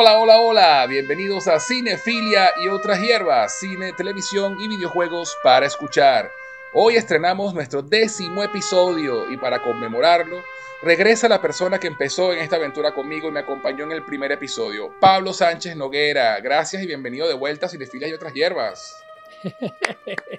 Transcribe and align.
Hola, 0.00 0.16
hola, 0.16 0.38
hola, 0.38 0.86
bienvenidos 0.86 1.48
a 1.48 1.58
Cinefilia 1.58 2.52
y 2.62 2.68
otras 2.68 3.00
hierbas, 3.00 3.58
cine, 3.58 3.92
televisión 3.92 4.56
y 4.60 4.68
videojuegos 4.68 5.36
para 5.42 5.66
escuchar. 5.66 6.30
Hoy 6.72 6.94
estrenamos 6.94 7.52
nuestro 7.52 7.82
décimo 7.82 8.44
episodio 8.44 9.28
y 9.28 9.36
para 9.36 9.60
conmemorarlo, 9.60 10.40
regresa 10.82 11.28
la 11.28 11.42
persona 11.42 11.80
que 11.80 11.88
empezó 11.88 12.32
en 12.32 12.38
esta 12.38 12.54
aventura 12.54 12.94
conmigo 12.94 13.26
y 13.26 13.32
me 13.32 13.40
acompañó 13.40 13.86
en 13.86 13.90
el 13.90 14.04
primer 14.04 14.30
episodio, 14.30 14.94
Pablo 15.00 15.32
Sánchez 15.32 15.74
Noguera. 15.74 16.38
Gracias 16.38 16.80
y 16.80 16.86
bienvenido 16.86 17.26
de 17.26 17.34
vuelta 17.34 17.66
a 17.66 17.68
Cinefilia 17.68 18.06
y 18.06 18.12
otras 18.12 18.32
hierbas. 18.34 19.04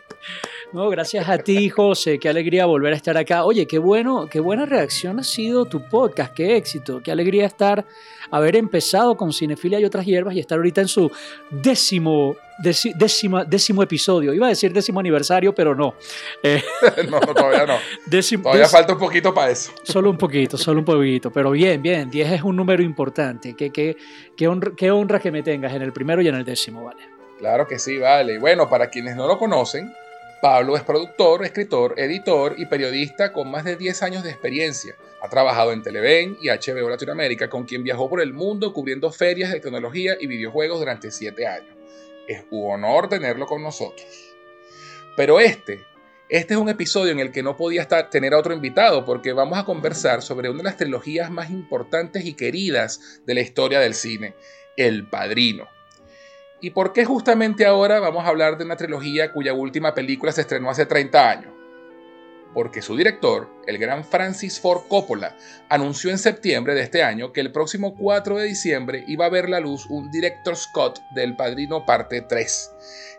No, 0.72 0.88
gracias 0.90 1.28
a 1.28 1.40
ti, 1.40 1.68
José. 1.70 2.20
Qué 2.20 2.30
alegría 2.30 2.68
volver 2.68 2.94
a 2.94 2.96
estar 2.96 3.18
acá. 3.18 3.44
Oye, 3.44 3.66
qué 3.66 3.80
bueno, 3.80 4.28
qué 4.30 4.40
buena 4.40 4.68
reacción 4.68 5.20
ha 5.20 5.24
sido 5.24 5.66
tu 5.66 5.82
podcast. 5.90 6.32
Qué 6.36 6.58
éxito. 6.58 7.02
Qué 7.02 7.12
alegría 7.12 7.48
estar, 7.48 7.86
haber 8.30 8.56
empezado 8.56 9.18
con 9.18 9.34
Cinefilia 9.34 9.80
y 9.80 9.86
otras 9.86 10.06
hierbas 10.06 10.36
y 10.36 10.40
estar 10.40 10.60
ahorita 10.60 10.82
en 10.82 10.88
su 10.88 11.12
décimo, 11.50 12.36
décimo 12.60 13.82
episodio. 13.82 14.32
Iba 14.32 14.46
a 14.46 14.50
decir 14.50 14.72
décimo 14.72 15.00
aniversario, 15.00 15.56
pero 15.56 15.74
no. 15.74 15.96
Eh, 16.44 16.62
no, 17.10 17.20
todavía 17.20 17.66
no. 17.66 17.78
todavía 18.44 18.68
falta 18.68 18.94
un 18.94 19.00
poquito 19.00 19.34
para 19.34 19.50
eso. 19.50 19.72
Solo 19.82 20.12
un 20.12 20.20
poquito, 20.20 20.56
solo 20.56 20.82
un 20.82 20.86
poquito. 20.86 21.32
Pero 21.32 21.50
bien, 21.50 21.82
bien. 21.82 22.12
Diez 22.12 22.32
es 22.32 22.44
un 22.44 22.56
número 22.56 22.84
importante. 22.84 23.56
Qué, 23.56 23.72
qué, 23.72 23.98
qué, 24.38 24.48
honra, 24.48 24.74
qué 24.78 24.92
honra 24.92 25.20
que 25.20 25.32
me 25.32 25.42
tengas 25.42 25.74
en 25.74 25.82
el 25.82 25.94
primero 25.94 26.22
y 26.22 26.28
en 26.28 26.36
el 26.36 26.46
décimo, 26.46 26.84
¿vale? 26.84 27.19
Claro 27.40 27.68
que 27.68 27.80
sí, 27.80 27.98
vale. 27.98 28.38
Bueno, 28.38 28.70
para 28.70 28.90
quienes 28.90 29.16
no 29.16 29.26
lo 29.26 29.38
conocen, 29.38 29.96
Pablo 30.42 30.76
es 30.76 30.84
productor, 30.84 31.46
escritor, 31.46 31.98
editor 31.98 32.56
y 32.58 32.66
periodista 32.66 33.32
con 33.32 33.50
más 33.50 33.64
de 33.64 33.78
10 33.78 34.04
años 34.04 34.24
de 34.24 34.30
experiencia. 34.30 34.96
Ha 35.22 35.30
trabajado 35.30 35.72
en 35.72 35.82
Televen 35.82 36.38
y 36.42 36.50
HBO 36.50 36.90
Latinoamérica, 36.90 37.50
con 37.50 37.64
quien 37.64 37.82
viajó 37.82 38.10
por 38.10 38.20
el 38.20 38.34
mundo 38.34 38.74
cubriendo 38.74 39.10
ferias 39.10 39.54
de 39.54 39.62
tecnología 39.62 40.18
y 40.20 40.28
videojuegos 40.28 40.80
durante 40.80 41.12
7 41.12 41.48
años. 41.48 41.76
Es 42.28 42.44
un 42.52 42.74
honor 42.74 43.08
tenerlo 43.08 43.46
con 43.46 43.64
nosotros. 43.64 44.06
Pero 45.16 45.40
este, 45.40 45.86
este 46.28 46.56
es 46.56 46.60
un 46.60 46.68
episodio 46.68 47.14
en 47.14 47.20
el 47.20 47.32
que 47.32 47.42
no 47.42 47.56
podía 47.56 47.82
estar, 47.82 48.10
tener 48.10 48.34
a 48.34 48.38
otro 48.38 48.54
invitado 48.54 49.06
porque 49.06 49.32
vamos 49.32 49.58
a 49.58 49.64
conversar 49.64 50.22
sobre 50.22 50.50
una 50.50 50.58
de 50.58 50.66
las 50.66 50.78
trilogías 50.78 51.32
más 51.32 51.50
importantes 51.52 52.26
y 52.26 52.34
queridas 52.34 53.22
de 53.26 53.34
la 53.34 53.42
historia 53.42 53.80
del 53.80 53.94
cine, 53.94 54.36
El 54.76 55.08
Padrino. 55.08 55.70
¿Y 56.62 56.72
por 56.72 56.92
qué 56.92 57.06
justamente 57.06 57.66
ahora 57.66 58.00
vamos 58.00 58.26
a 58.26 58.28
hablar 58.28 58.58
de 58.58 58.66
una 58.66 58.76
trilogía 58.76 59.32
cuya 59.32 59.54
última 59.54 59.94
película 59.94 60.34
se 60.34 60.42
estrenó 60.42 60.70
hace 60.70 60.86
30 60.86 61.30
años? 61.30 61.54
Porque 62.54 62.82
su 62.82 62.98
director, 62.98 63.48
el 63.66 63.78
gran 63.78 64.04
Francis 64.04 64.60
Ford 64.60 64.82
Coppola, 64.90 65.38
anunció 65.70 66.10
en 66.10 66.18
septiembre 66.18 66.74
de 66.74 66.82
este 66.82 67.02
año 67.02 67.32
que 67.32 67.40
el 67.40 67.54
próximo 67.54 67.96
4 67.96 68.38
de 68.38 68.46
diciembre 68.46 69.06
iba 69.08 69.26
a 69.26 69.30
ver 69.30 69.50
la 69.50 69.62
luz 69.62 69.86
un 69.90 70.12
Director 70.12 70.58
Scott 70.58 71.00
del 71.12 71.38
Padrino 71.38 71.86
Parte 71.86 72.22
3, 72.22 72.72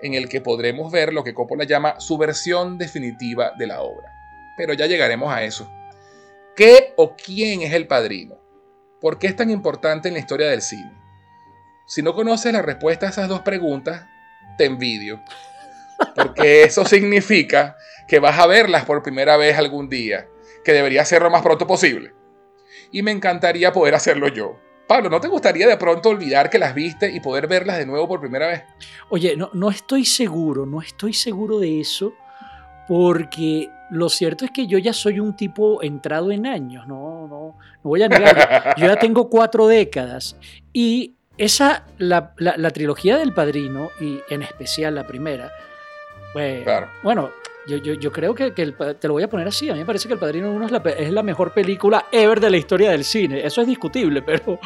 en 0.02 0.14
el 0.14 0.28
que 0.28 0.42
podremos 0.42 0.92
ver 0.92 1.14
lo 1.14 1.24
que 1.24 1.32
Coppola 1.32 1.64
llama 1.64 1.98
su 1.98 2.18
versión 2.18 2.76
definitiva 2.76 3.52
de 3.56 3.68
la 3.68 3.80
obra. 3.80 4.12
Pero 4.56 4.74
ya 4.74 4.86
llegaremos 4.86 5.32
a 5.32 5.44
eso. 5.44 5.70
¿Qué 6.56 6.92
o 6.96 7.16
quién 7.16 7.62
es 7.62 7.72
el 7.72 7.86
Padrino? 7.86 8.38
¿Por 9.00 9.18
qué 9.18 9.28
es 9.28 9.36
tan 9.36 9.48
importante 9.48 10.08
en 10.08 10.14
la 10.14 10.20
historia 10.20 10.50
del 10.50 10.60
cine? 10.60 10.99
Si 11.90 12.02
no 12.02 12.14
conoces 12.14 12.52
la 12.52 12.62
respuesta 12.62 13.06
a 13.06 13.08
esas 13.08 13.28
dos 13.28 13.40
preguntas, 13.40 14.06
te 14.56 14.64
envidio. 14.64 15.20
Porque 16.14 16.62
eso 16.62 16.84
significa 16.84 17.76
que 18.06 18.20
vas 18.20 18.38
a 18.38 18.46
verlas 18.46 18.84
por 18.84 19.02
primera 19.02 19.36
vez 19.36 19.58
algún 19.58 19.88
día, 19.88 20.28
que 20.64 20.72
debería 20.72 21.04
ser 21.04 21.22
lo 21.22 21.30
más 21.30 21.42
pronto 21.42 21.66
posible. 21.66 22.14
Y 22.92 23.02
me 23.02 23.10
encantaría 23.10 23.72
poder 23.72 23.96
hacerlo 23.96 24.28
yo. 24.28 24.56
Pablo, 24.86 25.10
¿no 25.10 25.20
te 25.20 25.26
gustaría 25.26 25.66
de 25.66 25.76
pronto 25.78 26.10
olvidar 26.10 26.48
que 26.48 26.60
las 26.60 26.76
viste 26.76 27.10
y 27.10 27.18
poder 27.18 27.48
verlas 27.48 27.78
de 27.78 27.86
nuevo 27.86 28.06
por 28.06 28.20
primera 28.20 28.46
vez? 28.46 28.62
Oye, 29.08 29.36
no, 29.36 29.50
no 29.52 29.68
estoy 29.68 30.04
seguro, 30.04 30.66
no 30.66 30.80
estoy 30.80 31.12
seguro 31.12 31.58
de 31.58 31.80
eso, 31.80 32.14
porque 32.86 33.68
lo 33.90 34.08
cierto 34.08 34.44
es 34.44 34.52
que 34.52 34.68
yo 34.68 34.78
ya 34.78 34.92
soy 34.92 35.18
un 35.18 35.34
tipo 35.34 35.82
entrado 35.82 36.30
en 36.30 36.46
años, 36.46 36.86
no, 36.86 37.26
no, 37.26 37.56
no 37.82 37.82
voy 37.82 38.04
a 38.04 38.08
negar. 38.08 38.76
Yo 38.76 38.86
ya 38.86 38.96
tengo 38.96 39.28
cuatro 39.28 39.66
décadas 39.66 40.36
y 40.72 41.16
esa, 41.40 41.84
la, 41.96 42.70
trilogía 42.70 43.16
del 43.16 43.32
Padrino, 43.32 43.90
y 43.98 44.20
en 44.28 44.42
especial 44.42 44.94
la 44.94 45.06
primera, 45.06 45.50
pues, 46.34 46.66
bueno, 47.02 47.30
yo, 47.66 47.78
yo, 47.78 48.12
creo 48.12 48.34
que, 48.34 48.50
te 48.50 49.08
lo 49.08 49.14
voy 49.14 49.22
a 49.22 49.28
poner 49.28 49.48
así. 49.48 49.70
A 49.70 49.72
mí 49.72 49.78
me 49.78 49.86
parece 49.86 50.06
que 50.06 50.12
El 50.12 50.20
Padrino 50.20 50.52
1 50.52 50.66
es 50.66 50.70
la, 50.70 50.78
es 50.98 51.10
la, 51.10 51.22
mejor 51.22 51.52
película 51.52 52.06
ever 52.12 52.40
de 52.40 52.50
la 52.50 52.58
historia 52.58 52.90
del 52.90 53.04
cine. 53.04 53.42
Eso 53.42 53.62
es 53.62 53.66
discutible, 53.66 54.20
pero, 54.20 54.60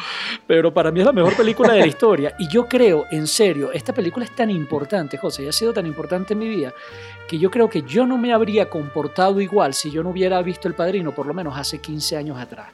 pero 0.45 0.73
para 0.73 0.91
mí 0.91 0.99
es 0.99 1.05
la 1.05 1.13
mejor 1.13 1.37
película 1.37 1.71
de 1.71 1.79
la 1.79 1.87
historia. 1.87 2.35
Y 2.39 2.49
yo 2.49 2.67
creo, 2.67 3.05
en 3.09 3.25
serio, 3.25 3.71
esta 3.71 3.93
película 3.93 4.25
es 4.25 4.35
tan 4.35 4.49
importante, 4.49 5.17
José, 5.17 5.43
y 5.43 5.47
ha 5.47 5.53
sido 5.53 5.71
tan 5.71 5.85
importante 5.85 6.33
en 6.33 6.39
mi 6.39 6.49
vida, 6.49 6.73
que 7.25 7.39
yo 7.39 7.49
creo 7.49 7.69
que 7.69 7.83
yo 7.83 8.05
no 8.05 8.17
me 8.17 8.33
habría 8.33 8.69
comportado 8.69 9.39
igual 9.39 9.73
si 9.73 9.91
yo 9.91 10.03
no 10.03 10.09
hubiera 10.09 10.41
visto 10.41 10.67
El 10.67 10.73
Padrino, 10.73 11.15
por 11.15 11.25
lo 11.25 11.33
menos 11.33 11.57
hace 11.57 11.79
15 11.79 12.17
años 12.17 12.37
atrás. 12.37 12.67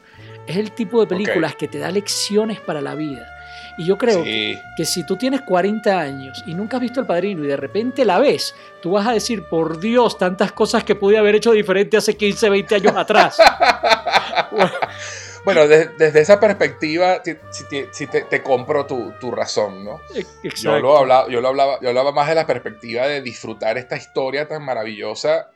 Es 0.48 0.58
el 0.58 0.72
tipo 0.72 1.02
de 1.02 1.06
películas 1.06 1.56
que 1.56 1.68
te 1.68 1.78
da 1.78 1.92
lecciones 1.92 2.60
para 2.60 2.82
la 2.82 2.96
vida 2.96 3.28
y 3.78 3.86
yo 3.86 3.98
creo 3.98 4.24
que 4.24 4.86
si 4.86 5.06
tú 5.06 5.18
tienes 5.18 5.42
40 5.42 6.00
años 6.00 6.44
y 6.46 6.54
nunca 6.54 6.78
has 6.78 6.82
visto 6.82 7.00
El 7.00 7.06
Padrino 7.06 7.44
y 7.44 7.48
de 7.48 7.58
repente 7.58 8.06
la 8.06 8.20
ves, 8.20 8.56
tú 8.82 8.92
vas 8.92 9.08
a 9.08 9.14
decir, 9.14 9.44
por 9.44 9.80
Dios, 9.80 10.18
tantas 10.18 10.52
cosas 10.52 10.84
que 10.84 10.96
pude 10.96 11.18
haber 11.18 11.36
hecho 11.36 11.52
diferente 11.52 11.98
hace 11.98 12.16
15, 12.16 12.50
20 12.50 12.76
años 12.76 12.96
atrás. 12.96 13.38
bueno. 15.46 15.68
desde, 15.68 16.20
esa 16.20 16.40
perspectiva, 16.40 17.22
si 17.52 18.08
te, 18.08 18.44
compro 18.44 18.86
tu, 18.86 19.32
razón, 19.32 19.84
¿no? 19.84 20.02
Yo 20.56 20.80
lo, 20.80 20.98
hablaba, 20.98 21.30
yo, 21.30 21.42
lo 21.42 21.50
hablaba, 21.50 21.80
yo 21.82 21.90
hablaba 21.90 22.12
más 22.12 22.28
de 22.28 22.36
la 22.36 22.46
perspectiva 22.46 23.08
de 23.08 23.22
disfrutar 23.22 23.78
esta 23.78 23.96
historia 23.96 24.48
tan 24.48 24.64
maravillosa 24.64 25.50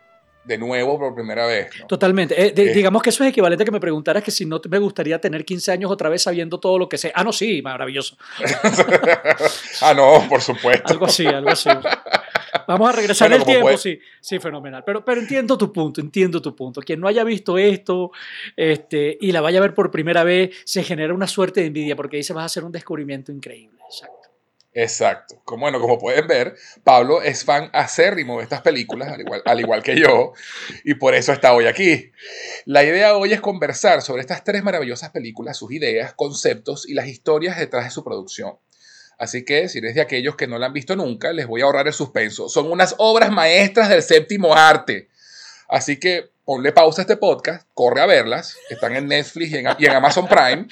de 0.46 0.58
nuevo 0.58 1.00
por 1.00 1.16
primera 1.16 1.46
vez. 1.46 1.68
Totalmente. 1.88 2.36
Eh, 2.40 2.74
digamos 2.74 3.02
que 3.02 3.10
eso 3.10 3.24
es 3.24 3.32
equivalente 3.32 3.64
a 3.64 3.66
que 3.66 3.72
me 3.72 3.80
preguntaras 3.80 4.24
que 4.24 4.32
si 4.32 4.46
no 4.46 4.62
me 4.70 4.78
gustaría 4.78 5.20
tener 5.20 5.44
15 5.44 5.72
años 5.72 5.92
otra 5.92 6.10
vez 6.10 6.22
sabiendo 6.24 6.60
todo 6.60 6.78
lo 6.78 6.88
que 6.88 6.98
sé. 6.98 7.12
Ah, 7.16 7.24
no, 7.24 7.34
sí, 7.34 7.62
maravilloso. 7.62 8.18
ah, 9.82 9.94
no, 9.94 10.26
por 10.30 10.42
supuesto. 10.42 10.94
algo 10.94 11.06
así, 11.06 11.26
algo 11.26 11.50
así. 11.50 11.70
Vamos 12.68 12.90
a 12.90 12.92
regresar 12.94 13.32
el 13.34 13.44
tiempo, 13.44 13.76
sí, 13.78 14.00
sí, 14.20 14.40
fenomenal. 14.40 14.84
Pero, 14.86 15.04
pero 15.04 15.22
entiendo 15.22 15.58
tu 15.58 15.72
punto, 15.74 16.02
entiendo 16.02 16.42
tu 16.42 16.56
punto. 16.56 16.82
Quien 16.82 17.00
no 17.00 17.08
haya 17.08 17.24
visto 17.24 17.58
esto 17.58 18.12
este, 18.56 19.18
y 19.20 19.32
la 19.32 19.42
vaya 19.42 19.60
a 19.60 19.62
ver 19.62 19.74
por 19.74 19.92
primera 19.92 20.24
vez, 20.24 20.56
se 20.64 20.84
genera 20.84 21.14
una 21.14 21.28
suerte 21.28 21.62
de 21.62 21.68
envidia 21.68 21.96
porque 21.96 22.18
dice 22.18 22.34
vas 22.34 22.44
a 22.44 22.46
hacer 22.46 22.64
un 22.64 22.72
descubrimiento 22.72 23.32
increíble. 23.32 23.80
Exacto. 23.90 24.15
Exacto. 24.78 25.42
Como, 25.46 25.62
bueno, 25.62 25.80
como 25.80 25.98
pueden 25.98 26.28
ver, 26.28 26.58
Pablo 26.84 27.22
es 27.22 27.46
fan 27.46 27.70
acérrimo 27.72 28.38
de 28.38 28.44
estas 28.44 28.62
películas, 28.62 29.08
al 29.08 29.22
igual, 29.22 29.42
al 29.46 29.60
igual 29.62 29.82
que 29.82 29.98
yo, 29.98 30.34
y 30.84 30.96
por 30.96 31.16
eso 31.16 31.32
está 31.32 31.54
hoy 31.54 31.66
aquí. 31.66 32.12
La 32.66 32.84
idea 32.84 33.16
hoy 33.16 33.32
es 33.32 33.40
conversar 33.40 34.02
sobre 34.02 34.22
estas 34.22 34.44
tres 34.44 34.64
maravillosas 34.64 35.12
películas, 35.12 35.56
sus 35.56 35.72
ideas, 35.72 36.14
conceptos 36.14 36.90
y 36.90 36.94
las 36.94 37.08
historias 37.08 37.58
detrás 37.58 37.86
de 37.86 37.92
su 37.92 38.04
producción. 38.04 38.58
Así 39.18 39.46
que, 39.46 39.70
si 39.70 39.78
eres 39.78 39.96
de 39.96 40.02
aquellos 40.02 40.36
que 40.36 40.46
no 40.46 40.60
la 40.60 40.66
han 40.66 40.74
visto 40.74 40.98
nunca, 40.98 41.32
les 41.32 41.48
voy 41.48 41.62
a 41.62 41.64
ahorrar 41.64 41.88
el 41.88 41.94
suspenso. 41.94 42.50
Son 42.50 42.70
unas 42.70 42.96
obras 42.98 43.32
maestras 43.32 43.88
del 43.88 44.04
séptimo 44.04 44.56
arte. 44.56 45.08
Así 45.70 45.98
que 46.02 46.32
ponle 46.44 46.74
pausa 46.74 47.02
a 47.02 47.04
este 47.04 47.16
podcast, 47.16 47.66
corre 47.74 48.02
a 48.02 48.06
verlas, 48.06 48.58
están 48.70 48.94
en 48.98 49.08
Netflix 49.08 49.52
y 49.52 49.86
en 49.86 49.92
Amazon 49.94 50.28
Prime. 50.28 50.68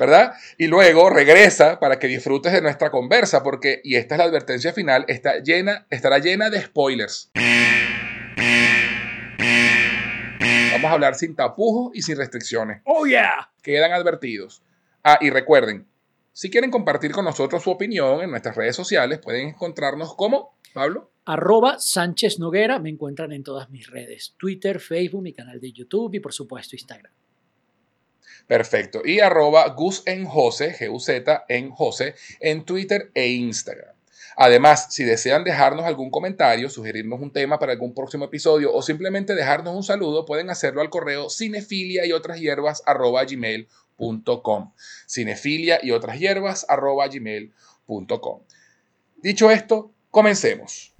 ¿Verdad? 0.00 0.32
Y 0.56 0.66
luego 0.66 1.10
regresa 1.10 1.78
para 1.78 1.98
que 1.98 2.08
disfrutes 2.08 2.52
de 2.52 2.62
nuestra 2.62 2.90
conversa, 2.90 3.42
porque, 3.42 3.82
y 3.84 3.96
esta 3.96 4.14
es 4.14 4.18
la 4.18 4.24
advertencia 4.24 4.72
final, 4.72 5.04
está 5.06 5.40
llena, 5.40 5.86
estará 5.90 6.18
llena 6.18 6.48
de 6.48 6.62
spoilers. 6.62 7.30
Vamos 10.72 10.90
a 10.90 10.94
hablar 10.94 11.14
sin 11.14 11.36
tapujos 11.36 11.92
y 11.94 12.00
sin 12.00 12.16
restricciones. 12.16 12.80
¡Oh, 12.86 13.06
yeah! 13.06 13.52
Quedan 13.62 13.92
advertidos. 13.92 14.62
Ah, 15.04 15.18
y 15.20 15.28
recuerden, 15.28 15.86
si 16.32 16.50
quieren 16.50 16.70
compartir 16.70 17.12
con 17.12 17.26
nosotros 17.26 17.62
su 17.62 17.70
opinión 17.70 18.22
en 18.22 18.30
nuestras 18.30 18.56
redes 18.56 18.74
sociales, 18.74 19.18
pueden 19.18 19.48
encontrarnos 19.48 20.14
como, 20.14 20.56
Pablo. 20.72 21.12
Arroba 21.26 21.78
Sánchez 21.78 22.38
Noguera, 22.38 22.78
me 22.78 22.88
encuentran 22.88 23.32
en 23.32 23.42
todas 23.42 23.68
mis 23.68 23.86
redes, 23.86 24.34
Twitter, 24.38 24.80
Facebook, 24.80 25.22
mi 25.22 25.34
canal 25.34 25.60
de 25.60 25.72
YouTube 25.72 26.14
y 26.14 26.20
por 26.20 26.32
supuesto 26.32 26.74
Instagram. 26.74 27.12
Perfecto. 28.50 29.02
Y 29.04 29.20
arroba 29.20 29.68
Gus 29.68 30.02
en 30.06 30.26
Jose, 30.26 30.74
G-U-Z 30.76 31.44
en 31.48 31.70
Jose, 31.70 32.16
en 32.40 32.64
Twitter 32.64 33.12
e 33.14 33.28
Instagram. 33.28 33.94
Además, 34.34 34.92
si 34.92 35.04
desean 35.04 35.44
dejarnos 35.44 35.84
algún 35.84 36.10
comentario, 36.10 36.68
sugerirnos 36.68 37.20
un 37.20 37.32
tema 37.32 37.60
para 37.60 37.70
algún 37.70 37.94
próximo 37.94 38.24
episodio 38.24 38.74
o 38.74 38.82
simplemente 38.82 39.36
dejarnos 39.36 39.76
un 39.76 39.84
saludo, 39.84 40.26
pueden 40.26 40.50
hacerlo 40.50 40.80
al 40.80 40.90
correo 40.90 41.30
cinefilia 41.30 42.04
y 42.06 42.10
otras 42.10 42.40
hierbas 42.40 42.82
arroba 42.86 43.24
gmail.com. 43.24 44.72
Cinefilia 45.06 45.78
y 45.80 45.92
otras 45.92 46.18
hierbas 46.18 46.66
arroba 46.68 47.06
gmail.com. 47.06 48.40
Dicho 49.22 49.48
esto, 49.52 49.92
comencemos. 50.10 50.92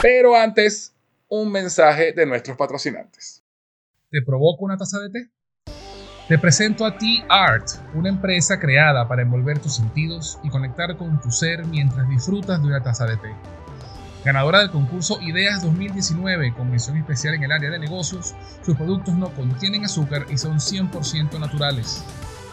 Pero 0.00 0.34
antes, 0.34 0.95
un 1.28 1.50
mensaje 1.50 2.12
de 2.12 2.26
nuestros 2.26 2.56
patrocinantes. 2.56 3.42
¿Te 4.10 4.22
provoca 4.22 4.64
una 4.64 4.76
taza 4.76 5.00
de 5.00 5.10
té? 5.10 5.30
Te 6.28 6.38
presento 6.38 6.84
a 6.84 6.96
T-Art, 6.96 7.66
una 7.94 8.08
empresa 8.08 8.58
creada 8.58 9.06
para 9.08 9.22
envolver 9.22 9.58
tus 9.58 9.76
sentidos 9.76 10.38
y 10.42 10.50
conectar 10.50 10.96
con 10.96 11.20
tu 11.20 11.30
ser 11.30 11.64
mientras 11.66 12.08
disfrutas 12.08 12.60
de 12.60 12.68
una 12.68 12.82
taza 12.82 13.06
de 13.06 13.16
té. 13.16 13.34
Ganadora 14.24 14.60
del 14.60 14.70
concurso 14.70 15.20
Ideas 15.20 15.62
2019 15.62 16.54
con 16.54 16.70
mención 16.70 16.96
especial 16.96 17.34
en 17.34 17.44
el 17.44 17.52
área 17.52 17.70
de 17.70 17.78
negocios, 17.78 18.34
sus 18.64 18.76
productos 18.76 19.14
no 19.14 19.32
contienen 19.34 19.84
azúcar 19.84 20.26
y 20.28 20.38
son 20.38 20.58
100% 20.58 21.38
naturales. 21.38 22.04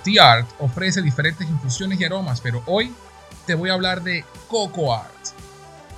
T-Art 0.03 0.47
ofrece 0.59 1.01
diferentes 1.01 1.47
infusiones 1.47 1.99
y 1.99 2.05
aromas, 2.05 2.41
pero 2.41 2.61
hoy 2.67 2.93
te 3.45 3.55
voy 3.55 3.69
a 3.69 3.73
hablar 3.73 4.03
de 4.03 4.23
Coco 4.47 4.93
Art. 4.95 5.42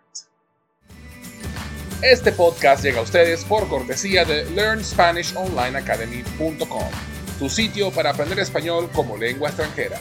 Este 2.03 2.33
podcast 2.33 2.83
llega 2.83 2.99
a 3.01 3.03
ustedes 3.03 3.45
por 3.45 3.69
cortesía 3.69 4.25
de 4.25 4.47
LearnSpanishOnlineAcademy.com, 4.53 6.91
tu 7.39 7.51
sitio 7.51 7.91
para 7.91 8.09
aprender 8.11 8.39
español 8.39 8.89
como 8.95 9.19
lengua 9.19 9.51
extranjera. 9.51 9.99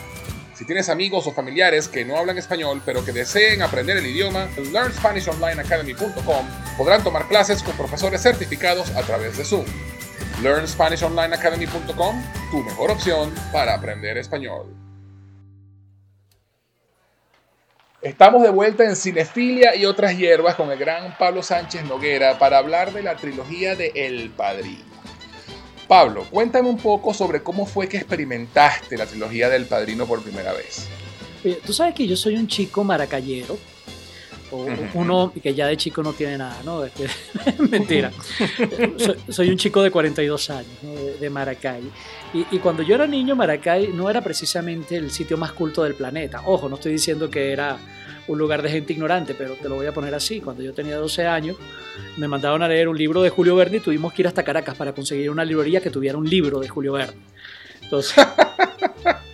Si 0.54 0.64
tienes 0.64 0.88
amigos 0.88 1.26
o 1.26 1.32
familiares 1.32 1.88
que 1.88 2.06
no 2.06 2.16
hablan 2.16 2.38
español 2.38 2.80
pero 2.86 3.04
que 3.04 3.12
deseen 3.12 3.60
aprender 3.60 3.98
el 3.98 4.06
idioma, 4.06 4.48
LearnSpanishOnlineAcademy.com 4.56 6.46
podrán 6.78 7.04
tomar 7.04 7.28
clases 7.28 7.62
con 7.62 7.76
profesores 7.76 8.22
certificados 8.22 8.88
a 8.96 9.02
través 9.02 9.36
de 9.36 9.44
Zoom. 9.44 9.66
LearnSpanishOnlineAcademy.com, 10.42 12.24
tu 12.50 12.62
mejor 12.62 12.92
opción 12.92 13.30
para 13.52 13.74
aprender 13.74 14.16
español. 14.16 14.79
Estamos 18.02 18.42
de 18.42 18.48
vuelta 18.48 18.84
en 18.84 18.96
Cinefilia 18.96 19.76
y 19.76 19.84
otras 19.84 20.16
hierbas 20.16 20.54
con 20.54 20.70
el 20.70 20.78
gran 20.78 21.18
Pablo 21.18 21.42
Sánchez 21.42 21.84
Noguera 21.84 22.38
para 22.38 22.56
hablar 22.56 22.94
de 22.94 23.02
la 23.02 23.16
trilogía 23.16 23.76
de 23.76 23.92
El 23.94 24.30
Padrino. 24.30 24.86
Pablo, 25.86 26.24
cuéntame 26.30 26.70
un 26.70 26.78
poco 26.78 27.12
sobre 27.12 27.42
cómo 27.42 27.66
fue 27.66 27.90
que 27.90 27.98
experimentaste 27.98 28.96
la 28.96 29.04
trilogía 29.04 29.50
del 29.50 29.66
Padrino 29.66 30.06
por 30.06 30.22
primera 30.22 30.54
vez. 30.54 30.88
Tú 31.66 31.74
sabes 31.74 31.94
que 31.94 32.06
yo 32.06 32.16
soy 32.16 32.36
un 32.36 32.46
chico 32.46 32.84
maracayero, 32.84 33.58
uno 34.94 35.32
que 35.42 35.54
ya 35.54 35.66
de 35.66 35.76
chico 35.76 36.02
no 36.02 36.12
tiene 36.12 36.38
nada, 36.38 36.60
¿no? 36.64 36.84
Este, 36.84 37.06
mentira. 37.70 38.12
soy, 39.28 39.50
un 39.50 39.56
chico 39.56 39.82
de 39.82 39.90
42 39.90 40.50
años, 40.50 40.68
de, 41.20 41.30
Maracay. 41.30 41.82
Y, 42.32 42.58
cuando 42.58 42.82
yo 42.82 42.94
era 42.94 43.06
niño, 43.06 43.34
Maracay 43.36 43.88
no 43.88 44.08
era 44.08 44.20
precisamente 44.20 44.96
el 44.96 45.10
sitio 45.10 45.36
más 45.36 45.52
culto 45.52 45.82
del 45.82 45.94
planeta. 45.94 46.42
Ojo, 46.46 46.68
no 46.68 46.76
estoy 46.76 46.92
diciendo 46.92 47.30
que 47.30 47.52
era 47.52 47.78
un 48.28 48.38
lugar 48.38 48.62
de 48.62 48.70
gente 48.70 48.92
ignorante, 48.92 49.34
pero 49.34 49.54
te 49.54 49.68
lo 49.68 49.76
voy 49.76 49.86
a 49.86 49.92
poner 49.92 50.14
así. 50.14 50.40
Cuando 50.40 50.62
yo 50.62 50.72
tenía 50.72 50.96
12 50.96 51.26
años, 51.26 51.56
me 52.16 52.28
mandaron 52.28 52.62
a 52.62 52.68
leer 52.68 52.88
un 52.88 52.96
libro 52.96 53.22
de 53.22 53.30
Julio 53.30 53.56
Verne 53.56 53.78
y 53.78 53.80
tuvimos 53.80 54.12
que 54.12 54.22
ir 54.22 54.28
hasta 54.28 54.42
Caracas 54.44 54.76
para 54.76 54.92
conseguir 54.92 55.30
una 55.30 55.44
librería 55.44 55.80
que 55.80 55.90
tuviera 55.90 56.16
un 56.16 56.28
libro 56.28 56.60
de 56.60 56.68
Julio 56.68 56.92
Verne. 56.92 57.20
Entonces, 57.82 58.24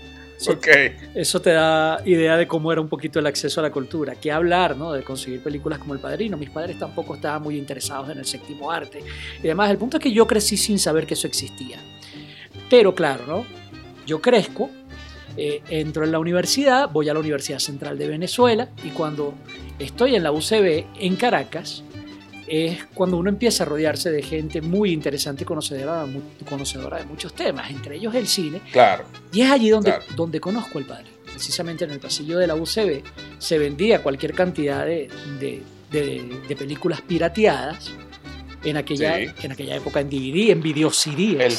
Eso 1.15 1.41
te 1.41 1.51
da 1.51 2.01
idea 2.05 2.37
de 2.37 2.47
cómo 2.47 2.73
era 2.73 2.81
un 2.81 2.89
poquito 2.89 3.19
el 3.19 3.27
acceso 3.27 3.61
a 3.61 3.63
la 3.63 3.71
cultura. 3.71 4.15
¿Qué 4.15 4.31
hablar, 4.31 4.77
no? 4.77 4.93
De 4.93 5.03
conseguir 5.03 5.43
películas 5.43 5.79
como 5.79 5.95
El 5.95 6.01
Padrino. 6.01 6.37
Mis 6.37 6.51
padres 6.51 6.79
tampoco 6.79 7.15
estaban 7.15 7.43
muy 7.43 7.57
interesados 7.57 8.11
en 8.11 8.19
el 8.19 8.25
séptimo 8.25 8.71
arte. 8.71 9.01
Y 9.43 9.47
además, 9.47 9.71
el 9.71 9.79
punto 9.79 9.97
es 9.97 10.03
que 10.03 10.13
yo 10.13 10.27
crecí 10.27 10.57
sin 10.57 10.79
saber 10.79 11.07
que 11.07 11.15
eso 11.15 11.27
existía. 11.27 11.79
Pero 12.69 12.95
claro, 12.95 13.25
¿no? 13.27 13.47
Yo 14.07 14.21
crezco, 14.21 14.71
eh, 15.37 15.63
entro 15.69 16.05
en 16.05 16.13
la 16.13 16.19
universidad, 16.19 16.91
voy 16.91 17.09
a 17.09 17.15
la 17.15 17.21
Universidad 17.21 17.59
Central 17.59 17.99
de 17.99 18.09
Venezuela 18.09 18.71
y 18.85 18.91
cuando 18.91 19.35
estoy 19.79 20.15
en 20.15 20.23
la 20.23 20.33
UCB 20.33 20.87
en 20.99 21.17
Caracas, 21.17 21.83
es 22.47 22.85
cuando 22.95 23.17
uno 23.17 23.31
empieza 23.31 23.65
a 23.65 23.67
rodearse 23.67 24.11
de 24.11 24.23
gente 24.23 24.61
muy 24.61 24.93
interesante 24.93 25.43
y 25.43 25.47
conocedora, 25.47 26.07
conocedora 26.49 26.99
de 26.99 27.05
muchos 27.05 27.35
temas, 27.35 27.71
entre 27.71 27.97
ellos 27.97 28.15
el 28.15 28.27
cine. 28.27 28.61
Claro. 28.73 29.05
Y 29.33 29.43
es 29.43 29.51
allí 29.51 29.71
donde, 29.71 29.95
donde 30.15 30.41
conozco 30.41 30.79
al 30.79 30.85
padre. 30.85 31.07
Precisamente 31.25 31.85
en 31.85 31.91
el 31.91 32.01
pasillo 32.01 32.39
de 32.39 32.47
la 32.47 32.55
UCB 32.55 33.03
se 33.39 33.59
vendía 33.59 34.03
cualquier 34.03 34.33
cantidad 34.33 34.87
de, 34.87 35.11
de, 35.91 36.57
películas 36.57 37.03
pirateadas 37.03 37.93
en 38.65 38.77
aquella, 38.77 39.19
en 39.19 39.53
aquella 39.53 39.77
época 39.77 40.01
en 40.01 40.09
DVD, 40.09 40.51
en 40.51 40.63
video 40.63 40.91
El, 41.15 41.55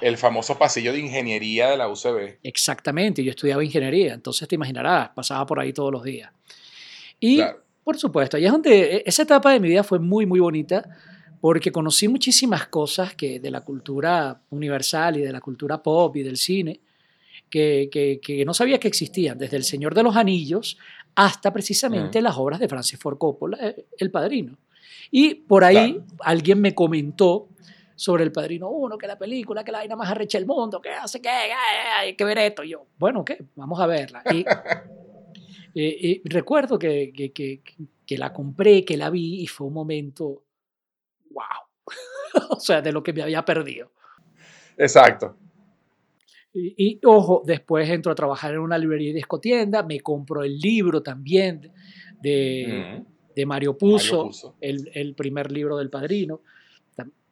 el 0.00 0.16
famoso 0.16 0.56
pasillo 0.56 0.92
de 0.92 1.00
ingeniería 1.00 1.70
de 1.70 1.76
la 1.76 1.88
UCB. 1.88 2.38
Exactamente, 2.42 3.22
yo 3.22 3.30
estudiaba 3.30 3.62
ingeniería, 3.62 4.14
entonces 4.14 4.48
te 4.48 4.54
imaginarás, 4.54 5.10
pasaba 5.10 5.44
por 5.46 5.60
ahí 5.60 5.72
todos 5.72 5.92
los 5.92 6.02
días. 6.02 6.30
Y 7.20 7.40
por 7.86 7.96
supuesto, 7.98 8.36
y 8.36 8.44
es 8.44 8.50
donde 8.50 8.96
e, 8.96 9.02
esa 9.06 9.22
etapa 9.22 9.52
de 9.52 9.60
mi 9.60 9.68
vida 9.68 9.84
fue 9.84 10.00
muy, 10.00 10.26
muy 10.26 10.40
bonita 10.40 10.82
porque 11.40 11.70
conocí 11.70 12.08
muchísimas 12.08 12.66
cosas 12.66 13.14
que 13.14 13.38
de 13.38 13.48
la 13.48 13.60
cultura 13.60 14.40
universal 14.50 15.18
y 15.18 15.20
de 15.20 15.30
la 15.30 15.40
cultura 15.40 15.80
pop 15.80 16.16
y 16.16 16.24
del 16.24 16.36
cine 16.36 16.80
que, 17.48 17.88
que, 18.20 18.44
no 18.44 18.54
sabía 18.54 18.80
que 18.80 18.88
existían, 18.88 19.38
desde 19.38 19.56
El 19.56 19.62
Señor 19.62 19.94
de 19.94 20.02
los 20.02 20.16
Anillos 20.16 20.78
hasta 21.14 21.52
precisamente 21.52 22.20
mm. 22.20 22.24
las 22.24 22.36
obras 22.36 22.58
de 22.58 22.66
Francis 22.66 22.98
Ford 22.98 23.18
Coppola, 23.18 23.56
eh, 23.60 23.86
El 23.98 24.10
Padrino. 24.10 24.58
Y 25.12 25.36
por 25.36 25.62
ahí 25.62 26.02
alguien 26.24 26.60
me 26.60 26.74
comentó 26.74 27.50
sobre 27.94 28.24
El 28.24 28.32
Padrino 28.32 28.68
uno 28.68 28.98
que 28.98 29.06
la 29.06 29.16
película, 29.16 29.62
que 29.62 29.70
la 29.70 29.78
vaina 29.78 29.94
más 29.94 30.10
arrecha 30.10 30.38
el 30.38 30.46
mundo, 30.46 30.80
que 30.80 30.90
hace 30.90 31.22
que 31.22 31.28
hay 31.28 32.16
que 32.16 32.24
ver 32.24 32.38
esto. 32.38 32.64
Y 32.64 32.70
yo, 32.70 32.84
bueno, 32.98 33.24
¿qué? 33.24 33.38
Vamos 33.54 33.78
a 33.78 33.86
verla. 33.86 34.24
Y 34.34 34.44
Eh, 35.78 36.22
recuerdo 36.24 36.78
que, 36.78 37.12
que, 37.12 37.60
que, 38.06 38.18
la 38.18 38.32
compré, 38.32 38.82
que 38.82 38.96
la 38.96 39.10
vi 39.10 39.42
y 39.42 39.46
fue 39.46 39.66
un 39.66 39.74
momento, 39.74 40.42
wow, 41.30 41.44
o 42.50 42.58
sea, 42.58 42.80
de 42.80 42.92
lo 42.92 43.02
que 43.02 43.12
me 43.12 43.22
había 43.22 43.44
perdido. 43.44 43.92
Exacto. 44.78 45.36
Y, 46.54 46.98
ojo, 47.04 47.42
después 47.44 47.90
entro 47.90 48.10
a 48.10 48.14
trabajar 48.14 48.54
en 48.54 48.60
una 48.60 48.78
librería 48.78 49.10
y 49.10 49.12
discotienda, 49.12 49.82
me 49.82 50.00
compro 50.00 50.42
el 50.42 50.58
libro 50.58 51.02
también 51.02 51.70
de, 52.22 53.02
de 53.34 53.46
Mario 53.46 53.76
Puzo, 53.76 54.30
El, 54.62 54.90
el, 54.94 55.14
primer 55.14 55.52
libro 55.52 55.76
del 55.76 55.90
padrino, 55.90 56.40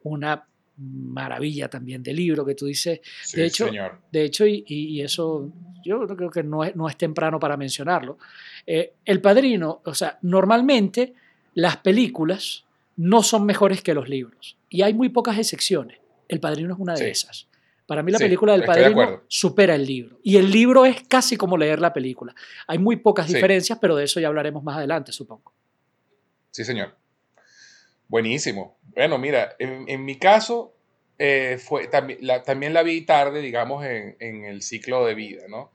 una 0.03 0.47
maravilla 0.77 1.69
también 1.69 2.03
de 2.03 2.13
libro 2.13 2.45
que 2.45 2.55
tú 2.55 2.65
dices. 2.65 2.99
de 3.33 3.45
hecho, 3.45 3.69
De 4.11 4.23
hecho 4.23 4.45
y, 4.45 5.01
eso 5.01 5.51
yo 5.83 6.05
creo 6.07 6.29
que 6.29 6.43
no 6.43 6.63
es, 6.63 6.75
no 6.75 6.89
es 6.89 6.97
temprano 6.97 7.39
para 7.39 7.57
mencionarlo. 7.57 8.17
Eh, 8.65 8.93
el 9.05 9.21
Padrino, 9.21 9.81
o 9.85 9.93
sea, 9.93 10.17
normalmente 10.21 11.13
las 11.53 11.77
películas 11.77 12.65
no 12.97 13.23
son 13.23 13.45
mejores 13.45 13.81
que 13.81 13.93
los 13.93 14.09
libros 14.09 14.57
y 14.69 14.81
hay 14.81 14.93
muy 14.93 15.09
pocas 15.09 15.37
excepciones. 15.37 15.99
El 16.27 16.39
Padrino 16.39 16.73
es 16.73 16.79
una 16.79 16.95
de 16.95 17.09
esas. 17.09 17.47
Para 17.85 18.01
mí 18.01 18.11
la 18.11 18.17
película 18.17 18.53
del 18.53 18.63
Padrino 18.63 19.21
supera 19.27 19.75
el 19.75 19.85
libro. 19.85 20.19
Y 20.23 20.37
el 20.37 20.49
libro 20.49 20.85
es 20.85 21.03
casi 21.07 21.37
como 21.37 21.55
leer 21.55 21.79
la 21.79 21.93
película. 21.93 22.33
Hay 22.67 22.79
muy 22.79 22.95
pocas 22.95 23.27
diferencias, 23.27 23.77
pero 23.79 23.95
de 23.95 24.05
eso 24.05 24.19
ya 24.19 24.27
hablaremos 24.27 24.63
más 24.63 24.77
adelante, 24.77 25.11
supongo. 25.11 25.53
Sí, 26.49 26.63
señor. 26.63 26.95
Buenísimo. 28.07 28.77
Bueno, 28.95 29.17
mira, 29.17 29.55
en, 29.59 30.05
mi 30.05 30.17
caso, 30.17 30.73
eh, 31.17 31.57
fue, 31.59 31.87
también, 31.87 32.19
la, 32.21 32.43
también 32.43 32.73
la 32.73 32.83
vi 32.83 33.01
tarde, 33.01 33.41
digamos, 33.41 33.85
en, 33.85 34.15
en 34.19 34.45
el 34.45 34.61
ciclo 34.61 35.05
de 35.05 35.15
vida, 35.15 35.47
¿no? 35.49 35.71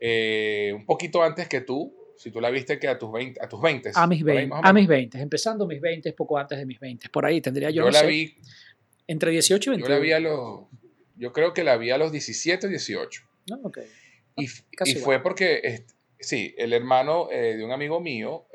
Eh, 0.00 0.72
un 0.74 0.84
poquito 0.86 1.22
antes 1.22 1.48
que 1.48 1.60
tú, 1.60 1.94
si 2.16 2.30
tú 2.30 2.40
la 2.40 2.50
viste 2.50 2.78
que 2.78 2.88
a 2.88 2.98
tus 2.98 3.12
20. 3.12 3.40
A, 3.42 3.48
tus 3.48 3.60
20, 3.60 3.92
a 3.94 4.06
mis 4.06 4.22
20, 4.22 4.54
a 4.62 4.72
mis 4.72 4.86
20, 4.86 5.18
empezando 5.20 5.66
mis 5.66 5.80
20, 5.80 6.12
poco 6.12 6.38
antes 6.38 6.58
de 6.58 6.66
mis 6.66 6.78
20, 6.80 7.08
por 7.08 7.26
ahí 7.26 7.40
tendría 7.40 7.70
yo. 7.70 7.84
Yo 7.84 7.90
la 7.90 8.02
vi. 8.02 8.34
Entre 9.06 9.30
18 9.30 9.70
y 9.70 9.70
21. 9.72 9.88
Yo 9.88 9.94
la 9.94 10.00
vi 10.00 10.12
a 10.12 10.20
los. 10.20 10.66
Yo 11.16 11.32
creo 11.32 11.52
que 11.52 11.64
la 11.64 11.76
vi 11.76 11.90
a 11.90 11.98
los 11.98 12.12
17 12.12 12.68
18. 12.68 13.22
Ah, 13.52 13.58
ok. 13.62 13.78
Y, 14.36 14.46
y 14.84 14.94
fue 14.96 15.22
porque, 15.22 15.84
sí, 16.18 16.54
el 16.58 16.72
hermano 16.72 17.28
de 17.30 17.62
un 17.64 17.70
amigo 17.70 18.00
mío 18.00 18.46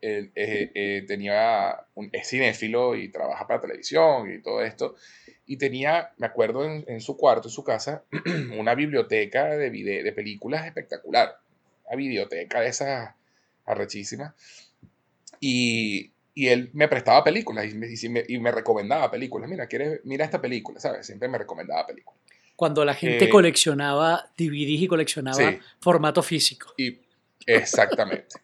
él, 0.00 0.30
eh, 0.34 0.70
eh, 0.74 1.04
tenía 1.06 1.76
un, 1.94 2.08
es 2.12 2.28
cinéfilo 2.28 2.94
y 2.94 3.08
trabaja 3.08 3.46
para 3.46 3.60
televisión 3.60 4.30
y 4.32 4.40
todo 4.40 4.62
esto. 4.62 4.96
Y 5.46 5.56
tenía, 5.56 6.12
me 6.18 6.26
acuerdo, 6.26 6.64
en, 6.64 7.00
su 7.00 7.16
cuarto, 7.16 7.48
en 7.48 7.52
su 7.52 7.64
casa, 7.64 8.04
una 8.58 8.74
biblioteca 8.74 9.46
de, 9.56 9.70
de 9.70 10.12
películas 10.12 10.66
espectacular. 10.66 11.38
Una 11.86 11.96
biblioteca 11.96 12.60
de 12.60 12.68
esas 12.68 13.14
arrechísimas. 13.64 14.34
Y, 15.40 16.12
y 16.38 16.46
él 16.50 16.70
me 16.72 16.86
prestaba 16.86 17.24
películas 17.24 17.66
y 17.66 17.74
me, 17.74 18.24
y 18.28 18.38
me, 18.38 18.52
recomendaba 18.52 19.10
películas. 19.10 19.50
Mira, 19.50 19.66
¿quieres, 19.66 20.00
mira 20.04 20.24
esta 20.24 20.40
película, 20.40 20.78
¿sabes? 20.78 21.04
Siempre 21.04 21.26
me 21.26 21.36
recomendaba 21.36 21.84
películas. 21.84 22.20
Cuando 22.54 22.84
la 22.84 22.94
gente 22.94 23.24
eh, 23.24 23.28
coleccionaba 23.28 24.30
DVDs 24.36 24.82
y 24.82 24.86
coleccionaba 24.86 25.58
formato 25.80 26.22
físico. 26.22 26.74
Y, 26.76 26.96
exactamente. 27.44 28.36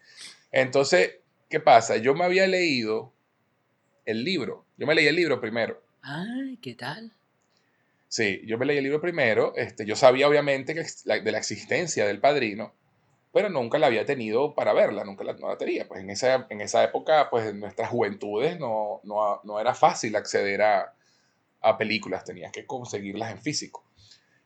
Entonces, 0.51 1.19
¿qué 1.49 1.59
pasa? 1.59 1.97
Yo 1.97 2.15
me 2.15 2.25
había 2.25 2.47
leído 2.47 3.13
el 4.05 4.23
libro. 4.23 4.65
Yo 4.77 4.87
me 4.87 4.95
leí 4.95 5.07
el 5.07 5.15
libro 5.15 5.39
primero. 5.39 5.81
Ay, 6.01 6.57
¿qué 6.61 6.75
tal? 6.75 7.13
Sí, 8.07 8.41
yo 8.45 8.57
me 8.57 8.65
leí 8.65 8.77
el 8.77 8.83
libro 8.83 9.01
primero. 9.01 9.53
Este, 9.55 9.85
yo 9.85 9.95
sabía 9.95 10.27
obviamente 10.27 10.73
que 10.73 10.85
de 11.21 11.31
la 11.31 11.37
existencia 11.37 12.05
del 12.05 12.19
padrino, 12.19 12.73
pero 13.33 13.49
nunca 13.49 13.77
la 13.77 13.87
había 13.87 14.05
tenido 14.05 14.55
para 14.55 14.73
verla, 14.73 15.03
nunca 15.03 15.23
la, 15.23 15.33
no 15.33 15.47
la 15.47 15.57
tenía. 15.57 15.87
Pues 15.87 16.01
en 16.01 16.09
esa, 16.09 16.47
en 16.49 16.61
esa 16.61 16.83
época, 16.83 17.29
pues 17.29 17.47
en 17.47 17.59
nuestras 17.59 17.89
juventudes 17.89 18.59
no, 18.59 19.01
no, 19.03 19.41
no 19.43 19.59
era 19.59 19.73
fácil 19.73 20.15
acceder 20.15 20.61
a, 20.61 20.93
a 21.61 21.77
películas, 21.77 22.23
tenías 22.23 22.51
que 22.51 22.65
conseguirlas 22.65 23.31
en 23.31 23.39
físico 23.39 23.84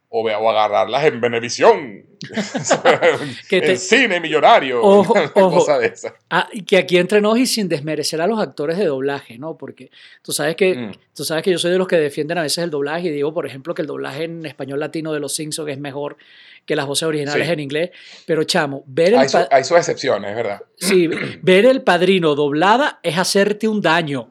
o, 0.10 0.24
o 0.24 0.50
agarrarlas 0.50 1.06
en 1.06 1.22
Venevisión, 1.22 2.06
en 3.52 3.78
cine 3.78 4.20
millonario, 4.20 4.82
ojo, 4.82 5.14
cosa 5.34 5.78
de 5.78 5.88
esa. 5.88 6.16
Ah, 6.30 6.50
que 6.68 6.78
aquí 6.78 6.98
entre 6.98 7.22
nos 7.22 7.38
y 7.38 7.46
sin 7.46 7.70
desmerecer 7.70 8.20
a 8.20 8.28
los 8.28 8.40
actores 8.40 8.78
de 8.78 8.86
doblaje, 8.86 9.38
¿no? 9.38 9.56
Porque 9.56 9.92
tú 10.24 10.32
sabes 10.32 10.56
que, 10.56 10.76
mm. 10.76 10.92
tú 11.16 11.24
sabes 11.24 11.44
que 11.44 11.52
yo 11.52 11.60
soy 11.60 11.72
de 11.72 11.78
los 11.78 11.88
que 11.88 11.98
defienden 11.98 12.40
a 12.40 12.42
veces 12.42 12.64
el 12.64 12.72
doblaje 12.72 13.08
y 13.08 13.12
digo, 13.12 13.34
por 13.34 13.46
ejemplo, 13.46 13.76
que 13.76 13.84
el 13.84 13.88
doblaje 13.88 14.24
en 14.24 14.46
español 14.46 14.80
latino 14.80 15.14
de 15.14 15.20
Los 15.20 15.36
Simpsons 15.36 15.70
es 15.70 15.80
mejor 15.80 16.18
que 16.66 16.76
las 16.76 16.88
voces 16.88 17.04
originales 17.04 17.48
en 17.48 17.60
inglés, 17.60 17.92
pero 18.26 18.44
chamo, 18.44 18.84
ver 18.88 19.14
el... 19.14 19.20
Hay, 19.20 19.28
hay 19.52 19.64
sus 19.64 19.78
excepciones, 19.78 20.36
¿verdad? 20.36 20.62
Sí, 20.76 21.08
ver 21.42 21.66
El 21.66 21.84
Padrino 21.84 22.36
doblada 22.36 23.00
es 23.04 23.18
hacerte 23.18 23.68
un 23.68 23.82
daño. 23.82 24.30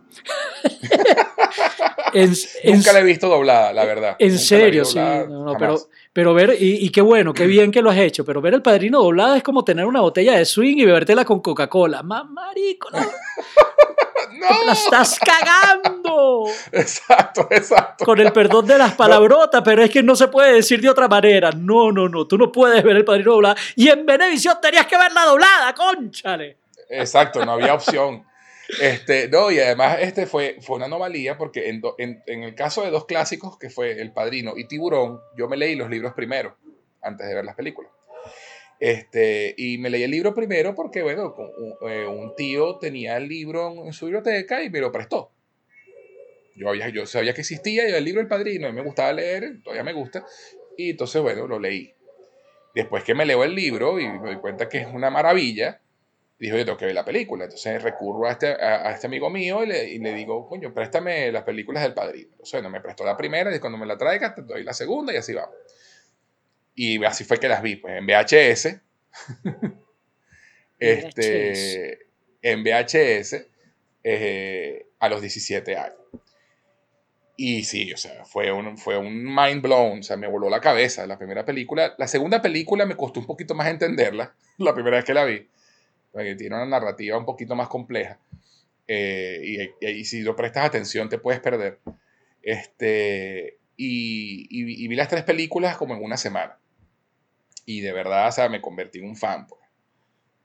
Nunca 2.64 2.92
la 2.92 3.00
he 3.00 3.04
visto 3.04 3.28
doblada, 3.28 3.72
la 3.72 3.84
verdad. 3.84 4.16
En 4.18 4.38
serio, 4.38 4.84
sí. 4.84 4.98
pero, 5.58 5.78
pero 6.12 6.34
ver, 6.34 6.56
y, 6.58 6.88
qué 6.90 7.00
bueno, 7.00 7.34
qué 7.34 7.46
bien 7.46 7.70
que 7.70 7.82
lo 7.82 7.90
has 7.90 7.98
hecho, 7.98 8.24
pero 8.24 8.40
ver 8.40 8.54
el 8.54 8.62
padrino 8.62 9.02
doblada 9.02 9.36
es 9.36 9.42
como 9.42 9.64
tener 9.64 9.84
una 9.84 10.00
botella 10.00 10.36
de 10.36 10.44
swing 10.44 10.76
y 10.78 10.84
bebértela 10.84 11.24
con 11.24 11.40
Coca-Cola. 11.40 12.02
Marico, 12.02 12.90
no. 12.90 12.98
¡No! 14.38 14.66
¡La 14.66 14.72
estás 14.72 15.18
cagando! 15.18 16.44
Exacto, 16.72 17.48
exacto. 17.50 18.04
Con 18.04 18.20
el 18.20 18.32
perdón 18.32 18.66
de 18.66 18.78
las 18.78 18.94
palabrotas, 18.94 19.62
pero 19.64 19.82
es 19.82 19.90
que 19.90 20.02
no 20.02 20.14
se 20.14 20.28
puede 20.28 20.54
decir 20.54 20.80
de 20.80 20.88
otra 20.88 21.08
manera. 21.08 21.50
No, 21.50 21.90
no, 21.90 22.08
no. 22.08 22.26
Tú 22.26 22.38
no 22.38 22.52
puedes 22.52 22.82
ver 22.84 22.96
el 22.96 23.04
padrino 23.04 23.32
doblada. 23.32 23.56
Y 23.74 23.88
en 23.88 24.06
Venevisión 24.06 24.58
tenías 24.62 24.86
que 24.86 24.96
verla 24.96 25.24
doblada, 25.24 25.74
conchale. 25.74 26.58
Exacto, 26.88 27.44
no 27.44 27.52
había 27.52 27.74
opción. 27.74 28.24
Este, 28.68 29.28
no, 29.28 29.50
y 29.50 29.58
además 29.58 29.98
este 30.00 30.26
fue, 30.26 30.58
fue 30.60 30.76
una 30.76 30.86
anomalía 30.86 31.38
porque 31.38 31.70
en, 31.70 31.82
el 32.26 32.54
caso 32.54 32.82
de 32.82 32.90
dos 32.90 33.06
clásicos, 33.06 33.58
que 33.58 33.70
fue 33.70 34.00
El 34.00 34.12
Padrino 34.12 34.54
y 34.56 34.68
Tiburón, 34.68 35.20
yo 35.36 35.48
me 35.48 35.56
leí 35.56 35.74
los 35.74 35.88
libros 35.88 36.12
primero, 36.12 36.56
antes 37.00 37.26
de 37.26 37.34
ver 37.34 37.44
las 37.44 37.56
películas. 37.56 37.90
Este, 38.78 39.54
y 39.56 39.78
me 39.78 39.90
leí 39.90 40.02
el 40.02 40.10
libro 40.10 40.34
primero 40.34 40.74
porque, 40.74 41.02
bueno, 41.02 41.34
un, 41.34 41.90
eh, 41.90 42.06
un 42.06 42.36
tío 42.36 42.76
tenía 42.76 43.16
el 43.16 43.26
libro 43.26 43.86
en, 43.86 43.92
su 43.92 44.06
biblioteca 44.06 44.62
y 44.62 44.70
me 44.70 44.80
lo 44.80 44.92
prestó. 44.92 45.32
Yo, 46.54 46.68
había, 46.68 46.88
yo 46.90 47.06
sabía 47.06 47.32
que 47.32 47.40
existía 47.40 47.86
el 47.86 48.04
libro 48.04 48.20
El 48.20 48.28
Padrino, 48.28 48.68
y 48.68 48.72
me 48.72 48.82
gustaba 48.82 49.12
leer, 49.12 49.62
todavía 49.62 49.84
me 49.84 49.94
gusta, 49.94 50.26
y 50.76 50.90
entonces, 50.90 51.22
bueno, 51.22 51.46
lo 51.46 51.58
leí. 51.58 51.94
Después 52.74 53.02
que 53.02 53.14
me 53.14 53.24
leo 53.24 53.42
el 53.44 53.54
libro 53.54 53.98
y 53.98 54.08
me 54.08 54.18
doy 54.18 54.36
cuenta 54.36 54.68
que 54.68 54.78
es 54.78 54.86
una 54.86 55.10
maravilla, 55.10 55.80
dijo, 56.38 56.56
yo 56.56 56.64
tengo 56.64 56.78
que 56.78 56.86
ver 56.86 56.94
la 56.94 57.04
película. 57.04 57.44
Entonces 57.44 57.82
recurro 57.82 58.28
a 58.28 58.32
este, 58.32 58.46
a, 58.48 58.90
este 58.92 59.06
amigo 59.06 59.28
mío 59.30 59.64
y 59.64 59.66
le, 59.66 59.88
y 59.88 59.98
le, 59.98 60.14
digo, 60.14 60.46
coño, 60.48 60.72
préstame 60.72 61.32
las 61.32 61.42
películas 61.42 61.82
del 61.82 61.94
padrino. 61.94 62.28
Entonces, 62.30 62.52
bueno, 62.52 62.70
me 62.70 62.80
prestó 62.80 63.04
la 63.04 63.16
primera 63.16 63.54
y 63.54 63.58
cuando 63.58 63.78
me 63.78 63.86
la 63.86 63.98
traigas 63.98 64.34
te 64.34 64.42
doy 64.42 64.62
la 64.62 64.72
segunda 64.72 65.12
y 65.12 65.16
así 65.16 65.34
va. 65.34 65.50
Y 66.74 67.04
así 67.04 67.24
fue 67.24 67.38
que 67.38 67.48
las 67.48 67.62
vi, 67.62 67.76
pues 67.76 67.94
en 67.98 68.06
VHS. 68.06 68.80
este, 70.78 72.06
en 72.42 72.62
VHS 72.62 73.46
eh, 74.04 74.86
a 75.00 75.08
los 75.08 75.20
17 75.20 75.76
años. 75.76 75.96
Y 77.36 77.62
sí, 77.64 77.92
o 77.92 77.96
sea, 77.96 78.24
fue 78.24 78.50
un, 78.50 78.78
fue 78.78 78.98
un 78.98 79.24
mind 79.24 79.62
blown, 79.62 80.00
o 80.00 80.02
sea, 80.02 80.16
me 80.16 80.26
voló 80.26 80.50
la 80.50 80.60
cabeza 80.60 81.06
la 81.06 81.18
primera 81.18 81.44
película. 81.44 81.94
La 81.96 82.08
segunda 82.08 82.42
película 82.42 82.84
me 82.84 82.96
costó 82.96 83.20
un 83.20 83.26
poquito 83.26 83.54
más 83.54 83.68
entenderla, 83.68 84.34
la 84.58 84.74
primera 84.74 84.96
vez 84.96 85.04
que 85.04 85.14
la 85.14 85.24
vi 85.24 85.48
que 86.22 86.34
tiene 86.34 86.56
una 86.56 86.66
narrativa 86.66 87.18
un 87.18 87.24
poquito 87.24 87.54
más 87.54 87.68
compleja. 87.68 88.18
Eh, 88.86 89.74
y, 89.80 90.04
si 90.04 90.22
lo 90.22 90.34
prestas 90.34 90.64
atención 90.64 91.08
te 91.08 91.18
puedes 91.18 91.40
perder. 91.40 91.78
Este, 92.42 93.58
y, 93.76 94.88
vi 94.88 94.94
las 94.96 95.08
tres 95.08 95.24
películas 95.24 95.76
como 95.76 95.94
en 95.94 96.02
una 96.02 96.16
semana. 96.16 96.58
Y 97.66 97.80
de 97.80 97.92
verdad, 97.92 98.28
o 98.28 98.32
sea, 98.32 98.48
me 98.48 98.62
convertí 98.62 98.98
en 98.98 99.06
un 99.06 99.16
fan. 99.16 99.46
Pues. 99.46 99.60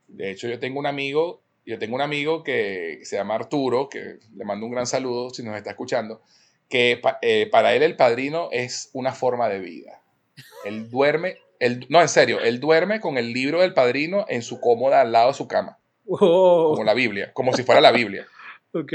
De 0.07 0.31
hecho, 0.31 0.47
yo 0.47 0.59
tengo 0.59 0.79
un 0.79 0.85
amigo, 0.85 1.41
yo 1.65 1.79
tengo 1.79 1.95
un 1.95 2.01
amigo 2.01 2.43
que 2.43 2.99
se 3.03 3.15
llama 3.15 3.35
Arturo, 3.35 3.89
que 3.89 4.19
le 4.35 4.45
mando 4.45 4.65
un 4.65 4.73
gran 4.73 4.85
saludo 4.85 5.29
si 5.29 5.41
nos 5.41 5.55
está 5.55 5.71
escuchando, 5.71 6.21
que 6.69 7.01
eh, 7.21 7.47
para 7.49 7.73
él 7.73 7.83
el 7.83 7.95
padrino 7.95 8.49
es 8.51 8.89
una 8.93 9.13
forma 9.13 9.47
de 9.47 9.59
vida. 9.59 10.02
Él 10.65 10.89
duerme 10.89 11.37
no, 11.89 12.01
en 12.01 12.09
serio, 12.09 12.39
él 12.41 12.59
duerme 12.59 12.99
con 12.99 13.17
el 13.17 13.31
libro 13.31 13.61
del 13.61 13.73
padrino 13.73 14.25
en 14.27 14.41
su 14.41 14.59
cómoda 14.59 15.01
al 15.01 15.11
lado 15.11 15.29
de 15.29 15.33
su 15.33 15.47
cama. 15.47 15.77
Como 16.05 16.83
la 16.83 16.93
Biblia, 16.93 17.31
como 17.33 17.53
si 17.53 17.63
fuera 17.63 17.81
la 17.81 17.91
Biblia. 17.91 18.27
Ok. 18.75 18.91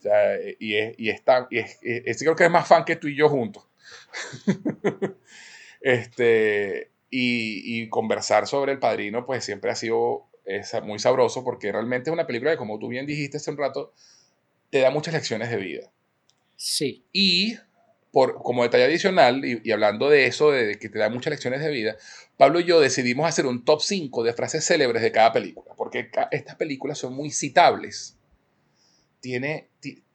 O 0.00 0.02
sea, 0.02 0.36
y, 0.58 0.74
es, 0.74 0.94
y, 0.98 1.08
está, 1.08 1.46
y 1.48 1.58
es, 1.58 1.78
creo 2.18 2.34
que 2.34 2.42
es 2.42 2.50
más 2.50 2.66
fan 2.66 2.84
que 2.84 2.96
tú 2.96 3.06
y 3.06 3.14
yo 3.14 3.28
juntos. 3.28 3.62
este, 5.80 6.90
y, 7.08 7.88
conversar 7.88 8.48
sobre 8.48 8.72
el 8.72 8.80
padrino, 8.80 9.24
pues 9.24 9.44
siempre 9.44 9.70
ha 9.70 9.76
sido 9.76 10.26
muy 10.82 10.98
sabroso 10.98 11.44
porque 11.44 11.70
realmente 11.70 12.10
es 12.10 12.12
una 12.12 12.26
película 12.26 12.50
que, 12.50 12.56
como 12.56 12.80
tú 12.80 12.88
bien 12.88 13.06
dijiste 13.06 13.36
hace 13.36 13.52
un 13.52 13.58
rato, 13.58 13.92
te 14.70 14.80
da 14.80 14.90
muchas 14.90 15.14
lecciones 15.14 15.50
de 15.50 15.56
vida. 15.56 15.92
Sí. 16.56 17.04
Y 17.12 17.58
por, 18.12 18.42
como 18.42 18.62
detalle 18.62 18.84
adicional, 18.84 19.42
y, 19.44 19.72
hablando 19.72 20.08
de 20.08 20.26
eso, 20.26 20.52
de, 20.52 20.78
que 20.78 20.88
te 20.88 20.98
da 20.98 21.08
muchas 21.08 21.30
lecciones 21.30 21.60
de 21.60 21.70
vida, 21.70 21.96
Pablo 22.36 22.60
y 22.60 22.64
yo 22.64 22.78
decidimos 22.78 23.26
hacer 23.26 23.46
un 23.46 23.64
top 23.64 23.80
5 23.80 24.22
de 24.22 24.34
frases 24.34 24.64
célebres 24.64 25.02
de 25.02 25.10
cada 25.10 25.32
película, 25.32 25.74
porque 25.76 26.10
estas 26.30 26.56
películas 26.56 26.98
son 26.98 27.14
muy 27.14 27.30
citables. 27.30 28.16
Tiene, 29.20 29.68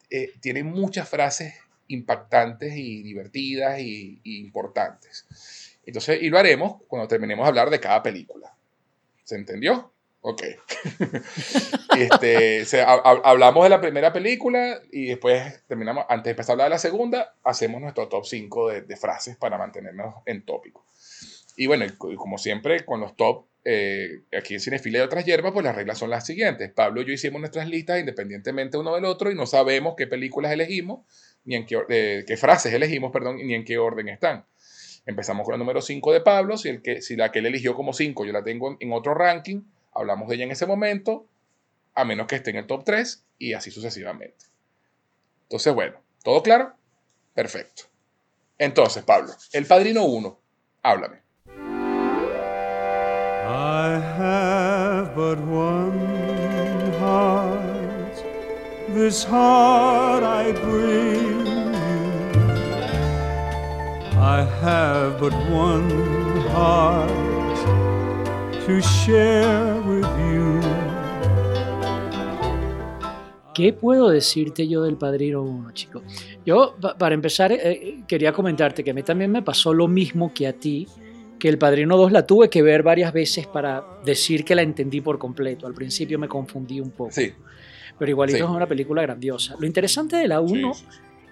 eh, 0.10 0.34
tiene 0.40 0.64
muchas 0.64 1.10
frases 1.10 1.56
impactantes 1.88 2.74
y 2.76 3.02
divertidas 3.02 3.80
y, 3.80 4.20
y, 4.24 4.40
importantes. 4.40 5.26
Entonces, 5.86 6.22
y 6.22 6.30
lo 6.30 6.38
haremos 6.38 6.84
cuando 6.88 7.08
terminemos 7.08 7.46
de 7.46 7.50
hablar 7.50 7.70
de 7.70 7.80
cada 7.80 8.04
película. 8.04 8.54
¿Se 9.24 9.36
entendió? 9.36 9.92
Ok. 10.30 10.44
este, 11.98 12.66
hablamos 13.24 13.64
de 13.64 13.70
la 13.70 13.80
primera 13.80 14.12
película 14.12 14.82
y 14.92 15.06
después 15.06 15.66
terminamos, 15.68 16.04
antes 16.10 16.26
de 16.26 16.32
empezar 16.32 16.52
a 16.52 16.54
hablar 16.56 16.66
de 16.66 16.72
la 16.72 16.80
segunda, 16.80 17.34
hacemos 17.46 17.80
nuestro 17.80 18.10
top 18.10 18.26
5 18.26 18.72
de, 18.72 18.98
frases 18.98 19.38
para 19.38 19.58
mantenernos 19.58 20.16
en 20.26 20.44
tópico. 20.44 20.86
Y 21.56 21.68
bueno, 21.68 21.86
como 21.98 22.38
siempre, 22.38 22.84
con 22.84 23.00
los 23.00 23.16
top, 23.16 23.46
eh, 23.64 24.24
aquí 24.38 24.56
en 24.56 24.60
Cinefile 24.60 24.98
de 24.98 25.06
otras 25.06 25.24
hierbas, 25.24 25.54
pues 25.54 25.64
las 25.64 25.78
reglas 25.78 25.98
son 25.98 26.10
las 26.10 26.26
siguientes. 26.26 26.74
Pablo 26.74 27.04
y 27.04 27.06
yo 27.06 27.14
hicimos 27.14 27.40
nuestras 27.40 27.70
listas 27.70 27.98
independientemente 27.98 28.78
uno 28.78 28.96
del 28.96 29.06
otro 29.06 29.32
y 29.32 29.36
no 29.36 29.46
sabemos 29.46 29.94
qué 29.96 30.08
películas 30.08 30.52
elegimos, 30.52 31.06
ni 31.46 31.56
en 31.56 31.66
qué, 31.66 31.80
eh, 31.88 32.26
qué 32.28 32.36
frases 32.36 32.74
elegimos, 32.74 33.14
perdón, 33.14 33.38
ni 33.38 33.54
en 33.54 33.64
qué 33.64 33.78
orden 33.78 34.10
están. 34.10 34.44
Empezamos 35.06 35.46
con 35.46 35.54
el 35.54 35.60
número 35.60 35.82
5 35.82 36.12
de 36.12 36.20
Pablo, 36.20 36.58
si, 36.58 36.68
el 36.68 36.82
que, 36.82 37.02
si 37.02 37.16
la 37.16 37.32
que 37.32 37.40
él 37.40 37.46
eligió 37.46 37.76
como 37.76 37.94
5 37.94 38.26
yo 38.26 38.34
la 38.34 38.44
tengo 38.44 38.76
en 38.78 38.92
otro 38.92 39.14
ranking, 39.14 39.62
hablamos 39.98 40.30
de 40.30 40.36
ella 40.36 40.46
en 40.46 40.52
ese 40.52 40.66
momento, 40.68 41.28
a 41.96 42.06
menos 42.06 42.28
que 42.28 42.36
esté 42.36 42.52
en 42.52 42.58
el 42.58 42.68
top 42.68 42.84
3 42.86 43.26
y 43.40 43.54
así 43.54 43.72
sucesivamente. 43.72 44.46
Entonces, 45.44 45.74
bueno, 45.74 46.00
¿todo 46.24 46.44
claro? 46.44 46.74
Perfecto. 47.34 47.84
Entonces, 48.60 49.04
Pablo, 49.04 49.34
el 49.54 49.66
padrino 49.66 50.04
1, 50.06 50.40
háblame. 50.84 51.22
I 53.50 54.00
have 54.18 55.16
but 55.16 55.40
one 55.40 56.92
heart, 57.00 58.16
this 58.90 59.24
heart 59.24 60.24
I 60.24 60.52
bring 60.52 61.46
you. 61.46 61.72
I 64.20 64.44
have 64.62 65.20
but 65.20 65.34
one 65.50 65.90
heart 66.50 67.28
to 68.66 68.82
share 68.82 69.77
¿Qué 73.58 73.74
puedo 73.74 74.10
decirte 74.10 74.68
yo 74.68 74.84
del 74.84 74.98
Padrino 74.98 75.42
1, 75.42 75.72
chico? 75.72 76.04
Yo, 76.46 76.76
para 77.00 77.16
empezar, 77.16 77.52
eh, 77.52 78.04
quería 78.08 78.32
comentarte 78.32 78.84
que 78.84 78.92
a 78.92 78.94
mí 78.94 79.02
también 79.02 79.32
me 79.32 79.42
pasó 79.42 79.74
lo 79.74 79.88
mismo 79.88 80.32
que 80.32 80.46
a 80.46 80.54
ti, 80.54 80.88
que 81.40 81.50
el 81.50 81.58
Padrino 81.58 81.98
2 81.98 82.12
la 82.12 82.28
tuve 82.28 82.52
que 82.52 82.62
ver 82.62 82.84
varias 82.84 83.12
veces 83.12 83.48
para 83.48 83.84
decir 84.06 84.46
que 84.46 84.54
la 84.54 84.62
entendí 84.62 85.02
por 85.02 85.18
completo. 85.18 85.66
Al 85.66 85.74
principio 85.74 86.20
me 86.20 86.28
confundí 86.28 86.80
un 86.80 86.92
poco. 86.92 87.10
Sí. 87.14 87.34
Pero 87.98 88.12
igualito 88.12 88.44
es 88.44 88.50
una 88.52 88.68
película 88.68 89.02
grandiosa. 89.02 89.56
Lo 89.60 89.66
interesante 89.66 90.18
de 90.18 90.28
la 90.28 90.40
1 90.40 90.72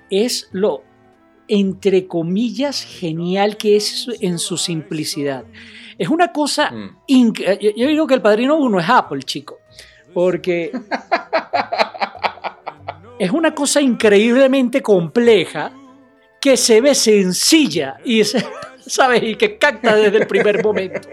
es 0.10 0.50
lo, 0.52 0.82
entre 1.48 2.08
comillas, 2.08 2.84
genial 2.84 3.56
que 3.56 3.76
es 3.76 4.08
en 4.20 4.40
su 4.40 4.58
simplicidad. 4.58 5.46
Es 5.96 6.10
una 6.10 6.32
cosa... 6.32 6.72
Mm. 6.72 7.34
Yo 7.78 7.88
digo 7.88 8.08
que 8.08 8.16
el 8.16 8.22
Padrino 8.24 8.58
1 8.58 8.80
es 8.80 8.90
Apple, 8.90 9.22
chico. 9.22 9.60
Porque 10.12 10.72
es 13.20 13.32
una 13.32 13.56
cosa 13.56 13.82
increíblemente 13.82 14.82
compleja 14.82 15.72
que 16.42 16.58
se 16.58 16.82
ve 16.82 16.94
sencilla 16.96 17.98
y, 18.04 18.24
¿sabes? 18.86 19.24
y 19.24 19.36
que 19.36 19.58
capta 19.58 19.96
desde 19.96 20.18
el 20.18 20.28
primer 20.28 20.64
momento. 20.64 21.08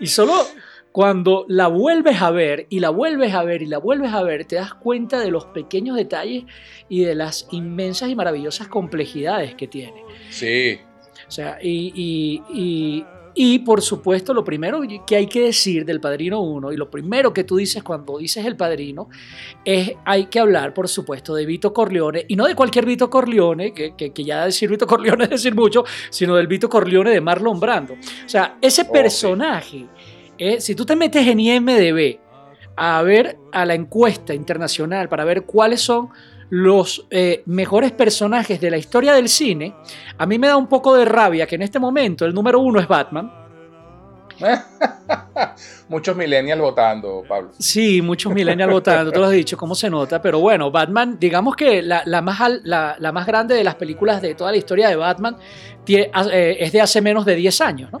Y 0.00 0.06
solo 0.06 0.34
cuando 0.92 1.44
la 1.48 1.68
vuelves 1.68 2.22
a 2.22 2.30
ver 2.30 2.66
y 2.70 2.80
la 2.80 2.90
vuelves 2.90 3.34
a 3.34 3.44
ver 3.44 3.62
y 3.62 3.66
la 3.66 3.78
vuelves 3.78 4.12
a 4.12 4.22
ver, 4.22 4.46
te 4.46 4.56
das 4.56 4.74
cuenta 4.74 5.20
de 5.20 5.30
los 5.30 5.44
pequeños 5.46 5.96
detalles 5.96 6.44
y 6.88 7.04
de 7.04 7.14
las 7.14 7.48
inmensas 7.50 8.08
y 8.08 8.16
maravillosas 8.16 8.68
complejidades 8.68 9.54
que 9.54 9.68
tiene. 9.68 10.02
Sí. 10.30 10.80
O 11.28 11.30
sea, 11.30 11.58
y, 11.60 12.42
y 12.48 13.04
por 13.58 13.82
supuesto, 13.82 14.32
lo 14.32 14.42
primero 14.42 14.80
que 15.06 15.14
hay 15.14 15.26
que 15.26 15.42
decir 15.42 15.84
del 15.84 16.00
Padrino 16.00 16.40
1 16.40 16.72
y 16.72 16.76
lo 16.76 16.90
primero 16.90 17.34
que 17.34 17.44
tú 17.44 17.56
dices 17.56 17.82
cuando 17.82 18.16
dices 18.16 18.46
el 18.46 18.56
Padrino 18.56 19.10
es 19.62 19.92
hay 20.06 20.26
que 20.26 20.40
hablar, 20.40 20.72
por 20.72 20.88
supuesto, 20.88 21.34
de 21.34 21.44
Vito 21.44 21.74
Corleone 21.74 22.24
y 22.28 22.34
no 22.34 22.46
de 22.46 22.54
cualquier 22.54 22.86
Vito 22.86 23.10
Corleone, 23.10 23.74
que, 23.74 23.94
que, 23.94 24.24
ya 24.24 24.46
decir 24.46 24.70
Vito 24.70 24.86
Corleone 24.86 25.24
es 25.24 25.30
decir 25.30 25.54
mucho, 25.54 25.84
sino 26.08 26.34
del 26.34 26.46
Vito 26.46 26.70
Corleone 26.70 27.10
de 27.10 27.20
Marlon 27.20 27.60
Brando. 27.60 27.92
O 27.92 28.28
sea, 28.28 28.56
ese 28.62 28.86
personaje, 28.86 29.84
eh, 30.38 30.58
si 30.60 30.74
tú 30.74 30.86
te 30.86 30.96
metes 30.96 31.26
en 31.26 31.38
IMDB 31.38 32.18
a 32.74 33.02
ver 33.02 33.38
a 33.52 33.66
la 33.66 33.74
encuesta 33.74 34.32
internacional 34.32 35.10
para 35.10 35.26
ver 35.26 35.44
cuáles 35.44 35.82
son 35.82 36.08
los 36.50 37.06
eh, 37.10 37.42
mejores 37.46 37.92
personajes 37.92 38.60
de 38.60 38.70
la 38.70 38.76
historia 38.76 39.14
del 39.14 39.28
cine, 39.28 39.74
a 40.16 40.26
mí 40.26 40.38
me 40.38 40.46
da 40.46 40.56
un 40.56 40.68
poco 40.68 40.94
de 40.94 41.04
rabia 41.04 41.46
que 41.46 41.56
en 41.56 41.62
este 41.62 41.78
momento 41.78 42.24
el 42.24 42.34
número 42.34 42.60
uno 42.60 42.80
es 42.80 42.88
Batman. 42.88 43.32
muchos 45.88 46.14
millennials 46.14 46.60
votando, 46.60 47.24
Pablo. 47.26 47.50
Sí, 47.58 48.02
muchos 48.02 48.32
millennials 48.34 48.70
votando, 48.70 49.10
tú 49.10 49.20
lo 49.20 49.26
has 49.26 49.32
dicho, 49.32 49.56
cómo 49.56 49.74
se 49.74 49.88
nota, 49.88 50.20
pero 50.20 50.40
bueno, 50.40 50.70
Batman, 50.70 51.16
digamos 51.18 51.56
que 51.56 51.82
la, 51.82 52.02
más, 52.22 52.38
la, 52.64 53.12
más, 53.12 53.26
grande 53.26 53.54
de 53.54 53.64
las 53.64 53.76
películas 53.76 54.20
de 54.20 54.34
toda 54.34 54.50
la 54.50 54.58
historia 54.58 54.88
de 54.88 54.96
Batman 54.96 55.36
eh, 55.88 56.56
es 56.60 56.72
de 56.72 56.80
hace 56.80 57.00
menos 57.00 57.24
de 57.24 57.34
10 57.34 57.60
años, 57.62 57.92
¿no? 57.92 58.00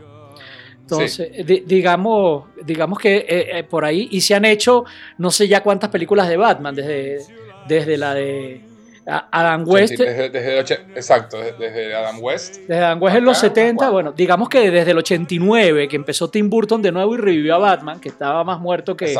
Entonces, 0.80 1.32
digamos, 1.66 2.44
digamos 2.64 3.00
que 3.00 3.26
eh, 3.28 3.64
por 3.64 3.84
ahí, 3.84 4.06
y 4.12 4.20
se 4.20 4.36
han 4.36 4.44
hecho 4.44 4.84
no 5.18 5.32
sé 5.32 5.48
ya 5.48 5.60
cuántas 5.60 5.90
películas 5.90 6.28
de 6.28 6.36
Batman, 6.36 6.76
desde 6.76 7.26
desde 7.68 7.96
la 7.96 8.14
de 8.14 8.60
Adam 9.06 9.64
West. 9.66 10.00
exacto, 10.00 11.38
desde 11.58 11.94
Adam 11.94 12.16
West. 12.20 12.56
Desde 12.58 12.78
Adam 12.78 13.02
West 13.02 13.16
en 13.16 13.24
los 13.24 13.38
70, 13.38 13.90
bueno, 13.90 14.12
digamos 14.12 14.48
que 14.48 14.70
desde 14.70 14.90
el 14.90 14.98
89, 14.98 15.88
que 15.88 15.96
empezó 15.96 16.28
Tim 16.28 16.50
Burton 16.50 16.82
de 16.82 16.92
nuevo 16.92 17.14
y 17.14 17.18
revivió 17.18 17.54
a 17.54 17.58
Batman, 17.58 18.00
que 18.00 18.08
estaba 18.08 18.42
más 18.42 18.58
muerto 18.58 18.96
que, 18.96 19.14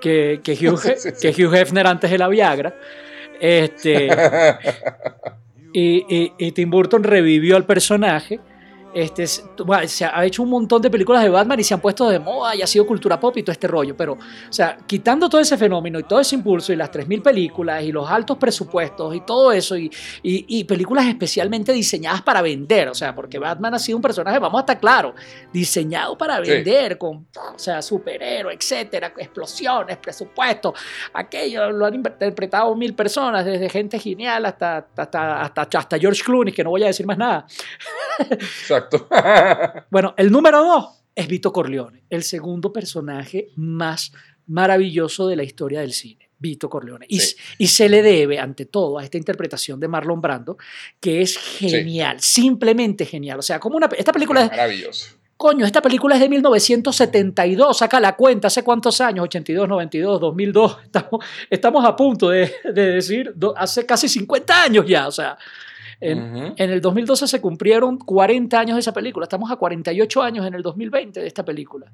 que, 0.00 0.40
que, 0.42 0.52
Hugh, 0.52 0.80
que 1.20 1.28
Hugh 1.30 1.54
Hefner 1.54 1.86
antes 1.86 2.10
de 2.10 2.18
la 2.18 2.28
Viagra. 2.28 2.74
Este, 3.40 4.08
y, 5.72 6.32
y 6.38 6.52
Tim 6.52 6.70
Burton 6.70 7.02
revivió 7.02 7.56
al 7.56 7.64
personaje 7.64 8.38
este, 8.94 9.26
se 9.26 10.04
ha 10.04 10.24
hecho 10.24 10.42
un 10.42 10.50
montón 10.50 10.82
de 10.82 10.90
películas 10.90 11.22
de 11.22 11.28
Batman 11.28 11.60
y 11.60 11.64
se 11.64 11.74
han 11.74 11.80
puesto 11.80 12.08
de 12.08 12.18
moda 12.18 12.54
y 12.54 12.62
ha 12.62 12.66
sido 12.66 12.86
cultura 12.86 13.18
pop 13.18 13.36
y 13.36 13.42
todo 13.42 13.52
este 13.52 13.66
rollo. 13.66 13.96
Pero, 13.96 14.14
o 14.14 14.52
sea, 14.52 14.78
quitando 14.86 15.28
todo 15.28 15.40
ese 15.40 15.56
fenómeno 15.56 15.98
y 15.98 16.02
todo 16.04 16.20
ese 16.20 16.34
impulso 16.34 16.72
y 16.72 16.76
las 16.76 16.90
3.000 16.90 17.22
películas 17.22 17.82
y 17.84 17.92
los 17.92 18.08
altos 18.10 18.36
presupuestos 18.38 19.14
y 19.14 19.20
todo 19.20 19.52
eso 19.52 19.76
y, 19.76 19.90
y, 20.22 20.64
películas 20.64 21.06
especialmente 21.06 21.72
diseñadas 21.72 22.22
para 22.22 22.42
vender, 22.42 22.88
o 22.88 22.94
sea, 22.94 23.14
porque 23.14 23.38
Batman 23.38 23.74
ha 23.74 23.78
sido 23.78 23.96
un 23.96 24.02
personaje, 24.02 24.38
vamos 24.38 24.58
a 24.58 24.62
estar 24.62 24.78
claros, 24.78 25.14
diseñado 25.52 26.16
para 26.16 26.40
vender 26.40 26.98
con, 26.98 27.26
o 27.54 27.58
sea, 27.58 27.82
superhéroe, 27.82 28.54
etcétera, 28.54 29.12
explosiones, 29.16 29.96
presupuestos, 29.98 30.74
aquello 31.12 31.70
lo 31.70 31.86
han 31.86 31.94
interpretado 31.94 32.74
mil 32.74 32.94
personas, 32.94 33.44
desde 33.44 33.68
gente 33.68 33.98
genial 33.98 34.44
hasta, 34.46 34.86
hasta, 34.96 35.42
hasta, 35.42 35.78
hasta 35.78 35.98
George 35.98 36.22
Clooney, 36.22 36.52
que 36.52 36.62
no 36.62 36.70
voy 36.70 36.84
a 36.84 36.86
decir 36.86 37.06
más 37.06 37.18
nada. 37.18 37.46
bueno, 39.90 40.14
el 40.16 40.30
número 40.30 40.62
dos 40.62 41.02
es 41.14 41.28
Vito 41.28 41.52
Corleone, 41.52 42.04
el 42.10 42.22
segundo 42.22 42.72
personaje 42.72 43.48
más 43.56 44.12
maravilloso 44.46 45.28
de 45.28 45.36
la 45.36 45.42
historia 45.42 45.80
del 45.80 45.92
cine. 45.92 46.30
Vito 46.38 46.70
Corleone. 46.70 47.04
Y, 47.08 47.20
y, 47.58 47.66
se 47.66 47.88
le 47.90 48.02
debe, 48.02 48.38
ante 48.38 48.64
todo, 48.64 48.98
a 48.98 49.04
esta 49.04 49.18
interpretación 49.18 49.78
de 49.78 49.88
Marlon 49.88 50.22
Brando, 50.22 50.56
que 50.98 51.20
es 51.20 51.36
genial, 51.36 52.20
simplemente 52.20 53.04
genial. 53.04 53.38
O 53.38 53.42
sea, 53.42 53.60
como 53.60 53.76
una. 53.76 53.90
Esta 53.96 54.12
película 54.12 54.44
es. 54.44 54.50
Maravilloso. 54.50 55.16
Coño, 55.36 55.64
esta 55.64 55.80
película 55.80 56.16
es 56.16 56.20
de 56.20 56.28
1972, 56.28 57.78
saca 57.78 57.98
la 57.98 58.14
cuenta, 58.14 58.48
¿hace 58.48 58.62
cuántos 58.62 59.00
años? 59.00 59.24
82, 59.24 59.66
92, 59.66 60.20
2002. 60.20 60.78
Estamos, 60.84 61.24
estamos 61.48 61.84
a 61.86 61.96
punto 61.96 62.28
de, 62.28 62.52
de 62.62 62.86
decir, 62.92 63.34
hace 63.56 63.86
casi 63.86 64.06
50 64.06 64.62
años 64.62 64.84
ya, 64.86 65.08
o 65.08 65.10
sea, 65.10 65.38
en, 66.00 66.54
el 66.56 66.80
2012 66.80 67.26
se 67.26 67.40
cumplieron 67.40 67.98
40 67.98 68.58
años 68.58 68.76
de 68.76 68.80
esa 68.80 68.92
película, 68.92 69.24
estamos 69.24 69.50
a 69.50 69.56
48 69.56 70.22
años 70.22 70.46
en 70.46 70.54
el 70.54 70.62
2020 70.62 71.20
de 71.20 71.26
esta 71.26 71.44
película. 71.44 71.92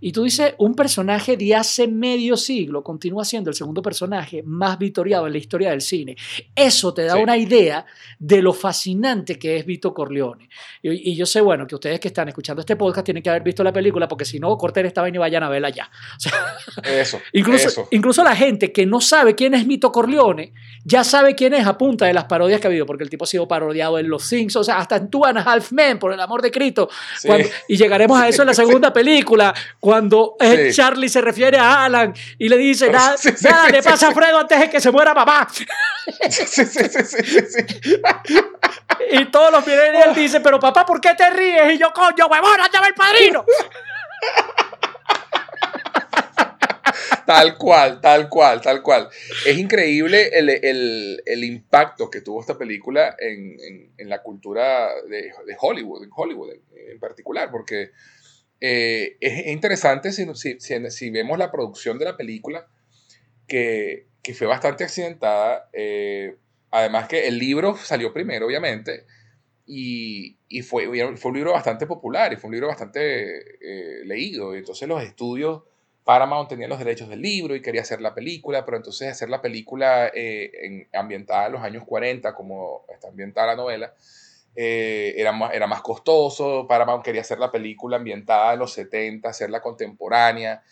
Y 0.00 0.12
tú 0.12 0.24
dices, 0.24 0.54
un 0.58 0.74
personaje 0.74 1.36
de 1.36 1.54
hace 1.54 1.86
medio 1.86 2.36
siglo 2.36 2.82
continúa 2.82 3.24
siendo 3.24 3.50
el 3.50 3.56
segundo 3.56 3.82
personaje 3.82 4.42
más 4.42 4.78
victoriado 4.78 5.26
en 5.26 5.32
la 5.32 5.38
historia 5.38 5.70
del 5.70 5.80
cine. 5.80 6.16
Eso 6.54 6.94
te 6.94 7.04
da 7.04 7.16
una 7.16 7.36
idea 7.36 7.84
de 8.18 8.40
lo 8.40 8.52
fascinante 8.52 9.38
que 9.38 9.56
es 9.56 9.66
Vito 9.66 9.92
Corleone. 9.92 10.48
Y, 10.82 11.14
yo 11.14 11.26
sé, 11.26 11.40
bueno, 11.40 11.66
que 11.66 11.74
ustedes 11.74 12.00
que 12.00 12.08
están 12.08 12.28
escuchando 12.28 12.60
este 12.60 12.76
podcast 12.76 13.04
tienen 13.04 13.22
que 13.22 13.30
haber 13.30 13.42
visto 13.42 13.62
la 13.62 13.72
película, 13.72 14.08
porque 14.08 14.24
si 14.24 14.40
no, 14.40 14.56
corten 14.56 14.86
esta 14.86 15.02
vaina 15.02 15.16
y 15.16 15.18
vayan 15.18 15.42
a 15.42 15.48
verla 15.48 15.70
ya. 15.70 15.90
eso, 16.82 17.20
incluso, 17.32 17.88
incluso 17.90 18.24
la 18.24 18.34
gente 18.34 18.72
que 18.72 18.86
no 18.86 19.00
sabe 19.00 19.34
quién 19.34 19.54
es 19.54 19.66
Vito 19.66 19.92
Corleone, 19.92 20.54
ya 20.84 21.04
sabe 21.04 21.34
quién 21.34 21.54
es 21.54 21.66
a 21.66 21.76
punta 21.76 22.06
de 22.06 22.14
las 22.14 22.24
parodias 22.24 22.60
que 22.60 22.66
ha 22.66 22.70
habido, 22.70 22.86
porque 22.86 23.04
el 23.04 23.10
tipo 23.10 23.24
ha 23.24 23.28
sido 23.28 23.46
parodiado 23.46 23.98
en 23.98 24.08
Los 24.08 24.28
Things, 24.28 24.56
o 24.56 24.64
sea, 24.64 24.78
hasta 24.78 24.96
en 24.96 25.10
Two 25.10 25.26
and 25.26 25.38
a 25.38 25.42
Half 25.42 25.72
Men, 25.72 25.98
por 25.98 26.12
el 26.12 26.20
amor 26.20 26.40
de 26.40 26.50
Cristo. 26.50 26.88
y 27.68 27.76
llegaremos 27.76 28.18
a 28.18 28.28
eso 28.28 28.42
en 28.42 28.48
la 28.48 28.54
segunda 28.54 28.92
película 29.00 29.54
cuando 29.90 30.36
Charlie 30.70 31.08
se 31.08 31.20
refiere 31.20 31.58
a 31.58 31.86
Alan 31.86 32.14
y 32.38 32.48
le 32.48 32.56
dice, 32.56 32.92
nada, 32.92 33.16
le 33.72 33.82
pasa 33.82 34.06
a 34.06 34.12
Fredo 34.12 34.38
antes 34.38 34.60
de 34.60 34.70
que 34.70 34.80
se 34.80 34.92
muera 34.92 35.12
papá. 35.12 35.48
y 39.10 39.24
todos 39.32 39.50
los 39.50 39.66
millennials 39.66 40.14
dicen, 40.14 40.44
pero 40.44 40.60
papá, 40.60 40.86
¿por 40.86 41.00
qué 41.00 41.16
te 41.16 41.28
ríes? 41.30 41.74
Y 41.74 41.78
yo, 41.78 41.92
coño, 41.92 42.28
huevón, 42.28 42.56
llama 42.72 42.86
el 42.86 42.94
padrino. 42.94 43.44
tal 47.26 47.58
cual, 47.58 48.00
tal 48.00 48.28
cual, 48.28 48.60
tal 48.60 48.84
cual. 48.84 49.08
Es 49.44 49.58
increíble 49.58 50.30
el, 50.32 51.42
impacto 51.42 52.08
que 52.08 52.20
tuvo 52.20 52.42
esta 52.42 52.56
película 52.56 53.16
en, 53.18 53.90
la 54.08 54.22
cultura 54.22 54.88
de, 55.08 55.32
Hollywood, 55.58 56.04
en 56.04 56.10
Hollywood 56.14 56.52
en 56.92 57.00
particular, 57.00 57.50
porque 57.50 57.90
eh, 58.60 59.16
es 59.20 59.46
interesante 59.46 60.12
si, 60.12 60.26
si, 60.60 61.10
vemos 61.10 61.38
la 61.38 61.50
producción 61.50 61.98
de 61.98 62.04
la 62.04 62.16
película, 62.16 62.66
que, 63.46 64.06
fue 64.34 64.46
bastante 64.46 64.84
accidentada. 64.84 65.68
Eh, 65.72 66.36
además 66.70 67.08
que 67.08 67.26
el 67.26 67.38
libro 67.38 67.76
salió 67.76 68.12
primero, 68.12 68.46
obviamente, 68.46 69.06
y, 69.66 70.36
fue, 70.62 70.86
fue, 71.16 71.30
un 71.30 71.36
libro 71.36 71.52
bastante 71.52 71.86
popular 71.86 72.32
y 72.32 72.36
fue 72.36 72.48
un 72.48 72.54
libro 72.54 72.68
bastante 72.68 73.38
eh, 73.60 74.04
leído. 74.04 74.54
Entonces 74.54 74.86
los 74.88 75.02
estudios, 75.02 75.62
Paramount 76.04 76.48
tenía 76.48 76.68
los 76.68 76.78
derechos 76.78 77.08
del 77.08 77.22
libro 77.22 77.54
y 77.54 77.62
quería 77.62 77.82
hacer 77.82 78.00
la 78.00 78.14
película, 78.14 78.64
pero 78.64 78.76
entonces 78.76 79.08
hacer 79.08 79.30
la 79.30 79.40
película 79.40 80.12
ambientada 80.92 81.46
en 81.46 81.52
los 81.52 81.62
años 81.62 81.84
40, 81.86 82.34
como 82.34 82.84
está 82.92 83.08
ambientada 83.08 83.48
la 83.48 83.56
novela, 83.56 83.94
eh, 84.56 85.14
era, 85.16 85.32
más, 85.32 85.54
era 85.54 85.66
más 85.66 85.80
costoso, 85.82 86.66
Paramount 86.68 87.04
quería 87.04 87.20
hacer 87.20 87.38
la 87.38 87.52
película 87.52 87.96
ambientada 87.96 88.52
en 88.52 88.58
los 88.58 88.72
70, 88.72 89.28
hacerla 89.28 89.60
contemporánea, 89.60 90.62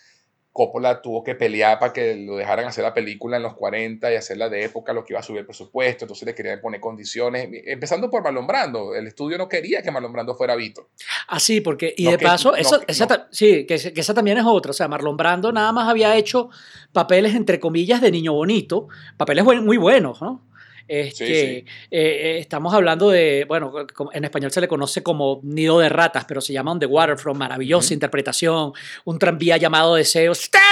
Coppola 0.59 1.01
tuvo 1.01 1.23
que 1.23 1.37
pelear 1.37 1.79
para 1.79 1.93
que 1.93 2.17
lo 2.17 2.37
dejaran 2.37 2.67
hacer 2.67 2.83
la 2.83 2.93
película 2.93 3.37
en 3.37 3.45
los 3.45 3.55
40 3.55 4.11
y 4.13 4.17
hacerla 4.17 4.49
de 4.49 4.65
época, 4.65 4.93
lo 4.93 5.05
que 5.05 5.13
iba 5.13 5.21
a 5.21 5.23
subir 5.23 5.39
el 5.39 5.47
presupuesto, 5.47 6.05
entonces 6.05 6.27
le 6.27 6.35
querían 6.35 6.61
poner 6.61 6.81
condiciones, 6.81 7.49
empezando 7.67 8.11
por 8.11 8.25
Marlon 8.25 8.45
Brando, 8.45 8.93
el 8.97 9.07
estudio 9.07 9.39
no 9.39 9.49
quería 9.49 9.83
que 9.83 9.93
Marlon 9.93 10.13
Brando 10.13 10.35
fuera 10.35 10.57
Vito. 10.57 10.89
Ah, 11.29 11.39
sí, 11.39 11.61
porque, 11.61 11.95
y 11.97 12.11
de 12.11 12.19
paso, 12.19 12.57
eso, 12.57 12.81
esa, 12.89 13.29
sí, 13.31 13.67
que, 13.67 13.79
que, 13.79 14.01
esa 14.01 14.15
también 14.15 14.39
es 14.39 14.45
otra, 14.45 14.71
o 14.71 14.75
sea, 14.75 14.89
Marlon 14.89 15.17
Brando 15.17 15.53
nada 15.53 15.71
más 15.71 15.89
había 15.89 16.17
hecho 16.17 16.51
papeles, 16.93 17.37
entre 17.37 17.61
comillas, 17.61 18.01
de 18.01 18.11
niño 18.11 18.33
bonito, 18.33 18.89
papeles 19.17 19.45
muy 19.45 19.77
buenos, 19.77 20.21
¿no? 20.21 20.48
Este, 20.89 21.67
eh, 21.91 22.39
estamos 22.41 22.73
hablando 22.73 23.11
de, 23.11 23.45
bueno, 23.47 23.73
en 24.13 24.25
español 24.25 24.51
se 24.51 24.63
le 24.63 24.69
conoce 24.69 25.03
como 25.03 25.41
Nido 25.43 25.79
de 25.79 25.91
Ratas, 25.91 26.25
pero 26.25 26.41
se 26.41 26.55
llama 26.55 26.73
On 26.73 26.81
the 26.81 26.87
Waterfront, 26.87 27.39
maravillosa 27.39 27.93
interpretación, 27.93 28.73
un 29.05 29.19
tranvía 29.19 29.59
llamado 29.59 29.95
Deseo, 29.95 30.35
¡Stella! 30.35 30.65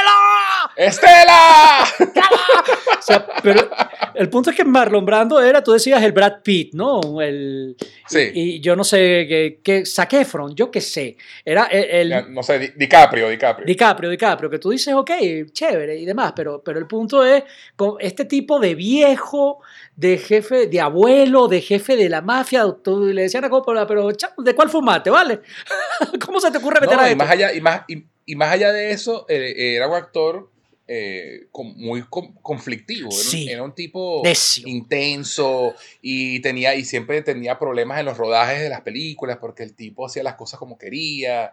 ¡Estela! 0.75 1.85
o 2.01 2.65
sea, 3.07 3.27
pero 3.43 3.69
el 4.15 4.29
punto 4.29 4.51
es 4.51 4.57
que 4.57 4.65
Marlon 4.65 5.05
Brando 5.05 5.41
era, 5.41 5.63
tú 5.63 5.73
decías, 5.73 6.03
el 6.03 6.13
Brad 6.13 6.43
Pitt, 6.43 6.75
¿no? 6.75 7.21
El, 7.21 7.77
sí. 8.09 8.31
Y, 8.35 8.61
yo 8.61 8.75
no 8.75 8.85
sé, 8.85 9.27
qué 9.29 9.61
que 9.63 9.87
Zac 9.87 10.15
yo 10.55 10.71
qué 10.71 10.81
sé. 10.81 11.17
Era 11.45 11.65
el, 11.67 12.33
no 12.33 12.43
sé, 12.43 12.73
DiCaprio, 12.77 13.29
DiCaprio. 13.29 13.67
DiCaprio, 13.67 14.11
DiCaprio, 14.11 14.51
que 14.51 14.59
tú 14.59 14.71
dices, 14.71 14.95
ok, 14.95 15.11
chévere 15.53 15.97
y 15.97 16.05
demás, 16.05 16.33
pero, 16.35 16.63
pero 16.65 16.79
el 16.79 16.87
punto 16.87 17.25
es, 17.25 17.45
con 17.77 17.97
este 18.01 18.25
tipo 18.25 18.59
de 18.59 18.75
viejo 18.75 19.61
de 19.95 20.19
jefe, 20.19 20.67
de 20.67 20.81
abuelo, 20.81 21.49
de 21.49 21.61
jefe 21.61 21.97
de 21.97 22.09
la 22.09 22.23
mafia, 22.23 22.65
le 22.87 23.23
decían 23.23 23.45
a 23.45 23.51
Coppola, 23.51 23.87
pero 23.87 24.09
¿de 24.09 24.55
cuál 24.55 24.69
fumaste, 24.69 25.11
vale? 25.11 25.41
¿Cómo 26.25 26.41
se 26.41 26.51
te 26.51 26.59
ocurre 26.59 26.81
meter 26.81 26.99
a 26.99 27.11
y 27.11 27.17
más 27.17 27.31
allá 27.31 27.53
y 27.53 27.61
más, 27.61 27.83
y, 27.89 28.37
más 28.37 28.53
allá 28.53 28.73
de 28.73 28.91
eso, 28.91 29.27
eh, 29.29 29.75
era 29.77 29.89
un 29.89 29.95
actor 29.95 30.51
eh, 30.89 31.47
muy 31.53 32.05
conflictivo. 32.43 33.11
Era, 33.49 33.63
un, 33.63 33.75
tipo 33.75 34.23
intenso 34.65 35.75
y, 36.01 36.41
tenía, 36.41 36.75
y 36.75 36.85
siempre 36.85 37.23
tenía 37.23 37.59
problemas 37.59 37.99
en 37.99 38.07
los 38.07 38.17
rodajes 38.17 38.61
de 38.61 38.69
las 38.69 38.83
películas 38.83 39.39
porque 39.41 39.63
el 39.63 39.75
tipo 39.75 40.07
hacía 40.07 40.23
las 40.23 40.37
cosas 40.37 40.59
como 40.59 40.79
quería. 40.79 41.53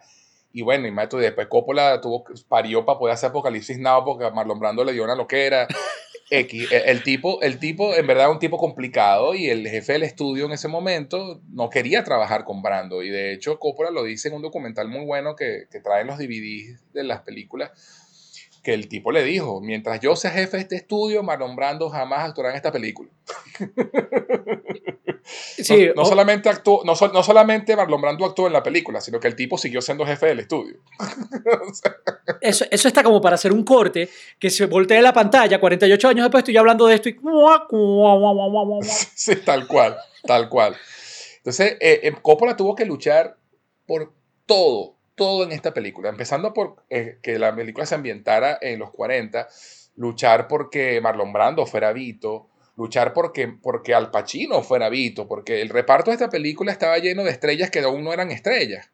Y 0.52 0.62
bueno, 0.62 0.88
y 0.88 1.22
después 1.22 1.48
Coppola 1.48 2.00
tuvo, 2.00 2.26
parió 2.48 2.86
para 2.86 3.00
poder 3.00 3.14
hacer 3.16 3.30
Apocalipsis 3.30 3.80
Now 3.80 4.06
porque 4.06 4.26
a 4.26 4.30
Marlon 4.30 4.60
Brando 4.60 4.84
le 4.84 4.94
dio 4.94 5.04
una 5.04 5.16
loquera. 5.16 5.68
X, 6.30 6.68
el, 6.72 7.04
tipo, 7.04 7.42
el 7.42 7.60
tipo, 7.60 7.94
en 7.94 8.08
verdad, 8.08 8.32
un 8.32 8.40
tipo 8.40 8.58
complicado 8.58 9.36
y 9.36 9.50
el 9.50 9.68
jefe 9.68 9.94
del 9.94 10.04
estudio 10.04 10.46
en 10.46 10.54
ese 10.54 10.68
momento 10.68 11.42
no 11.50 11.70
quería 11.70 12.04
trabajar 12.04 12.44
con 12.44 12.62
Brando. 12.62 13.04
Y 13.04 13.10
de 13.10 13.34
hecho, 13.34 13.60
Coppola 13.60 13.92
lo 13.92 14.04
dice 14.04 14.30
en 14.30 14.36
un 14.36 14.42
documental 14.42 14.88
muy 14.88 15.06
bueno 15.06 15.36
que, 15.36 15.66
que 15.72 15.80
trae 15.80 16.06
los 16.06 16.18
DVDs 16.18 16.82
de 16.94 17.04
las 17.04 17.22
películas, 17.22 17.72
que 18.64 18.74
el 18.74 18.88
tipo 18.88 19.12
le 19.12 19.24
dijo, 19.24 19.62
mientras 19.62 20.00
yo 20.00 20.16
sea 20.16 20.32
jefe 20.32 20.58
de 20.58 20.64
este 20.64 20.76
estudio, 20.78 21.22
Marlon 21.22 21.56
Brando 21.56 21.90
jamás 21.90 22.30
actuará 22.30 22.52
en 22.52 22.56
esta 22.56 22.72
película. 22.72 23.10
Sí, 25.26 25.90
no, 25.96 26.04
solamente 26.04 26.50
actuó, 26.50 26.84
no, 26.84 26.94
no, 27.14 27.24
solamente 27.24 27.76
Marlon 27.76 28.02
Brando 28.02 28.26
actuó 28.26 28.48
en 28.48 28.54
la 28.54 28.62
película, 28.62 29.00
sino 29.00 29.20
que 29.20 29.28
el 29.28 29.36
tipo 29.36 29.58
siguió 29.58 29.82
siendo 29.82 30.06
jefe 30.06 30.28
del 30.28 30.40
estudio. 30.40 30.80
eso, 32.42 32.66
eso 32.70 32.88
está 32.88 33.04
como 33.04 33.22
para 33.22 33.36
hacer 33.36 33.54
un 33.54 33.64
corte 33.64 34.10
que 34.38 34.50
se 34.50 34.66
voltee 34.66 35.02
la 35.02 35.14
pantalla 35.14 35.60
48 35.60 36.08
años 36.10 36.26
después 36.26 36.42
estoy 36.42 36.58
hablando 36.58 36.88
de 36.88 36.96
esto 36.96 37.10
y... 37.10 37.14
sí, 39.16 39.36
tal 39.38 39.68
cual, 39.68 39.96
tal 40.26 40.50
cual. 40.50 40.76
Entonces, 41.38 41.78
eh, 41.80 42.02
eh, 42.04 42.14
Coppola 42.22 42.58
tuvo 42.58 42.76
que 42.76 42.86
luchar 42.86 43.38
por 43.86 44.14
todo, 44.46 44.93
todo 45.16 45.44
en 45.44 45.52
esta 45.52 45.74
película, 45.74 46.10
empezando 46.10 46.54
por 46.54 46.84
eh, 46.90 47.18
que 47.22 47.38
la 47.40 47.56
película 47.56 47.86
se 47.86 47.96
ambientara 47.96 48.58
en 48.62 48.80
los 48.80 48.92
40, 48.92 49.48
luchar 49.96 50.48
porque 50.48 51.00
Marlon 51.02 51.34
Brando 51.34 51.66
fuera 51.66 51.94
Vito, 51.94 52.50
luchar 52.76 53.14
porque, 53.14 53.48
porque 53.48 53.94
Al 53.94 54.12
Pacino 54.12 54.64
fuera 54.64 54.90
Vito, 54.90 55.28
porque 55.28 55.62
el 55.62 55.70
reparto 55.70 56.12
de 56.12 56.16
esta 56.16 56.30
película 56.30 56.72
estaba 56.72 56.98
lleno 56.98 57.24
de 57.24 57.32
estrellas 57.32 57.70
que 57.70 57.80
aún 57.80 58.04
no 58.04 58.14
eran 58.14 58.32
estrellas. 58.32 58.90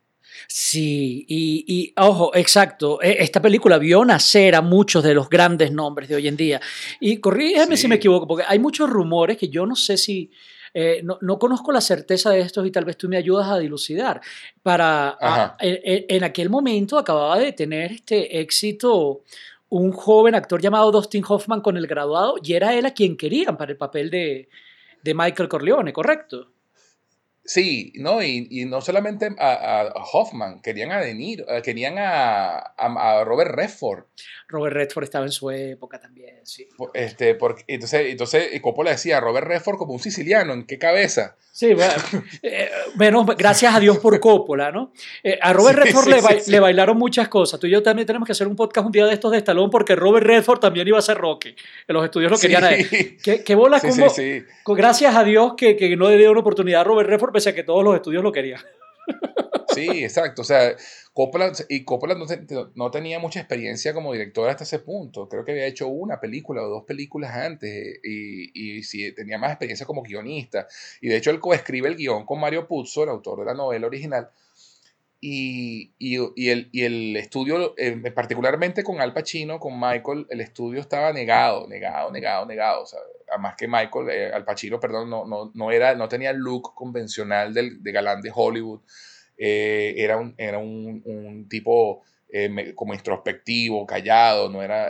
Sí, 0.47 1.25
y, 1.27 1.93
ojo, 1.97 2.35
exacto, 2.35 3.01
e, 3.01 3.23
esta 3.23 3.41
película 3.41 3.77
vio 3.77 4.05
nacer 4.05 4.55
a 4.55 4.61
muchos 4.61 5.03
de 5.03 5.13
los 5.13 5.29
grandes 5.29 5.71
nombres 5.71 6.09
de 6.09 6.15
hoy 6.15 6.27
en 6.27 6.37
día. 6.37 6.61
Y 6.99 7.17
corrígeme 7.17 7.77
si 7.77 7.87
me 7.87 7.95
equivoco, 7.95 8.27
porque 8.27 8.45
hay 8.47 8.59
muchos 8.59 8.89
rumores 8.89 9.37
que 9.37 9.49
yo 9.49 9.65
no 9.65 9.75
sé 9.75 9.97
si, 9.97 10.31
eh, 10.73 11.03
no, 11.03 11.39
conozco 11.39 11.71
la 11.71 11.81
certeza 11.81 12.31
de 12.31 12.41
estos 12.41 12.65
y 12.65 12.71
tal 12.71 12.85
vez 12.85 12.97
tú 12.97 13.09
me 13.09 13.17
ayudas 13.17 13.47
a 13.47 13.57
dilucidar. 13.57 14.21
Para, 14.61 15.17
en, 15.59 16.23
aquel 16.23 16.49
momento 16.49 16.97
acababa 16.97 17.39
de 17.39 17.53
tener 17.53 17.91
este 17.91 18.39
éxito 18.39 19.23
un 19.69 19.91
joven 19.91 20.35
actor 20.35 20.61
llamado 20.61 20.91
Dustin 20.91 21.23
Hoffman 21.27 21.61
con 21.61 21.77
el 21.77 21.87
graduado 21.87 22.35
y 22.43 22.53
era 22.53 22.73
él 22.73 22.85
a 22.85 22.93
quien 22.93 23.15
querían 23.15 23.55
para 23.55 23.71
el 23.71 23.77
papel 23.77 24.09
de, 24.09 24.49
de 25.03 25.13
Michael 25.13 25.49
Corleone, 25.49 25.93
¿correcto? 25.93 26.51
Sí, 27.49 27.93
no, 27.95 28.21
y, 28.21 28.65
no 28.65 28.79
solamente 28.79 29.31
a, 29.39 29.91
Hoffman, 30.13 30.61
querían 30.61 30.91
a 30.91 31.01
De 31.01 31.15
Niro, 31.15 31.49
eh, 31.49 31.63
querían 31.63 31.95
a, 31.97 33.23
Robert 33.25 33.55
Redford. 33.55 34.03
Robert 34.47 34.75
Redford 34.75 35.05
estaba 35.05 35.25
en 35.25 35.31
su 35.31 35.49
época 35.49 35.99
también, 35.99 36.45
sí. 36.45 36.69
Este, 36.93 37.33
porque, 37.33 37.63
entonces, 37.65 38.05
entonces 38.05 38.61
Coppola 38.61 38.91
decía, 38.91 39.19
Robert 39.19 39.47
Redford 39.47 39.79
como 39.79 39.93
un 39.93 39.99
siciliano, 39.99 40.53
¿en 40.53 40.67
qué 40.67 40.77
cabeza? 40.77 41.37
Sí, 41.59 41.73
bueno, 42.95 43.25
eh, 43.29 43.35
gracias 43.37 43.75
a 43.75 43.81
Dios 43.81 43.97
por 43.97 44.17
Coppola, 44.21 44.71
¿no? 44.71 44.93
Eh, 45.21 45.37
a 45.41 45.51
Robert 45.51 45.79
Redford 45.79 46.07
le, 46.47 46.59
bailaron 46.61 46.97
muchas 46.97 47.27
cosas. 47.27 47.59
Tú 47.59 47.67
y 47.67 47.71
yo 47.71 47.83
también 47.83 48.05
tenemos 48.05 48.25
que 48.25 48.31
hacer 48.31 48.47
un 48.47 48.55
podcast 48.55 48.85
un 48.85 48.93
día 48.93 49.05
de 49.05 49.13
estos 49.13 49.29
de 49.33 49.39
Stallone 49.39 49.69
porque 49.69 49.93
Robert 49.93 50.25
Redford 50.25 50.59
también 50.61 50.87
iba 50.87 50.97
a 50.97 51.01
ser 51.01 51.17
Rocky. 51.17 51.53
En 51.85 51.95
los 51.95 52.05
estudios 52.05 52.31
lo 52.31 52.37
querían 52.37 52.63
a 52.63 52.71
él. 52.71 53.17
¿Qué, 53.21 53.43
qué 53.43 53.55
bola 53.55 53.81
como, 53.81 54.07
Gracias 54.73 55.13
a 55.13 55.25
Dios 55.25 55.55
que, 55.57 55.75
que 55.75 55.97
no 55.97 56.09
le 56.09 56.29
una 56.29 56.39
oportunidad 56.39 56.79
a 56.79 56.83
Robert 56.85 57.09
Redford 57.09 57.33
pese 57.33 57.49
a 57.49 57.55
que 57.55 57.63
todos 57.63 57.83
los 57.83 57.93
estudios 57.93 58.23
lo 58.23 58.31
querían. 58.31 58.61
Sí, 59.73 60.03
exacto. 60.03 60.41
O 60.41 60.45
sea, 60.45 60.75
Coppola, 61.13 61.51
y 61.69 61.85
no, 62.75 62.91
tenía 62.91 63.19
mucha 63.19 63.39
experiencia 63.39 63.93
como 63.93 64.13
director 64.13 64.49
hasta 64.49 64.63
ese 64.63 64.79
punto. 64.79 65.29
Creo 65.29 65.45
que 65.45 65.51
había 65.51 65.67
hecho 65.67 65.87
una 65.87 66.19
película 66.19 66.63
o 66.63 66.69
dos 66.69 66.83
películas 66.85 67.35
antes 67.35 67.99
y, 68.03 68.77
y 68.79 68.83
sí, 68.83 69.13
tenía 69.13 69.37
más 69.37 69.51
experiencia 69.51 69.85
como 69.85 70.01
guionista. 70.01 70.67
Y 71.01 71.09
de 71.09 71.17
hecho 71.17 71.31
él 71.31 71.39
coescribe 71.39 71.87
el 71.87 71.95
guion 71.95 72.25
con 72.25 72.39
Mario 72.39 72.67
Puzo, 72.67 73.03
el 73.03 73.09
autor 73.09 73.39
de 73.39 73.45
la 73.45 73.53
novela 73.53 73.87
original. 73.87 74.29
Y, 75.21 75.91
y, 75.97 76.15
el, 76.49 76.69
y 76.71 76.83
el 76.83 77.17
estudio, 77.17 77.73
eh, 77.77 78.11
particularmente 78.11 78.83
con 78.83 79.01
Al 79.01 79.13
Pacino, 79.13 79.59
con 79.59 79.77
Michael, 79.77 80.25
el 80.29 80.39
estudio 80.39 80.79
estaba 80.79 81.11
negado, 81.11 81.67
negado, 81.67 82.09
negado, 82.09 82.45
negado. 82.45 82.83
O 82.83 82.85
sea, 82.85 82.99
además 83.29 83.55
que 83.57 83.67
Michael, 83.67 84.09
eh, 84.09 84.31
Al 84.33 84.45
Pacino, 84.45 84.79
perdón, 84.79 85.09
no, 85.09 85.25
no, 85.25 85.51
no, 85.53 85.71
era, 85.71 85.93
no 85.95 86.07
tenía 86.07 86.29
el 86.29 86.37
look 86.37 86.73
convencional 86.73 87.53
del, 87.53 87.83
de 87.83 87.91
galán 87.91 88.21
de 88.21 88.31
Hollywood. 88.33 88.79
Eh, 89.37 89.95
era 89.97 90.15
un, 90.15 90.35
era 90.37 90.57
un, 90.57 91.01
un 91.05 91.49
tipo 91.49 92.03
como 92.75 92.93
introspectivo, 92.93 93.87
callado, 93.87 94.49
no 94.49 94.61
era, 94.61 94.89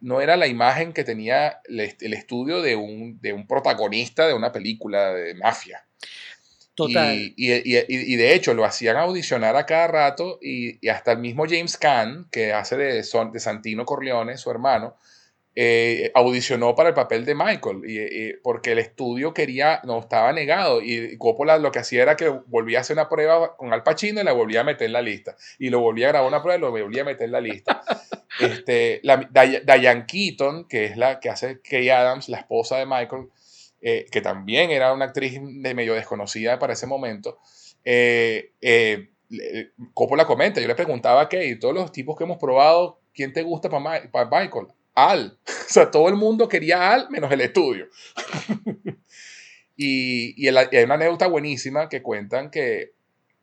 no 0.00 0.22
era 0.22 0.38
la 0.38 0.46
imagen 0.46 0.94
que 0.94 1.04
tenía 1.04 1.60
el, 1.66 1.80
el 1.80 2.14
estudio 2.14 2.62
de 2.62 2.76
un, 2.76 3.20
de 3.20 3.34
un 3.34 3.46
protagonista 3.46 4.26
de 4.26 4.32
una 4.32 4.52
película 4.52 5.12
de 5.12 5.34
mafia. 5.34 5.84
Y, 6.76 7.34
y, 7.36 8.16
de 8.16 8.34
hecho 8.34 8.54
lo 8.54 8.64
hacían 8.64 8.96
audicionar 8.96 9.56
a 9.56 9.66
cada 9.66 9.88
rato 9.88 10.38
y, 10.40 10.88
hasta 10.88 11.12
el 11.12 11.18
mismo 11.18 11.44
James 11.46 11.76
Caan, 11.76 12.28
que 12.30 12.52
hace 12.52 12.76
de, 12.76 12.94
de 12.94 13.40
Santino 13.40 13.84
Corleone, 13.84 14.38
su 14.38 14.50
hermano, 14.50 14.96
eh, 15.54 16.10
audicionó 16.14 16.74
para 16.74 16.88
el 16.88 16.94
papel 16.94 17.26
de 17.26 17.34
Michael, 17.34 17.82
y, 17.86 18.32
porque 18.42 18.72
el 18.72 18.78
estudio 18.78 19.34
quería, 19.34 19.82
no 19.84 19.98
estaba 19.98 20.32
negado, 20.32 20.80
y 20.80 21.18
Coppola 21.18 21.58
lo 21.58 21.70
que 21.70 21.80
hacía 21.80 22.02
era 22.02 22.16
que 22.16 22.28
volvía 22.28 22.78
a 22.78 22.80
hacer 22.80 22.94
una 22.94 23.10
prueba 23.10 23.54
con 23.56 23.70
Al 23.74 23.82
Pacino 23.82 24.22
y 24.22 24.24
la 24.24 24.32
volvía 24.32 24.62
a 24.62 24.64
meter 24.64 24.86
en 24.86 24.94
la 24.94 25.02
lista, 25.02 25.36
y 25.58 25.68
lo 25.68 25.80
volvía 25.80 26.06
a 26.06 26.12
grabar 26.12 26.28
una 26.28 26.42
prueba 26.42 26.56
y 26.56 26.60
lo 26.60 26.70
volvía 26.70 27.02
a 27.02 27.04
meter 27.04 27.26
en 27.26 27.32
la 27.32 27.40
lista. 27.42 27.82
este, 28.40 29.00
la, 29.02 29.16
Diane 29.18 30.06
Keaton, 30.06 30.66
que 30.68 30.86
es 30.86 30.96
la 30.96 31.20
que 31.20 31.28
hace 31.28 31.60
Kay 31.60 31.90
Adams, 31.90 32.30
la 32.30 32.38
esposa 32.38 32.78
de 32.78 32.86
Michael, 32.86 33.28
eh, 33.82 34.06
que 34.12 34.20
también 34.20 34.70
era 34.70 34.92
una 34.92 35.06
actriz 35.06 35.40
de 35.42 35.74
medio 35.74 35.94
desconocida 35.94 36.58
para 36.60 36.74
ese 36.74 36.86
momento, 36.86 37.38
eh, 37.84 38.52
eh, 38.60 39.08
Coppola 39.92 40.24
comenta, 40.24 40.60
yo 40.60 40.68
le 40.68 40.74
preguntaba 40.76 41.28
que 41.28 41.56
todos 41.56 41.74
los 41.74 41.90
tipos 41.90 42.16
que 42.16 42.22
hemos 42.22 42.38
probado, 42.38 43.00
¿quién 43.12 43.32
te 43.32 43.42
gusta 43.42 43.68
para, 43.68 44.08
Michael? 44.30 44.68
Al. 44.94 45.38
O 45.72 45.74
sea, 45.74 45.90
todo 45.90 46.08
el 46.08 46.16
mundo 46.16 46.50
quería 46.50 46.92
Al 46.92 47.08
menos 47.08 47.32
el 47.32 47.40
estudio. 47.40 47.88
y, 49.76 50.34
y, 50.36 50.48
hay 50.48 50.84
una 50.84 50.94
anécdota 50.94 51.26
buenísima 51.28 51.88
que 51.88 52.02
cuentan 52.02 52.50
que, 52.50 52.92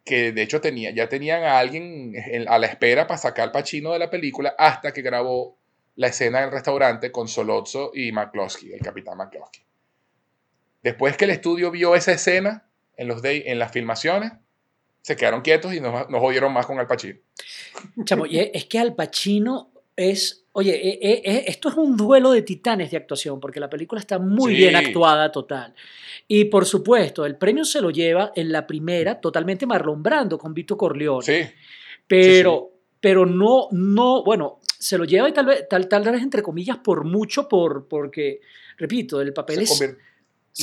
que 0.06 0.32
de 0.32 0.42
hecho 0.44 0.62
tenía, 0.62 0.92
ya 0.92 1.10
tenían 1.10 1.44
a 1.44 1.58
alguien 1.58 2.14
a 2.48 2.60
la 2.60 2.68
espera 2.68 3.08
para 3.08 3.18
sacar 3.18 3.46
al 3.46 3.52
Pacino 3.52 3.94
de 3.94 4.00
la 4.00 4.12
película 4.12 4.54
hasta 4.58 4.94
que 4.94 5.02
grabó 5.02 5.58
la 5.96 6.08
escena 6.08 6.42
del 6.42 6.52
restaurante 6.52 7.12
con 7.12 7.28
Solozzo 7.28 7.92
y 7.94 8.12
McCloskey, 8.12 8.72
el 8.72 8.80
capitán 8.80 9.18
McCloskey. 9.18 9.69
Después 10.82 11.18
que 11.18 11.26
el 11.26 11.32
estudio 11.32 11.72
vio 11.72 11.96
esa 11.96 12.12
escena 12.12 12.66
en, 12.98 13.08
los 13.08 13.22
en 13.24 13.60
las 13.60 13.72
filmaciones, 13.72 14.32
se 15.02 15.16
quedaron 15.16 15.42
quietos 15.42 15.74
y 15.74 15.80
nos, 15.82 16.10
nos 16.10 16.22
jodieron 16.22 16.54
más 16.54 16.66
con 16.66 16.80
Al 16.80 16.88
Pacino. 16.88 17.20
Chamo, 18.06 18.26
y 18.26 18.40
es 18.40 18.66
que 18.66 18.80
Al 18.80 18.96
Pacino 18.96 19.72
es, 19.96 20.46
oye, 20.54 20.76
eh, 20.76 21.00
eh, 21.02 21.22
eh, 21.26 21.44
esto 21.48 21.70
es 21.70 21.76
un 21.76 21.98
duelo 21.98 22.32
de 22.32 22.42
titanes 22.42 22.92
de 22.92 22.98
actuación, 22.98 23.40
porque 23.40 23.60
la 23.60 23.70
película 23.70 24.00
está 24.00 24.18
muy 24.20 24.54
Sí. 24.54 24.58
bien 24.60 24.76
actuada, 24.76 25.32
total. 25.32 25.74
Y 26.28 26.46
por 26.46 26.66
supuesto, 26.66 27.26
el 27.26 27.36
premio 27.38 27.66
se 27.66 27.82
lo 27.82 27.90
lleva 27.90 28.32
en 28.36 28.52
la 28.52 28.66
primera, 28.66 29.20
totalmente 29.20 29.66
Marlon 29.66 30.02
Brando 30.02 30.38
con 30.38 30.54
Vito 30.54 30.78
Corleone. 30.78 31.26
Sí, 31.26 31.42
pero, 32.08 32.72
pero 33.00 33.26
no, 33.26 33.68
no, 33.72 34.24
bueno, 34.24 34.60
se 34.78 34.98
lo 34.98 35.04
lleva 35.06 35.28
y 35.28 35.34
tal 35.34 35.48
vez, 35.48 35.68
tal, 35.70 35.88
tal 35.90 36.04
vez 36.04 36.22
entre 36.22 36.42
comillas 36.42 36.78
por 36.78 37.04
mucho, 37.04 37.50
por, 37.50 37.88
porque, 37.88 38.40
repito, 38.78 39.20
el 39.22 39.34
papel 39.34 39.68
se 39.68 39.86
es... 39.86 39.98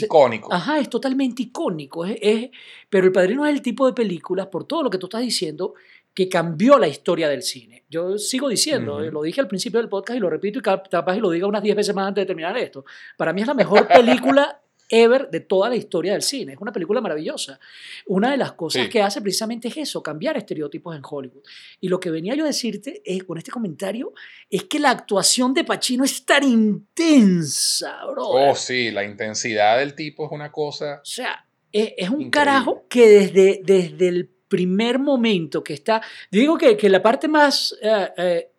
icónico. 0.04 0.52
Ajá, 0.52 0.78
es 0.78 0.88
totalmente 0.90 1.42
icónico. 1.42 2.04
Es, 2.04 2.16
es- 2.20 2.50
pero 2.90 3.06
El 3.06 3.12
Padrino 3.12 3.46
es 3.46 3.52
el 3.54 3.62
tipo 3.62 3.87
de 3.87 3.92
películas, 3.92 4.46
por 4.46 4.64
todo 4.64 4.82
lo 4.82 4.90
que 4.90 4.98
tú 4.98 5.06
estás 5.06 5.22
diciendo, 5.22 5.74
que 6.14 6.28
cambió 6.28 6.78
la 6.78 6.88
historia 6.88 7.28
del 7.28 7.42
cine. 7.42 7.85
Yo 7.90 8.16
sigo 8.18 8.48
diciendo, 8.48 9.02
eh, 9.02 9.11
lo 9.11 9.22
dije 9.22 9.40
al 9.40 9.48
principio 9.48 9.80
del 9.80 9.88
podcast 9.88 10.16
y 10.16 10.20
lo 10.20 10.30
repito 10.30 10.59
y 10.59 10.62
cap- 10.62 10.88
capaz 10.88 11.16
y 11.16 11.20
lo 11.20 11.30
diga 11.30 11.46
unas 11.46 11.62
10 11.62 11.76
veces 11.76 11.94
más 11.94 12.09
antes 12.09 12.22
de 12.22 12.26
terminar 12.26 12.56
esto. 12.56 12.85
Para 13.16 13.32
mí 13.32 13.42
es 13.42 13.46
la 13.46 13.54
mejor 13.54 13.87
película 13.88 14.61
ever 14.88 15.29
de 15.31 15.40
toda 15.40 15.68
la 15.68 15.77
historia 15.77 16.12
del 16.12 16.22
cine. 16.22 16.53
Es 16.53 16.59
una 16.61 16.72
película 16.72 17.01
maravillosa. 17.01 17.59
Una 18.07 18.31
de 18.31 18.37
las 18.37 18.53
cosas 18.53 18.85
Sí. 18.85 18.88
que 18.88 19.03
hace 19.03 19.20
precisamente 19.20 19.68
es 19.68 19.77
eso, 19.77 20.03
cambiar 20.03 20.37
estereotipos 20.37 20.94
en 20.96 21.03
Hollywood. 21.09 21.42
Y 21.81 21.88
lo 21.88 21.99
que 22.01 22.11
venía 22.11 22.35
yo 22.35 22.44
a 22.44 22.49
decirte 22.49 23.03
es, 23.05 23.25
con 23.25 23.38
este 23.38 23.51
comentario 23.51 24.12
es 24.51 24.64
que 24.64 24.79
la 24.79 24.90
actuación 24.90 25.55
de 25.55 25.64
Pacino 25.64 26.05
es 26.05 26.25
tan 26.25 26.44
intensa, 26.44 28.05
bro. 28.11 28.29
Oh, 28.29 28.55
sí, 28.55 28.90
la 28.90 29.05
intensidad 29.05 29.79
del 29.79 29.94
tipo 29.94 30.27
es 30.27 30.33
una 30.33 30.51
cosa. 30.51 31.01
O 31.03 31.05
sea, 31.05 31.46
es, 31.72 31.92
es 31.96 32.09
un 32.09 32.22
Increíble. 32.22 32.31
carajo 32.31 32.87
que 32.88 33.09
desde, 33.09 33.61
desde 33.64 34.09
el 34.09 34.29
primer 34.49 34.99
momento 34.99 35.64
que 35.64 35.75
está, 35.75 36.01
digo 36.31 36.57
que, 36.57 36.77
que 36.77 36.88
la 36.88 37.03
parte 37.03 37.29
más, 37.29 37.77
eh, 37.83 38.09
eh, 38.16 38.51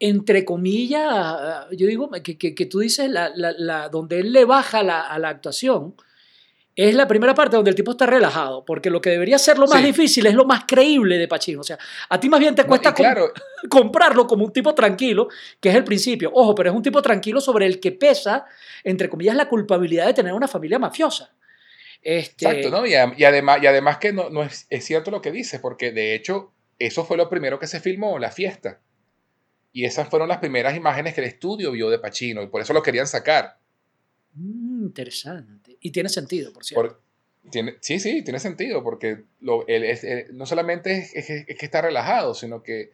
entre 0.00 0.44
comillas, 0.44 1.66
yo 1.72 1.86
digo 1.86 2.10
que, 2.24 2.36
que, 2.36 2.54
que 2.54 2.66
tú 2.66 2.80
dices, 2.80 3.08
la, 3.10 3.30
la- 3.34 3.52
la- 3.56 3.88
donde 3.88 4.18
él 4.20 4.32
le 4.32 4.44
baja 4.44 4.82
la- 4.82 5.02
a 5.02 5.18
la 5.18 5.28
actuación, 5.28 5.94
es 6.76 6.94
la 6.94 7.06
primera 7.06 7.34
parte 7.34 7.56
donde 7.56 7.68
el 7.70 7.74
tipo 7.76 7.90
está 7.90 8.06
relajado, 8.06 8.64
porque 8.64 8.88
lo 8.88 9.00
que 9.02 9.10
debería 9.10 9.38
ser 9.38 9.58
lo 9.58 9.66
más 9.66 9.80
Sí. 9.80 9.86
difícil 9.86 10.24
es 10.26 10.34
lo 10.34 10.46
más 10.46 10.64
creíble 10.66 11.18
de 11.18 11.28
Pacino. 11.28 11.60
O 11.60 11.64
sea, 11.64 11.78
a 12.08 12.18
ti 12.18 12.28
más 12.30 12.40
bien 12.40 12.54
te 12.54 12.64
cuesta 12.64 12.90
y 12.90 12.92
claro, 12.94 13.32
com- 13.68 13.68
comprarlo 13.70 14.26
como 14.26 14.44
un 14.46 14.52
tipo 14.52 14.74
tranquilo, 14.74 15.28
que 15.60 15.68
es 15.68 15.74
el 15.74 15.84
principio. 15.84 16.30
Ojo, 16.32 16.54
pero 16.54 16.70
es 16.70 16.76
un 16.76 16.82
tipo 16.82 17.02
tranquilo 17.02 17.40
sobre 17.42 17.66
el 17.66 17.78
que 17.80 17.92
pesa, 17.92 18.46
entre 18.84 19.10
comillas, 19.10 19.36
la 19.36 19.48
culpabilidad 19.48 20.06
de 20.06 20.14
tener 20.14 20.32
una 20.32 20.48
familia 20.48 20.78
mafiosa. 20.78 21.30
Este, 22.02 22.46
exacto, 22.46 22.70
¿no? 22.70 22.86
Y, 22.86 22.92
y 22.92 23.24
además, 23.24 23.58
y 23.62 23.66
además 23.66 23.98
que 23.98 24.12
no, 24.14 24.30
no 24.30 24.42
es, 24.42 24.66
es 24.70 24.82
cierto 24.86 25.10
lo 25.10 25.20
que 25.20 25.32
dice, 25.32 25.58
porque 25.58 25.92
de 25.92 26.14
hecho, 26.14 26.52
eso 26.78 27.04
fue 27.04 27.18
lo 27.18 27.28
primero 27.28 27.58
que 27.58 27.66
se 27.66 27.80
filmó, 27.80 28.18
la 28.18 28.30
fiesta. 28.30 28.80
Y 29.72 29.84
esas 29.84 30.08
fueron 30.08 30.28
las 30.28 30.38
primeras 30.38 30.76
imágenes 30.76 31.14
que 31.14 31.20
el 31.20 31.28
estudio 31.28 31.70
vio 31.72 31.90
de 31.90 31.98
Pacino, 31.98 32.42
y 32.42 32.48
por 32.48 32.60
eso 32.60 32.72
lo 32.72 32.82
querían 32.82 33.06
sacar. 33.06 33.58
Mm, 34.34 34.84
interesante. 34.86 35.76
Y 35.80 35.90
tiene 35.92 36.08
sentido, 36.08 36.52
por 36.52 36.64
cierto. 36.64 36.88
Por- 36.88 37.02
tiene, 37.50 37.76
sí, 37.80 37.98
sí, 37.98 38.22
tiene 38.22 38.38
sentido, 38.38 38.82
porque 38.84 39.24
lo, 39.40 39.64
no 40.32 40.44
solamente 40.46 40.92
es, 40.98 41.14
es 41.14 41.26
que- 41.26 41.44
es 41.48 41.58
que 41.58 41.64
está 41.64 41.80
relajado, 41.80 42.34
sino 42.34 42.62
que 42.62 42.90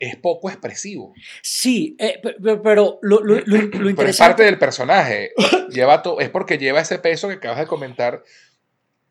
es 0.00 0.16
poco 0.16 0.50
expresivo. 0.50 1.14
Sí, 1.42 1.94
eh, 2.00 2.18
pe- 2.20 2.34
pe- 2.42 2.56
pero 2.56 2.98
lo, 3.02 3.20
lo- 3.22 3.36
lo- 3.36 3.58
lo 3.60 3.70
Pero 3.70 3.70
es 3.70 3.70
parte 3.70 3.88
interesante. 3.90 4.42
del 4.44 4.58
personaje. 4.58 5.30
lleva 5.70 6.02
to- 6.02 6.18
es 6.20 6.28
porque 6.28 6.58
lleva 6.58 6.80
ese 6.80 6.98
peso 6.98 7.28
que 7.28 7.34
acabas 7.34 7.60
de 7.60 7.66
comentar 7.68 8.24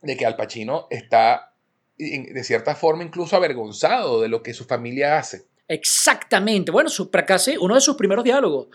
de 0.01 0.17
que 0.17 0.25
Al 0.25 0.35
Pacino 0.35 0.87
está, 0.89 1.53
de 1.97 2.43
cierta 2.43 2.75
forma, 2.75 3.03
incluso 3.03 3.37
avergonzado 3.37 4.21
de 4.21 4.27
lo 4.27 4.43
que 4.43 4.53
su 4.53 4.65
familia 4.65 5.17
hace. 5.17 5.45
Exactamente. 5.73 6.71
Bueno, 6.71 6.89
su, 6.89 7.09
para 7.09 7.25
casi 7.25 7.55
uno 7.57 7.75
de 7.75 7.81
sus 7.81 7.95
primeros 7.95 8.23
diálogos. 8.23 8.67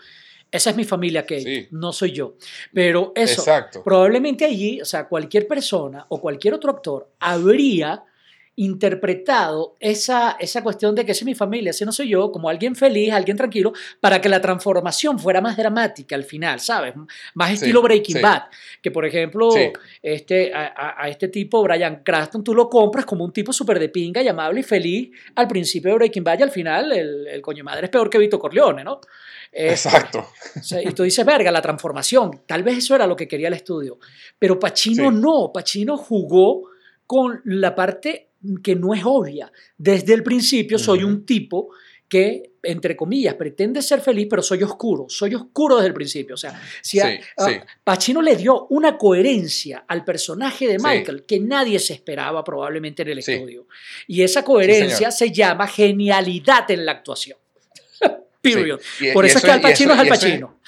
Esa 0.49 0.69
es 0.69 0.75
mi 0.77 0.85
familia, 0.85 1.23
Kate, 1.23 1.41
Sí. 1.43 1.67
no 1.71 1.91
soy 1.91 2.11
yo. 2.13 2.35
Pero 2.73 3.11
eso, 3.15 3.41
Exacto. 3.41 3.83
probablemente 3.83 4.45
allí, 4.45 4.81
o 4.81 4.85
sea, 4.85 5.07
cualquier 5.07 5.45
persona 5.47 6.05
o 6.09 6.19
cualquier 6.21 6.53
otro 6.53 6.71
actor 6.71 7.09
habría 7.19 8.03
interpretado 8.57 9.75
esa, 9.79 10.31
esa 10.39 10.63
cuestión 10.63 10.95
de 10.95 11.05
que 11.05 11.11
esa 11.11 11.19
es 11.21 11.25
mi 11.25 11.35
familia, 11.35 11.69
ese 11.69 11.85
no 11.85 11.91
soy 11.91 12.09
yo, 12.09 12.31
como 12.31 12.49
alguien 12.49 12.75
feliz, 12.75 13.13
alguien 13.13 13.37
tranquilo, 13.37 13.71
para 14.01 14.19
que 14.19 14.27
la 14.29 14.41
transformación 14.41 15.19
fuera 15.19 15.41
más 15.41 15.55
dramática 15.57 16.15
al 16.15 16.23
final, 16.23 16.59
¿sabes? 16.59 16.93
Más 17.35 17.51
estilo 17.51 17.81
Breaking 17.81 18.17
sí. 18.17 18.21
Bad, 18.21 18.43
que 18.81 18.91
por 18.91 19.05
ejemplo, 19.05 19.51
Sí. 19.51 19.71
este, 20.01 20.53
a, 20.53 21.01
a- 21.03 21.07
este 21.09 21.27
tipo, 21.27 21.61
Brian 21.63 22.01
Cranston, 22.03 22.43
tú 22.43 22.53
lo 22.55 22.67
compras 22.69 23.05
como 23.05 23.23
un 23.23 23.31
tipo 23.31 23.53
súper 23.53 23.79
de 23.79 23.89
pinga 23.89 24.21
y 24.21 24.27
amable 24.27 24.59
y 24.61 24.63
feliz 24.63 25.09
al 25.35 25.47
principio 25.47 25.91
de 25.91 25.97
Breaking 25.97 26.23
Bad 26.23 26.39
y 26.39 26.43
al 26.43 26.51
final 26.51 26.91
el, 26.91 27.27
el 27.27 27.41
coño 27.41 27.63
madre 27.63 27.85
es 27.85 27.89
peor 27.91 28.09
que 28.09 28.17
Vito 28.17 28.39
Corleone, 28.39 28.83
¿no? 28.83 28.99
Este, 29.51 29.69
Exacto. 29.89 30.27
o 30.59 30.63
sea, 30.63 30.81
y 30.81 30.91
tú 30.93 31.03
dices, 31.03 31.25
verga, 31.25 31.51
la 31.51 31.61
transformación. 31.61 32.41
Tal 32.45 32.63
vez 32.63 32.79
eso 32.79 32.95
era 32.95 33.07
lo 33.07 33.15
que 33.15 33.27
quería 33.27 33.47
el 33.47 33.53
estudio. 33.53 33.97
Pero 34.37 34.59
Pacino 34.59 35.09
Sí. 35.09 35.17
no. 35.19 35.51
Pacino 35.53 35.95
jugó 35.97 36.63
con 37.05 37.41
la 37.45 37.73
parte 37.73 38.26
que 38.63 38.75
no 38.75 38.93
es 38.93 39.01
obvia. 39.05 39.51
Desde 39.77 40.13
el 40.13 40.23
principio 40.23 40.77
soy 40.79 41.03
un 41.03 41.25
tipo 41.25 41.69
que, 42.09 42.53
entre 42.63 42.95
comillas, 42.95 43.33
pretende 43.35 43.81
ser 43.81 43.99
feliz, 43.99 44.27
pero 44.29 44.41
soy 44.41 44.63
oscuro. 44.63 45.07
Soy 45.09 45.35
oscuro 45.35 45.75
desde 45.75 45.87
el 45.89 45.93
principio. 45.93 46.35
O 46.35 46.37
sea, 46.37 46.57
si 46.81 46.99
a- 47.01 47.07
Sí. 47.37 47.53
Pacino 47.83 48.21
le 48.21 48.35
dio 48.37 48.65
una 48.69 48.97
coherencia 48.97 49.83
al 49.87 50.05
personaje 50.05 50.67
de 50.67 50.79
Sí. 50.79 50.85
Michael 50.87 51.25
que 51.25 51.39
nadie 51.41 51.79
se 51.79 51.93
esperaba 51.93 52.43
probablemente 52.45 53.01
en 53.01 53.09
el 53.09 53.19
estudio. 53.19 53.67
Y 54.07 54.21
esa 54.21 54.43
coherencia 54.43 55.11
se 55.11 55.31
llama 55.33 55.67
genialidad 55.67 56.71
en 56.71 56.85
la 56.85 56.93
actuación. 56.93 57.37
Period. 58.55 58.79
Sí. 58.81 59.07
Y- 59.09 59.13
Por 59.13 59.25
y 59.25 59.29
eso 59.29 59.37
es 59.39 59.43
que 59.45 59.51
Al 59.51 59.61
Pacino 59.61 59.93
es 59.93 59.99
Al 59.99 60.07
Pacino. 60.07 60.59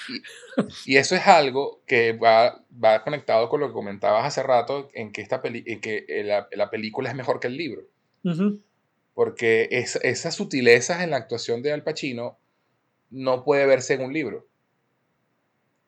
y, 0.86 0.94
y 0.94 0.98
eso 0.98 1.16
es 1.16 1.26
algo 1.28 1.82
que 1.86 2.14
va, 2.14 2.64
va 2.84 3.04
conectado 3.04 3.50
con 3.50 3.60
lo 3.60 3.68
que 3.68 3.74
comentabas 3.74 4.26
hace 4.26 4.44
rato, 4.44 4.90
en 4.94 5.12
que, 5.12 5.22
esta 5.22 5.42
peli- 5.42 5.64
en 5.68 5.82
que 5.82 6.06
la, 6.26 6.48
la 6.52 6.70
película 6.70 7.10
es 7.10 7.16
mejor 7.16 7.40
que 7.40 7.48
el 7.48 7.58
libro. 7.58 7.84
Ujú. 8.24 8.62
Porque 9.14 9.68
es- 9.72 10.00
esas 10.04 10.36
sutilezas 10.36 11.02
en 11.04 11.10
la 11.12 11.18
actuación 11.18 11.62
de 11.62 11.74
Al 11.74 11.84
Pacino 11.84 12.38
no 13.10 13.44
puede 13.44 13.66
verse 13.66 13.94
en 13.96 14.02
un 14.02 14.14
libro. 14.14 14.48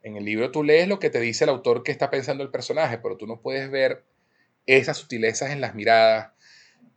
En 0.03 0.15
el 0.17 0.25
libro 0.25 0.51
tú 0.51 0.63
lees 0.63 0.87
lo 0.87 0.99
que 0.99 1.09
te 1.11 1.19
dice 1.19 1.43
el 1.43 1.51
autor 1.51 1.83
que 1.83 1.91
está 1.91 2.09
pensando 2.09 2.43
el 2.43 2.49
personaje, 2.49 2.97
pero 2.97 3.17
tú 3.17 3.27
no 3.27 3.39
puedes 3.41 3.69
ver 3.69 4.03
esas 4.65 4.97
sutilezas 4.97 5.51
en 5.51 5.61
las 5.61 5.75
miradas, 5.75 6.31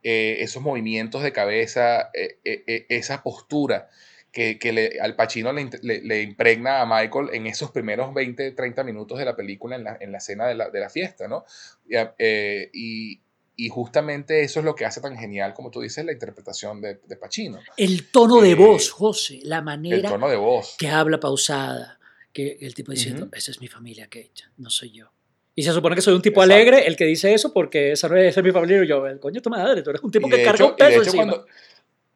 eh, 0.02 0.36
esos 0.40 0.62
movimientos 0.62 1.22
de 1.22 1.32
cabeza, 1.32 2.10
eh, 2.14 2.38
eh, 2.44 2.86
esa 2.88 3.22
postura 3.22 3.90
que, 4.34 4.58
que 4.58 4.72
le- 4.72 4.98
Al 5.00 5.14
Pacino 5.16 5.52
le, 5.52 5.70
le- 5.82 6.02
le 6.02 6.22
impregna 6.22 6.80
a 6.82 6.86
Michael 6.86 7.30
en 7.32 7.46
esos 7.46 7.70
primeros 7.70 8.12
20, 8.12 8.50
30 8.50 8.82
minutos 8.84 9.18
de 9.18 9.24
la 9.24 9.36
película 9.36 9.76
en 9.76 9.84
la, 9.84 9.96
en 10.00 10.10
la 10.12 10.18
escena 10.18 10.46
de 10.46 10.56
la, 10.56 10.68
de 10.70 10.80
la 10.80 10.90
fiesta, 10.90 11.28
¿no? 11.28 11.44
Y, 11.88 11.94
eh, 12.18 12.68
y- 12.74 13.20
y 13.56 13.68
justamente 13.68 14.42
eso 14.42 14.58
es 14.58 14.64
lo 14.64 14.74
que 14.74 14.84
hace 14.84 15.00
tan 15.00 15.16
genial, 15.16 15.54
como 15.54 15.70
tú 15.70 15.80
dices, 15.80 16.04
la 16.04 16.10
interpretación 16.12 16.80
de, 16.80 16.98
de 17.06 17.16
Pacino. 17.16 17.60
El 17.76 18.10
tono 18.10 18.40
de 18.40 18.50
Eh, 18.50 18.54
voz, 18.56 18.90
José, 18.90 19.38
la 19.44 19.58
El 19.58 19.64
manera 19.64 20.08
tono 20.10 20.28
de 20.28 20.34
voz. 20.36 20.74
que 20.76 20.88
habla 20.88 21.20
pausada, 21.20 22.00
que 22.32 22.58
el 22.60 22.74
tipo 22.74 22.90
diciendo, 22.90 23.26
Ujú. 23.26 23.34
esa 23.36 23.52
es 23.52 23.60
mi 23.60 23.68
familia, 23.68 24.06
Kate, 24.06 24.32
no 24.56 24.68
soy 24.70 24.90
yo. 24.90 25.12
Y 25.54 25.62
se 25.62 25.70
supone 25.72 25.94
que 25.94 26.02
soy 26.02 26.14
un 26.14 26.22
tipo 26.22 26.42
Exacto. 26.42 26.54
alegre, 26.54 26.86
el 26.88 26.96
que 26.96 27.04
dice 27.04 27.32
eso, 27.32 27.52
porque 27.52 27.92
esa 27.92 28.08
no 28.08 28.16
es, 28.16 28.24
esa 28.30 28.40
es 28.40 28.44
mi 28.44 28.50
familia. 28.50 28.82
Y 28.82 28.88
yo, 28.88 29.06
el 29.06 29.20
coño, 29.20 29.40
tu 29.40 29.50
madre, 29.50 29.82
tú 29.82 29.90
eres 29.90 30.02
un 30.02 30.10
tipo 30.10 30.28
que 30.28 30.42
carga 30.42 30.64
un 30.66 30.74
peso 30.74 31.02
encima. 31.04 31.24
cuando- 31.24 31.46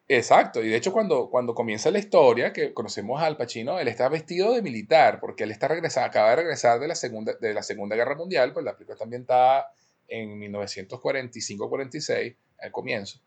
exacto, 0.09 0.61
y 0.61 0.69
de 0.69 0.75
hecho 0.75 0.91
cuando, 0.91 1.29
cuando 1.29 1.55
comienza 1.55 1.91
la 1.91 1.99
historia, 1.99 2.51
que 2.51 2.73
conocemos 2.73 3.21
Al 3.21 3.37
Pacino, 3.37 3.79
él 3.79 3.87
está 3.87 4.09
vestido 4.09 4.53
de 4.53 4.61
militar, 4.61 5.19
porque 5.21 5.45
él 5.45 5.51
está 5.51 5.69
regresando, 5.69 6.07
acaba 6.07 6.31
de 6.31 6.35
regresar 6.37 6.79
de 6.79 6.87
la 6.87 6.95
Segunda, 6.95 7.33
de 7.39 7.53
la 7.53 7.63
segunda 7.63 7.95
Guerra 7.95 8.15
Mundial, 8.15 8.51
pues 8.51 8.65
la 8.65 8.73
película 8.73 8.95
está 8.95 9.05
ambientada 9.05 9.71
en 10.09 10.37
1945-46, 10.39 12.35
al 12.59 12.71
comienzo. 12.71 13.21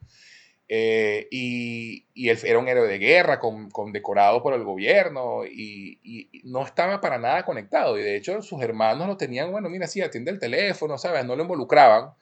Eh, 0.69 1.29
y, 1.31 2.07
y 2.15 2.31
él 2.31 2.39
era 2.45 2.59
un 2.59 2.69
héroe 2.69 2.89
de 2.89 2.99
guerra, 2.99 3.39
con, 3.39 3.71
con 3.71 3.93
decorado 3.93 4.43
por 4.43 4.55
el 4.55 4.65
gobierno, 4.65 5.45
y, 5.45 6.01
y 6.03 6.43
no 6.45 6.65
estaba 6.65 7.01
para 7.01 7.19
nada 7.19 7.45
conectado. 7.45 7.99
Y 7.99 8.03
de 8.03 8.17
hecho, 8.17 8.43
sus 8.43 8.63
hermanos 8.63 9.07
lo 9.07 9.17
tenían, 9.17 9.53
bueno, 9.53 9.69
mira, 9.69 9.87
sí, 9.87 10.01
atiende 10.01 10.31
el 10.31 10.39
teléfono, 10.39 10.99
¿sabes? 10.99 11.25
No 11.25 11.37
lo 11.37 11.43
involucraban, 11.43 12.13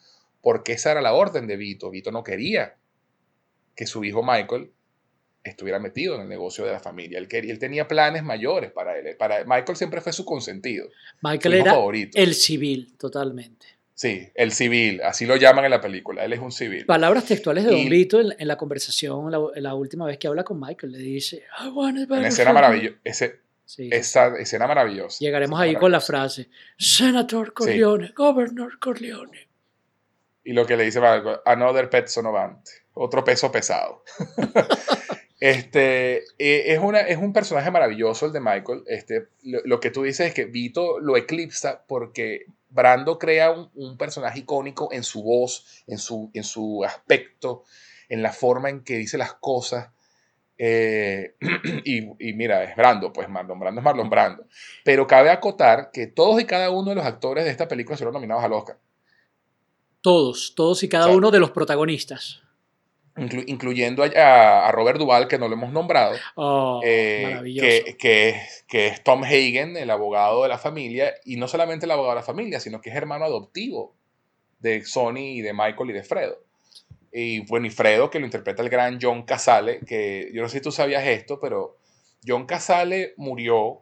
porque 0.41 0.73
esa 0.73 0.93
era 0.93 1.01
la 1.01 1.15
orden 1.15 1.47
de 1.47 1.57
Vito. 1.57 1.91
Vito 1.91 2.11
no 2.11 2.25
quería 2.25 2.75
que 3.81 3.87
su 3.87 4.05
hijo 4.05 4.23
Michael 4.23 4.71
estuviera 5.43 5.79
metido 5.79 6.17
en 6.17 6.21
el 6.21 6.29
negocio 6.29 6.67
de 6.67 6.73
la 6.73 6.81
familia. 6.81 7.19
Él, 7.19 7.29
quería, 7.29 7.51
él 7.51 7.59
tenía 7.59 7.89
planes 7.89 8.23
mayores 8.23 8.71
para 8.73 8.99
él. 8.99 9.17
Para, 9.17 9.43
Michael 9.47 9.75
siempre 9.75 10.03
fue 10.03 10.13
su 10.13 10.27
consentido, 10.27 10.87
Michael 11.23 11.55
su 11.55 11.61
era 11.63 11.71
favorito. 11.73 12.19
el 12.19 12.35
civil, 12.35 12.95
totalmente. 12.99 13.67
Sí, 13.95 14.29
el 14.35 14.53
civil, 14.53 15.01
así 15.03 15.25
lo 15.25 15.37
llaman 15.37 15.65
en 15.65 15.71
la 15.71 15.81
película. 15.81 16.27
Él 16.27 16.35
es 16.35 16.41
un 16.41 16.53
civil. 16.53 16.85
Palabras 16.85 17.25
textuales 17.25 17.65
de 17.65 17.71
Don 17.71 17.79
Y- 17.81 17.89
Vito 17.89 18.21
en, 18.21 18.35
en 18.39 18.49
la 18.49 18.59
conversación, 18.59 19.31
la, 19.31 19.39
la 19.57 19.75
última 19.75 20.05
vez 20.05 20.19
que 20.19 20.29
habla 20.29 20.45
con 20.45 20.61
Michael, 20.61 20.93
le 20.93 20.99
dice, 20.99 21.43
I 21.65 21.69
want 21.69 21.97
it 21.97 22.03
better 22.03 22.19
Una 22.19 22.29
escena 22.29 22.51
for 22.51 22.61
you". 22.61 22.63
maravillosa. 22.63 23.01
Sí, 23.07 23.27
sí. 23.65 23.89
esa 23.91 24.37
escena 24.39 24.67
maravillosa. 24.67 25.17
Llegaremos 25.25 25.59
Escena 25.59 25.71
ahí 25.75 25.81
con 25.81 25.91
la 25.91 26.01
frase, 26.03 26.51
Senator 26.77 27.55
Corleone, 27.55 28.13
Governor 28.15 28.79
Corleone. 28.79 29.49
Y 30.45 30.53
lo 30.53 30.67
que 30.67 30.77
le 30.77 30.85
dice 30.85 31.01
Michael, 31.01 31.39
another 31.47 31.89
pet 31.89 32.09
sonovante, 32.09 32.71
otro 32.95 33.25
peso 33.25 33.51
pesado. 33.51 34.05
Este, 35.41 36.19
eh, 36.39 36.75
es, 36.75 36.79
una, 36.81 37.01
es 37.01 37.17
un 37.17 37.33
personaje 37.33 37.71
maravilloso 37.71 38.27
el 38.27 38.33
de 38.33 38.41
Michael. 38.41 38.85
Este, 38.87 39.29
lo, 39.43 39.81
que 39.81 39.91
tú 39.91 40.03
dices 40.03 40.29
es 40.29 40.35
que 40.35 40.45
Vito 40.45 41.01
lo 41.01 41.17
eclipsa 41.17 41.83
porque 41.89 42.45
Brando 42.69 43.19
crea 43.19 43.51
un, 43.51 43.97
personaje 43.97 44.41
icónico 44.41 44.93
en 44.93 45.03
su 45.03 45.23
voz, 45.23 45.83
en 45.87 45.97
su, 45.99 46.31
en 46.35 46.45
su 46.45 46.85
aspecto, 46.85 47.65
en 48.11 48.23
la 48.23 48.33
forma 48.33 48.69
en 48.69 48.85
que 48.85 48.99
dice 48.99 49.17
las 49.17 49.33
cosas. 49.33 49.89
Eh, 50.59 51.37
y, 51.85 52.33
mira, 52.35 52.63
es 52.63 52.77
Brando, 52.77 53.11
pues 53.11 53.27
Marlon 53.31 53.59
Brando 53.59 53.81
es 53.81 53.85
Marlon 53.85 54.11
Brando. 54.11 54.45
Pero 54.85 55.07
cabe 55.07 55.31
acotar 55.31 55.91
que 55.91 56.07
todos 56.07 56.39
y 56.39 56.45
cada 56.45 56.71
uno 56.71 56.91
de 56.91 56.97
los 56.97 57.07
actores 57.07 57.45
de 57.45 57.51
esta 57.51 57.67
película 57.67 57.97
fueron 57.97 58.13
nominados 58.13 58.45
al 58.45 58.53
Oscar. 58.53 58.79
Todos, 60.03 60.55
todos 60.55 60.83
y 60.83 60.89
cada 60.91 61.09
uno 61.09 61.31
de 61.31 61.41
los 61.41 61.51
protagonistas 61.51 62.43
incluyendo 63.17 64.05
a, 64.05 64.71
Robert 64.73 64.99
Duvall, 64.99 65.29
que 65.29 65.39
no 65.39 65.49
lo 65.49 65.55
hemos 65.55 65.73
nombrado, 65.73 66.17
oh, 66.37 66.81
eh, 66.85 67.41
que, 67.45 67.97
que, 67.97 68.41
que, 68.69 68.87
es 68.87 69.03
Tom 69.03 69.25
Hagen, 69.25 69.77
el 69.77 69.91
abogado 69.91 70.43
de 70.43 70.49
la 70.49 70.59
familia, 70.59 71.15
y 71.25 71.37
no 71.37 71.49
solamente 71.49 71.87
el 71.87 71.93
abogado 71.93 72.15
de 72.15 72.21
la 72.21 72.27
familia, 72.27 72.61
sino 72.61 72.81
que 72.81 72.91
es 72.91 72.97
hermano 72.97 73.25
adoptivo 73.25 73.95
de 74.61 74.85
Sony 74.85 75.37
y 75.37 75.41
de 75.43 75.53
Michael 75.53 75.91
y 75.91 75.95
de 75.95 76.03
Fredo. 76.03 76.39
Y 77.13 77.41
bueno, 77.47 77.67
y 77.67 77.71
Fredo, 77.71 78.11
que 78.11 78.21
lo 78.21 78.27
interpreta 78.27 78.63
el 78.63 78.69
gran 78.69 78.99
John 79.01 79.25
Casale, 79.25 79.81
que 79.81 80.31
yo 80.33 80.43
no 80.43 80.49
sé 80.49 80.59
si 80.59 80.63
tú 80.63 80.71
sabías 80.71 81.05
esto, 81.07 81.41
pero 81.41 81.77
John 82.27 82.47
Casale 82.47 83.15
murió 83.17 83.81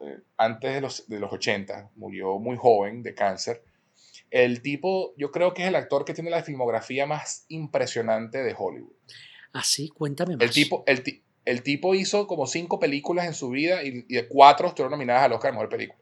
eh, 0.00 0.18
antes 0.36 0.74
de 0.74 0.80
los, 0.80 1.08
de 1.08 1.20
los 1.20 1.32
80, 1.32 1.90
murió 1.96 2.38
muy 2.38 2.56
joven 2.56 3.02
de 3.02 3.14
cáncer 3.14 3.62
el 4.34 4.62
tipo, 4.62 5.14
yo 5.16 5.30
creo 5.30 5.54
que 5.54 5.62
es 5.62 5.68
el 5.68 5.76
actor 5.76 6.04
que 6.04 6.12
tiene 6.12 6.28
la 6.28 6.42
filmografía 6.42 7.06
más 7.06 7.44
impresionante 7.48 8.42
de 8.42 8.52
Hollywood. 8.58 8.92
Así, 9.52 9.90
ah, 9.92 9.94
cuéntame 9.96 10.36
más. 10.36 10.44
El 10.44 10.50
tipo, 10.50 10.82
el, 10.88 11.04
el 11.44 11.62
tipo 11.62 11.94
hizo 11.94 12.26
como 12.26 12.48
cinco 12.48 12.80
películas 12.80 13.26
en 13.26 13.34
su 13.34 13.50
vida 13.50 13.84
y, 13.84 14.02
de 14.02 14.26
cuatro 14.26 14.66
estuvieron 14.66 14.90
nominadas 14.90 15.22
al 15.22 15.34
Oscar 15.34 15.50
a 15.50 15.52
Mejor 15.52 15.68
Película. 15.68 16.00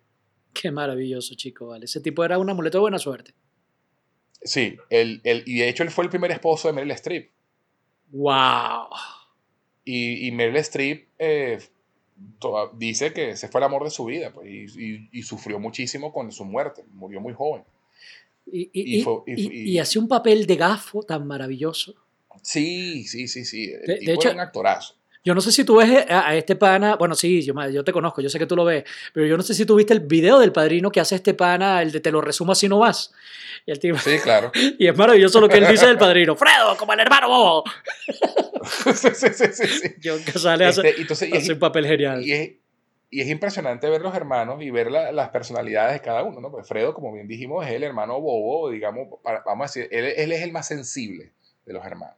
Qué 0.55 0.71
maravilloso, 0.71 1.35
chico, 1.35 1.67
vale. 1.67 1.85
Ese 1.85 2.01
tipo 2.01 2.25
era 2.25 2.39
un 2.39 2.49
amuleto 2.49 2.79
de 2.79 2.83
buena 2.83 2.99
suerte. 2.99 3.35
Sí, 4.41 4.79
el, 4.89 5.21
y 5.25 5.59
de 5.59 5.69
hecho 5.69 5.83
él 5.83 5.91
fue 5.91 6.05
el 6.05 6.11
primer 6.11 6.31
esposo 6.31 6.69
de 6.69 6.73
Meryl 6.73 6.93
Streep. 6.93 7.31
¡Wow! 8.13 8.89
Y, 9.85 10.27
y 10.27 10.33
Meryl 10.33 10.57
Streep 10.57 11.09
eh, 11.19 11.59
dice 12.79 13.13
que 13.13 13.37
se 13.37 13.49
fue 13.49 13.61
el 13.61 13.67
amor 13.67 13.85
de 13.85 13.91
su 13.91 14.07
vida 14.07 14.33
pues, 14.33 14.49
y, 14.49 15.11
y, 15.13 15.23
sufrió 15.23 15.59
muchísimo 15.59 16.15
con 16.15 16.33
su 16.33 16.47
muerte. 16.47 16.83
Murió 16.93 17.21
muy 17.21 17.35
joven. 17.35 17.65
Y, 18.47 18.71
y, 18.73 19.73
y, 19.75 19.79
hacía 19.79 20.03
un 20.03 20.09
papel 20.09 20.47
de 20.47 20.57
gafo 20.57 21.03
tan 21.03 21.27
maravilloso. 21.27 21.95
Sí, 22.43 23.05
sí, 23.05 23.29
sí, 23.29 23.45
sí. 23.45 23.69
de, 23.69 24.13
hecho, 24.13 24.31
un 24.31 24.41
actorazo. 24.41 24.97
Yo 25.25 25.37
no 25.37 25.41
sé 25.41 25.53
si 25.53 25.63
tú 25.65 25.77
ves 25.77 26.05
a, 26.09 26.35
este 26.35 26.57
pana, 26.57 26.97
bueno, 26.97 27.15
sí, 27.15 27.43
yo, 27.43 27.55
yo, 27.71 27.85
te 27.85 27.93
conozco, 27.93 28.21
yo 28.21 28.29
sé 28.29 28.41
que 28.41 28.47
tú 28.47 28.57
lo 28.57 28.65
ves, 28.65 28.83
pero 29.13 29.25
yo 29.25 29.37
no 29.37 29.45
sé 29.45 29.55
si 29.55 29.65
tú 29.65 29.77
viste 29.77 29.93
el 29.93 30.01
video 30.01 30.41
del 30.41 30.51
padrino 30.51 30.91
que 30.91 30.99
hace 30.99 31.15
este 31.15 31.33
pana, 31.33 31.81
el 31.81 31.93
de 31.93 32.01
te 32.01 32.11
lo 32.11 32.21
resumo 32.21 32.51
así 32.51 32.69
no 32.69 32.81
vas. 32.81 33.13
Y 33.65 33.71
el 33.71 33.79
tipo, 33.79 33.99
sí, 33.99 34.19
claro. 34.21 34.51
Y 34.79 34.89
es 34.89 34.97
maravilloso 34.97 35.41
lo 35.41 35.49
que 35.49 35.59
él 35.59 35.69
dice 35.69 35.87
del 35.87 35.97
padrino, 35.97 36.35
Fredo, 36.35 36.77
como 36.77 36.93
el 36.95 37.01
hermano 37.01 37.29
bobo. 37.29 37.65
sí, 38.95 39.09
sí, 39.15 39.29
sí, 39.33 39.45
sí, 39.53 39.67
sí. 39.67 39.95
John 40.03 40.21
Casale 40.25 40.65
hace, 40.65 40.89
este, 40.89 41.01
entonces, 41.01 41.33
hace 41.33 41.53
un 41.53 41.59
papel 41.61 41.87
genial. 41.87 42.27
Y 42.27 42.33
es, 42.33 42.51
y 43.13 43.21
es 43.21 43.29
impresionante 43.29 43.91
ver 43.91 44.01
los 44.01 44.15
hermanos 44.15 44.63
y 44.63 44.71
ver 44.71 44.91
las 44.91 45.29
personalidades 45.29 45.93
de 45.93 46.01
cada 46.01 46.23
uno, 46.23 46.41
¿no? 46.41 46.51
Pues 46.51 46.67
Fredo, 46.67 46.95
como 46.95 47.13
bien 47.13 47.29
dijimos, 47.29 47.67
es 47.67 47.73
el 47.73 47.83
hermano 47.83 48.19
bobo, 48.19 48.71
digamos, 48.71 49.07
vamos 49.23 49.65
a 49.65 49.81
decir, 49.81 49.87
él, 49.93 50.33
es 50.33 50.41
el 50.41 50.51
más 50.51 50.67
sensible 50.67 51.31
de 51.67 51.75
los 51.75 51.85
hermanos. 51.85 52.17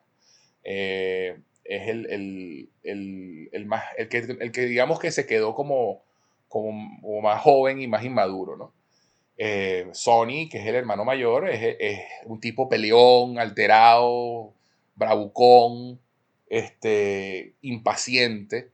Eh, 0.62 1.36
es 1.64 1.88
el, 1.88 2.68
el, 2.84 3.66
más, 3.66 3.82
el 3.98 4.08
que, 4.08 4.18
el 4.18 4.52
que 4.52 4.60
digamos 4.66 5.00
que 5.00 5.10
se 5.10 5.26
quedó 5.26 5.56
como, 5.56 6.04
como, 6.46 7.20
más 7.20 7.42
joven 7.42 7.80
y 7.80 7.88
más 7.88 8.04
inmaduro, 8.04 8.56
¿no? 8.56 8.72
Eh, 9.36 9.90
que 10.48 10.58
es 10.58 10.66
el 10.66 10.76
hermano 10.76 11.04
mayor, 11.04 11.48
es, 11.48 11.76
es, 11.80 11.98
un 12.24 12.38
tipo 12.38 12.68
peleón, 12.68 13.40
alterado, 13.40 14.54
bravucón, 14.94 15.98
este, 16.48 17.54
impaciente. 17.62 18.70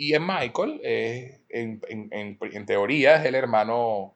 Y 0.00 0.14
en 0.14 0.26
Michael, 0.26 0.80
eh, 0.82 1.40
en, 1.50 2.64
teoría, 2.64 3.16
es 3.16 3.26
el 3.26 3.34
hermano 3.34 4.14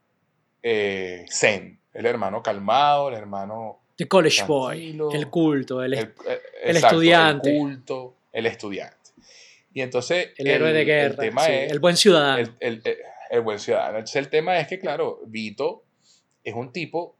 eh, 0.63 1.27
zen, 1.31 1.79
el 1.93 2.07
hermano 2.07 2.43
calmado, 2.43 3.11
el 3.11 3.17
hermano... 3.17 3.83
The 3.95 4.09
college 4.09 4.45
boy, 4.47 4.99
el 5.13 5.29
culto, 5.29 5.83
el, 5.83 5.93
el, 5.93 6.15
eh, 6.27 6.41
estudiante. 6.65 7.51
El 7.51 7.59
culto, 7.59 8.17
el 8.33 8.47
estudiante. 8.47 9.11
Y 9.75 9.83
entonces... 9.83 10.31
El, 10.39 10.47
héroe 10.47 10.73
de 10.73 10.87
guerra, 10.87 11.23
el, 11.23 11.31
tema 11.33 11.47
es, 11.49 11.71
el 11.71 11.81
buen 11.81 11.99
ciudadano. 11.99 12.57
El, 12.61 13.41
buen 13.43 13.59
ciudadano. 13.59 13.99
Entonces 13.99 14.17
el 14.17 14.31
tema 14.31 14.59
es 14.59 14.67
que, 14.67 14.79
claro, 14.79 15.21
Vito 15.27 15.85
es 16.45 16.55
un 16.55 16.73
tipo 16.73 17.19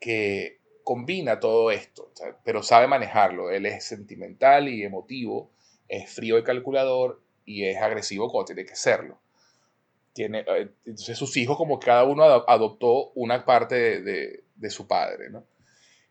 que 0.00 0.60
combina 0.82 1.40
todo 1.40 1.70
esto, 1.70 2.10
pero 2.42 2.62
sabe 2.62 2.86
manejarlo. 2.86 3.50
Él 3.50 3.66
es 3.66 3.84
sentimental 3.84 4.66
y 4.66 4.82
emotivo, 4.82 5.50
es 5.88 6.10
frío 6.10 6.38
y 6.38 6.42
calculador, 6.42 7.20
y 7.46 7.64
es 7.64 7.80
agresivo 7.80 8.28
cuando 8.28 8.46
tiene 8.46 8.66
que 8.66 8.76
serlo. 8.76 9.18
Tiene, 10.12 10.40
eh, 10.40 10.68
entonces 10.84 11.16
sus 11.16 11.34
hijos 11.36 11.56
como 11.56 11.78
cada 11.78 12.04
uno 12.04 12.24
adoptó 12.24 13.12
una 13.14 13.44
parte 13.44 14.02
de, 14.02 14.44
de, 14.54 14.70
su 14.70 14.86
padre, 14.86 15.30
¿no? 15.30 15.44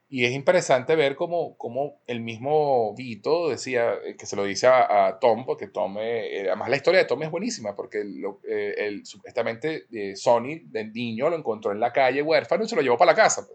Y 0.08 0.26
es 0.26 0.32
interesante 0.32 0.96
ver 0.96 1.16
cómo, 1.16 1.58
cómo, 1.58 2.00
el 2.06 2.22
mismo 2.22 2.94
Vito 2.96 3.50
decía, 3.50 3.96
eh, 4.06 4.16
que 4.16 4.28
se 4.28 4.36
lo 4.36 4.46
dice 4.46 4.68
a, 4.68 5.18
Tom, 5.20 5.44
porque 5.46 5.68
Tom, 5.68 5.98
eh, 6.00 6.46
además 6.46 6.70
la 6.70 6.76
historia 6.76 7.00
de 7.00 7.08
Tom 7.08 7.24
es 7.24 7.32
buenísima, 7.32 7.76
porque 7.76 8.04
lo, 8.06 8.40
supuestamente 9.04 9.88
Sony, 10.16 10.62
de 10.66 10.86
niño, 10.86 11.30
lo 11.32 11.36
encontró 11.36 11.72
en 11.72 11.80
la 11.80 11.92
calle 11.92 12.22
huérfano 12.22 12.64
y 12.64 12.70
se 12.70 12.76
lo 12.76 12.84
llevó 12.84 12.98
para 12.98 13.12
la 13.12 13.16
casa. 13.16 13.48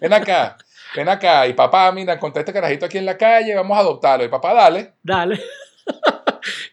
ven 0.00 0.12
acá, 0.12 0.56
ven 0.94 1.08
acá, 1.08 1.48
y 1.48 1.52
papá, 1.52 1.90
mira, 1.90 2.14
encontré 2.14 2.40
este 2.42 2.52
carajito 2.52 2.86
aquí 2.86 2.98
en 2.98 3.06
la 3.06 3.18
calle, 3.18 3.56
vamos 3.56 3.76
a 3.76 3.80
adoptarlo. 3.80 4.24
Y 4.24 4.28
papá, 4.28 4.54
dale. 4.54 4.92
Dale. 5.02 5.40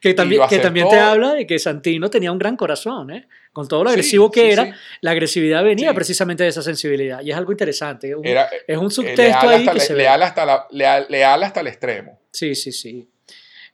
Que 0.01 0.13
también, 0.13 0.41
que 0.49 0.59
también 0.59 0.87
te 0.89 0.97
habla 0.97 1.33
de 1.33 1.47
que 1.47 1.59
Santino 1.59 2.09
tenía 2.09 2.31
un 2.31 2.39
gran 2.39 2.55
corazón, 2.55 3.11
¿eh? 3.11 3.27
Con 3.51 3.67
todo 3.67 3.83
lo 3.83 3.89
agresivo 3.89 4.29
que 4.29 4.51
era, 4.51 4.75
la 5.01 5.11
agresividad 5.11 5.63
venía 5.63 5.93
precisamente 5.93 6.43
de 6.43 6.49
esa 6.49 6.61
sensibilidad. 6.61 7.21
Y 7.21 7.31
es 7.31 7.37
algo 7.37 7.51
interesante. 7.51 8.13
es 8.67 8.77
un 8.77 8.91
subtexto 8.91 9.49
ahí 9.49 9.67
que 9.67 9.79
se 9.79 9.95
leal 9.95 10.21
Hasta 10.21 10.67
leal, 10.71 11.43
hasta 11.43 11.61
el 11.61 11.67
extremo. 11.67 12.19
Sí, 12.31 12.53
sí, 12.53 12.71
sí. 12.71 13.09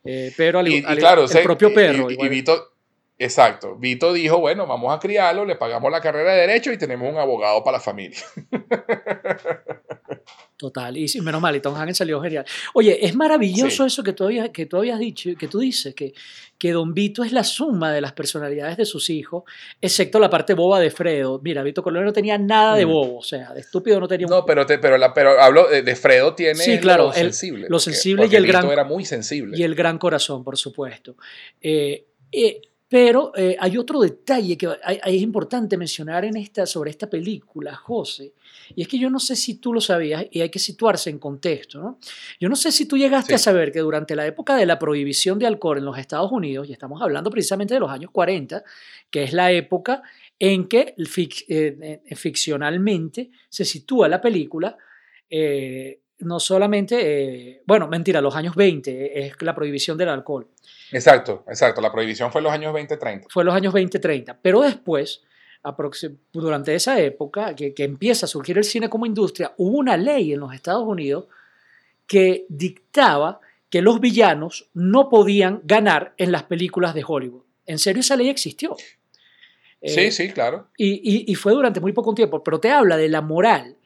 Eh, 0.05 0.31
pero 0.36 0.59
al, 0.59 0.67
claro, 0.97 1.25
el 1.29 1.43
propio 1.43 1.73
perro. 1.73 2.09
Y, 2.09 2.29
Vito, 2.29 2.73
exacto. 3.17 3.75
Vito 3.75 4.13
dijo, 4.13 4.39
bueno, 4.39 4.67
vamos 4.67 4.95
a 4.95 4.99
criarlo, 4.99 5.45
le 5.45 5.55
pagamos 5.55 5.91
la 5.91 6.01
carrera 6.01 6.33
de 6.33 6.41
Derecho 6.41 6.71
y 6.71 6.77
tenemos 6.77 7.12
un 7.12 7.17
abogado 7.17 7.63
para 7.63 7.77
la 7.77 7.83
familia. 7.83 8.19
Total, 10.55 10.95
y 10.95 11.07
menos 11.21 11.41
mal, 11.41 11.55
y 11.55 11.59
Tom 11.59 11.75
Hagen 11.75 11.93
salió 11.93 12.21
genial. 12.21 12.45
Oye, 12.73 13.05
es 13.05 13.15
maravilloso 13.15 13.86
eso 13.86 14.01
que 14.01 14.13
tú, 14.13 14.25
habías, 14.25 14.49
que 14.51 14.65
tú 14.65 14.77
habías 14.77 14.97
dicho, 14.97 15.31
que 15.38 15.47
tú 15.47 15.59
dices, 15.59 15.93
que, 15.93 16.13
que 16.57 16.71
Don 16.71 16.93
Vito 16.93 17.23
es 17.23 17.33
la 17.33 17.43
suma 17.43 17.91
de 17.91 17.99
las 17.99 18.13
personalidades 18.13 18.77
de 18.77 18.86
sus 18.86 19.09
hijos, 19.09 19.43
excepto 19.81 20.19
la 20.19 20.29
parte 20.29 20.53
boba 20.53 20.79
de 20.79 20.89
Fredo. 20.89 21.41
Mira, 21.43 21.63
Vito 21.63 21.83
Corleone 21.83 22.05
no 22.05 22.13
tenía 22.13 22.38
nada 22.38 22.75
de 22.75 22.86
mm. 22.86 22.89
bobo, 22.89 23.17
o 23.17 23.23
sea, 23.23 23.51
de 23.51 23.59
estúpido 23.59 23.99
no 23.99 24.07
tenía 24.07 24.27
No, 24.27 24.45
pero, 24.45 24.65
pero, 24.65 24.97
la, 24.97 25.13
pero 25.13 25.41
hablo 25.41 25.67
de, 25.67 25.95
Fredo, 25.95 26.33
tiene 26.33 26.55
sí, 26.55 26.79
claro, 26.79 27.07
lo 27.07 27.13
sensible. 27.13 27.67
Lo 27.67 27.79
sensible 27.79 28.29
y 28.31 28.36
el 28.36 28.47
gran... 28.47 28.69
era 28.69 28.86
muy 28.86 29.03
sensible. 29.03 29.57
Y 29.57 29.63
el 29.63 29.75
gran 29.75 29.97
corazón, 29.97 30.45
por 30.45 30.57
supuesto. 30.57 31.17
Eh, 31.62 32.05
eh, 32.31 32.62
pero 32.93 33.32
eh, 33.36 33.58
hay 33.60 33.75
otro 33.79 34.01
detalle 34.01 34.56
que 34.56 34.69
es 34.86 35.21
importante 35.23 35.77
mencionar 35.77 36.25
en 36.25 36.37
esta, 36.37 36.67
sobre 36.67 36.91
esta 36.91 37.10
película, 37.10 37.73
José, 37.75 38.33
y 38.75 38.83
es 38.83 38.87
que 38.87 39.00
yo 39.00 39.10
no 39.10 39.19
sé 39.19 39.35
si 39.35 39.56
tú 39.56 39.73
lo 39.73 39.81
sabías 39.81 40.27
y 40.29 40.41
hay 40.41 40.52
que 40.52 40.60
situarse 40.60 41.10
en 41.10 41.17
contexto. 41.17 41.79
¿no? 41.79 41.98
Yo 42.39 42.50
no 42.50 42.56
sé 42.56 42.71
si 42.71 42.85
tú 42.85 42.96
llegaste 42.96 43.33
a 43.33 43.39
saber 43.39 43.71
que 43.71 43.79
durante 43.79 44.15
la 44.15 44.27
época 44.27 44.56
de 44.56 44.67
la 44.67 44.77
prohibición 44.77 45.39
de 45.39 45.48
alcohol 45.48 45.79
en 45.79 45.85
los 45.85 45.98
Estados 45.98 46.31
Unidos, 46.31 46.69
y 46.69 46.73
estamos 46.73 47.02
hablando 47.02 47.31
precisamente 47.31 47.73
de 47.73 47.79
los 47.79 47.89
años 47.89 48.12
40, 48.12 48.63
que 49.10 49.23
es 49.23 49.33
la 49.33 49.52
época 49.52 50.04
en 50.37 50.67
que 50.67 50.94
eh, 50.96 52.00
eh, 52.06 52.15
ficcionalmente 52.15 53.31
se 53.50 53.65
sitúa 53.65 54.08
la 54.08 54.21
película, 54.21 54.77
no 56.24 56.40
solamente, 56.40 57.62
bueno, 57.65 57.88
mentira, 57.88 58.21
los 58.21 58.36
años 58.36 58.56
20 58.56 59.26
es 59.26 59.42
la 59.42 59.54
prohibición 59.54 59.98
del 59.98 60.10
alcohol. 60.10 60.48
Exacto, 60.92 61.44
exacto. 61.48 61.82
La 61.82 61.92
prohibición 61.92 62.32
fue 62.32 62.40
en 62.40 62.44
los 62.44 62.54
años 62.54 62.74
20-30. 62.74 63.26
Fue 63.30 63.44
en 63.44 63.48
los 63.48 63.56
años 63.56 63.74
20-30. 63.74 64.38
Pero 64.42 64.62
después, 64.62 65.21
durante 66.32 66.76
esa 66.76 67.00
época, 67.00 67.56
que, 67.56 67.74
empieza 67.78 68.26
a 68.26 68.30
surgir 68.30 68.58
el 68.58 68.63
cine 68.63 68.90
como 68.90 69.06
industria, 69.06 69.54
hubo 69.58 69.78
una 69.78 69.98
ley 69.98 70.34
en 70.34 70.40
los 70.40 70.54
Estados 70.54 70.84
Unidos 70.86 71.26
que 72.06 72.46
dictaba 72.50 73.40
que 73.69 73.82
los 73.82 74.00
villanos 74.00 74.69
no 74.74 75.10
podían 75.10 75.62
ganar 75.63 76.13
en 76.17 76.32
las 76.32 76.44
películas 76.44 76.94
de 76.94 77.04
Hollywood. 77.06 77.44
En 77.65 77.80
serio, 77.80 78.02
esa 78.02 78.15
ley 78.15 78.30
existió. 78.30 78.76
Sí, 79.82 80.00
eh, 80.00 80.12
sí, 80.12 80.30
claro. 80.30 80.67
Y, 80.78 81.30
y, 81.30 81.36
fue 81.36 81.54
durante 81.54 81.80
muy 81.80 81.92
poco 81.92 82.13
tiempo, 82.13 82.44
pero 82.44 82.60
te 82.60 82.69
habla 82.69 82.98
de 82.98 83.10
la 83.10 83.21
moral 83.21 83.78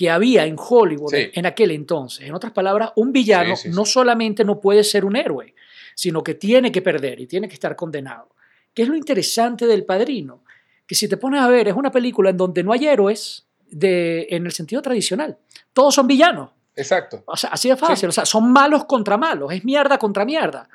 que 0.00 0.08
había 0.08 0.46
en 0.46 0.56
Hollywood 0.58 1.10
Sí. 1.10 1.30
en 1.34 1.44
aquel 1.44 1.72
entonces. 1.72 2.26
En 2.26 2.32
otras 2.34 2.52
palabras, 2.54 2.92
un 2.96 3.12
villano 3.12 3.54
Sí, 3.54 3.68
sí, 3.68 3.74
no 3.76 3.84
solamente 3.84 4.46
no 4.46 4.58
puede 4.58 4.82
ser 4.82 5.04
un 5.04 5.14
héroe, 5.14 5.54
sino 5.94 6.22
que 6.22 6.32
tiene 6.32 6.72
que 6.72 6.80
perder 6.80 7.20
y 7.20 7.26
tiene 7.26 7.48
que 7.48 7.52
estar 7.52 7.76
condenado. 7.76 8.30
¿Qué 8.72 8.80
es 8.84 8.88
lo 8.88 8.96
interesante 8.96 9.66
del 9.66 9.84
Padrino? 9.84 10.42
Que 10.86 10.94
si 10.94 11.06
te 11.06 11.18
pones 11.18 11.42
a 11.42 11.48
ver, 11.48 11.68
es 11.68 11.74
una 11.74 11.90
película 11.90 12.30
en 12.30 12.38
donde 12.38 12.62
no 12.62 12.72
hay 12.72 12.86
héroes 12.86 13.46
de, 13.70 14.26
en 14.30 14.46
el 14.46 14.52
sentido 14.52 14.80
tradicional. 14.80 15.36
Todos 15.74 15.94
son 15.94 16.06
villanos. 16.06 16.48
Exacto. 16.74 17.22
O 17.26 17.36
sea, 17.36 17.50
así 17.50 17.68
de 17.68 17.76
fácil. 17.76 18.08
O 18.08 18.12
sea, 18.12 18.24
son 18.24 18.50
malos 18.50 18.86
contra 18.86 19.18
malos. 19.18 19.52
Es 19.52 19.66
mierda 19.66 19.98
contra 19.98 20.24
mierda. 20.24 20.66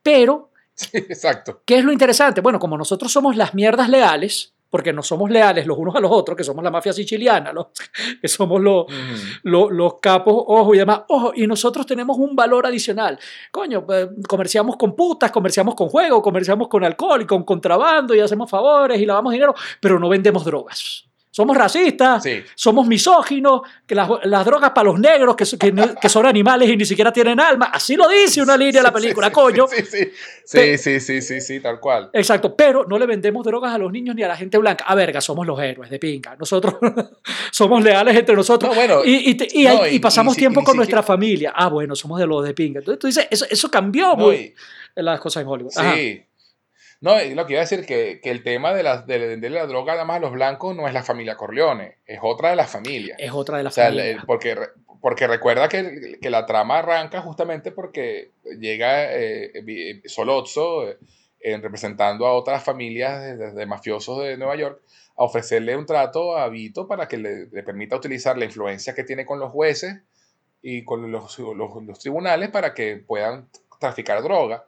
Pero 0.00 0.52
Sí, 0.74 0.90
exacto. 0.94 1.60
¿Qué 1.66 1.78
es 1.78 1.84
lo 1.84 1.90
interesante? 1.90 2.40
Bueno, 2.40 2.60
como 2.60 2.78
nosotros 2.78 3.10
somos 3.10 3.34
las 3.36 3.52
mierdas 3.52 3.88
leales, 3.88 4.54
porque 4.70 4.92
no 4.92 5.02
somos 5.02 5.28
leales 5.30 5.66
los 5.66 5.76
unos 5.76 5.94
a 5.96 6.00
los 6.00 6.10
otros, 6.10 6.36
que 6.36 6.44
somos 6.44 6.62
la 6.64 6.70
mafia 6.70 6.92
siciliana, 6.92 7.52
los- 7.52 7.66
que 8.22 8.28
somos 8.28 8.60
los, 8.60 8.84
Ujú. 8.84 8.92
los, 9.42 9.72
los 9.72 9.94
capos, 10.00 10.34
ojo 10.46 10.74
y 10.74 10.78
demás, 10.78 11.02
ojo, 11.08 11.32
y 11.34 11.46
nosotros 11.46 11.84
tenemos 11.86 12.16
un 12.18 12.34
valor 12.36 12.66
adicional. 12.66 13.18
Coño, 13.50 13.84
eh, 13.92 14.08
comerciamos 14.28 14.76
con 14.76 14.94
putas, 14.96 15.30
comerciamos 15.30 15.74
con 15.74 15.88
juego, 15.88 16.22
comerciamos 16.22 16.68
con 16.68 16.84
alcohol 16.84 17.20
y 17.22 17.26
con 17.26 17.42
contrabando 17.44 18.14
y 18.14 18.20
hacemos 18.20 18.48
favores 18.48 19.00
y 19.00 19.06
lavamos 19.06 19.32
dinero, 19.32 19.54
pero 19.80 19.98
no 19.98 20.08
vendemos 20.08 20.44
drogas. 20.44 21.09
Somos 21.32 21.56
racistas, 21.56 22.24
Sí. 22.24 22.42
somos 22.56 22.88
misóginos, 22.88 23.60
que 23.86 23.94
las, 23.94 24.08
las 24.24 24.44
drogas 24.44 24.70
para 24.70 24.86
los 24.86 24.98
negros, 24.98 25.36
que, 25.36 25.44
son 26.08 26.26
animales 26.26 26.68
y 26.68 26.76
ni 26.76 26.84
siquiera 26.84 27.12
tienen 27.12 27.38
alma. 27.38 27.66
Así 27.72 27.94
lo 27.94 28.08
dice 28.08 28.42
una 28.42 28.56
línea 28.56 28.80
de 28.80 28.82
la 28.82 28.88
sí, 28.88 28.94
película, 28.94 29.28
sí, 29.28 29.32
coño. 29.32 29.66
Sí, 29.68 30.76
sí, 30.78 30.98
sí, 31.00 31.20
sí, 31.22 31.40
sí, 31.40 31.60
tal 31.60 31.78
cual. 31.78 32.10
Exacto, 32.12 32.56
pero 32.56 32.84
no 32.84 32.98
le 32.98 33.06
vendemos 33.06 33.44
drogas 33.44 33.72
a 33.72 33.78
los 33.78 33.92
niños 33.92 34.16
ni 34.16 34.24
a 34.24 34.28
la 34.28 34.36
gente 34.36 34.58
blanca. 34.58 34.84
A 34.88 34.94
verga, 34.96 35.20
somos 35.20 35.46
los 35.46 35.58
héroes 35.60 35.88
de 35.88 35.98
pinga. 36.00 36.34
Nosotros 36.36 36.74
somos 37.52 37.82
leales 37.84 38.16
entre 38.16 38.34
nosotros. 38.34 38.68
No, 38.70 38.74
bueno, 38.74 39.04
y, 39.04 39.30
y 39.30 39.34
te- 39.34 39.48
y 39.52 39.64
no, 39.64 39.82
hay- 39.82 39.92
y- 39.92 39.96
y 39.96 39.98
pasamos 40.00 40.36
tiempo 40.36 40.64
con 40.64 40.76
nuestra 40.76 41.02
familia. 41.02 41.52
Ah, 41.54 41.68
bueno, 41.68 41.94
somos 41.94 42.18
de 42.18 42.26
los 42.26 42.44
de 42.44 42.54
pinga. 42.54 42.80
Entonces 42.80 42.98
tú 42.98 43.06
dices, 43.06 43.28
eso, 43.30 43.46
eso 43.48 43.70
cambió 43.70 44.08
No, 44.16 44.16
muy 44.26 44.52
las 44.96 45.20
cosas 45.20 45.42
en 45.42 45.48
Hollywood. 45.48 45.72
Ajá. 45.76 45.94
Sí. 45.94 46.22
No, 47.00 47.20
y 47.22 47.34
lo 47.34 47.46
que 47.46 47.54
iba 47.54 47.60
a 47.62 47.64
decir 47.64 47.86
que, 47.86 48.20
que 48.22 48.30
el 48.30 48.42
tema 48.42 48.74
de, 48.74 48.82
la, 48.82 49.02
de 49.02 49.18
venderle 49.18 49.58
la 49.58 49.66
droga 49.66 49.92
nada 49.94 50.04
más 50.04 50.18
a 50.18 50.20
los 50.20 50.32
blancos 50.32 50.76
no 50.76 50.86
es 50.86 50.92
la 50.92 51.02
familia 51.02 51.36
Corleone, 51.36 51.96
es 52.06 52.18
otra 52.22 52.50
de 52.50 52.56
las 52.56 52.70
familias. 52.70 53.16
Es 53.18 53.32
otra 53.32 53.56
de 53.58 53.64
las 53.64 53.72
O 53.72 53.74
sea, 53.76 53.86
familias. 53.86 54.08
el- 54.20 54.26
porque, 54.26 54.56
porque 55.00 55.26
recuerda 55.26 55.68
que, 55.68 56.18
que 56.20 56.28
la 56.30 56.44
trama 56.44 56.78
arranca 56.80 57.22
justamente 57.22 57.72
porque 57.72 58.32
llega 58.58 59.06
eh, 59.14 60.02
Solozzo, 60.04 60.88
eh, 60.90 60.98
en 61.42 61.62
representando 61.62 62.26
a 62.26 62.34
otras 62.34 62.62
familias 62.62 63.38
de, 63.38 63.52
de 63.52 63.66
mafiosos 63.66 64.22
de 64.22 64.36
Nueva 64.36 64.56
York, 64.56 64.82
a 65.16 65.24
ofrecerle 65.24 65.74
un 65.76 65.86
trato 65.86 66.36
a 66.36 66.48
Vito 66.50 66.86
para 66.86 67.08
que 67.08 67.16
le, 67.16 67.46
le 67.46 67.62
permita 67.62 67.96
utilizar 67.96 68.36
la 68.36 68.44
influencia 68.44 68.94
que 68.94 69.04
tiene 69.04 69.24
con 69.24 69.38
los 69.40 69.50
jueces 69.50 70.02
y 70.60 70.84
con 70.84 71.10
los, 71.10 71.38
los- 71.38 71.82
los 71.82 71.98
tribunales 71.98 72.50
para 72.50 72.74
que 72.74 72.96
puedan 72.96 73.48
traficar 73.78 74.22
droga, 74.22 74.66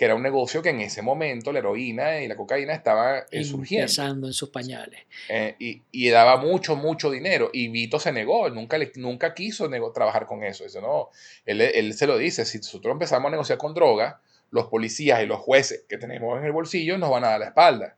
que 0.00 0.06
era 0.06 0.14
un 0.14 0.22
negocio 0.22 0.62
que 0.62 0.70
en 0.70 0.80
ese 0.80 1.02
momento 1.02 1.52
la 1.52 1.58
heroína 1.58 2.22
y 2.22 2.26
la 2.26 2.34
cocaína 2.34 2.72
estaban 2.72 3.22
eh, 3.30 3.44
surgiendo. 3.44 3.82
Empezando 3.82 4.28
en 4.28 4.32
sus 4.32 4.48
pañales. 4.48 5.00
Eh, 5.28 5.56
y, 5.58 5.82
y 5.92 6.08
daba 6.08 6.38
mucho, 6.38 6.74
mucho 6.74 7.10
dinero. 7.10 7.50
Y 7.52 7.68
Vito 7.68 8.00
se 8.00 8.10
negó, 8.10 8.46
él 8.46 8.54
nunca, 8.54 8.78
le- 8.78 8.90
nunca 8.94 9.34
quiso 9.34 9.68
nego- 9.68 9.92
trabajar 9.92 10.24
con 10.24 10.42
eso. 10.42 10.64
Dice, 10.64 10.80
no, 10.80 11.10
él, 11.44 11.60
él 11.60 11.92
se 11.92 12.06
lo 12.06 12.16
dice, 12.16 12.46
si 12.46 12.56
nosotros 12.56 12.92
empezamos 12.92 13.28
a 13.28 13.32
negociar 13.32 13.58
con 13.58 13.74
droga, 13.74 14.22
los 14.50 14.68
policías 14.68 15.22
y 15.22 15.26
los 15.26 15.38
jueces 15.40 15.84
que 15.86 15.98
tenemos 15.98 16.38
en 16.38 16.46
el 16.46 16.52
bolsillo 16.52 16.96
nos 16.96 17.10
van 17.10 17.24
a 17.24 17.28
dar 17.32 17.40
la 17.40 17.46
espalda. 17.48 17.96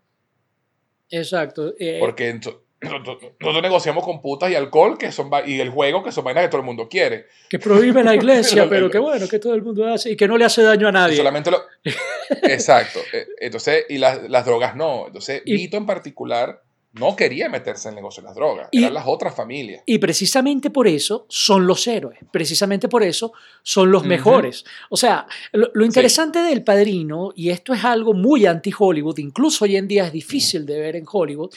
Exacto. 1.09 1.73
eh, 1.79 1.99
Porque 2.01 2.35
ento- 2.35 2.63
nosotros, 2.83 3.33
nosotros 3.41 3.63
negociamos 3.63 4.05
con 4.05 4.21
putas 4.21 4.51
y 4.51 4.55
alcohol 4.55 4.99
que 4.99 5.13
son, 5.13 5.31
y 5.47 5.61
el 5.61 5.71
juego, 5.71 6.03
que 6.03 6.13
son 6.13 6.25
vainas 6.25 6.45
que 6.45 6.49
todo 6.49 6.61
el 6.61 6.67
mundo 6.67 6.89
quiere. 6.89 7.27
que 7.49 7.59
prohíbe 7.59 8.03
la 8.05 8.15
iglesia, 8.15 8.67
pero 8.71 8.91
que 8.91 8.99
bueno, 8.99 9.29
que 9.29 9.39
todo 9.39 9.55
el 9.55 9.63
mundo 9.63 9.87
hace 9.87 10.11
y 10.11 10.17
que 10.17 10.27
no 10.29 10.37
le 10.37 10.45
hace 10.45 10.63
daño 10.63 10.87
a 10.89 10.91
Y 10.91 10.93
nadie. 10.95 11.17
solamente 11.17 11.51
lo... 11.51 11.63
Exacto. 12.43 13.01
Eh, 13.13 13.27
Entonces, 13.41 13.85
y 13.89 13.99
las, 13.99 14.29
las 14.29 14.45
drogas 14.45 14.75
no. 14.77 15.07
Entonces, 15.07 15.43
Y- 15.45 15.55
Vito 15.55 15.77
en 15.77 15.87
particular 15.87 16.63
no 16.95 17.17
quería 17.17 17.49
meterse 17.49 17.89
en 17.89 17.93
el 17.93 17.97
negocio 17.97 18.23
de 18.23 18.27
las 18.29 18.37
drogas. 18.37 18.69
Y- 18.71 18.81
Eran 18.83 18.93
las 18.95 19.05
otras 19.07 19.35
familias. 19.35 19.83
Y 19.87 19.97
precisamente 19.99 20.69
por 20.69 20.87
eso 20.87 21.25
son 21.29 21.67
los 21.67 21.87
héroes, 21.87 22.19
precisamente 22.31 22.87
por 22.89 23.03
eso 23.03 23.33
son 23.63 23.91
los 23.91 24.03
Ujú. 24.03 24.09
mejores. 24.11 24.65
O 24.91 24.97
sea, 24.99 25.27
lo, 25.53 25.71
lo 25.73 25.85
interesante 25.87 26.41
del 26.41 26.63
padrino, 26.63 27.33
y 27.35 27.49
esto 27.49 27.73
es 27.73 27.83
algo 27.85 28.13
muy 28.13 28.45
anti-Hollywood, 28.45 29.17
incluso 29.19 29.65
hoy 29.65 29.77
en 29.77 29.89
día 29.89 30.05
es 30.07 30.13
difícil 30.13 30.67
de 30.67 30.79
ver 30.81 30.97
en 30.97 31.05
Hollywood, 31.11 31.51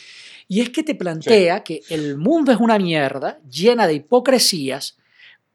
y 0.47 0.61
es 0.61 0.69
que 0.69 0.83
te 0.83 0.95
plantea 0.95 1.63
que 1.63 1.81
el 1.89 2.17
mundo 2.17 2.51
es 2.51 2.59
una 2.59 2.77
mierda 2.77 3.39
llena 3.49 3.87
de 3.87 3.95
hipocresías, 3.95 4.97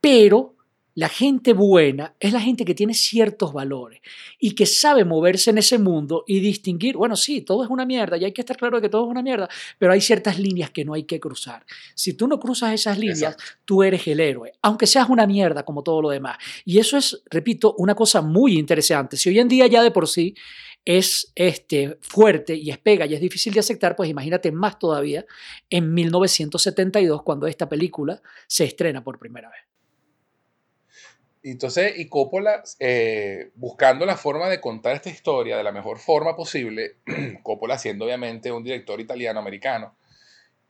pero 0.01 0.57
la 0.95 1.09
gente 1.09 1.53
buena 1.53 2.15
es 2.19 2.33
la 2.33 2.41
gente 2.41 2.65
que 2.65 2.75
tiene 2.75 2.95
ciertos 2.95 3.53
valores 3.53 4.01
y 4.39 4.55
que 4.55 4.67
sabe 4.67 5.05
moverse 5.05 5.51
en 5.51 5.59
ese 5.59 5.79
mundo 5.79 6.25
y 6.27 6.41
distinguir, 6.41 6.97
bueno, 6.97 7.15
sí, 7.15 7.43
todo 7.43 7.63
es 7.63 7.71
una 7.71 7.87
mierda 7.87 8.17
y 8.17 8.25
hay 8.25 8.33
que 8.33 8.43
estar 8.43 8.57
claro 8.57 8.77
de 8.77 8.83
que 8.83 8.89
todo 8.89 9.05
es 9.05 9.11
una 9.11 9.23
mierda, 9.23 9.49
pero 9.79 9.93
hay 9.93 10.01
ciertas 10.01 10.39
líneas 10.39 10.71
que 10.71 10.85
no 10.85 10.95
hay 10.95 11.05
que 11.05 11.21
cruzar. 11.21 11.65
Si 11.95 12.15
tú 12.15 12.27
no 12.27 12.41
cruzas 12.41 12.75
esas 12.75 12.99
líneas, 12.99 13.23
Exacto. 13.23 13.45
tú 13.65 13.83
eres 13.83 14.07
el 14.09 14.19
héroe, 14.19 14.53
aunque 14.63 14.87
seas 14.87 15.09
una 15.09 15.27
mierda 15.27 15.63
como 15.65 15.83
todo 15.83 16.03
lo 16.03 16.11
demás. 16.11 16.39
Y 16.65 16.79
eso 16.79 16.97
es, 16.97 17.23
repito, 17.31 17.75
una 17.79 17.95
cosa 17.95 18.21
muy 18.21 18.59
interesante. 18.59 19.17
Si 19.17 19.29
hoy 19.29 19.39
en 19.39 19.49
día 19.49 19.69
ya 19.69 19.83
de 19.83 19.93
por 19.93 20.09
sí 20.09 20.35
es 20.85 21.33
este, 21.35 21.99
fuerte 22.01 22.55
y 22.55 22.71
es 22.71 22.79
pega 22.79 23.07
y 23.07 23.15
es 23.15 23.21
difícil 23.21 23.53
de 23.53 23.61
aceptar, 23.61 23.97
pues 23.97 24.09
imagínate 24.09 24.51
más 24.51 24.79
todavía 24.79 25.25
en 25.69 25.93
1972 25.93 27.23
cuando 27.23 27.47
esta 27.47 27.69
película 27.69 28.23
se 28.47 28.65
estrena 28.65 29.05
por 29.05 29.19
primera 29.19 29.51
vez. 29.51 29.61
Entonces, 31.43 31.95
y 31.97 32.07
Coppola, 32.09 32.63
eh, 32.79 33.51
buscando 33.55 34.05
la 34.05 34.17
forma 34.17 34.49
de 34.49 34.61
contar 34.61 34.97
esta 34.97 35.09
historia 35.09 35.57
de 35.57 35.65
la 35.65 35.73
mejor 35.73 35.99
forma 35.99 36.37
posible, 36.37 36.97
Coppola 37.43 37.79
siendo 37.79 38.05
obviamente 38.05 38.53
un 38.53 38.63
director 38.63 39.01
italiano-americano, 39.01 39.97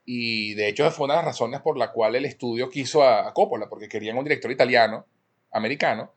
y 0.04 0.54
de 0.54 0.68
hecho 0.68 0.88
fue 0.90 1.04
una 1.04 1.14
de 1.14 1.18
las 1.18 1.26
razones 1.26 1.60
por 1.60 1.76
la 1.76 1.92
cual 1.92 2.14
el 2.14 2.24
estudio 2.24 2.70
quiso 2.70 3.02
a, 3.02 3.28
a 3.28 3.34
Coppola, 3.34 3.68
porque 3.68 3.88
querían 3.88 4.16
un 4.16 4.24
director 4.24 4.50
italiano-americano 4.50 6.14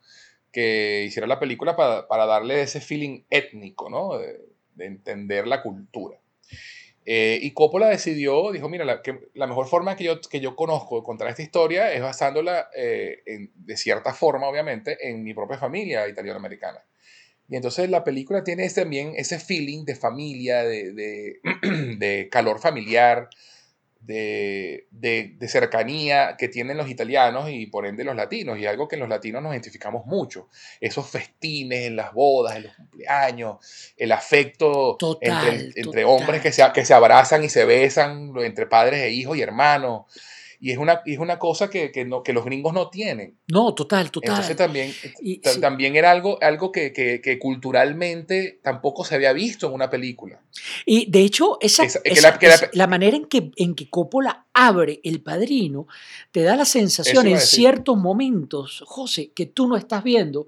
que 0.54 1.04
hiciera 1.08 1.26
la 1.28 1.40
película 1.40 1.76
para, 1.76 2.08
para 2.08 2.26
darle 2.26 2.62
ese 2.62 2.80
feeling 2.80 3.24
étnico, 3.30 3.90
¿no? 3.90 4.18
De, 4.18 4.40
de 4.76 4.86
entender 4.86 5.46
la 5.48 5.62
cultura. 5.62 6.18
Eh, 7.06 7.38
y 7.42 7.52
Coppola 7.52 7.88
decidió, 7.88 8.50
dijo, 8.52 8.68
mira, 8.70 8.84
la, 8.86 9.02
que, 9.02 9.20
la 9.34 9.46
mejor 9.46 9.66
forma 9.68 9.94
que 9.96 10.04
yo, 10.04 10.20
que 10.22 10.40
yo 10.40 10.56
conozco 10.56 10.96
de 10.98 11.04
contar 11.04 11.28
esta 11.28 11.42
historia 11.42 11.92
es 11.92 12.00
basándola, 12.00 12.70
eh, 12.76 13.18
en- 13.26 13.50
de 13.54 13.76
cierta 13.76 14.14
forma, 14.14 14.48
obviamente, 14.48 14.96
en 15.08 15.22
mi 15.22 15.34
propia 15.34 15.58
familia 15.58 16.08
italiano-americana. 16.08 16.82
Y 17.48 17.56
entonces 17.56 17.90
la 17.90 18.04
película 18.04 18.44
tiene 18.44 18.68
también 18.70 19.14
ese 19.16 19.38
feeling 19.38 19.84
de 19.84 19.96
familia, 19.96 20.64
de, 20.64 20.92
de, 20.94 21.40
de 21.98 22.28
calor 22.30 22.58
familiar, 22.60 23.28
de, 24.06 24.86
de, 24.90 25.34
de 25.38 25.48
cercanía 25.48 26.36
que 26.36 26.48
tienen 26.48 26.76
los 26.76 26.90
italianos 26.90 27.48
y 27.50 27.66
por 27.66 27.86
ende 27.86 28.04
los 28.04 28.14
latinos, 28.16 28.58
y 28.58 28.66
algo 28.66 28.86
que 28.86 28.96
los 28.96 29.08
latinos 29.08 29.42
nos 29.42 29.52
identificamos 29.52 30.06
mucho. 30.06 30.48
Esos 30.80 31.08
festines 31.08 31.86
en 31.86 31.96
las 31.96 32.12
bodas, 32.12 32.56
en 32.56 32.64
los 32.64 32.74
cumpleaños, 32.76 33.56
el 33.96 34.12
afecto 34.12 34.96
Total, 34.98 35.48
entre, 35.48 35.80
entre 35.80 36.02
total. 36.02 36.04
hombres 36.04 36.42
que 36.42 36.52
se, 36.52 36.62
que 36.74 36.84
se 36.84 36.94
abrazan 36.94 37.44
y 37.44 37.48
se 37.48 37.64
besan, 37.64 38.32
entre 38.38 38.66
padres 38.66 39.00
e 39.00 39.10
hijos 39.10 39.36
y 39.36 39.42
hermanos. 39.42 40.04
Y 40.66 40.70
es 40.70 40.78
una, 40.78 41.02
es 41.04 41.18
una 41.18 41.38
cosa 41.38 41.68
que, 41.68 41.92
que, 41.92 42.06
no, 42.06 42.22
que 42.22 42.32
los 42.32 42.42
gringos 42.42 42.72
no 42.72 42.88
tienen. 42.88 43.36
No, 43.48 43.74
total, 43.74 44.10
total. 44.10 44.30
Entonces 44.30 44.56
también, 44.56 44.94
Y- 45.20 45.36
ta- 45.36 45.52
sí. 45.52 45.60
también 45.60 45.94
era 45.94 46.10
algo, 46.10 46.38
algo 46.40 46.72
que, 46.72 46.90
que, 46.94 47.20
que 47.20 47.38
culturalmente 47.38 48.60
tampoco 48.62 49.04
se 49.04 49.14
había 49.14 49.34
visto 49.34 49.66
en 49.66 49.74
una 49.74 49.90
película. 49.90 50.40
Y 50.86 51.10
de 51.10 51.20
hecho, 51.20 51.58
esa, 51.60 51.84
Esa- 51.84 52.00
la- 52.40 52.70
la- 52.72 52.86
manera 52.86 53.14
en 53.14 53.26
que, 53.26 53.50
en 53.56 53.74
que 53.74 53.90
Coppola 53.90 54.46
abre 54.54 55.00
El 55.04 55.20
Padrino 55.20 55.86
te 56.32 56.42
da 56.42 56.56
la 56.56 56.64
sensación 56.64 57.26
en 57.26 57.38
ciertos 57.40 57.98
momentos, 57.98 58.82
José, 58.86 59.32
que 59.34 59.44
tú 59.44 59.68
no 59.68 59.76
estás 59.76 60.02
viendo 60.02 60.46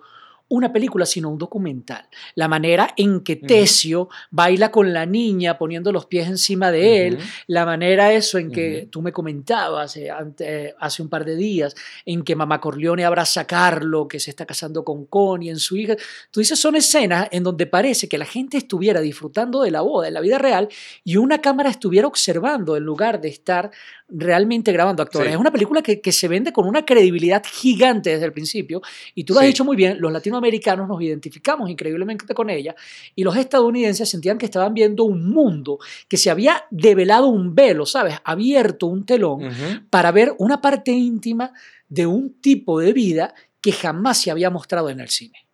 una 0.49 0.73
película, 0.73 1.07
sino 1.07 1.29
un 1.31 1.39
documental. 1.39 2.07
La 2.35 2.49
manera 2.49 2.93
en 2.97 3.21
que. 3.21 3.37
Tesio 3.37 4.09
baila 4.31 4.71
con 4.71 4.93
la 4.93 5.07
niña 5.07 5.57
poniendo 5.59 5.93
los 5.93 6.07
pies 6.07 6.27
encima 6.29 6.71
de 6.73 7.07
él, 7.07 7.19
la 7.47 7.65
manera 7.65 8.13
eso 8.13 8.39
en 8.39 8.51
que 8.51 8.89
tú 8.91 9.03
me 9.03 9.13
comentabas 9.13 9.97
eh, 9.97 10.11
ante- 10.11 10.75
hace 10.81 11.03
un 11.03 11.09
par 11.09 11.25
de 11.25 11.37
días, 11.37 11.75
en 12.05 12.23
que 12.23 12.35
Mamá 12.35 12.61
Corleone 12.61 13.05
abraza 13.05 13.43
a 13.43 13.47
Carlo, 13.47 14.09
que 14.09 14.19
se 14.21 14.31
está 14.31 14.47
casando 14.47 14.85
con 14.85 15.07
Connie, 15.07 15.51
en 15.51 15.59
su 15.59 15.77
hija. 15.77 15.95
Tú 16.31 16.41
dices, 16.41 16.59
son 16.59 16.75
escenas 16.77 17.29
en 17.31 17.43
donde 17.45 17.67
parece 17.67 18.09
que 18.09 18.19
la 18.19 18.25
gente 18.25 18.57
estuviera 18.57 19.01
disfrutando 19.01 19.63
de 19.63 19.71
la 19.71 19.83
boda 19.83 20.09
en 20.09 20.15
la 20.15 20.21
vida 20.21 20.39
real 20.39 20.69
y 21.05 21.17
una 21.17 21.41
cámara 21.41 21.71
estuviera 21.71 22.07
observando 22.09 22.77
en 22.77 22.83
lugar 22.85 23.21
de 23.21 23.29
estar 23.29 23.71
realmente 24.09 24.73
grabando 24.73 25.03
actores. 25.03 25.29
Sí. 25.29 25.35
Es 25.35 25.41
una 25.41 25.51
película 25.51 25.83
que, 25.83 26.01
que 26.01 26.13
se 26.13 26.29
vende 26.29 26.53
con 26.53 26.67
una 26.67 26.85
credibilidad 26.85 27.43
gigante 27.45 28.11
desde 28.11 28.25
el 28.27 28.33
principio 28.33 28.81
y 29.15 29.25
tú 29.25 29.35
lo 29.35 29.41
has 29.41 29.45
Sí. 29.47 29.49
dicho 29.53 29.65
muy 29.65 29.77
bien, 29.77 29.97
los 30.01 30.13
latinos 30.13 30.36
latinoamericanos 30.37 30.89
nos 30.89 31.01
identificamos 31.01 31.69
increíblemente 31.71 32.35
con 32.35 32.51
ella 32.51 32.75
y 33.15 33.25
los 33.25 33.37
estadounidenses 33.37 34.09
sentían 34.09 34.39
que 34.39 34.47
estaban 34.47 34.75
viendo 34.75 35.05
un 35.05 35.29
mundo 35.31 35.79
que 36.09 36.17
se 36.17 36.31
había 36.31 36.65
develado 36.71 37.27
un 37.27 37.55
velo, 37.55 37.87
¿sabes? 37.87 38.17
Abierto 38.25 38.87
un 38.87 39.05
telón 39.07 39.87
para 39.91 40.11
ver 40.13 40.35
una 40.39 40.61
parte 40.61 40.93
íntima 40.93 41.53
de 41.89 42.07
un 42.07 42.41
tipo 42.41 42.81
de 42.81 42.93
vida 42.93 43.35
que 43.61 43.73
jamás 43.73 44.21
se 44.21 44.31
había 44.31 44.51
mostrado 44.51 44.91
en 44.91 45.01
el 45.01 45.09
cine. 45.09 45.47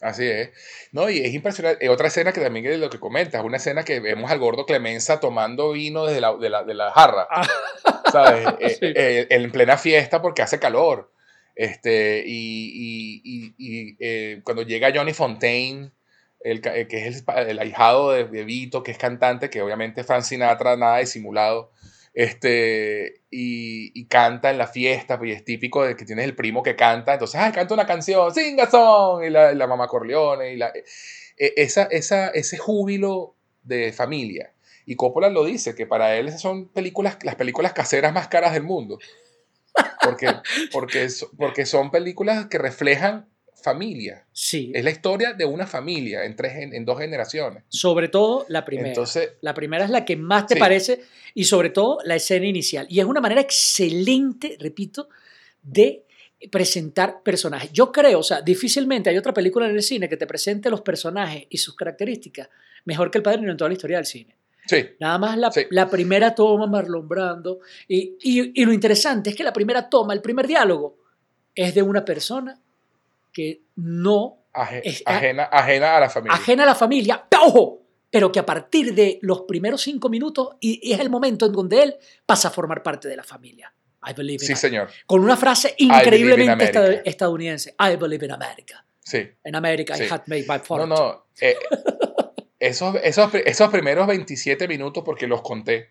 Así 0.00 0.24
es. 0.26 0.50
No, 0.92 1.08
y 1.08 1.18
es 1.20 1.32
impresionante. 1.32 1.84
Eh, 1.84 1.88
Otra 1.88 2.08
escena 2.08 2.32
que 2.32 2.40
también 2.40 2.66
es 2.66 2.78
lo 2.78 2.90
que 2.90 3.00
comentas, 3.00 3.42
una 3.42 3.56
escena 3.56 3.82
que 3.82 3.98
vemos 4.00 4.30
al 4.30 4.38
gordo 4.38 4.66
Clemenza 4.66 5.20
tomando 5.20 5.72
vino 5.72 6.04
desde 6.04 6.20
la, 6.20 6.36
de, 6.36 6.50
la, 6.50 6.64
de 6.64 6.74
la 6.74 6.92
jarra, 6.92 7.26
¿sabes? 8.12 8.46
Eh, 8.60 8.68
Sí. 8.78 8.86
eh, 8.94 9.26
en 9.30 9.50
plena 9.50 9.78
fiesta 9.78 10.20
porque 10.20 10.42
hace 10.42 10.58
calor. 10.58 11.12
Este, 11.56 12.22
y 12.26 13.22
y- 13.24 13.54
y- 13.58 13.88
y, 13.90 13.96
eh, 14.00 14.42
cuando 14.44 14.62
llega 14.62 14.92
Johnny 14.94 15.14
Fontaine, 15.14 15.92
el, 16.40 16.60
eh, 16.66 16.86
que 16.88 17.08
es 17.08 17.24
el, 17.36 17.48
el 17.50 17.58
ahijado 17.58 18.12
de, 18.12 18.24
de 18.26 18.44
Vito, 18.44 18.82
que 18.84 18.92
es 18.92 18.98
cantante, 18.98 19.50
que 19.50 19.62
obviamente 19.62 20.02
es 20.02 20.06
Frank 20.06 20.22
Sinatra, 20.22 20.76
nada 20.76 20.98
disimulado, 20.98 21.72
este, 22.14 23.22
y, 23.30 24.06
canta 24.06 24.50
en 24.50 24.58
la 24.58 24.66
fiesta, 24.68 25.18
pues, 25.18 25.30
y 25.30 25.32
es 25.34 25.44
típico 25.44 25.84
de 25.84 25.96
que 25.96 26.04
tienes 26.04 26.24
el 26.26 26.36
primo 26.36 26.62
que 26.62 26.76
canta, 26.76 27.14
entonces, 27.14 27.40
ay, 27.40 27.52
canta 27.52 27.74
una 27.74 27.86
canción, 27.86 28.32
Singazón, 28.34 29.24
y 29.24 29.30
la, 29.30 29.52
la 29.54 29.66
mamá 29.66 29.88
Corleone, 29.88 30.52
y 30.52 30.56
la, 30.56 30.72
eh, 31.38 31.54
esa, 31.56 31.84
esa, 31.84 32.28
ese 32.28 32.58
júbilo 32.58 33.34
de 33.62 33.92
familia. 33.92 34.52
Y 34.86 34.94
Coppola 34.96 35.28
lo 35.30 35.44
dice, 35.44 35.74
que 35.74 35.86
para 35.86 36.16
él 36.16 36.28
esas 36.28 36.40
son 36.40 36.68
películas, 36.68 37.18
las 37.24 37.34
películas 37.34 37.72
caseras 37.72 38.12
más 38.12 38.28
caras 38.28 38.52
del 38.52 38.62
mundo. 38.62 38.98
Porque, 40.02 40.28
porque, 40.72 41.08
so- 41.10 41.30
porque 41.36 41.66
son 41.66 41.90
películas 41.90 42.46
que 42.46 42.58
reflejan 42.58 43.28
familia. 43.62 44.24
Sí, 44.32 44.70
Es 44.74 44.84
la 44.84 44.90
historia 44.90 45.32
de 45.32 45.44
una 45.44 45.66
familia 45.66 46.24
en, 46.24 46.36
tres, 46.36 46.52
en 46.56 46.84
dos 46.84 46.98
generaciones. 47.00 47.64
sobre 47.68 48.08
todo 48.08 48.46
la 48.48 48.64
primera. 48.64 48.88
Entonces, 48.90 49.30
La 49.40 49.54
primera 49.54 49.84
es 49.84 49.90
la 49.90 50.04
que 50.04 50.16
más 50.16 50.46
te 50.46 50.54
Sí. 50.54 50.60
parece 50.60 51.00
y 51.34 51.44
sobre 51.44 51.70
todo 51.70 51.98
la 52.04 52.14
escena 52.14 52.46
inicial. 52.46 52.86
Y 52.88 53.00
es 53.00 53.06
una 53.06 53.20
manera 53.20 53.40
excelente, 53.40 54.56
repito, 54.60 55.08
de 55.62 56.04
presentar 56.50 57.22
personajes. 57.22 57.72
Yo 57.72 57.90
creo, 57.90 58.20
o 58.20 58.22
sea, 58.22 58.40
difícilmente 58.42 59.10
hay 59.10 59.18
otra 59.18 59.32
película 59.32 59.66
en 59.68 59.74
el 59.74 59.82
cine 59.82 60.08
que 60.08 60.16
te 60.16 60.26
presente 60.26 60.70
los 60.70 60.82
personajes 60.82 61.44
y 61.50 61.58
sus 61.58 61.74
características 61.74 62.48
mejor 62.84 63.10
que 63.10 63.18
El 63.18 63.22
Padrino 63.24 63.50
en 63.50 63.56
toda 63.56 63.68
la 63.68 63.74
historia 63.74 63.96
del 63.96 64.06
cine. 64.06 64.36
Sí, 64.66 64.86
Nada 65.00 65.18
más 65.18 65.36
la, 65.38 65.50
Sí. 65.50 65.66
la 65.70 65.88
primera 65.88 66.34
toma, 66.34 66.66
Marlon 66.66 67.08
Brando. 67.08 67.60
Y, 67.88 68.16
y- 68.20 68.60
y 68.62 68.64
lo 68.64 68.72
interesante 68.72 69.30
es 69.30 69.36
que 69.36 69.44
la 69.44 69.52
primera 69.52 69.88
toma, 69.88 70.12
el 70.14 70.20
primer 70.22 70.46
diálogo, 70.46 70.98
es 71.54 71.74
de 71.74 71.82
una 71.82 72.04
persona 72.04 72.60
que 73.32 73.62
no 73.76 74.44
aje- 74.52 74.82
Es- 74.84 75.02
ajena, 75.06 75.44
ajena 75.44 75.96
a 75.96 76.00
la 76.00 76.10
familia. 76.10 76.36
ajena 76.36 76.62
a 76.62 76.66
la 76.66 76.74
familia, 76.74 77.24
¡pero 77.28 77.42
ojo, 77.44 77.82
pero 78.10 78.32
que 78.32 78.38
a 78.38 78.46
partir 78.46 78.94
de 78.94 79.18
los 79.22 79.42
primeros 79.42 79.82
cinco 79.82 80.08
minutos 80.08 80.56
y, 80.60 80.80
y 80.88 80.92
es 80.92 81.00
el 81.00 81.10
momento 81.10 81.46
en 81.46 81.52
donde 81.52 81.82
él 81.82 81.96
pasa 82.24 82.48
a 82.48 82.50
formar 82.50 82.82
parte 82.82 83.08
de 83.08 83.16
la 83.16 83.24
familia. 83.24 83.72
I 84.08 84.12
believe 84.14 84.42
in 84.44 84.46
Sí, 84.48 84.54
señor. 84.54 84.88
Con 85.06 85.20
una 85.22 85.36
frase 85.36 85.74
increíblemente 85.78 86.52
America. 86.78 87.02
estadounidense. 87.04 87.74
I 87.80 87.96
believe 87.96 88.24
in 88.24 88.32
America. 88.32 88.84
Sí. 89.00 89.28
En 89.42 89.54
America 89.56 89.94
I 89.96 89.98
Sí. 89.98 90.04
had 90.08 90.22
made 90.26 90.44
my 90.48 90.58
No, 90.58 90.64
fortune. 90.64 90.94
no. 90.94 91.26
eh, 91.40 91.56
esos, 92.58 92.96
esos, 93.02 93.34
esos 93.34 93.70
primeros 93.70 94.06
27 94.06 94.68
minutos, 94.68 95.02
porque 95.04 95.26
los 95.26 95.42
conté, 95.42 95.90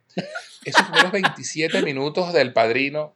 esos 0.65 0.83
primeros 0.83 1.11
27 1.11 1.81
minutos 1.83 2.33
del 2.33 2.53
padrino 2.53 3.15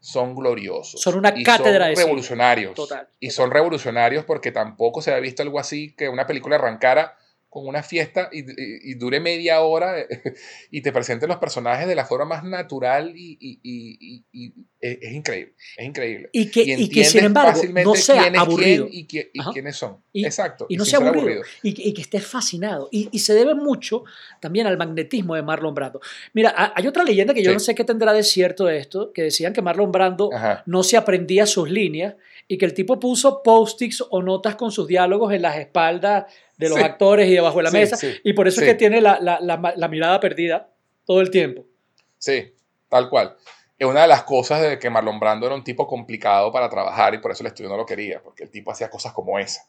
son 0.00 0.34
gloriosos. 0.34 1.00
Son 1.00 1.14
una 1.16 1.32
y 1.34 1.44
cátedra 1.44 1.86
son 1.86 1.96
revolucionarios. 1.96 2.74
Total, 2.74 3.08
Y 3.20 3.30
son 3.30 3.50
revolucionarios 3.50 4.24
porque 4.24 4.50
tampoco 4.50 5.00
se 5.00 5.10
había 5.10 5.22
visto 5.22 5.42
algo 5.42 5.60
así, 5.60 5.94
que 5.94 6.08
una 6.08 6.26
película 6.26 6.56
arrancara 6.56 7.16
con 7.52 7.66
una 7.66 7.82
fiesta 7.82 8.30
y, 8.32 8.38
y- 8.40 8.92
y 8.92 8.94
dure 8.94 9.20
media 9.20 9.60
hora 9.60 9.94
y 10.70 10.80
te 10.80 10.90
presenten 10.90 11.28
los 11.28 11.36
personajes 11.36 11.86
de 11.86 11.94
la 11.94 12.06
forma 12.06 12.24
más 12.24 12.44
natural 12.44 13.12
y, 13.14 13.36
y- 13.40 14.54
es, 14.80 14.98
es 15.02 15.12
increíble, 15.12 15.52
es 15.76 15.86
increíble. 15.86 16.30
Y 16.32 16.50
que, 16.50 16.62
Y, 16.62 16.88
que 16.88 17.04
sin 17.04 17.24
embargo 17.24 17.60
no 17.84 17.94
sea 17.94 18.22
quién 18.22 18.36
aburrido. 18.36 18.86
quién 18.88 18.98
y, 19.00 19.06
qui- 19.06 19.30
y 19.34 19.40
quiénes 19.52 19.76
son. 19.76 19.98
Exacto. 20.14 20.64
y 20.70 20.76
no 20.78 20.86
sea 20.86 20.98
ser 21.00 21.08
aburrido, 21.08 21.42
Y, 21.62 21.92
que- 21.92 22.00
estés 22.00 22.26
fascinado. 22.26 22.88
Y, 22.90 23.18
se 23.18 23.34
debe 23.34 23.54
mucho 23.54 24.04
también 24.40 24.66
al 24.66 24.78
magnetismo 24.78 25.34
de 25.34 25.42
Marlon 25.42 25.74
Brando. 25.74 26.00
Mira, 26.32 26.54
ha- 26.56 26.72
hay 26.74 26.86
otra 26.86 27.04
leyenda 27.04 27.34
que 27.34 27.42
yo 27.42 27.50
Sí. 27.50 27.54
no 27.54 27.60
sé 27.60 27.74
qué 27.74 27.84
tendrá 27.84 28.14
de 28.14 28.22
cierto 28.22 28.70
esto, 28.70 29.12
que 29.12 29.24
decían 29.24 29.52
que 29.52 29.60
Marlon 29.60 29.92
Brando 29.92 30.30
Ajá. 30.32 30.62
no 30.64 30.82
se 30.82 30.96
aprendía 30.96 31.44
sus 31.44 31.68
líneas 31.70 32.14
y 32.48 32.56
que 32.56 32.64
el 32.64 32.72
tipo 32.74 32.98
puso 32.98 33.42
post-its 33.42 34.02
o 34.08 34.22
notas 34.22 34.56
con 34.56 34.72
sus 34.72 34.88
diálogos 34.88 35.32
en 35.34 35.42
las 35.42 35.58
espaldas 35.58 36.24
de 36.62 36.68
los 36.70 36.78
Sí. 36.78 36.84
actores 36.84 37.28
y 37.28 37.32
debajo 37.34 37.58
de 37.58 37.62
la 37.64 37.70
Sí, 37.70 37.76
mesa. 37.76 37.96
sí, 37.96 38.12
y 38.24 38.32
por 38.32 38.48
eso 38.48 38.60
es 38.60 38.66
que 38.68 38.74
tiene 38.74 39.00
la, 39.00 39.18
la- 39.20 39.38
la- 39.40 39.74
la 39.76 39.88
mirada 39.88 40.18
perdida 40.20 40.70
todo 41.04 41.20
el 41.20 41.30
tiempo. 41.30 41.64
Sí, 42.18 42.54
tal 42.88 43.08
cual. 43.10 43.36
Es 43.78 43.86
una 43.86 44.02
de 44.02 44.08
las 44.08 44.22
cosas 44.22 44.62
de 44.62 44.78
que 44.78 44.90
Marlon 44.90 45.18
Brando 45.18 45.44
era 45.46 45.54
un 45.56 45.64
tipo 45.64 45.86
complicado 45.88 46.52
para 46.52 46.68
trabajar 46.68 47.14
y 47.14 47.18
por 47.18 47.32
eso 47.32 47.42
el 47.42 47.48
estudio 47.48 47.68
no 47.70 47.76
lo 47.76 47.84
quería, 47.86 48.22
porque 48.22 48.44
el 48.44 48.50
tipo 48.50 48.70
hacía 48.70 48.88
cosas 48.88 49.12
como 49.12 49.38
esa. 49.40 49.66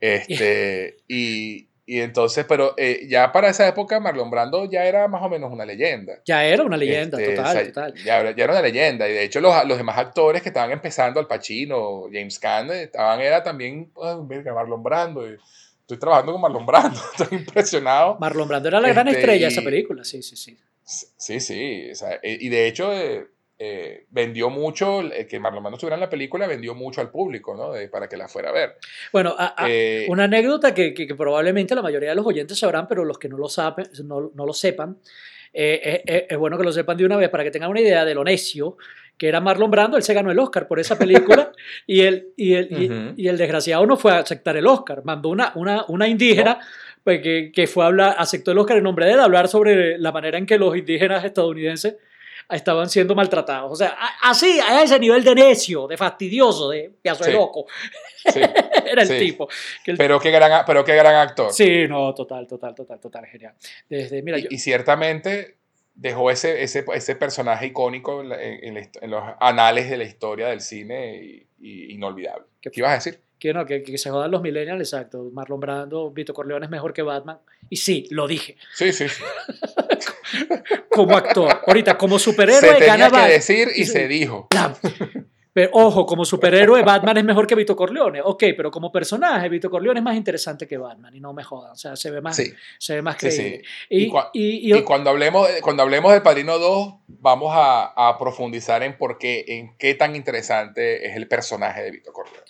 Este, 0.00 0.96
y, 1.08 1.68
y 1.86 2.00
entonces, 2.00 2.44
pero 2.46 2.74
eh, 2.76 3.06
ya 3.08 3.32
para 3.32 3.48
esa 3.48 3.66
época 3.66 4.00
Marlon 4.00 4.30
Brando 4.30 4.64
ya 4.70 4.84
era 4.84 5.08
más 5.08 5.22
o 5.22 5.28
menos 5.28 5.50
una 5.52 5.64
leyenda. 5.64 6.20
Ya 6.26 6.44
era 6.44 6.62
una 6.64 6.76
leyenda, 6.76 7.18
Este, 7.18 7.36
total, 7.36 7.48
o 7.56 7.58
sea, 7.60 7.66
total. 7.68 7.94
Ya, 8.04 8.20
era- 8.20 8.30
ya 8.32 8.44
era 8.44 8.52
una 8.52 8.62
leyenda. 8.62 9.08
Y 9.08 9.12
de 9.12 9.22
hecho, 9.24 9.40
los, 9.40 9.64
los 9.66 9.78
demás 9.78 9.96
actores 9.96 10.42
que 10.42 10.48
estaban 10.50 10.72
empezando, 10.72 11.20
Al 11.20 11.26
Pacino, 11.26 12.02
James 12.12 12.38
Caan, 12.38 12.70
eh, 12.70 12.82
estaban, 12.82 13.20
era 13.20 13.42
también, 13.42 13.90
"Ah, 14.02 14.18
verga, 14.22 14.52
Marlon 14.52 14.82
Brando. 14.82 15.26
y 15.26 15.38
estoy 15.86 15.98
trabajando 15.98 16.32
con 16.32 16.40
Marlon 16.40 16.66
Brando. 16.66 16.98
Estoy 17.16 17.38
impresionado. 17.38 18.16
Marlon 18.18 18.48
Brando 18.48 18.68
era 18.68 18.80
la 18.80 18.88
gran 18.88 19.06
Este, 19.06 19.20
estrella 19.20 19.46
de 19.46 19.52
esa 19.52 19.62
película, 19.62 20.02
sí, 20.04 20.20
sí, 20.22 20.36
sí. 20.36 20.56
Sí, 20.84 21.40
sí. 21.40 21.90
o 21.90 21.94
sea, 21.94 22.14
eh, 22.22 22.36
y 22.40 22.48
de 22.48 22.66
hecho, 22.66 22.92
eh, 22.92 23.26
eh, 23.58 24.04
vendió 24.10 24.50
mucho, 24.50 25.00
que 25.28 25.38
Marlon 25.40 25.62
Brando 25.62 25.76
estuviera 25.76 25.94
en 25.94 26.00
la 26.00 26.10
película, 26.10 26.46
vendió 26.46 26.74
mucho 26.74 27.00
al 27.00 27.10
público, 27.10 27.54
¿no? 27.56 27.72
De- 27.72 27.88
para 27.88 28.08
que 28.08 28.16
la 28.16 28.28
fuera 28.28 28.50
a 28.50 28.52
ver. 28.52 28.76
Bueno, 29.12 29.34
a- 29.38 29.54
a- 29.56 29.68
Eh, 29.70 30.06
Una 30.08 30.24
anécdota 30.24 30.74
que, 30.74 30.92
que- 30.92 31.06
que 31.06 31.14
probablemente 31.14 31.74
la 31.74 31.82
mayoría 31.82 32.10
de 32.10 32.16
los 32.16 32.26
oyentes 32.26 32.58
sabrán, 32.58 32.86
pero 32.88 33.04
los 33.04 33.18
que 33.18 33.28
no 33.28 33.38
lo, 33.38 33.48
saben, 33.48 33.88
no, 34.04 34.30
no 34.34 34.44
lo 34.46 34.52
sepan, 34.52 34.98
es 35.52 36.36
bueno 36.38 36.58
que 36.58 36.64
lo 36.64 36.72
sepan 36.72 36.96
de 36.98 37.06
una 37.06 37.16
vez 37.16 37.30
para 37.30 37.42
que 37.44 37.50
tengan 37.50 37.70
una 37.70 37.80
idea 37.80 38.04
de 38.04 38.14
lo 38.14 38.22
necio 38.24 38.76
que 39.18 39.28
era 39.28 39.40
Marlon 39.40 39.70
Brando. 39.70 39.96
Él 39.96 40.02
se 40.02 40.14
ganó 40.14 40.30
el 40.30 40.38
Oscar 40.38 40.66
por 40.68 40.78
esa 40.80 40.98
película 40.98 41.52
y, 41.86 42.02
el, 42.02 42.28
y, 42.36 42.54
el, 42.54 42.68
y- 42.70 42.90
Ujú. 42.90 43.14
y 43.16 43.28
el 43.28 43.38
desgraciado 43.38 43.86
no 43.86 43.96
fue 43.96 44.12
a 44.12 44.18
aceptar 44.18 44.56
el 44.56 44.66
Oscar. 44.66 45.02
Mandó 45.04 45.28
una, 45.30 45.52
una, 45.54 45.84
una 45.88 46.06
indígena 46.08 46.58
pues, 47.04 47.22
que, 47.22 47.52
que 47.54 47.66
fue 47.66 47.84
a 47.84 47.86
hablar, 47.88 48.16
aceptó 48.18 48.52
el 48.52 48.58
Oscar 48.58 48.76
en 48.78 48.84
nombre 48.84 49.06
de 49.06 49.12
él, 49.12 49.20
a 49.20 49.24
hablar 49.24 49.48
sobre 49.48 49.96
la 49.98 50.12
manera 50.12 50.38
en 50.38 50.46
que 50.46 50.58
los 50.58 50.76
indígenas 50.76 51.24
estadounidenses 51.24 51.96
estaban 52.50 52.88
siendo 52.88 53.14
maltratados. 53.16 53.72
O 53.72 53.74
sea, 53.74 53.96
así, 54.22 54.60
a 54.60 54.80
ese 54.82 54.98
nivel 55.00 55.24
de 55.24 55.34
necio, 55.34 55.86
de 55.88 55.96
fastidioso, 55.96 56.68
de 56.70 56.92
pedazo 57.02 57.24
de 57.24 57.30
Sí. 57.30 57.36
loco, 57.36 57.66
sí. 58.32 58.40
era 58.90 59.02
el 59.02 59.08
Sí. 59.08 59.18
tipo. 59.18 59.48
Que 59.84 59.90
el 59.92 59.96
pero, 59.96 60.20
qué 60.20 60.30
gran, 60.30 60.64
pero 60.64 60.84
qué 60.84 60.94
gran 60.94 61.14
actor. 61.16 61.52
Sí, 61.52 61.88
no, 61.88 62.14
total, 62.14 62.46
total, 62.46 62.74
total, 62.74 63.00
total, 63.00 63.26
genial. 63.26 63.54
Desde, 63.88 64.22
mira, 64.22 64.38
y, 64.38 64.42
yo, 64.42 64.48
y 64.50 64.58
ciertamente 64.58 65.56
dejó 65.96 66.30
ese, 66.30 66.62
ese, 66.62 66.84
ese 66.94 67.16
personaje 67.16 67.66
icónico 67.66 68.20
en, 68.20 68.28
la- 68.28 68.40
en- 68.42 68.74
la 68.74 68.80
en 69.00 69.10
los 69.10 69.22
anales 69.40 69.90
de 69.90 69.96
la 69.96 70.04
historia 70.04 70.46
del 70.48 70.60
cine 70.60 71.16
y, 71.22 71.46
y 71.58 71.92
inolvidable. 71.94 72.44
¿Qué 72.60 72.70
¿Qué 72.70 72.80
ibas 72.80 72.92
a 72.92 72.94
decir? 72.94 73.20
que 73.38 73.52
no, 73.52 73.66
que, 73.66 73.82
que 73.82 73.98
se 73.98 74.08
jodan 74.08 74.30
los 74.30 74.40
millennials, 74.40 74.80
exacto. 74.80 75.28
Marlon 75.32 75.60
Brando, 75.60 76.10
Vito 76.10 76.32
Corleone 76.32 76.64
es 76.66 76.70
mejor 76.70 76.94
que 76.94 77.02
Batman. 77.02 77.38
Y 77.68 77.76
sí, 77.76 78.06
lo 78.10 78.26
dije. 78.26 78.56
Sí, 78.74 78.92
sí. 78.94 79.08
sí. 79.08 79.22
Como 80.90 81.16
actor. 81.16 81.60
Ahorita, 81.66 81.98
como 81.98 82.18
Se 82.18 82.24
superhéroe, 82.26 82.60
tenía 82.72 82.86
gana 82.86 83.06
que 83.06 83.12
Batman. 83.12 83.28
decir 83.30 83.68
y 83.74 83.84
Sí. 83.84 83.92
se 83.92 84.08
dijo. 84.08 84.48
Pero 85.56 85.70
ojo, 85.72 86.04
como 86.04 86.22
superhéroe, 86.26 86.82
Batman 86.82 87.16
es 87.16 87.24
mejor 87.24 87.46
que 87.46 87.54
Vito 87.54 87.74
Corleone. 87.74 88.20
Ok, 88.22 88.44
pero 88.54 88.70
como 88.70 88.92
personaje, 88.92 89.48
Vito 89.48 89.70
Corleone 89.70 90.00
es 90.00 90.04
más 90.04 90.14
interesante 90.14 90.66
que 90.68 90.76
Batman. 90.76 91.16
Y 91.16 91.20
no 91.20 91.32
me 91.32 91.42
jodan. 91.42 91.70
O 91.72 91.76
sea, 91.76 91.96
se 91.96 92.10
ve 92.10 92.20
más, 92.20 92.36
Sí, 92.36 92.52
se 92.78 92.96
ve 92.96 93.00
más 93.00 93.14
sí, 93.14 93.20
creíble. 93.26 93.62
sí. 93.64 93.86
Y, 93.88 94.02
Y 94.04 94.10
cua- 94.10 94.28
y- 94.34 94.70
y- 94.74 94.76
Y 94.76 94.82
cuando 94.82 95.08
hablemos, 95.08 95.48
cuando 95.62 95.82
hablemos 95.82 96.12
del 96.12 96.20
Padrino 96.20 96.58
2, 96.58 96.96
vamos 97.06 97.52
a, 97.54 97.86
a 97.86 98.18
profundizar 98.18 98.82
en 98.82 98.98
por 98.98 99.16
qué, 99.16 99.46
en 99.48 99.74
qué 99.78 99.94
tan 99.94 100.14
interesante 100.14 101.08
es 101.08 101.16
el 101.16 101.26
personaje 101.26 101.82
de 101.84 101.90
Vito 101.90 102.12
Corleone. 102.12 102.42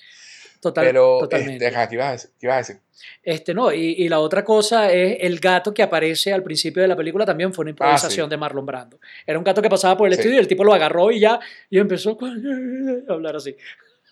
Total- 0.60 0.84
Pero, 0.86 1.18
totalmente. 1.20 1.64
este, 1.66 1.76
ajá, 1.76 1.88
¿qué 1.88 1.94
ibas 1.96 2.08
a 2.08 2.12
decir? 2.12 2.30
¿Qué 2.38 2.46
ibas 2.46 2.54
a 2.54 2.58
decir? 2.58 2.76
Este, 3.22 3.52
no, 3.54 3.72
y, 3.72 3.78
y 3.98 4.08
la 4.08 4.20
otra 4.20 4.42
cosa 4.44 4.90
es 4.90 5.18
el 5.20 5.38
gato 5.38 5.72
que 5.74 5.82
aparece 5.82 6.32
al 6.32 6.42
principio 6.42 6.80
de 6.82 6.88
la 6.88 6.96
película 6.96 7.24
también 7.26 7.52
fue 7.52 7.62
una 7.64 7.70
improvisación 7.70 8.28
de 8.30 8.36
Marlon 8.36 8.64
Brando. 8.64 8.98
Era 9.26 9.38
un 9.38 9.44
gato 9.44 9.60
que 9.60 9.68
pasaba 9.68 9.96
por 9.96 10.06
el 10.08 10.14
Ah, 10.14 10.16
Sí. 10.16 10.20
estudio 10.22 10.36
y 10.36 10.40
el 10.40 10.48
tipo 10.48 10.64
lo 10.64 10.72
agarró 10.72 11.10
y 11.10 11.20
ya 11.20 11.38
y 11.68 11.78
empezó 11.78 12.16
a 13.08 13.12
hablar 13.12 13.36
así. 13.36 13.54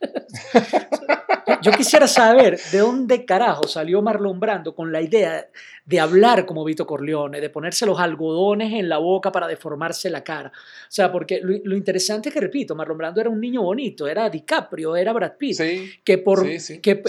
Yo 1.63 1.73
quisiera 1.73 2.07
saber 2.07 2.59
de 2.73 2.79
dónde 2.79 3.25
carajo 3.25 3.67
salió 3.69 4.03
Marlon 4.03 4.41
Brando 4.41 4.75
con 4.75 4.93
la 4.93 5.01
idea 5.03 5.47
de 5.85 6.01
hablar 6.01 6.47
como 6.47 6.65
Vito 6.65 6.87
Corleone, 6.87 7.41
de 7.41 7.51
ponerse 7.51 7.87
los 7.87 7.99
algodones 8.01 8.73
en 8.73 8.89
la 8.89 8.99
boca 8.99 9.31
para 9.31 9.47
deformarse 9.47 10.09
la 10.11 10.25
cara. 10.25 10.51
O 10.51 10.91
sea, 10.91 11.13
porque 11.13 11.41
lo, 11.43 11.77
interesante 11.77 12.29
es 12.29 12.35
que, 12.35 12.41
repito, 12.41 12.75
Marlon 12.75 12.99
Brando 12.99 13.21
era 13.21 13.31
un 13.31 13.41
niño 13.41 13.63
bonito, 13.63 14.07
era 14.07 14.31
DiCaprio, 14.31 14.97
era 14.97 15.13
Brad 15.13 15.33
Pitt, 15.39 15.59
que 16.03 16.19
por 16.19 16.47
que, 16.47 17.03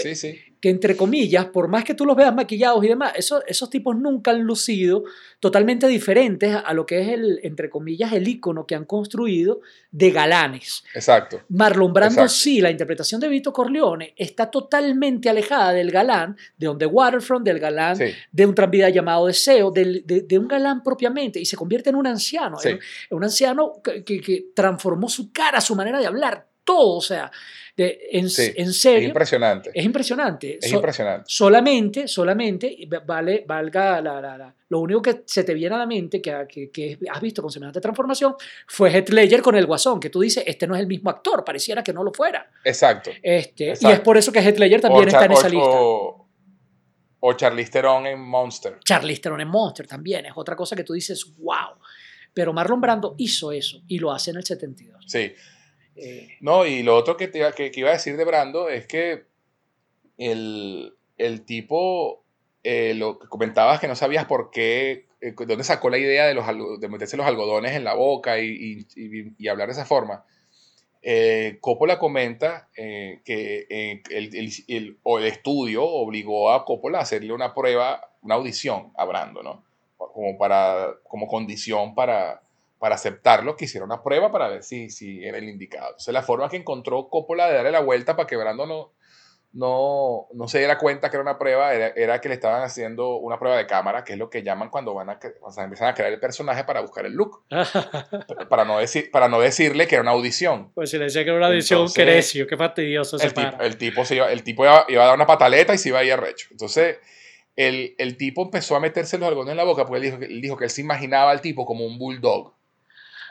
que 0.60 0.70
entre 0.70 0.96
comillas, 0.96 1.46
por 1.46 1.68
más 1.68 1.84
que 1.84 1.94
tú 1.94 2.06
los 2.06 2.16
veas 2.16 2.34
maquillados 2.34 2.84
y 2.84 2.88
demás, 2.88 3.12
esos, 3.16 3.42
esos 3.46 3.68
tipos 3.70 3.96
nunca 3.96 4.30
han 4.30 4.42
lucido 4.42 5.04
totalmente 5.40 5.86
diferentes 5.86 6.54
a 6.54 6.72
lo 6.72 6.86
que 6.86 7.00
es 7.00 7.08
el, 7.08 7.40
entre 7.42 7.68
comillas, 7.68 8.12
el 8.12 8.26
icono 8.26 8.66
que 8.66 8.74
han 8.74 8.84
construido 8.84 9.60
de 9.90 10.10
galanes. 10.10 10.84
Exacto. 10.94 11.42
Marlon 11.48 11.92
Brando 11.92 12.28
sí, 12.28 12.60
la 12.60 12.70
interpretación 12.70 13.20
de 13.20 13.28
Vito 13.28 13.52
Corleone 13.52 14.14
está 14.16 14.50
totalmente 14.50 15.28
alejada 15.28 15.72
del 15.72 15.90
galán 15.90 16.36
de 16.56 16.68
On 16.68 16.78
the 16.78 16.86
Waterfront, 16.86 17.44
del 17.44 17.58
galán 17.58 17.98
de 18.32 18.46
un 18.46 18.54
tranvía 18.54 18.88
llamado 18.88 19.26
Deseo, 19.26 19.70
de, 19.70 20.02
de, 20.04 20.38
un 20.38 20.48
galán 20.48 20.82
propiamente, 20.82 21.38
y 21.38 21.44
se 21.44 21.56
convierte 21.56 21.90
en 21.90 21.96
un 21.96 22.06
anciano, 22.06 22.56
en, 22.64 22.78
un 23.10 23.24
anciano 23.24 23.74
que, 23.82 24.04
que 24.04 24.46
transformó 24.54 25.08
su 25.08 25.32
cara, 25.32 25.60
su 25.60 25.74
manera 25.74 25.98
de 25.98 26.06
hablar, 26.06 26.46
todo, 26.64 26.96
o 26.96 27.00
sea, 27.00 27.30
en, 27.76 28.30
serio. 28.30 29.00
Es 29.00 29.08
impresionante. 29.08 29.70
Es 29.74 29.84
impresionante. 29.84 30.58
Es 30.62 30.72
impresionante. 30.72 31.24
Solamente, 31.26 32.08
solamente, 32.08 32.76
vale, 33.04 33.44
valga 33.46 34.00
la, 34.00 34.54
lo 34.68 34.80
único 34.80 35.02
que 35.02 35.22
se 35.26 35.44
te 35.44 35.52
viene 35.52 35.74
a 35.74 35.78
la 35.78 35.86
mente, 35.86 36.22
que, 36.22 36.70
que, 36.72 36.98
has 37.10 37.20
visto 37.20 37.42
con 37.42 37.50
semejante 37.50 37.80
transformación, 37.80 38.34
fue 38.66 38.90
Heath 38.90 39.10
Ledger 39.10 39.42
con 39.42 39.56
el 39.56 39.66
Guasón, 39.66 40.00
que 40.00 40.08
tú 40.08 40.20
dices, 40.20 40.42
este 40.46 40.66
no 40.66 40.74
es 40.74 40.80
el 40.80 40.86
mismo 40.86 41.10
actor, 41.10 41.44
pareciera 41.44 41.84
que 41.84 41.92
no 41.92 42.02
lo 42.02 42.12
fuera. 42.12 42.50
Exacto. 42.64 43.10
Este, 43.22 43.74
Y 43.78 43.86
es 43.86 44.00
por 44.00 44.16
eso 44.16 44.32
que 44.32 44.40
Heath 44.40 44.58
Ledger 44.58 44.80
también 44.80 45.08
está 45.08 45.26
en 45.26 45.32
esa 45.32 45.48
lista. 45.48 45.68
O, 45.68 46.28
o 47.20 47.32
Charlize 47.34 47.70
Theron 47.70 48.06
en 48.06 48.20
Monster. 48.20 48.78
Charlize 48.84 49.20
Theron 49.20 49.40
en 49.42 49.48
Monster 49.48 49.86
también, 49.86 50.24
es 50.24 50.32
otra 50.34 50.56
cosa 50.56 50.74
que 50.74 50.84
tú 50.84 50.94
dices, 50.94 51.26
wow. 51.38 51.76
Pero 52.32 52.54
Marlon 52.54 52.80
Brando 52.80 53.14
hizo 53.18 53.52
eso 53.52 53.82
y 53.86 53.98
lo 53.98 54.12
hace 54.12 54.30
en 54.30 54.36
el 54.38 54.44
72. 54.44 55.04
Sí. 55.06 55.32
Eh, 55.96 56.36
no, 56.40 56.66
y 56.66 56.82
lo 56.82 56.94
otro 56.94 57.16
que, 57.16 57.28
te, 57.28 57.40
que, 57.54 57.72
iba 57.74 57.90
a 57.90 57.94
decir 57.94 58.16
de 58.16 58.24
Brando 58.24 58.68
es 58.68 58.86
que 58.86 59.24
el, 60.18 60.92
tipo, 61.46 62.22
eh, 62.62 62.94
lo 62.94 63.18
que 63.18 63.28
comentabas 63.28 63.80
que 63.80 63.88
no 63.88 63.96
sabías 63.96 64.26
por 64.26 64.50
qué, 64.50 65.06
eh, 65.20 65.34
dónde 65.36 65.64
sacó 65.64 65.88
la 65.88 65.98
idea 65.98 66.26
de, 66.26 66.34
los, 66.34 66.46
de 66.80 66.88
meterse 66.88 67.16
los 67.16 67.26
algodones 67.26 67.72
en 67.72 67.84
la 67.84 67.94
boca 67.94 68.38
y, 68.38 68.86
hablar 69.48 69.68
de 69.68 69.72
esa 69.72 69.86
forma. 69.86 70.24
Coppola 71.60 72.00
comenta 72.00 72.68
que 72.74 74.02
el, 74.10 74.98
o 75.04 75.18
el 75.18 75.24
estudio 75.26 75.84
obligó 75.84 76.50
a 76.50 76.64
Coppola 76.64 76.98
a 76.98 77.02
hacerle 77.02 77.32
una 77.32 77.54
prueba, 77.54 78.10
una 78.22 78.34
audición 78.34 78.92
a 78.96 79.04
Brando, 79.04 79.42
¿no? 79.42 79.64
Como, 79.96 80.36
para, 80.36 80.94
como 81.08 81.28
condición 81.28 81.94
para, 81.94 82.42
para 82.78 82.96
aceptarlo, 82.96 83.56
que 83.56 83.64
hiciera 83.64 83.84
una 83.84 84.02
prueba 84.02 84.30
para 84.30 84.48
ver 84.48 84.62
si, 84.62 84.90
si 84.90 85.24
era 85.24 85.38
el 85.38 85.48
indicado. 85.48 85.88
Entonces, 85.88 86.12
la 86.12 86.22
forma 86.22 86.48
que 86.48 86.56
encontró 86.56 87.08
Coppola 87.08 87.48
de 87.48 87.54
darle 87.54 87.70
la 87.70 87.80
vuelta 87.80 88.16
para 88.16 88.26
que 88.26 88.36
Brando 88.36 88.66
no, 88.66 88.92
no, 89.56 90.28
no 90.34 90.48
se 90.48 90.58
diera 90.58 90.76
cuenta 90.76 91.08
que 91.08 91.16
era 91.16 91.22
una 91.22 91.38
prueba, 91.38 91.72
era, 91.72 92.20
que 92.20 92.28
le 92.28 92.34
estaban 92.34 92.62
haciendo 92.62 93.16
una 93.16 93.38
prueba 93.38 93.56
de 93.56 93.66
cámara, 93.66 94.04
que 94.04 94.12
es 94.12 94.18
lo 94.18 94.28
que 94.28 94.42
llaman 94.42 94.68
cuando 94.68 94.92
van 94.92 95.08
a, 95.08 95.18
o 95.40 95.50
sea, 95.50 95.64
empiezan 95.64 95.88
a 95.88 95.94
crear 95.94 96.12
el 96.12 96.20
personaje 96.20 96.64
para 96.64 96.82
buscar 96.82 97.06
el 97.06 97.14
look. 97.14 97.44
para, 98.50 98.66
no 98.66 98.78
decir, 98.78 99.10
para 99.10 99.28
no 99.28 99.40
decirle 99.40 99.86
que 99.86 99.94
era 99.94 100.02
una 100.02 100.10
audición. 100.10 100.72
Pues 100.74 100.90
si 100.90 100.98
le 100.98 101.04
decía 101.04 101.24
que 101.24 101.30
era 101.30 101.38
una 101.38 101.46
audición, 101.46 101.88
qué 101.94 102.04
necio, 102.04 102.46
qué 102.46 102.56
fastidioso. 102.58 103.16
El, 103.18 103.32
tipo, 103.32 103.62
el 103.62 103.78
tipo, 103.78 104.04
se 104.04 104.16
iba, 104.16 104.30
el 104.30 104.42
tipo 104.42 104.64
iba, 104.64 104.84
iba, 104.88 105.02
a 105.02 105.06
dar 105.06 105.14
una 105.14 105.26
pataleta 105.26 105.72
y 105.72 105.78
se 105.78 105.88
iba 105.88 106.00
a 106.00 106.04
ir 106.04 106.12
a 106.12 106.16
recho. 106.18 106.48
Entonces, 106.50 106.98
el, 107.56 107.94
el, 107.96 108.18
tipo 108.18 108.42
empezó 108.42 108.76
a 108.76 108.80
meterse 108.80 109.16
los 109.16 109.26
algodones 109.26 109.52
en 109.52 109.56
la 109.56 109.64
boca 109.64 109.86
porque 109.86 110.06
él 110.06 110.12
dijo, 110.12 110.22
él 110.22 110.40
dijo 110.42 110.56
que 110.58 110.64
él 110.64 110.70
se 110.70 110.82
imaginaba 110.82 111.30
al 111.30 111.40
tipo 111.40 111.64
como 111.64 111.86
un 111.86 111.98
bulldog 111.98 112.55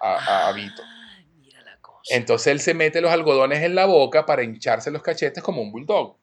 a, 0.01 0.51
Vito. 0.53 0.81
Entonces 2.09 2.47
él 2.47 2.59
se 2.59 2.73
mete 2.73 3.01
los 3.01 3.11
algodones 3.11 3.63
en 3.63 3.75
la 3.75 3.85
boca 3.85 4.25
para 4.25 4.43
hincharse 4.43 4.91
los 4.91 5.01
cachetes 5.01 5.43
como 5.43 5.61
un 5.61 5.71
bulldog. 5.71 6.17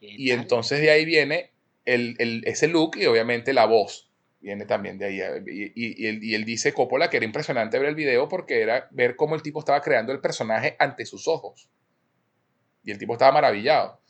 Y 0.00 0.30
entonces 0.30 0.80
de 0.80 0.90
ahí 0.90 1.04
viene 1.04 1.52
el, 1.84 2.42
ese 2.46 2.68
look 2.68 2.96
y 2.96 3.06
obviamente 3.06 3.52
la 3.52 3.66
voz. 3.66 4.10
Viene 4.40 4.66
también 4.66 4.98
de 4.98 5.04
ahí. 5.04 5.20
Y, 5.46 6.06
él, 6.06 6.24
y, 6.24 6.34
él, 6.34 6.44
dice, 6.44 6.72
Coppola, 6.72 7.08
que 7.08 7.18
era 7.18 7.26
impresionante 7.26 7.78
ver 7.78 7.88
el 7.88 7.94
video 7.94 8.28
porque 8.28 8.60
era 8.60 8.88
ver 8.90 9.14
cómo 9.14 9.36
el 9.36 9.42
tipo 9.42 9.60
estaba 9.60 9.80
creando 9.80 10.12
el 10.12 10.20
personaje 10.20 10.74
ante 10.80 11.06
sus 11.06 11.28
ojos. 11.28 11.68
Y 12.82 12.90
el 12.90 12.98
tipo 12.98 13.12
estaba 13.12 13.30
maravillado. 13.30 14.00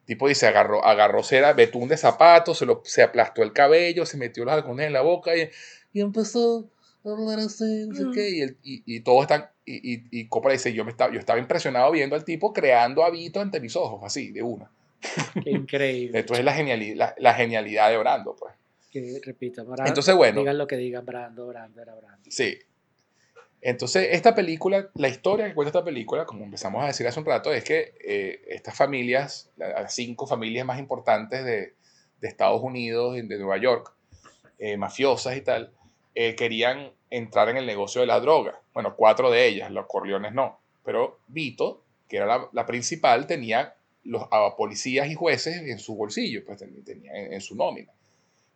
El 0.00 0.06
tipo 0.06 0.28
dice, 0.28 0.46
agarró, 0.46 0.82
agarró 0.82 1.22
cera, 1.22 1.52
betún 1.52 1.88
de 1.88 1.98
zapatos, 1.98 2.58
se, 2.58 2.64
lo, 2.64 2.80
se 2.84 3.02
aplastó 3.02 3.42
el 3.42 3.52
cabello, 3.52 4.06
se 4.06 4.16
metió 4.16 4.46
los 4.46 4.54
algodones 4.54 4.86
en 4.86 4.94
la 4.94 5.02
boca 5.02 5.32
y 5.36 6.00
empezó 6.00 6.71
Mm. 7.04 8.12
y, 8.62 8.96
y, 8.96 9.00
todos 9.00 9.22
están, 9.22 9.46
y, 9.64 9.94
y, 9.94 10.04
y 10.10 10.28
Coppola 10.28 10.52
dice, 10.52 10.72
yo, 10.72 10.84
me 10.84 10.92
estaba, 10.92 11.12
yo 11.12 11.18
estaba 11.18 11.38
impresionado 11.38 11.90
viendo 11.90 12.14
al 12.14 12.24
tipo 12.24 12.52
creando 12.52 13.04
hábitos 13.04 13.42
ante 13.42 13.60
mis 13.60 13.74
ojos, 13.74 14.00
así, 14.04 14.30
de 14.30 14.42
una. 14.42 14.70
Qué 15.42 15.50
increíble. 15.50 16.20
Esto 16.20 16.34
es 16.34 16.44
la 16.44 16.52
genialidad, 16.52 17.14
la, 17.18 17.34
genialidad 17.34 17.90
de 17.90 17.98
Brando, 17.98 18.36
pues. 18.36 18.54
Que, 18.90 19.20
repito, 19.24 19.64
Brando, 19.64 19.88
Entonces, 19.88 20.14
bueno. 20.14 20.40
Digan 20.40 20.58
lo 20.58 20.66
que 20.66 20.76
digan, 20.76 21.04
Brando, 21.04 21.48
Brando 21.48 21.82
era 21.82 21.94
Brando. 21.94 22.30
Sí. 22.30 22.58
Entonces, 23.60 24.08
esta 24.12 24.34
película, 24.34 24.90
la 24.94 25.08
historia 25.08 25.46
que 25.46 25.54
cuenta 25.54 25.70
esta 25.70 25.84
película, 25.84 26.24
como 26.24 26.44
empezamos 26.44 26.82
a 26.84 26.88
decir 26.88 27.06
hace 27.06 27.18
un 27.18 27.26
rato, 27.26 27.52
es 27.52 27.64
que 27.64 27.94
eh, 28.04 28.42
estas 28.48 28.76
familias, 28.76 29.50
las 29.56 29.94
cinco 29.94 30.26
familias 30.26 30.66
más 30.66 30.78
importantes 30.78 31.44
de, 31.44 31.74
de 32.20 32.28
Estados 32.28 32.60
Unidos, 32.62 33.14
de 33.14 33.38
Nueva 33.38 33.58
York, 33.58 33.92
eh, 34.58 34.76
mafiosas 34.76 35.36
y 35.36 35.40
tal, 35.40 35.72
eh, 36.14 36.34
querían 36.34 36.92
entrar 37.10 37.48
en 37.48 37.56
el 37.56 37.66
negocio 37.66 38.00
de 38.00 38.06
la 38.06 38.20
droga. 38.20 38.60
Bueno, 38.74 38.94
cuatro 38.96 39.30
de 39.30 39.46
ellas, 39.46 39.70
los 39.70 39.86
Corleones 39.86 40.32
no. 40.32 40.58
Pero 40.84 41.20
Vito, 41.28 41.82
que 42.08 42.18
era 42.18 42.48
la, 42.52 42.66
principal, 42.66 43.26
tenía 43.26 43.74
los 44.04 44.24
a 44.30 44.56
policías 44.56 45.08
y 45.08 45.14
jueces 45.14 45.56
en 45.56 45.78
su 45.78 45.94
bolsillo, 45.94 46.44
pues 46.44 46.62
tenía 46.84 47.12
en, 47.14 47.40
su 47.40 47.54
nómina. 47.54 47.92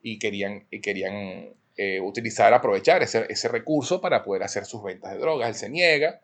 Y 0.03 0.19
querían, 0.19 0.67
y 0.71 0.81
querían 0.81 1.51
eh, 1.77 2.01
utilizar, 2.01 2.53
aprovechar 2.53 3.03
ese, 3.03 3.49
recurso 3.49 4.01
para 4.01 4.23
poder 4.23 4.43
hacer 4.43 4.65
sus 4.65 4.83
ventas 4.83 5.13
de 5.13 5.19
drogas. 5.19 5.49
Él 5.49 5.55
se 5.55 5.71
niega, 5.71 6.21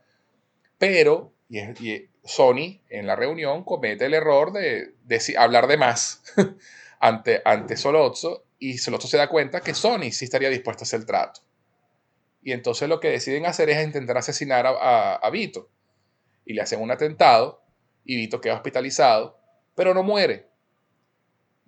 pero 0.78 1.32
Sony 2.24 2.80
en 2.90 3.06
la 3.06 3.16
reunión 3.16 3.64
comete 3.64 4.06
el 4.06 4.14
error 4.14 4.52
de, 4.52 4.92
hablar 5.38 5.66
de 5.66 5.76
más 5.76 6.22
ante, 7.00 7.40
ante 7.44 7.76
Solozzo 7.76 8.44
y 8.62 8.78
Solozzo 8.78 9.08
se 9.08 9.16
da 9.16 9.28
cuenta 9.28 9.60
que 9.60 9.74
Sony 9.74 10.12
sí 10.12 10.24
estaría 10.24 10.48
dispuesto 10.48 10.84
a 10.84 10.86
hacer 10.86 11.00
el 11.00 11.06
trato. 11.06 11.40
Y 12.44 12.52
entonces 12.52 12.88
lo 12.88 13.00
que 13.00 13.10
deciden 13.10 13.44
hacer 13.44 13.68
es 13.70 13.84
intentar 13.84 14.16
asesinar 14.16 14.66
a, 14.68 15.30
Vito. 15.30 15.68
Y 16.44 16.52
le 16.54 16.62
hacen 16.62 16.80
un 16.80 16.92
atentado 16.92 17.60
y 18.04 18.16
Vito 18.16 18.40
queda 18.40 18.54
hospitalizado, 18.54 19.36
pero 19.74 19.94
no 19.94 20.04
muere. 20.04 20.46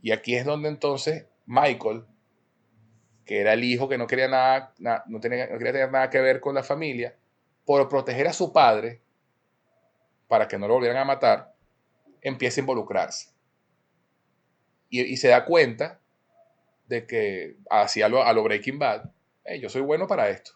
Y 0.02 0.12
aquí 0.12 0.36
es 0.36 0.44
donde 0.44 0.68
entonces 0.68 1.26
Michael, 1.46 2.04
que 3.24 3.40
era 3.40 3.54
el 3.54 3.64
hijo 3.64 3.88
que 3.88 3.98
no 3.98 4.06
quería 4.06 4.28
nada, 4.28 4.72
no, 4.78 5.20
quería 5.20 5.48
tener 5.48 5.90
nada 5.90 6.10
que 6.10 6.20
ver 6.20 6.40
con 6.40 6.54
la 6.54 6.62
familia, 6.62 7.16
por 7.64 7.88
proteger 7.88 8.28
a 8.28 8.32
su 8.32 8.52
padre, 8.52 9.02
para 10.28 10.46
que 10.46 10.58
no 10.58 10.68
lo 10.68 10.74
volvieran 10.74 11.02
a 11.02 11.04
matar, 11.04 11.56
empieza 12.20 12.60
a 12.60 12.62
involucrarse. 12.62 13.30
Y 14.90 15.16
se 15.16 15.26
da 15.26 15.44
cuenta 15.44 16.00
de 16.86 17.06
que 17.06 17.56
hacía 17.70 18.06
a 18.06 18.32
lo 18.32 18.42
Breaking 18.42 18.78
Bad, 18.78 19.10
yo 19.60 19.68
soy 19.68 19.82
bueno 19.82 20.06
para 20.06 20.28
esto. 20.30 20.52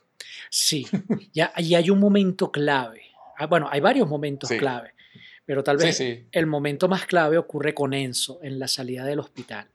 Sí, 0.50 0.86
ya, 1.32 1.52
y 1.56 1.74
hay 1.74 1.90
un 1.90 1.98
momento 1.98 2.50
clave. 2.50 3.02
Ah, 3.36 3.46
bueno, 3.46 3.68
hay 3.70 3.80
varios 3.80 4.08
momentos 4.08 4.50
clave, 4.50 4.94
pero 5.44 5.62
tal 5.62 5.76
vez 5.76 6.00
el 6.00 6.46
momento 6.46 6.88
más 6.88 7.06
clave 7.06 7.38
ocurre 7.38 7.74
con 7.74 7.94
Enzo 7.94 8.40
en 8.42 8.58
la 8.58 8.68
salida 8.68 9.04
del 9.04 9.20
hospital. 9.20 9.68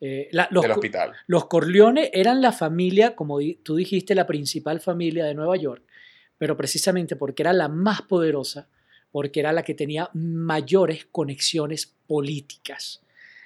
Eh, 0.00 0.28
los, 0.50 0.62
del 0.62 0.70
hospital. 0.70 1.12
Los 1.26 1.46
Corleone 1.46 2.10
eran 2.14 2.40
la 2.40 2.52
familia, 2.52 3.16
como 3.16 3.38
tú 3.62 3.76
dijiste, 3.76 4.14
la 4.14 4.26
principal 4.26 4.80
familia 4.80 5.24
de 5.24 5.34
Nueva 5.34 5.56
York, 5.56 5.82
pero 6.38 6.56
precisamente 6.56 7.16
porque 7.16 7.42
era 7.42 7.52
la 7.52 7.68
más 7.68 8.02
poderosa, 8.02 8.68
porque 9.10 9.40
era 9.40 9.52
la 9.52 9.64
que 9.64 9.74
tenía 9.74 10.08
mayores 10.14 11.06
conexiones 11.10 11.94
políticas. 12.06 13.02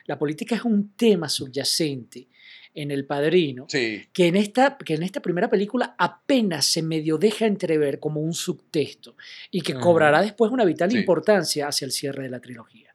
La 0.06 0.18
política 0.18 0.54
es 0.54 0.64
un 0.64 0.94
tema 0.96 1.28
subyacente 1.28 2.28
en 2.74 2.90
El 2.90 3.04
Padrino, 3.04 3.66
que, 3.66 4.08
en 4.16 4.36
esta, 4.36 4.78
que 4.78 4.94
en 4.94 5.02
esta 5.02 5.20
primera 5.20 5.50
película 5.50 5.94
apenas 5.98 6.64
se 6.64 6.82
medio 6.82 7.18
deja 7.18 7.46
entrever 7.46 8.00
como 8.00 8.20
un 8.20 8.32
subtexto 8.32 9.16
y 9.50 9.60
que 9.60 9.74
cobrará 9.74 10.22
después 10.22 10.50
una 10.50 10.64
vital 10.64 10.96
importancia 10.96 11.68
hacia 11.68 11.84
el 11.84 11.92
cierre 11.92 12.22
de 12.22 12.30
la 12.30 12.40
trilogía. 12.40 12.94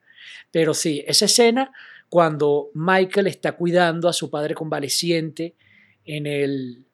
Pero 0.51 0.73
sí, 0.73 1.03
esa 1.05 1.25
escena 1.25 1.71
cuando 2.09 2.71
Michael 2.73 3.27
está 3.27 3.51
cuidando 3.51 4.09
a 4.09 4.13
su 4.13 4.31
padre 4.31 4.55
convaleciente 4.55 5.55
en 6.05 6.25
el, 6.25 6.86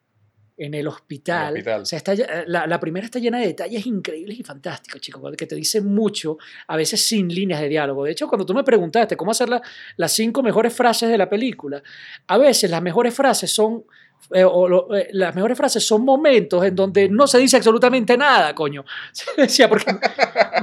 en 0.56 0.74
el 0.74 0.86
hospital. 0.86 1.48
El 1.48 1.58
hospital. 1.60 1.80
O 1.82 1.84
sea, 1.84 1.96
está, 1.96 2.14
ll- 2.14 2.44
la, 2.46 2.66
la 2.66 2.78
primera 2.78 3.04
está 3.04 3.18
llena 3.18 3.38
de 3.40 3.46
detalles 3.48 3.86
increíbles 3.86 4.38
y 4.38 4.42
fantásticos, 4.44 5.00
chicos, 5.00 5.36
que 5.36 5.46
te 5.46 5.54
dicen 5.56 5.92
mucho, 5.92 6.38
a 6.68 6.76
veces 6.76 7.04
sin 7.06 7.28
líneas 7.28 7.60
de 7.60 7.68
diálogo. 7.68 8.04
De 8.04 8.12
hecho, 8.12 8.28
cuando 8.28 8.46
tú 8.46 8.54
me 8.54 8.62
preguntaste 8.64 9.16
cómo 9.16 9.32
hacer 9.32 9.48
la- 9.48 9.62
las 9.96 10.12
cinco 10.12 10.42
mejores 10.42 10.72
frases 10.72 11.08
de 11.08 11.18
la 11.18 11.28
película, 11.28 11.82
a 12.28 12.38
veces 12.38 12.70
las 12.70 12.80
mejores 12.82 13.12
frases 13.14 13.52
son... 13.52 13.84
eh, 14.32 14.44
o 14.44 14.68
lo- 14.68 14.94
eh, 14.96 15.08
las 15.12 15.34
mejores 15.34 15.56
frases 15.58 15.84
son 15.84 16.04
momentos 16.04 16.64
en 16.64 16.74
donde 16.76 17.08
no 17.08 17.26
se 17.26 17.38
dice 17.38 17.56
absolutamente 17.56 18.16
nada, 18.16 18.54
coño. 18.54 18.84
Decía, 19.36 19.68
porque 19.68 19.92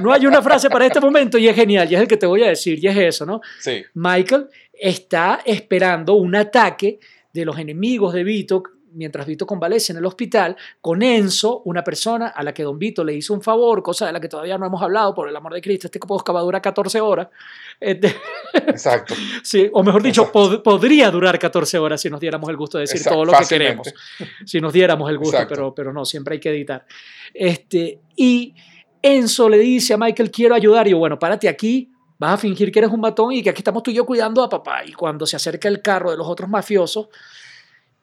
no 0.00 0.10
hay 0.12 0.26
una 0.26 0.40
frase 0.42 0.68
para 0.70 0.86
este 0.86 1.00
momento 1.00 1.36
y 1.38 1.48
es 1.48 1.54
genial, 1.54 1.90
y 1.90 1.94
es 1.94 2.00
el 2.00 2.08
que 2.08 2.16
te 2.16 2.26
voy 2.26 2.42
a 2.42 2.48
decir, 2.48 2.82
y 2.82 2.88
es 2.88 2.96
eso, 2.96 3.26
¿no? 3.26 3.40
Sí, 3.60 3.84
Michael 3.94 4.46
está 4.72 5.42
esperando 5.44 6.14
un 6.14 6.34
ataque 6.34 6.98
de 7.32 7.44
los 7.44 7.58
enemigos 7.58 8.12
de 8.14 8.24
Vito 8.24 8.62
mientras 8.94 9.26
Vito 9.26 9.46
convalece 9.46 9.92
en 9.92 9.98
el 9.98 10.04
hospital 10.06 10.56
con 10.80 11.02
Enzo, 11.02 11.62
una 11.64 11.82
persona 11.82 12.28
a 12.28 12.42
la 12.42 12.52
que 12.52 12.62
don 12.62 12.78
Vito 12.78 13.04
le 13.04 13.14
hizo 13.14 13.32
un 13.34 13.42
favor, 13.42 13.82
cosa 13.82 14.06
de 14.06 14.12
la 14.12 14.20
que 14.20 14.28
todavía 14.28 14.58
no 14.58 14.66
hemos 14.66 14.82
hablado, 14.82 15.14
por 15.14 15.28
el 15.28 15.36
amor 15.36 15.54
de 15.54 15.60
Cristo, 15.60 15.86
este 15.86 15.98
podcast 15.98 16.34
va 16.36 16.40
a 16.40 16.42
durar 16.42 16.62
14 16.62 17.00
horas. 17.00 17.28
Este, 17.80 18.14
exacto. 18.66 19.14
sí, 19.42 19.68
o 19.72 19.82
mejor 19.82 20.02
dicho, 20.02 20.30
pod- 20.32 20.62
podría 20.62 21.10
durar 21.10 21.38
14 21.38 21.78
horas 21.78 22.00
si 22.00 22.10
nos 22.10 22.20
diéramos 22.20 22.48
el 22.50 22.56
gusto 22.56 22.78
de 22.78 22.82
decir 22.82 22.98
Exacto, 22.98 23.16
todo 23.16 23.24
lo 23.24 23.32
que 23.32 23.38
fácilmente. 23.38 23.92
queremos. 24.18 24.40
Si 24.50 24.60
nos 24.60 24.72
diéramos 24.72 25.08
el 25.10 25.18
gusto, 25.18 25.36
Exacto. 25.36 25.54
pero, 25.54 25.74
pero 25.74 25.92
no, 25.92 26.04
siempre 26.04 26.34
hay 26.34 26.40
que 26.40 26.50
editar. 26.50 26.86
Este, 27.34 28.00
y 28.16 28.54
Enzo 29.00 29.48
le 29.48 29.58
dice 29.58 29.94
a 29.94 29.96
Michael, 29.98 30.30
quiero 30.30 30.54
ayudar. 30.54 30.86
Y 30.86 30.90
yo, 30.92 30.98
bueno, 30.98 31.18
párate 31.18 31.48
aquí, 31.48 31.90
vas 32.18 32.34
a 32.34 32.36
fingir 32.36 32.70
que 32.70 32.78
eres 32.78 32.90
un 32.92 33.00
matón 33.00 33.32
y 33.32 33.42
que 33.42 33.50
aquí 33.50 33.60
estamos 33.60 33.82
tú 33.82 33.90
y 33.90 33.94
yo 33.94 34.06
cuidando 34.06 34.42
a 34.44 34.48
papá. 34.48 34.84
Y 34.84 34.92
cuando 34.92 35.26
se 35.26 35.34
acerca 35.36 35.66
el 35.68 35.82
carro 35.82 36.10
de 36.12 36.16
los 36.16 36.26
otros 36.28 36.48
mafiosos, 36.48 37.08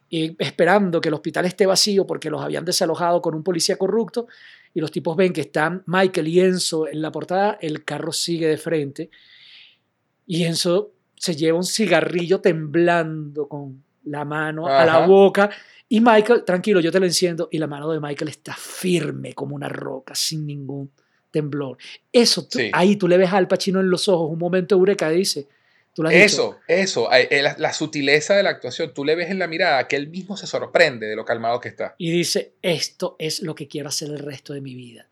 y 0.10 0.36
esperando 0.42 1.00
que 1.02 1.10
el 1.10 1.14
hospital 1.16 1.46
esté 1.46 1.66
vacío 1.66 2.06
porque 2.08 2.30
los 2.30 2.42
habían 2.42 2.66
desalojado 2.66 3.22
con 3.22 3.36
un 3.36 3.44
policía 3.44 3.78
corrupto, 3.78 4.28
y 4.74 4.82
los 4.82 4.92
tipos 4.92 5.16
ven 5.16 5.34
que 5.34 5.42
están 5.42 5.84
Michael 5.88 6.28
y 6.28 6.40
Enzo 6.42 6.88
en 6.88 7.02
la 7.02 7.12
portada, 7.12 7.58
el 7.62 7.84
carro 7.84 8.12
sigue 8.12 8.48
de 8.48 8.58
frente 8.58 9.10
y 10.28 10.44
Enzo 10.44 10.92
se 11.16 11.36
lleva 11.36 11.58
un 11.58 11.64
cigarrillo 11.64 12.40
temblando 12.40 13.48
con 13.48 13.84
la 14.06 14.26
mano 14.26 14.68
a 14.68 14.86
la 14.86 15.08
boca 15.08 15.50
y 15.88 16.00
Michael, 16.02 16.44
tranquilo, 16.46 16.80
yo 16.80 16.92
te 16.92 17.00
lo 17.00 17.06
enciendo 17.08 17.50
y 17.52 17.58
la 17.58 17.66
mano 17.68 17.92
de 17.92 18.00
Michael 18.00 18.30
está 18.30 18.54
firme 18.56 19.34
como 19.34 19.56
una 19.56 19.68
roca, 19.70 20.14
sin 20.16 20.46
ningún 20.46 20.92
temblor. 21.32 21.78
Eso, 22.12 22.44
tú- 22.48 22.60
Sí. 22.60 22.70
ahí 22.74 22.96
tú 22.96 23.08
le 23.08 23.18
ves 23.18 23.34
al 23.34 23.48
Pacino 23.48 23.80
en 23.80 23.90
los 23.90 24.08
ojos, 24.08 24.30
un 24.32 24.38
momento 24.40 24.76
eureka, 24.76 25.10
dice. 25.10 25.48
Tú 25.94 26.04
lo 26.04 26.10
has 26.10 26.16
dicho. 26.16 26.26
Eso, 26.26 26.60
eso, 26.68 27.14
eh, 27.14 27.28
eh, 27.32 27.42
la, 27.42 27.56
la 27.58 27.74
sutileza 27.74 28.36
de 28.36 28.44
la 28.44 28.52
actuación, 28.52 28.94
tú 28.94 29.04
le 29.04 29.16
ves 29.16 29.30
en 29.32 29.40
la 29.40 29.48
mirada 29.48 29.88
que 29.88 29.96
él 29.96 30.08
mismo 30.08 30.38
se 30.38 30.48
sorprende 30.48 31.08
de 31.08 31.16
lo 31.16 31.26
calmado 31.26 31.60
que 31.60 31.70
está. 31.70 31.96
y 31.98 32.12
dice, 32.12 32.54
esto 32.62 33.16
es 33.20 33.42
lo 33.42 33.56
que 33.56 33.68
quiero 33.68 33.90
hacer 33.90 34.10
el 34.10 34.20
resto 34.20 34.54
de 34.54 34.62
mi 34.62 34.76
vida. 34.76 35.08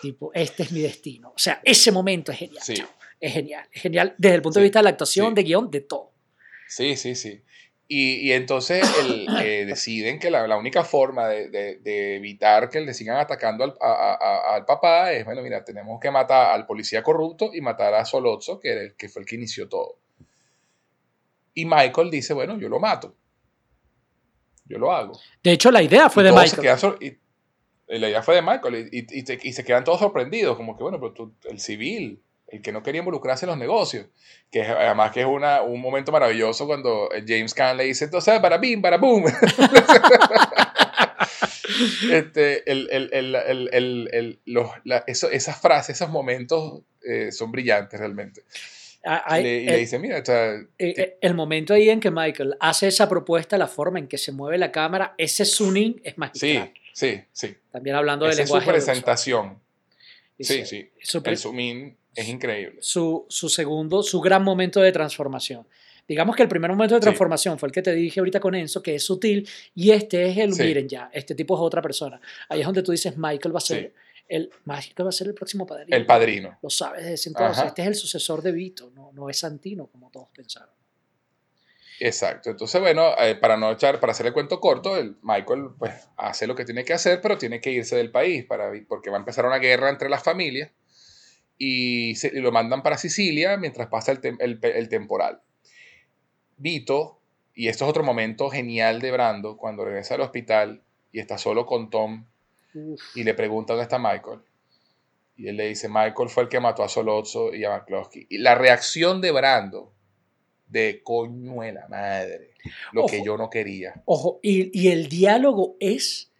Tipo, 0.00 0.32
este 0.34 0.64
es 0.64 0.72
mi 0.72 0.80
destino. 0.80 1.30
O 1.30 1.38
sea, 1.38 1.60
ese 1.64 1.92
momento 1.92 2.32
es 2.32 2.38
genial. 2.38 2.62
Sí. 2.64 2.74
Es 3.20 3.32
genial. 3.32 3.66
Es 3.72 3.80
genial 3.82 4.14
desde 4.18 4.34
el 4.36 4.42
punto 4.42 4.58
de 4.58 4.64
Sí, 4.64 4.66
vista 4.68 4.78
de 4.80 4.82
la 4.84 4.90
actuación, 4.90 5.28
sí. 5.28 5.34
de 5.34 5.42
guion, 5.44 5.70
de 5.70 5.80
todo. 5.82 6.10
Sí, 6.68 6.96
sí, 6.96 7.14
sí. 7.14 7.42
Y, 7.86 8.14
y 8.28 8.32
entonces 8.32 8.82
el, 9.00 9.26
eh, 9.42 9.64
deciden 9.66 10.18
que 10.18 10.30
la, 10.30 10.46
la 10.48 10.56
única 10.56 10.84
forma 10.84 11.28
de, 11.28 11.48
de- 11.48 11.76
de 11.76 12.16
evitar 12.16 12.70
que 12.70 12.80
le 12.80 12.92
sigan 12.92 13.18
atacando 13.18 13.62
al, 13.64 13.74
a- 13.80 13.92
a- 13.92 14.14
a- 14.14 14.54
al 14.56 14.64
papá 14.64 15.12
es, 15.12 15.24
bueno, 15.24 15.42
mira, 15.42 15.64
tenemos 15.64 16.00
que 16.00 16.10
matar 16.10 16.50
al 16.52 16.66
policía 16.66 17.02
corrupto 17.02 17.50
y 17.54 17.60
matar 17.60 17.94
a 17.94 18.04
Solozzo, 18.04 18.58
que, 18.58 18.70
era 18.72 18.80
el, 18.82 18.94
que 18.96 19.08
fue 19.08 19.22
el 19.22 19.28
que 19.28 19.36
inició 19.36 19.68
todo. 19.68 20.00
Y 21.54 21.64
Michael 21.64 22.10
dice, 22.10 22.34
bueno, 22.34 22.58
yo 22.58 22.68
lo 22.68 22.80
mato. 22.80 23.14
Yo 24.66 24.78
lo 24.78 24.92
hago. 24.92 25.18
De 25.42 25.52
hecho, 25.52 25.70
la 25.70 25.82
idea 25.82 26.08
fue 26.10 26.22
Y 26.22 26.26
de 26.26 26.32
Michael. 26.32 26.50
y- 27.00 27.18
y 27.86 27.98
la 27.98 28.08
idea 28.08 28.22
fue 28.22 28.34
de 28.36 28.42
Michael 28.42 28.88
y, 28.90 29.22
te- 29.24 29.52
se 29.52 29.64
quedan 29.64 29.84
todos 29.84 30.00
sorprendidos, 30.00 30.56
como 30.56 30.76
que 30.76 30.82
bueno, 30.82 30.98
pero 30.98 31.12
tú, 31.12 31.34
el 31.44 31.60
civil, 31.60 32.22
el 32.48 32.62
que 32.62 32.72
no 32.72 32.82
quería 32.82 33.00
involucrarse 33.00 33.44
en 33.44 33.50
los 33.50 33.58
negocios, 33.58 34.06
que 34.50 34.60
es- 34.62 34.68
además 34.68 35.12
que 35.12 35.20
es 35.20 35.26
una, 35.26 35.60
un 35.62 35.80
momento 35.80 36.10
maravilloso 36.12 36.66
cuando 36.66 37.08
James 37.26 37.52
Caan 37.54 37.76
le 37.76 37.84
dice, 37.84 38.06
entonces, 38.06 38.40
para 38.40 38.56
bim, 38.58 38.80
para 38.80 38.96
boom. 38.96 39.24
este, 42.10 42.70
el, 42.70 42.88
el- 42.90 43.10
el- 43.12 43.34
el- 43.34 43.68
el- 43.72 44.08
el- 44.12 44.40
los- 44.46 44.70
la- 44.84 45.04
eso- 45.06 45.30
esas 45.30 45.60
frases, 45.60 45.96
esos 45.96 46.08
momentos 46.10 46.80
eh, 47.06 47.32
son 47.32 47.52
brillantes 47.52 48.00
realmente. 48.00 48.42
Ah, 49.04 49.38
le, 49.38 49.62
y 49.62 49.66
el, 49.66 49.72
le 49.72 49.78
dice, 49.78 49.98
mira, 49.98 50.18
o 50.20 50.24
sea, 50.24 50.52
eh, 50.54 50.66
eh, 50.78 51.18
el 51.20 51.34
momento 51.34 51.74
ahí 51.74 51.90
en 51.90 52.00
que 52.00 52.10
Michael 52.10 52.56
hace 52.60 52.88
esa 52.88 53.08
propuesta, 53.08 53.58
la 53.58 53.66
forma 53.66 53.98
en 53.98 54.08
que 54.08 54.16
se 54.18 54.32
mueve 54.32 54.56
la 54.58 54.72
cámara, 54.72 55.14
ese 55.18 55.44
zooming 55.44 56.00
es 56.02 56.14
sí, 56.14 56.18
magistral. 56.20 56.72
sí, 56.92 57.20
sí. 57.32 57.54
También 57.70 57.96
hablando 57.96 58.24
de 58.26 58.32
Esa 58.32 58.42
es 58.42 58.48
su 58.48 58.54
lenguaje 58.54 58.72
presentación. 58.72 59.58
Dice, 60.38 60.64
Sí, 60.64 60.80
sí. 60.82 60.90
su 61.02 61.22
El 61.24 61.36
zoom 61.36 61.60
in 61.60 61.96
es 62.14 62.28
increíble. 62.28 62.76
su, 62.80 63.26
su 63.28 63.48
segundo, 63.48 64.02
su 64.02 64.20
gran 64.20 64.42
momento 64.42 64.80
de 64.80 64.90
transformación. 64.92 65.66
Digamos 66.08 66.36
que 66.36 66.42
el 66.42 66.48
primer 66.48 66.70
momento 66.70 66.94
de 66.94 67.00
Sí. 67.00 67.04
transformación 67.04 67.58
fue 67.58 67.68
el 67.68 67.72
que 67.72 67.82
te 67.82 67.94
dije 67.94 68.20
ahorita 68.20 68.40
con 68.40 68.54
Enzo, 68.54 68.82
que 68.82 68.94
es 68.96 69.04
sutil, 69.04 69.48
y 69.74 69.90
este 69.90 70.26
es 70.28 70.36
el, 70.38 70.52
Sí. 70.54 70.62
miren 70.62 70.88
ya, 70.88 71.08
este 71.12 71.34
tipo 71.34 71.54
es 71.54 71.60
otra 71.62 71.80
persona. 71.80 72.20
Ahí 72.48 72.60
es 72.60 72.66
donde 72.66 72.82
tú 72.82 72.92
dices, 72.92 73.16
Michael 73.16 73.54
va 73.54 73.58
a 73.58 73.60
ser, 73.60 73.92
Sí. 73.94 74.00
El, 74.28 74.50
Michael 74.64 75.06
va 75.06 75.08
a 75.10 75.12
ser 75.12 75.26
el 75.28 75.34
próximo 75.34 75.66
padrino. 75.66 75.96
El 75.96 76.06
padrino. 76.06 76.58
Lo 76.62 76.70
sabes 76.70 77.04
desde 77.04 77.30
entonces. 77.30 77.58
Ajá. 77.58 77.68
Este 77.68 77.82
es 77.82 77.88
el 77.88 77.94
sucesor 77.94 78.42
de 78.42 78.52
Vito, 78.52 78.90
no, 78.94 79.10
no 79.12 79.28
es 79.28 79.38
Santino, 79.38 79.86
como 79.86 80.10
todos 80.10 80.28
pensaron. 80.34 80.70
Exacto. 82.00 82.50
Entonces, 82.50 82.80
bueno, 82.80 83.12
eh, 83.18 83.36
para 83.36 83.56
no 83.56 83.70
echar, 83.70 84.00
para 84.00 84.10
hacer 84.12 84.26
el 84.26 84.32
cuento 84.32 84.58
corto, 84.60 84.96
el 84.96 85.16
Michael 85.22 85.68
pues 85.78 85.92
hace 86.16 86.46
lo 86.46 86.54
que 86.56 86.64
tiene 86.64 86.84
que 86.84 86.92
hacer, 86.92 87.20
pero 87.20 87.38
tiene 87.38 87.60
que 87.60 87.70
irse 87.70 87.94
del 87.96 88.10
país 88.10 88.44
para, 88.44 88.72
porque 88.88 89.10
va 89.10 89.16
a 89.16 89.20
empezar 89.20 89.46
una 89.46 89.58
guerra 89.58 89.90
entre 89.90 90.08
las 90.08 90.22
familias 90.22 90.70
y, 91.56 92.16
se- 92.16 92.32
y 92.34 92.40
lo 92.40 92.50
mandan 92.50 92.82
para 92.82 92.98
Sicilia 92.98 93.56
mientras 93.56 93.86
pasa 93.88 94.10
el, 94.10 94.20
tem- 94.20 94.38
el 94.40 94.58
pe- 94.58 94.76
el 94.78 94.88
temporal. 94.88 95.40
Vito, 96.56 97.20
y 97.54 97.68
esto 97.68 97.84
es 97.84 97.90
otro 97.90 98.02
momento 98.02 98.50
genial 98.50 99.00
de 99.00 99.12
Brando, 99.12 99.56
cuando 99.56 99.84
regresa 99.84 100.14
al 100.16 100.22
hospital 100.22 100.82
y 101.12 101.20
está 101.20 101.38
solo 101.38 101.64
con 101.64 101.90
Tom 101.90 102.26
Uf. 102.74 103.00
y 103.16 103.24
le 103.24 103.34
pregunta 103.34 103.72
dónde 103.72 103.84
está 103.84 103.98
Michael. 103.98 104.40
Y 105.36 105.48
él 105.48 105.56
le 105.56 105.68
dice, 105.68 105.88
Michael 105.88 106.28
fue 106.28 106.44
el 106.44 106.48
que 106.48 106.60
mató 106.60 106.82
a 106.84 106.88
Solozzo 106.88 107.52
y 107.54 107.64
a 107.64 107.70
McCloskey. 107.70 108.26
Y 108.30 108.38
la 108.38 108.54
reacción 108.54 109.20
de 109.20 109.32
Brando, 109.32 109.92
de 110.68 111.02
coño 111.02 111.60
de 111.62 111.72
la 111.72 111.88
madre, 111.88 112.50
lo 112.92 113.06
que 113.06 113.16
Ojo. 113.16 113.24
yo 113.24 113.36
no 113.36 113.50
quería. 113.50 114.02
Ojo, 114.04 114.38
y, 114.42 114.70
y 114.78 114.92
el 114.92 115.08
diálogo 115.08 115.76
es, 115.80 116.30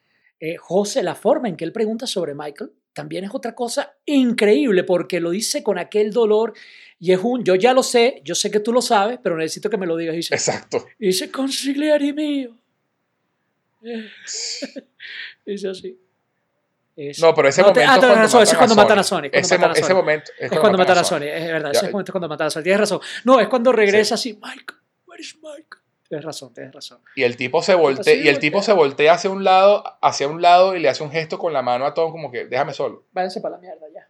eh, 0.40 0.56
José, 0.56 1.02
la 1.02 1.14
forma 1.16 1.48
en 1.48 1.56
que 1.56 1.64
él 1.64 1.72
pregunta 1.72 2.06
sobre 2.06 2.34
Michael, 2.34 2.72
también 2.92 3.24
es 3.24 3.30
otra 3.34 3.56
cosa 3.56 3.96
increíble, 4.06 4.84
porque 4.84 5.18
lo 5.18 5.30
dice 5.30 5.64
con 5.64 5.78
aquel 5.78 6.12
dolor 6.12 6.52
y 7.00 7.10
es 7.12 7.18
un, 7.20 7.42
yo 7.44 7.56
ya 7.56 7.74
lo 7.74 7.82
sé, 7.82 8.20
yo 8.24 8.36
sé 8.36 8.52
que 8.52 8.60
tú 8.60 8.72
lo 8.72 8.80
sabes, 8.80 9.18
pero 9.20 9.36
necesito 9.36 9.68
que 9.68 9.76
me 9.76 9.86
lo 9.86 9.96
digas. 9.96 10.14
Y 10.14 10.18
dice, 10.18 10.34
Exacto. 10.34 10.86
y 11.00 11.06
dice 11.08 11.30
consigliere 11.32 12.12
mío. 12.12 12.56
Dice 15.44 15.68
así. 15.68 15.98
Es- 16.96 17.18
No, 17.20 17.34
pero 17.34 17.48
ese 17.48 17.62
No 17.62 17.72
te- 17.72 17.80
momento 17.80 17.90
ah, 17.90 17.94
es 17.94 18.00
tienes 18.00 18.06
cuando 18.14 18.22
razón, 18.24 18.42
ese 18.42 18.52
es 18.52 18.58
cuando 18.58 18.74
matan 18.76 18.98
a 18.98 19.02
cuando 19.08 19.28
Ese, 19.32 19.54
matan 19.58 19.64
a 19.64 19.68
mo- 19.68 19.74
ese 19.74 19.82
Sony. 19.88 19.94
momento 19.96 20.30
es 20.38 20.50
cuando 20.60 20.78
matan 20.78 20.98
a 20.98 21.04
Sony, 21.04 21.22
es 21.24 21.46
verdad, 21.48 21.70
ese 21.72 21.80
Ya. 21.82 21.86
es 21.88 21.92
cuando- 22.12 22.28
matan 22.28 22.46
a 22.46 22.50
Sony, 22.50 22.62
tienes 22.62 22.80
razón. 22.80 23.00
No, 23.24 23.40
es 23.40 23.48
cuando 23.48 23.72
regresa 23.72 24.14
así, 24.14 24.34
Michael, 24.34 24.80
where 25.06 25.20
is 25.22 25.36
Michael? 25.36 25.82
Tienes 26.08 26.24
razón, 26.24 26.54
tienes 26.54 26.72
razón. 26.72 27.00
Y 27.16 27.22
el 27.24 27.36
tipo 27.36 27.62
se 27.62 27.74
voltea, 27.74 28.14
y 28.14 28.28
el 28.28 28.38
tipo 28.38 28.62
se 28.62 28.72
voltea 28.72 29.14
hacia 29.14 29.30
un 29.30 29.42
lado, 29.42 29.82
hacia 30.02 30.28
un 30.28 30.40
lado 30.42 30.76
y 30.76 30.80
le 30.80 30.88
hace 30.88 31.02
un 31.02 31.10
gesto 31.10 31.38
con 31.38 31.52
la 31.52 31.62
mano 31.62 31.86
a 31.86 31.94
Tom 31.94 32.12
como 32.12 32.30
que 32.30 32.44
déjame 32.44 32.74
solo. 32.74 33.06
Váyanse 33.12 33.40
para 33.40 33.56
la 33.56 33.60
mierda 33.60 33.86
ya. 33.92 34.08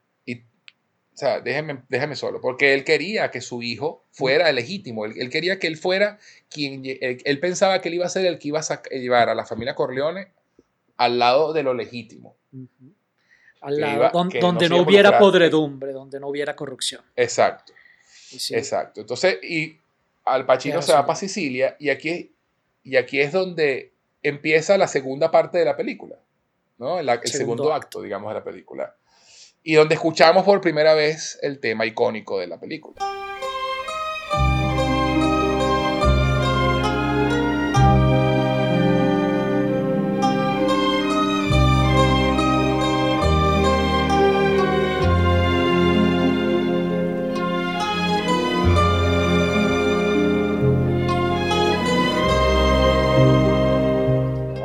O 1.12 1.16
sea, 1.16 1.38
déjeme, 1.40 1.80
déjame 1.88 2.16
solo. 2.16 2.40
Porque 2.40 2.74
él 2.74 2.82
quería 2.82 3.30
que 3.30 3.40
su 3.40 3.62
hijo 3.62 4.04
fuera 4.10 4.50
el 4.50 4.56
legítimo. 4.56 5.04
Él, 5.06 5.12
él 5.16 5.30
quería 5.30 5.60
que 5.60 5.68
él 5.68 5.76
fuera 5.76 6.18
quien. 6.50 6.82
Él, 6.84 7.18
él 7.24 7.38
pensaba 7.38 7.80
que 7.80 7.86
él 7.88 7.94
iba 7.94 8.04
a 8.04 8.08
ser 8.08 8.26
el 8.26 8.40
que 8.40 8.48
iba 8.48 8.58
a 8.58 8.82
llevar 8.90 9.28
a 9.28 9.34
la 9.36 9.46
familia 9.46 9.76
Corleone 9.76 10.32
al 10.96 11.18
lado 11.18 11.52
de 11.52 11.62
lo 11.62 11.74
legítimo. 11.74 12.36
Al 13.60 13.80
lado, 13.80 13.94
iba- 13.96 14.10
don- 14.10 14.28
que 14.28 14.40
donde 14.40 14.68
no 14.68 14.78
hubiera 14.78 15.18
podredumbre, 15.18 15.92
donde 15.92 16.20
no 16.20 16.28
hubiera 16.28 16.54
corrupción. 16.54 17.02
Exacto, 17.16 17.72
sí, 18.08 18.54
exacto. 18.54 19.00
Entonces, 19.00 19.38
y 19.42 19.78
Al 20.24 20.46
Pacino 20.46 20.80
se 20.82 20.92
va 20.92 21.04
para 21.06 21.16
Sicilia 21.18 21.76
y 21.78 21.90
aquí, 21.90 22.32
y 22.82 22.96
aquí 22.96 23.20
es 23.20 23.32
donde 23.32 23.92
empieza 24.22 24.78
la 24.78 24.88
segunda 24.88 25.30
parte 25.30 25.58
de 25.58 25.64
la 25.64 25.76
película, 25.76 26.16
¿no? 26.78 26.98
El 26.98 27.06
Segundo 27.06 27.28
segundo 27.28 27.72
acto, 27.74 28.00
digamos, 28.02 28.30
de 28.30 28.34
la 28.38 28.44
película. 28.44 28.94
Y 29.62 29.74
donde 29.74 29.94
escuchamos 29.94 30.44
por 30.44 30.60
primera 30.60 30.94
vez 30.94 31.38
el 31.42 31.58
tema 31.60 31.86
icónico 31.86 32.38
de 32.38 32.46
la 32.46 32.58
película. 32.60 32.96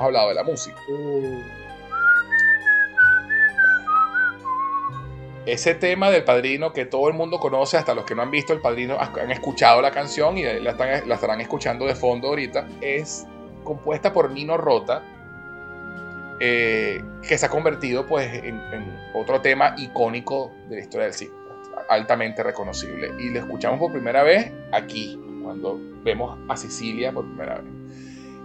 Hablado 0.10 0.30
de 0.30 0.36
la 0.36 0.43
música. 0.43 0.78
Ese 5.45 5.74
tema 5.74 6.12
del 6.12 6.24
padrino 6.24 6.74
que 6.74 6.86
todo 6.86 7.07
el 7.07 7.16
mundo 7.16 7.39
conoce, 7.39 7.78
hasta 7.78 7.95
los 7.95 8.05
que 8.05 8.14
no 8.14 8.22
han 8.22 8.30
visto 8.30 8.53
el 8.53 8.62
padrino 8.62 8.97
han 8.99 9.32
escuchado 9.32 9.82
la 9.82 9.89
canción 9.91 10.38
y 10.38 10.43
la, 10.43 10.72
están- 10.72 11.07
la 11.07 11.16
estarán 11.16 11.41
escuchando 11.41 11.86
de 11.88 11.95
fondo 11.95 12.28
ahorita, 12.28 12.68
es 12.82 13.26
compuesta 13.64 14.14
por 14.14 14.30
Nino 14.32 14.57
Rota, 14.57 15.01
eh, 16.39 17.01
que 17.28 17.38
se 17.38 17.45
ha 17.47 17.49
convertido 17.49 18.05
pues 18.05 18.32
en, 18.43 18.60
en 18.74 18.95
otro 19.14 19.41
tema 19.41 19.74
icónico 19.78 20.51
de 20.70 20.76
la 20.76 20.82
historia 20.82 21.05
del 21.05 21.14
cine, 21.14 21.32
altamente 21.89 22.43
reconocible. 22.43 23.12
Y 23.20 23.30
lo 23.30 23.39
escuchamos 23.39 23.80
por 23.80 23.91
primera 23.91 24.22
vez 24.24 24.51
aquí, 24.72 25.20
cuando 25.43 25.80
vemos 26.03 26.38
a 26.47 26.55
Sicilia 26.57 27.12
por 27.12 27.26
primera 27.26 27.55
vez. 27.55 27.79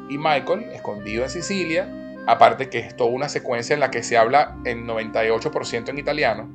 Y 0.09 0.19
Michael, 0.19 0.65
escondido 0.73 1.25
en 1.25 1.31
Sicilia, 1.31 1.89
aparte 2.27 2.69
que 2.69 2.79
es 2.79 2.97
toda 2.97 3.11
una 3.11 3.29
secuencia 3.29 3.75
en 3.75 3.81
la 3.81 3.91
que 3.91 4.03
se 4.03 4.17
habla 4.17 4.57
en 4.65 4.87
98% 4.87 5.89
en 5.89 5.99
italiano, 5.99 6.49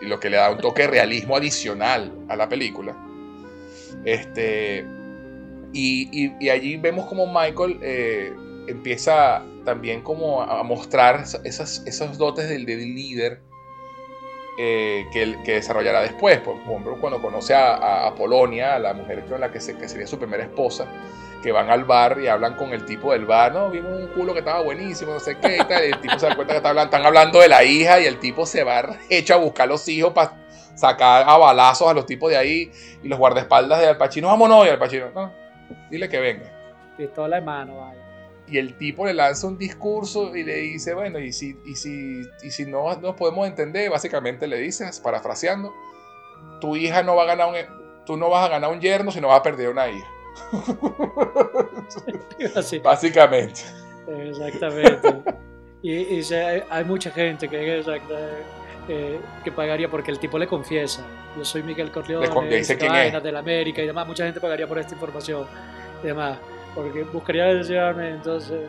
y 0.00 0.06
lo 0.06 0.20
que 0.20 0.30
le 0.30 0.36
da 0.36 0.50
un 0.50 0.58
toque 0.58 0.82
de 0.82 0.88
realismo 0.88 1.36
adicional 1.36 2.12
a 2.28 2.36
la 2.36 2.48
película. 2.48 2.96
Este, 4.04 4.84
y, 5.72 6.08
y- 6.40 6.48
allí 6.50 6.76
vemos 6.76 7.06
como 7.06 7.26
Michael 7.26 7.78
eh, 7.82 8.32
empieza 8.68 9.42
también 9.64 10.02
como 10.02 10.40
a 10.42 10.62
mostrar 10.62 11.24
esas, 11.44 11.82
esos 11.86 12.16
dotes 12.16 12.48
del, 12.48 12.64
del 12.64 12.94
líder 12.94 13.40
eh, 14.58 15.06
que, 15.12 15.36
que 15.44 15.52
desarrollará 15.54 16.00
después. 16.02 16.38
Por 16.38 16.56
ejemplo, 16.56 16.98
cuando 17.00 17.20
conoce 17.20 17.54
a 17.54 18.12
Polonia, 18.16 18.76
a 18.76 18.78
la 18.78 18.94
mujer 18.94 19.24
con 19.26 19.40
la 19.40 19.50
que, 19.50 19.60
se, 19.60 19.76
que 19.76 19.88
sería 19.88 20.06
su 20.06 20.18
primera 20.18 20.44
esposa, 20.44 20.86
que 21.42 21.52
van 21.52 21.70
al 21.70 21.84
bar 21.84 22.18
y 22.20 22.26
hablan 22.26 22.54
con 22.56 22.72
el 22.72 22.84
tipo 22.84 23.12
del 23.12 23.24
bar, 23.24 23.52
no, 23.52 23.70
vimos 23.70 23.92
un 23.92 24.08
culo 24.08 24.32
que 24.32 24.40
estaba 24.40 24.60
buenísimo, 24.60 25.12
no 25.14 25.20
sé 25.20 25.36
qué, 25.38 25.56
y 25.56 25.64
tal, 25.64 25.84
y 25.84 25.92
el 25.92 26.00
tipo 26.00 26.18
se 26.18 26.26
da 26.26 26.34
cuenta 26.34 26.52
que 26.54 26.56
está 26.58 26.70
hablando- 26.70 26.90
están 26.96 27.06
hablando 27.06 27.40
de 27.40 27.48
la 27.48 27.62
hija 27.64 28.00
y 28.00 28.06
el 28.06 28.18
tipo 28.18 28.44
se 28.44 28.64
va 28.64 28.82
hecho 29.08 29.34
a 29.34 29.36
buscar 29.36 29.68
los 29.68 29.86
hijos 29.88 30.12
para 30.12 30.32
sacar 30.74 31.24
a 31.28 31.36
balazos 31.36 31.88
a 31.88 31.94
los 31.94 32.06
tipos 32.06 32.30
de 32.30 32.36
ahí 32.36 32.70
y 33.02 33.08
los 33.08 33.18
guardaespaldas 33.18 33.80
de 33.80 33.86
Al 33.88 33.96
Pacino, 33.96 34.28
vámonos, 34.28 34.66
y 34.66 34.70
Al 34.70 34.78
Pacino, 34.78 35.10
no, 35.14 35.32
dile 35.90 36.08
que 36.08 36.18
venga. 36.18 36.50
pistola 36.96 37.38
en 37.38 37.44
mano, 37.44 37.78
vaya. 37.78 38.04
Y 38.48 38.56
el 38.58 38.76
tipo 38.78 39.04
le 39.04 39.12
lanza 39.12 39.46
un 39.46 39.58
discurso 39.58 40.34
y 40.34 40.42
le 40.42 40.54
dice, 40.54 40.94
bueno, 40.94 41.18
y 41.18 41.32
si, 41.32 41.54
y 41.66 41.76
si, 41.76 42.22
y 42.42 42.50
si 42.50 42.64
no 42.64 42.96
nos 42.96 43.14
podemos 43.14 43.46
entender, 43.46 43.90
básicamente 43.90 44.46
le 44.46 44.56
dices, 44.56 44.98
parafraseando, 45.00 45.70
tu 46.60 46.74
hija 46.74 47.02
no 47.02 47.14
va 47.14 47.24
a 47.24 47.26
ganar 47.26 47.48
un, 47.48 47.54
tú 48.06 48.16
no 48.16 48.30
vas 48.30 48.46
a 48.46 48.48
ganar 48.48 48.70
un 48.70 48.80
yerno, 48.80 49.10
sino 49.10 49.28
vas 49.28 49.40
a 49.40 49.42
perder 49.42 49.68
una 49.68 49.86
hija. 49.88 50.06
Así, 52.54 52.78
Básicamente. 52.78 53.62
exactamente. 54.08 55.14
Y, 55.82 55.92
y 55.94 56.22
se- 56.22 56.64
hay, 56.68 56.84
mucha 56.84 57.10
gente 57.10 57.48
que, 57.48 57.78
exacta, 57.78 58.14
eh, 58.88 59.20
que 59.44 59.52
pagaría 59.52 59.88
porque 59.88 60.10
el 60.10 60.18
tipo 60.18 60.38
le 60.38 60.46
confiesa. 60.46 61.04
Yo 61.36 61.44
soy 61.44 61.62
Miguel 61.62 61.90
Corleone, 61.90 62.26
Le 62.26 62.32
con- 62.32 62.48
dice 62.48 62.76
quién 62.76 62.94
es. 62.94 63.22
de 63.22 63.32
la 63.32 63.38
América 63.40 63.82
y 63.82 63.86
demás. 63.86 64.06
Mucha 64.06 64.24
gente 64.24 64.40
pagaría 64.40 64.66
por 64.66 64.78
esta 64.78 64.94
información 64.94 65.46
y 66.02 66.06
demás. 66.06 66.38
Porque 66.74 67.02
buscaría 67.04 67.46
decirme, 67.46 68.10
entonces, 68.10 68.60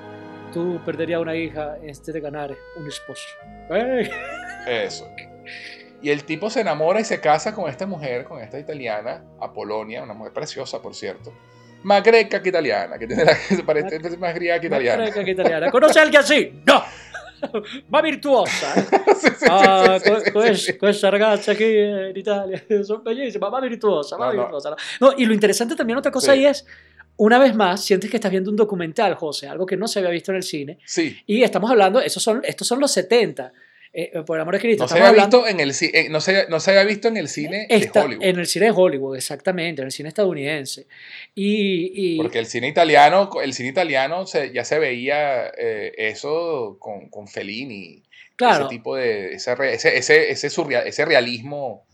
tú 0.54 0.80
perderías 0.86 1.22
una 1.22 1.36
hija 1.36 1.78
este 1.84 2.12
de 2.12 2.20
ganar 2.22 2.56
un 2.76 2.88
esposo. 2.88 3.28
¡Ey! 3.70 4.10
Eso. 4.68 5.08
Y 6.02 6.10
el 6.12 6.24
tipo 6.24 6.50
se 6.50 6.62
enamora 6.62 7.00
y 7.02 7.04
se 7.06 7.20
casa 7.20 7.54
con 7.54 7.70
esta 7.70 7.86
mujer, 7.86 8.24
con 8.24 8.40
esta 8.42 8.58
italiana, 8.60 9.24
Apolonia, 9.42 10.02
una 10.04 10.14
mujer 10.14 10.32
preciosa, 10.34 10.82
por 10.82 10.96
cierto. 10.96 11.34
Más 11.84 12.04
greca 12.04 12.42
que 12.42 12.50
italiana, 12.50 12.98
que 12.98 13.08
tiene 13.08 13.26
la 13.26 13.34
que 13.34 13.56
se 13.56 13.64
parece 13.64 14.00
más 14.18 14.34
griega 14.36 14.60
que 14.60 14.68
italiana. 14.68 15.04
Más 15.04 15.12
greca 15.14 15.26
que 15.26 15.32
italiana. 15.40 15.72
¿Conoce 15.72 16.00
a 16.00 16.04
alguien 16.04 16.22
así? 16.22 16.62
¡No! 16.66 16.84
Más 17.88 18.04
virtuosa. 18.04 18.74
questa 20.80 21.12
ragazza 21.12 21.52
aquí 21.54 21.64
en 21.64 22.16
Italia 22.18 22.62
son 22.84 23.04
bellísimas, 23.04 23.52
más 23.52 23.62
virtuosa, 23.62 24.18
más 24.18 24.30
No, 24.30 24.34
no. 24.34 24.42
virtuosa. 24.44 24.76
No, 25.00 25.14
y 25.18 25.26
lo 25.26 25.34
interesante 25.34 25.76
también, 25.76 25.98
otra 25.98 26.12
cosa 26.12 26.34
Sí. 26.34 26.40
ahí 26.40 26.46
es, 26.48 26.66
una 27.18 27.40
vez 27.40 27.56
más, 27.56 27.82
sientes 27.84 28.10
que 28.10 28.18
estás 28.18 28.32
viendo 28.32 28.50
un 28.50 28.56
documental, 28.58 29.16
José, 29.16 29.48
algo 29.48 29.66
que 29.66 29.78
no 29.78 29.88
se 29.88 30.00
había 30.00 30.12
visto 30.12 30.32
en 30.32 30.38
el 30.38 30.44
cine. 30.44 30.80
Sí. 30.86 31.18
Y 31.26 31.44
estamos 31.44 31.70
hablando, 31.72 32.00
esos 32.02 32.22
son, 32.22 32.42
estos 32.44 32.68
son 32.68 32.80
los 32.80 32.92
70. 32.92 33.52
Eh, 33.94 34.22
por 34.26 34.38
el 34.38 34.42
amor 34.42 34.54
de 34.56 34.60
Cristo. 34.62 34.84
No 34.84 34.88
se, 34.88 34.96
había 34.96 35.10
hablando- 35.10 35.38
visto 35.44 35.50
en 35.50 35.60
el, 35.60 35.72
eh, 35.94 36.10
no, 36.10 36.22
se, 36.22 36.48
no 36.50 36.60
se 36.60 36.72
había 36.72 36.84
visto 36.84 37.08
en 37.08 37.18
el 37.18 37.28
cine 37.28 37.66
Esta- 37.70 38.00
de 38.02 38.06
Hollywood. 38.06 38.24
En 38.26 38.40
el 38.40 38.46
cine 38.48 38.66
de 38.68 38.72
Hollywood, 38.72 39.16
exactamente, 39.18 39.82
en 39.82 39.88
el 39.88 39.92
cine 39.92 40.10
estadounidense. 40.10 40.86
Y, 41.36 41.92
y- 42.16 42.18
Porque 42.18 42.40
el 42.40 42.46
cine 42.46 42.68
italiano, 42.68 43.30
el 43.44 43.54
cine 43.54 43.70
italiano 43.70 44.26
se- 44.28 44.54
ya 44.54 44.64
se 44.64 44.78
veía 44.80 45.48
eh, 45.58 45.94
eso 45.98 46.78
con, 46.80 47.10
con 47.10 47.28
Fellini. 47.28 48.04
claro, 48.36 48.66
Ese 48.66 48.70
tipo 48.76 48.96
de. 48.96 49.34
Ese, 49.34 49.54
ese, 49.98 50.32
ese, 50.32 50.48
surreal- 50.50 50.86
ese 50.86 51.04
realismo, 51.06 51.86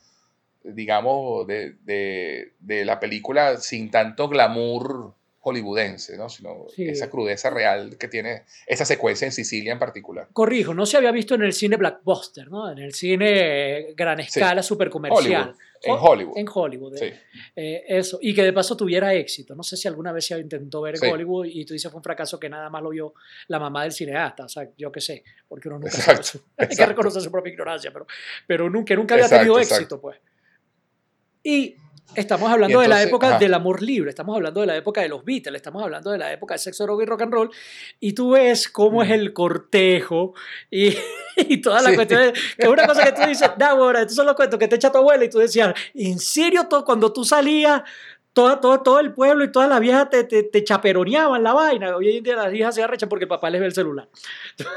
digamos, 0.64 1.46
de, 1.48 1.76
de, 1.84 2.54
de 2.60 2.86
la 2.86 3.00
película 3.00 3.58
sin 3.58 3.90
tanto 3.92 4.28
glamour 4.30 5.14
hollywoodense, 5.46 6.18
¿no? 6.18 6.28
Sino 6.28 6.66
Sí. 6.76 6.88
esa 6.90 7.08
crudeza 7.10 7.52
real 7.52 7.98
que 8.00 8.08
tiene 8.08 8.44
esa 8.66 8.84
secuencia 8.84 9.26
en 9.28 9.32
Sicilia 9.32 9.72
en 9.74 9.78
particular. 9.80 10.28
corrijo, 10.34 10.74
no 10.74 10.86
se 10.88 10.98
había 10.98 11.12
visto 11.12 11.36
en 11.36 11.44
el 11.44 11.54
cine 11.54 11.78
blockbuster, 11.78 12.50
¿no? 12.50 12.72
En 12.72 12.80
el 12.80 12.94
cine 12.96 13.80
eh, 13.90 13.94
gran 13.96 14.20
escala, 14.20 14.64
super 14.64 14.90
comercial. 14.90 15.54
En 15.84 15.96
Hollywood. 16.00 16.38
En 16.38 16.48
Hollywood. 16.52 16.96
Sí. 16.98 17.12
eh. 17.56 17.84
Eso, 17.88 18.18
y 18.20 18.34
que 18.34 18.42
de 18.42 18.54
paso 18.54 18.76
tuviera 18.76 19.14
éxito. 19.14 19.54
No 19.54 19.62
sé 19.62 19.78
si 19.78 19.88
alguna 19.88 20.12
vez 20.12 20.26
se 20.26 20.40
intentó 20.40 20.82
ver 20.82 20.96
en 20.96 21.02
Sí. 21.02 21.08
Hollywood 21.08 21.46
y 21.46 21.64
tú 21.64 21.74
dices 21.74 21.92
fue 21.92 22.00
un 22.00 22.04
fracaso 22.04 22.40
que 22.40 22.50
nada 22.50 22.70
más 22.72 22.82
lo 22.82 22.90
vio 22.90 23.14
la 23.50 23.60
mamá 23.60 23.84
del 23.84 23.92
cineasta. 23.92 24.46
O 24.46 24.50
sea, 24.50 24.68
yo 24.76 24.92
qué 24.92 25.00
sé, 25.02 25.24
porque 25.48 25.68
uno 25.68 25.78
nunca 25.78 25.90
Exacto, 25.96 26.24
sabe. 26.24 26.44
Hay 26.58 26.76
que 26.76 26.86
reconocer 26.88 27.22
su 27.22 27.30
propia 27.30 27.52
ignorancia, 27.54 27.92
pero, 27.94 28.08
pero 28.48 28.68
nunca, 28.70 28.96
nunca 28.96 29.14
había 29.14 29.26
Exacto, 29.26 29.44
tenido 29.44 29.60
exacto. 29.60 29.76
éxito, 29.84 30.02
pues. 30.02 30.18
Y 31.44 31.76
estamos 32.14 32.50
hablando 32.52 32.80
de 32.80 32.88
la 32.88 33.02
época 33.02 33.30
ajá. 33.30 33.38
del 33.40 33.54
amor 33.54 33.82
libre, 33.82 34.10
estamos 34.10 34.36
hablando 34.36 34.62
de 34.62 34.68
la 34.68 34.76
época 34.76 35.02
de 35.02 35.10
los 35.10 35.26
Beatles, 35.26 35.56
estamos 35.56 35.84
hablando 35.84 36.12
de 36.12 36.18
la 36.18 36.32
época 36.32 36.54
del 36.54 36.60
sexo, 36.60 36.84
droga 36.84 37.04
y 37.04 37.08
rock 37.08 37.22
and 37.24 37.34
roll, 37.34 37.50
y 38.00 38.14
tú 38.14 38.32
ves 38.32 38.70
cómo 38.70 39.02
es 39.04 39.10
Mm. 39.10 39.14
el 39.14 39.34
cortejo 39.34 40.34
y, 40.72 40.96
y 41.38 41.62
toda 41.62 41.82
la 41.82 41.90
Sí. 41.90 41.96
cuestión, 41.96 42.22
de- 42.22 42.34
que 42.34 42.42
es 42.60 42.68
una 42.68 42.86
cosa 42.88 43.04
que 43.04 43.12
tú 43.12 43.28
dices, 43.28 43.50
ahora, 43.60 44.02
estos 44.02 44.16
son 44.16 44.26
los 44.28 44.36
cuentos 44.36 44.60
que 44.60 44.68
te 44.68 44.76
echa 44.76 44.92
tu 44.92 45.00
abuela, 45.00 45.26
y 45.26 45.30
tú 45.30 45.40
decías, 45.40 45.74
¿en 45.94 46.20
serio 46.20 46.68
todo, 46.70 46.86
cuando 46.86 47.12
tú 47.12 47.26
salías, 47.26 47.82
todo, 48.36 48.60
todo, 48.60 48.82
todo 48.82 49.00
el 49.00 49.14
pueblo 49.14 49.44
y 49.46 49.52
todas 49.52 49.68
las 49.70 49.80
viejas 49.80 50.10
te, 50.12 50.24
te, 50.26 50.44
te 50.44 50.64
chaperoneaban 50.64 51.42
la 51.42 51.54
vaina? 51.54 51.96
Hoy 51.96 52.18
en 52.18 52.24
día 52.24 52.36
las 52.36 52.54
hijas 52.54 52.76
se 52.76 52.84
arrechan 52.84 53.10
porque 53.10 53.24
el 53.26 53.30
papá 53.30 53.50
les 53.50 53.62
ve 53.62 53.68
el 53.68 53.74
celular. 53.74 54.08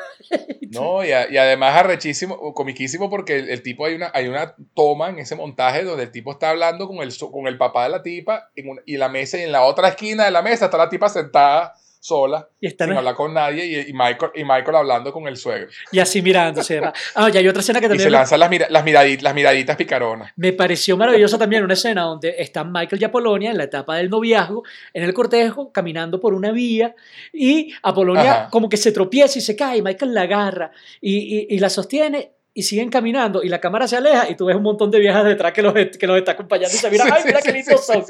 No, 0.70 1.02
y, 1.02 1.12
a- 1.12 1.30
y 1.30 1.36
además 1.38 1.74
arrechísimo, 1.76 2.52
comiquísimo 2.52 3.08
porque 3.08 3.36
el, 3.38 3.48
el 3.48 3.62
tipo 3.62 3.86
hay 3.86 3.94
una, 3.94 4.10
hay 4.12 4.28
una 4.28 4.54
toma 4.74 5.08
en 5.08 5.18
ese 5.18 5.34
montaje 5.34 5.82
donde 5.82 6.02
el 6.04 6.10
tipo 6.12 6.32
está 6.32 6.50
hablando 6.50 6.86
con 6.86 6.98
el, 6.98 7.10
con 7.18 7.46
el 7.46 7.56
papá 7.56 7.84
de 7.84 7.88
la 7.90 8.02
tipa 8.02 8.50
en 8.54 8.68
una- 8.68 8.82
y 8.84 8.98
la 8.98 9.08
mesa 9.08 9.38
y 9.38 9.42
en 9.44 9.52
la 9.52 9.62
otra 9.62 9.88
esquina 9.88 10.26
de 10.26 10.30
la 10.30 10.42
mesa 10.42 10.66
está 10.66 10.76
la 10.76 10.90
tipa 10.90 11.08
sentada 11.08 11.74
sola, 12.00 12.48
Y 12.60 12.66
están 12.68 12.88
sin 12.88 12.96
hablar 12.98 13.14
con 13.14 13.34
nadie 13.34 13.64
y, 13.66 13.90
y 13.90 13.92
Michael, 13.92 14.32
y 14.34 14.44
Michael 14.44 14.76
hablando 14.76 15.12
con 15.12 15.26
el 15.28 15.36
suegro. 15.36 15.68
y 15.92 15.98
así 15.98 16.22
mirándose. 16.22 16.76
y. 16.76 16.80
Ah, 17.14 17.28
y 17.32 17.36
hay 17.36 17.48
otra 17.48 17.60
escena 17.60 17.80
que 17.80 17.86
Y 17.86 17.88
también 17.88 18.04
se 18.04 18.10
me- 18.10 18.16
lanzan 18.18 18.40
las, 18.40 18.70
las, 18.70 18.84
miraditas, 18.84 19.22
las 19.22 19.34
miraditas 19.34 19.76
picaronas. 19.76 20.32
Me 20.36 20.52
pareció 20.52 20.96
maravillosa 20.96 21.38
también 21.38 21.64
una 21.64 21.74
escena 21.74 22.02
donde 22.02 22.36
están 22.38 22.70
Michael 22.72 23.02
y 23.02 23.04
Apolonia 23.04 23.50
en 23.50 23.58
la 23.58 23.64
etapa 23.64 23.96
del 23.96 24.10
noviazgo, 24.10 24.62
en 24.94 25.02
el 25.02 25.12
cortejo, 25.12 25.72
caminando 25.72 26.20
por 26.20 26.34
una 26.34 26.52
vía, 26.52 26.94
y 27.32 27.72
Apolonia 27.82 28.32
Ajá. 28.32 28.50
como 28.50 28.68
que 28.68 28.76
se 28.76 28.92
tropieza 28.92 29.38
y 29.38 29.42
se 29.42 29.56
cae, 29.56 29.78
y 29.78 29.82
Michael 29.82 30.14
la 30.14 30.22
agarra 30.22 30.70
y, 31.00 31.16
y- 31.16 31.46
y 31.50 31.58
la 31.58 31.68
sostiene. 31.70 32.32
Y 32.58 32.62
siguen 32.64 32.90
caminando 32.90 33.44
y 33.44 33.48
la 33.48 33.60
cámara 33.60 33.86
se 33.86 33.96
aleja 33.96 34.28
y 34.28 34.34
tú 34.34 34.46
ves 34.46 34.56
un 34.56 34.64
montón 34.64 34.90
de 34.90 34.98
viejas 34.98 35.24
detrás 35.24 35.52
que 35.52 35.62
los, 35.62 35.72
que 35.74 36.06
los 36.08 36.18
está 36.18 36.32
acompañando 36.32 36.74
y 36.74 36.78
se 36.78 36.90
miran, 36.90 37.06
Sí, 37.06 37.12
ay, 37.16 37.22
mira 37.26 37.40
sí, 37.40 37.46
qué 37.46 37.52
lindos 37.52 37.86
sí, 37.86 37.92
son. 37.92 38.02
O 38.02 38.06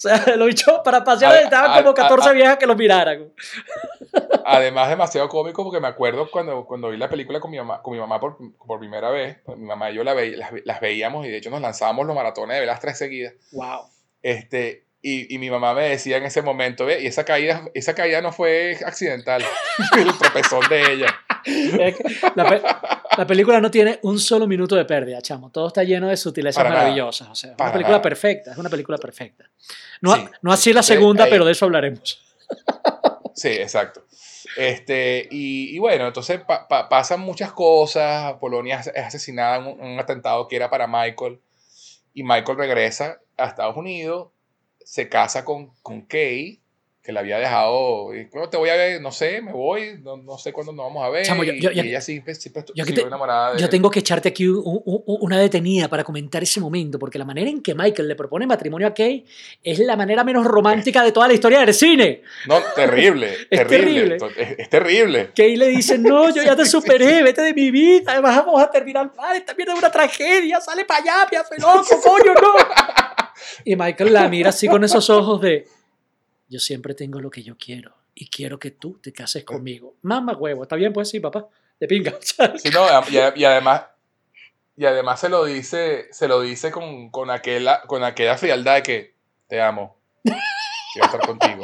sea, 0.00 0.24
lo 0.36 0.46
dicho, 0.46 0.82
para 0.84 1.04
pasear 1.04 1.32
A- 1.34 1.40
estaban 1.40 1.70
a- 1.70 1.76
como 1.76 1.90
a- 1.90 1.94
14 1.94 2.28
a- 2.30 2.32
viejas 2.32 2.56
que 2.56 2.66
los 2.66 2.76
miraran. 2.76 3.28
Además, 4.44 4.88
demasiado 4.88 5.28
cómico 5.28 5.62
porque 5.62 5.78
me 5.78 5.86
acuerdo 5.86 6.28
cuando, 6.32 6.64
cuando 6.64 6.90
vi 6.90 6.96
la 6.96 7.08
película 7.08 7.38
con 7.38 7.52
mi 7.52 7.58
mamá, 7.58 7.80
con 7.80 7.92
mi 7.94 8.00
mamá 8.00 8.18
por, 8.18 8.36
por 8.66 8.80
primera 8.80 9.10
vez. 9.10 9.38
pues, 9.44 9.56
Mi 9.56 9.66
mamá 9.66 9.90
y 9.92 9.94
yo 9.94 10.02
la 10.04 10.14
ve- 10.14 10.36
las, 10.36 10.50
las 10.64 10.80
veíamos 10.80 11.24
y 11.24 11.30
de 11.30 11.36
hecho 11.36 11.50
nos 11.50 11.60
lanzábamos 11.60 12.04
los 12.04 12.16
maratones 12.16 12.54
de 12.56 12.60
ver 12.60 12.66
las 12.68 12.80
tres 12.80 12.98
seguidas. 12.98 13.34
Wow. 13.52 13.82
Este, 14.20 14.86
y, 15.00 15.32
y 15.34 15.38
mi 15.38 15.50
mamá 15.50 15.74
me 15.74 15.88
decía 15.88 16.16
en 16.16 16.24
ese 16.24 16.42
momento, 16.42 16.86
ve, 16.86 17.02
y 17.02 17.06
esa 17.06 17.24
caída, 17.24 17.68
esa 17.74 17.94
caída 17.94 18.20
no 18.20 18.32
fue 18.32 18.78
accidental, 18.84 19.42
el 19.96 20.18
tropezón 20.18 20.68
de 20.68 20.92
ella. 20.92 21.06
La, 22.36 22.48
pe- 22.48 22.62
la 23.18 23.26
película 23.26 23.60
no 23.60 23.70
tiene 23.70 23.98
un 24.02 24.18
solo 24.18 24.46
minuto 24.46 24.74
de 24.76 24.84
pérdida, 24.84 25.20
chamo. 25.22 25.50
Todo 25.50 25.68
está 25.68 25.82
lleno 25.84 26.08
de 26.08 26.16
sutilezas 26.16 26.62
Para 26.62 26.74
maravillosas. 26.74 27.28
O 27.28 27.34
sea, 27.34 27.50
es 27.52 27.56
una 27.60 27.72
película 27.72 27.96
nada. 27.96 28.02
perfecta. 28.02 28.52
Es 28.52 28.58
una 28.58 28.68
película 28.70 28.98
perfecta. 28.98 29.44
No, 30.00 30.14
Sí. 30.14 30.24
no 30.42 30.52
así 30.52 30.72
la 30.72 30.82
Sí, 30.82 30.94
segunda, 30.94 31.24
ahí- 31.24 31.30
pero 31.30 31.44
de 31.44 31.52
eso 31.52 31.64
hablaremos. 31.64 32.20
Sí, 33.34 33.48
exacto. 33.48 34.04
Este, 34.58 35.26
y, 35.30 35.74
y 35.74 35.78
bueno, 35.78 36.06
entonces 36.06 36.40
pa- 36.46 36.68
pa- 36.68 36.88
pasan 36.88 37.20
muchas 37.20 37.50
cosas. 37.52 38.34
Polonia 38.34 38.78
es 38.80 38.88
es 38.88 39.04
asesinada 39.04 39.56
en 39.56 39.66
un, 39.66 39.80
un 39.80 39.98
atentado 39.98 40.46
que 40.48 40.56
era 40.56 40.68
para 40.68 40.86
Michael. 40.86 41.40
Y 42.14 42.22
Michael 42.24 42.58
regresa 42.58 43.20
a 43.38 43.46
Estados 43.46 43.76
Unidos, 43.76 44.28
se 44.84 45.08
casa 45.08 45.44
con, 45.46 45.72
con 45.82 46.02
Kay, 46.02 46.60
que 47.02 47.10
la 47.12 47.18
había 47.20 47.38
dejado. 47.38 48.14
Y, 48.14 48.26
¿Cuándo 48.28 48.48
te 48.48 48.56
voy 48.56 48.68
a 48.70 48.76
ver? 48.76 49.00
No 49.00 49.10
sé, 49.10 49.42
me 49.42 49.52
voy, 49.52 49.98
no, 50.04 50.16
no 50.18 50.38
sé 50.38 50.52
cuándo 50.52 50.72
nos 50.72 50.84
vamos 50.86 51.04
a 51.04 51.08
ver. 51.08 51.26
Chamo, 51.26 51.42
yo- 51.42 51.52
yo- 51.54 51.72
y 51.72 51.80
ella 51.80 52.00
siempre, 52.00 52.32
siempre 52.36 52.64
yo 52.74 52.84
te- 52.86 53.00
enamorada 53.00 53.54
de 53.54 53.60
Yo 53.60 53.68
tengo 53.68 53.90
que 53.90 53.98
echarte 53.98 54.28
aquí 54.28 54.46
un- 54.46 54.62
un- 54.64 55.02
un- 55.04 55.18
una 55.20 55.38
detenida 55.40 55.88
para 55.88 56.04
comentar 56.04 56.42
ese 56.44 56.60
momento, 56.60 57.00
porque 57.00 57.18
la 57.18 57.24
manera 57.24 57.50
en 57.50 57.60
que 57.60 57.74
Michael 57.74 58.06
le 58.06 58.14
propone 58.14 58.46
matrimonio 58.46 58.86
a 58.86 58.94
Kay 58.94 59.24
es 59.64 59.80
la 59.80 59.96
manera 59.96 60.22
menos 60.22 60.46
romántica 60.46 61.02
de 61.02 61.10
toda 61.10 61.26
la 61.26 61.34
historia 61.34 61.58
del 61.60 61.74
cine. 61.74 62.22
No, 62.46 62.60
terrible, 62.76 63.32
Es 63.50 63.66
terrible. 63.66 64.16
terrible. 64.18 64.42
Es, 64.42 64.58
es 64.60 64.70
terrible. 64.70 65.30
Kay 65.34 65.56
le 65.56 65.68
dice, 65.68 65.98
no, 65.98 66.32
yo 66.32 66.42
ya 66.44 66.54
te 66.54 66.64
superé, 66.66 67.24
vete 67.24 67.42
de 67.42 67.52
mi 67.52 67.72
vida, 67.72 68.12
además 68.12 68.36
vamos 68.36 68.62
a 68.62 68.70
terminar 68.70 69.10
mal, 69.16 69.36
esta 69.36 69.54
mierda 69.54 69.72
es 69.72 69.78
una 69.80 69.90
tragedia, 69.90 70.60
sale 70.60 70.84
para 70.84 71.00
allá, 71.02 71.26
piazo 71.28 71.54
loco, 71.58 72.00
coño, 72.00 72.32
no. 72.34 72.54
Y 73.64 73.74
Michael 73.74 74.12
la 74.12 74.28
mira 74.28 74.50
así 74.50 74.68
con 74.68 74.84
esos 74.84 75.10
ojos 75.10 75.40
de, 75.40 75.66
yo 76.52 76.58
siempre 76.58 76.94
tengo 76.94 77.18
lo 77.18 77.30
que 77.30 77.42
yo 77.42 77.56
quiero 77.56 77.94
y 78.14 78.28
quiero 78.28 78.58
que 78.58 78.72
tú 78.72 78.98
te 79.02 79.10
cases 79.10 79.42
conmigo. 79.42 79.96
Mamá 80.02 80.36
huevo, 80.36 80.64
está 80.64 80.76
bien, 80.76 80.92
pues 80.92 81.08
sí, 81.08 81.18
papá, 81.18 81.48
de 81.80 81.88
pinga. 81.88 82.14
Sí, 82.58 82.68
no, 82.68 82.86
y, 83.08 83.40
y 83.40 83.44
además, 83.46 83.84
y 84.76 84.84
además 84.84 85.18
se 85.18 85.30
lo 85.30 85.46
dice, 85.46 86.08
se 86.12 86.28
lo 86.28 86.42
dice 86.42 86.70
con, 86.70 87.08
con, 87.10 87.30
aquella, 87.30 87.80
con 87.86 88.04
aquella 88.04 88.36
frialdad 88.36 88.74
de 88.74 88.82
que 88.82 89.14
te 89.48 89.62
amo, 89.62 89.96
quiero 90.22 91.06
estar 91.06 91.20
contigo, 91.20 91.62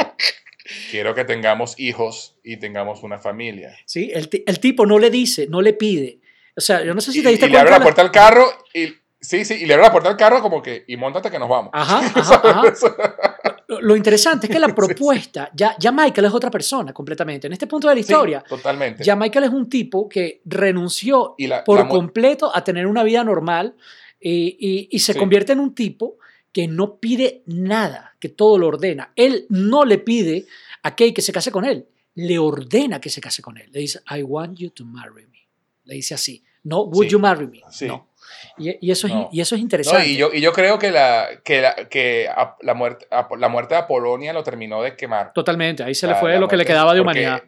quiero 0.91 1.15
que 1.15 1.27
tengamos 1.27 1.79
hijos 1.79 2.37
y 2.43 2.57
tengamos 2.57 3.03
una 3.03 3.19
familia. 3.19 3.77
Sí, 3.85 4.11
el, 4.15 4.31
el 4.47 4.59
tipo 4.59 4.87
no 4.87 4.99
le 4.99 5.11
dice, 5.11 5.49
no 5.49 5.61
le 5.61 5.75
pide. 5.75 6.21
O 6.57 6.63
sea, 6.63 6.83
yo 6.83 6.95
no 6.95 7.03
sé 7.03 7.13
si 7.13 7.21
y, 7.21 7.23
te 7.23 7.29
diste 7.29 7.47
y 7.47 7.51
le 7.51 7.59
abre 7.59 7.73
la 7.73 7.81
puerta 7.81 8.01
al 8.01 8.11
carro 8.11 8.47
y 8.73 8.87
sí, 9.21 9.45
sí, 9.45 9.55
y 9.61 9.67
le 9.67 9.75
abre 9.75 9.85
la 9.85 9.93
puerta 9.93 10.09
al 10.09 10.17
carro 10.17 10.41
como 10.41 10.63
que 10.63 10.85
y 10.89 10.97
montate 10.97 11.31
que 11.31 11.39
nos 11.39 11.51
vamos. 11.51 11.73
Ajá, 11.75 11.99
ajá, 12.15 12.41
ajá. 12.43 13.57
Lo, 13.69 13.81
lo 13.83 13.97
interesante 13.97 14.47
es 14.47 14.53
que 14.53 14.59
la 14.59 14.69
propuesta, 14.75 15.51
ya, 15.55 15.77
ya 15.79 15.93
Michael 15.93 16.27
es 16.27 16.33
otra 16.35 16.51
persona 16.51 16.93
completamente. 16.93 17.47
En 17.47 17.53
este 17.53 17.67
punto 17.67 17.89
de 17.89 17.95
la 17.95 18.03
Sí, 18.03 18.11
historia, 18.13 18.43
totalmente. 18.49 19.05
ya 19.05 19.15
Michael 19.15 19.45
es 19.45 19.51
un 19.51 19.69
tipo 19.69 20.09
que 20.09 20.41
renunció 20.47 21.35
y 21.39 21.47
la, 21.47 21.63
por 21.65 21.79
la 21.79 21.89
completo 21.89 22.51
a 22.55 22.65
tener 22.65 22.87
una 22.87 23.03
vida 23.05 23.23
normal 23.25 23.75
y, 24.21 24.57
y- 24.59 24.89
y 24.91 24.99
se 24.99 25.13
Sí. 25.13 25.19
convierte 25.19 25.53
en 25.53 25.61
un 25.61 25.75
tipo 25.75 26.17
que 26.53 26.67
no 26.67 26.97
pide 26.99 27.43
nada, 27.47 28.17
que 28.19 28.31
todo 28.31 28.59
lo 28.59 28.69
ordena. 28.69 29.13
Él 29.17 29.47
no 29.51 29.85
le 29.85 29.99
pide 29.99 30.47
a 30.83 30.97
Kay 30.97 31.13
que 31.13 31.23
se 31.23 31.33
case 31.33 31.51
con 31.53 31.65
él, 31.65 31.87
le 32.15 32.39
ordena 32.39 33.01
que 33.01 33.11
se 33.11 33.21
case 33.21 33.43
con 33.43 33.59
él. 33.59 33.69
Le 33.71 33.81
dice, 33.81 34.01
I 34.11 34.23
want 34.23 34.59
you 34.59 34.71
to 34.71 34.85
marry 34.85 35.27
me. 35.27 35.47
Le 35.85 35.95
dice 35.97 36.15
así, 36.15 36.43
no, 36.65 36.83
would 36.85 37.05
Sí. 37.07 37.13
you 37.13 37.19
marry 37.19 37.47
me? 37.47 37.61
Sí. 37.71 37.87
No. 37.87 38.09
Y, 38.57 38.77
y 38.87 38.91
eso 38.91 39.07
es, 39.07 39.15
No. 39.15 39.29
y 39.33 39.41
eso 39.41 39.55
es 39.55 39.61
No, 39.61 39.65
interesante. 39.65 40.07
y, 40.09 40.17
yo, 40.17 40.31
y 40.33 40.41
yo 40.41 40.53
creo 40.53 40.79
que, 40.79 40.91
la, 40.91 41.29
que, 41.45 41.61
la, 41.61 41.75
que 41.89 42.29
a- 42.29 42.57
la, 42.61 42.75
muerte, 42.75 43.07
a- 43.11 43.29
la 43.39 43.49
muerte 43.49 43.75
de 43.75 43.81
Apolonia 43.81 44.33
lo 44.33 44.43
terminó 44.43 44.83
de 44.83 44.97
quemar. 44.97 45.33
Totalmente, 45.33 45.83
ahí 45.83 45.95
se 45.95 46.07
O 46.07 46.09
le 46.09 46.15
sea, 46.15 46.21
fue 46.21 46.33
la 46.35 46.39
lo 46.41 46.49
que 46.49 46.57
le 46.57 46.65
quedaba 46.65 46.95
de 46.95 47.03
porque- 47.03 47.21
humanidad. 47.21 47.43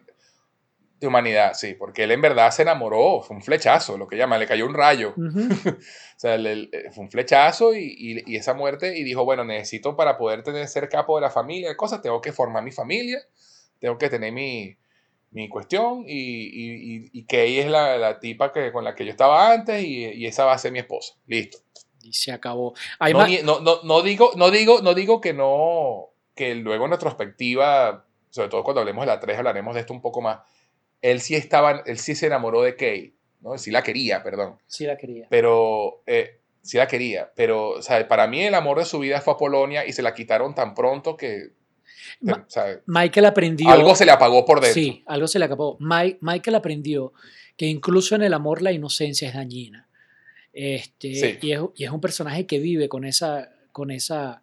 De 0.99 1.07
humanidad, 1.07 1.53
sí, 1.55 1.73
porque 1.73 2.03
él 2.03 2.11
en 2.11 2.21
verdad 2.21 2.51
se 2.51 2.61
enamoró, 2.61 3.21
fue 3.23 3.35
un 3.35 3.41
flechazo, 3.41 3.97
lo 3.97 4.07
que 4.07 4.17
llaman, 4.17 4.39
le 4.39 4.45
cayó 4.45 4.67
un 4.67 4.73
rayo. 4.75 5.13
Ujú. 5.17 5.47
O 6.17 6.19
sea, 6.21 6.37
le- 6.37 6.55
le- 6.55 6.91
fue 6.91 7.03
un 7.05 7.09
flechazo 7.09 7.73
y, 7.73 7.79
y- 7.97 8.33
y 8.33 8.35
esa 8.35 8.53
muerte, 8.53 8.95
y 8.95 9.03
dijo, 9.03 9.25
bueno, 9.25 9.43
necesito 9.43 9.95
para 9.95 10.15
poder 10.19 10.43
tener, 10.43 10.67
ser 10.67 10.87
capo 10.89 11.15
de 11.17 11.21
la 11.21 11.31
familia, 11.31 11.75
cosas, 11.75 12.03
tengo 12.03 12.21
que 12.21 12.31
formar 12.31 12.63
mi 12.63 12.71
familia, 12.71 13.19
tengo 13.79 13.97
que 13.97 14.07
tener 14.09 14.31
mi, 14.31 14.77
mi 15.31 15.47
cuestión, 15.49 16.03
y, 16.07 16.13
y, 16.13 16.95
y, 16.95 17.09
y 17.13 17.25
Kay 17.25 17.59
es 17.59 17.67
la, 17.67 17.97
la 17.97 18.19
tipa 18.19 18.51
que, 18.51 18.71
con 18.71 18.83
la 18.83 18.93
que 18.95 19.05
yo 19.05 19.11
estaba 19.11 19.51
antes, 19.53 19.83
y, 19.83 20.05
y 20.05 20.25
esa 20.25 20.45
va 20.45 20.53
a 20.53 20.57
ser 20.57 20.71
mi 20.71 20.79
esposa. 20.79 21.15
Listo. 21.27 21.57
Y 22.03 22.13
se 22.13 22.31
acabó. 22.31 22.73
Hay 22.99 23.13
No, 23.13 23.19
más- 23.19 23.43
no, 23.43 23.59
no, 23.61 23.79
no 23.83 24.01
digo, 24.01 24.31
no, 24.35 24.51
digo, 24.51 24.81
no 24.81 24.93
digo 24.93 25.21
que 25.21 25.33
no, 25.33 26.09
que 26.35 26.55
luego 26.55 26.85
en 26.85 26.91
retrospectiva, 26.91 28.05
sobre 28.29 28.49
todo 28.49 28.63
cuando 28.63 28.81
hablemos 28.81 29.03
de 29.03 29.07
la 29.07 29.19
3, 29.19 29.37
hablaremos 29.37 29.73
de 29.75 29.81
esto 29.81 29.93
un 29.93 30.01
poco 30.01 30.21
más. 30.21 30.39
Él 31.01 31.21
sí 31.21 31.35
estaba, 31.35 31.81
él 31.85 31.97
sí 31.97 32.15
se 32.15 32.27
enamoró 32.27 32.61
de 32.61 32.75
Kay, 32.75 33.13
¿no? 33.41 33.53
Él 33.53 33.59
sí 33.59 33.71
la 33.71 33.83
quería, 33.83 34.23
perdón. 34.23 34.57
Sí 34.67 34.85
la 34.85 34.97
quería. 34.97 35.27
Pero 35.29 36.01
eh, 36.05 36.39
sí 36.61 36.77
la 36.77 36.87
quería. 36.87 37.31
Pero, 37.35 37.69
o 37.69 37.81
sea, 37.81 38.07
para 38.07 38.27
mí 38.27 38.41
el 38.41 38.53
amor 38.55 38.79
de 38.79 38.85
su 38.85 38.99
vida 38.99 39.21
fue 39.21 39.33
a 39.33 39.37
Polonia 39.37 39.85
y 39.85 39.93
se 39.93 40.01
la 40.03 40.13
quitaron 40.13 40.53
tan 40.55 40.73
pronto 40.75 41.15
que. 41.17 41.49
Ma- 42.19 42.45
o 42.47 42.49
sea, 42.49 42.79
Michael 42.85 43.25
aprendió. 43.25 43.69
algo 43.69 43.95
se 43.95 44.05
le 44.05 44.11
apagó 44.11 44.45
por 44.45 44.59
dentro. 44.61 44.73
Sí, 44.81 45.03
algo 45.07 45.27
se 45.27 45.39
le 45.39 45.45
acabó. 45.45 45.77
Mi- 45.79 46.17
Michael 46.21 46.55
aprendió 46.55 47.13
que 47.57 47.65
incluso 47.67 48.15
en 48.15 48.23
el 48.23 48.33
amor 48.33 48.61
la 48.61 48.71
inocencia 48.71 49.27
es 49.27 49.33
dañina. 49.33 49.87
Este, 50.53 51.15
Sí. 51.15 51.37
y, 51.41 51.51
es, 51.53 51.61
y 51.75 51.83
es 51.85 51.91
un 51.91 52.01
personaje 52.01 52.45
que 52.45 52.59
vive 52.59 52.89
con 52.89 53.05
esa, 53.05 53.49
con 53.71 53.91
esa, 53.91 54.41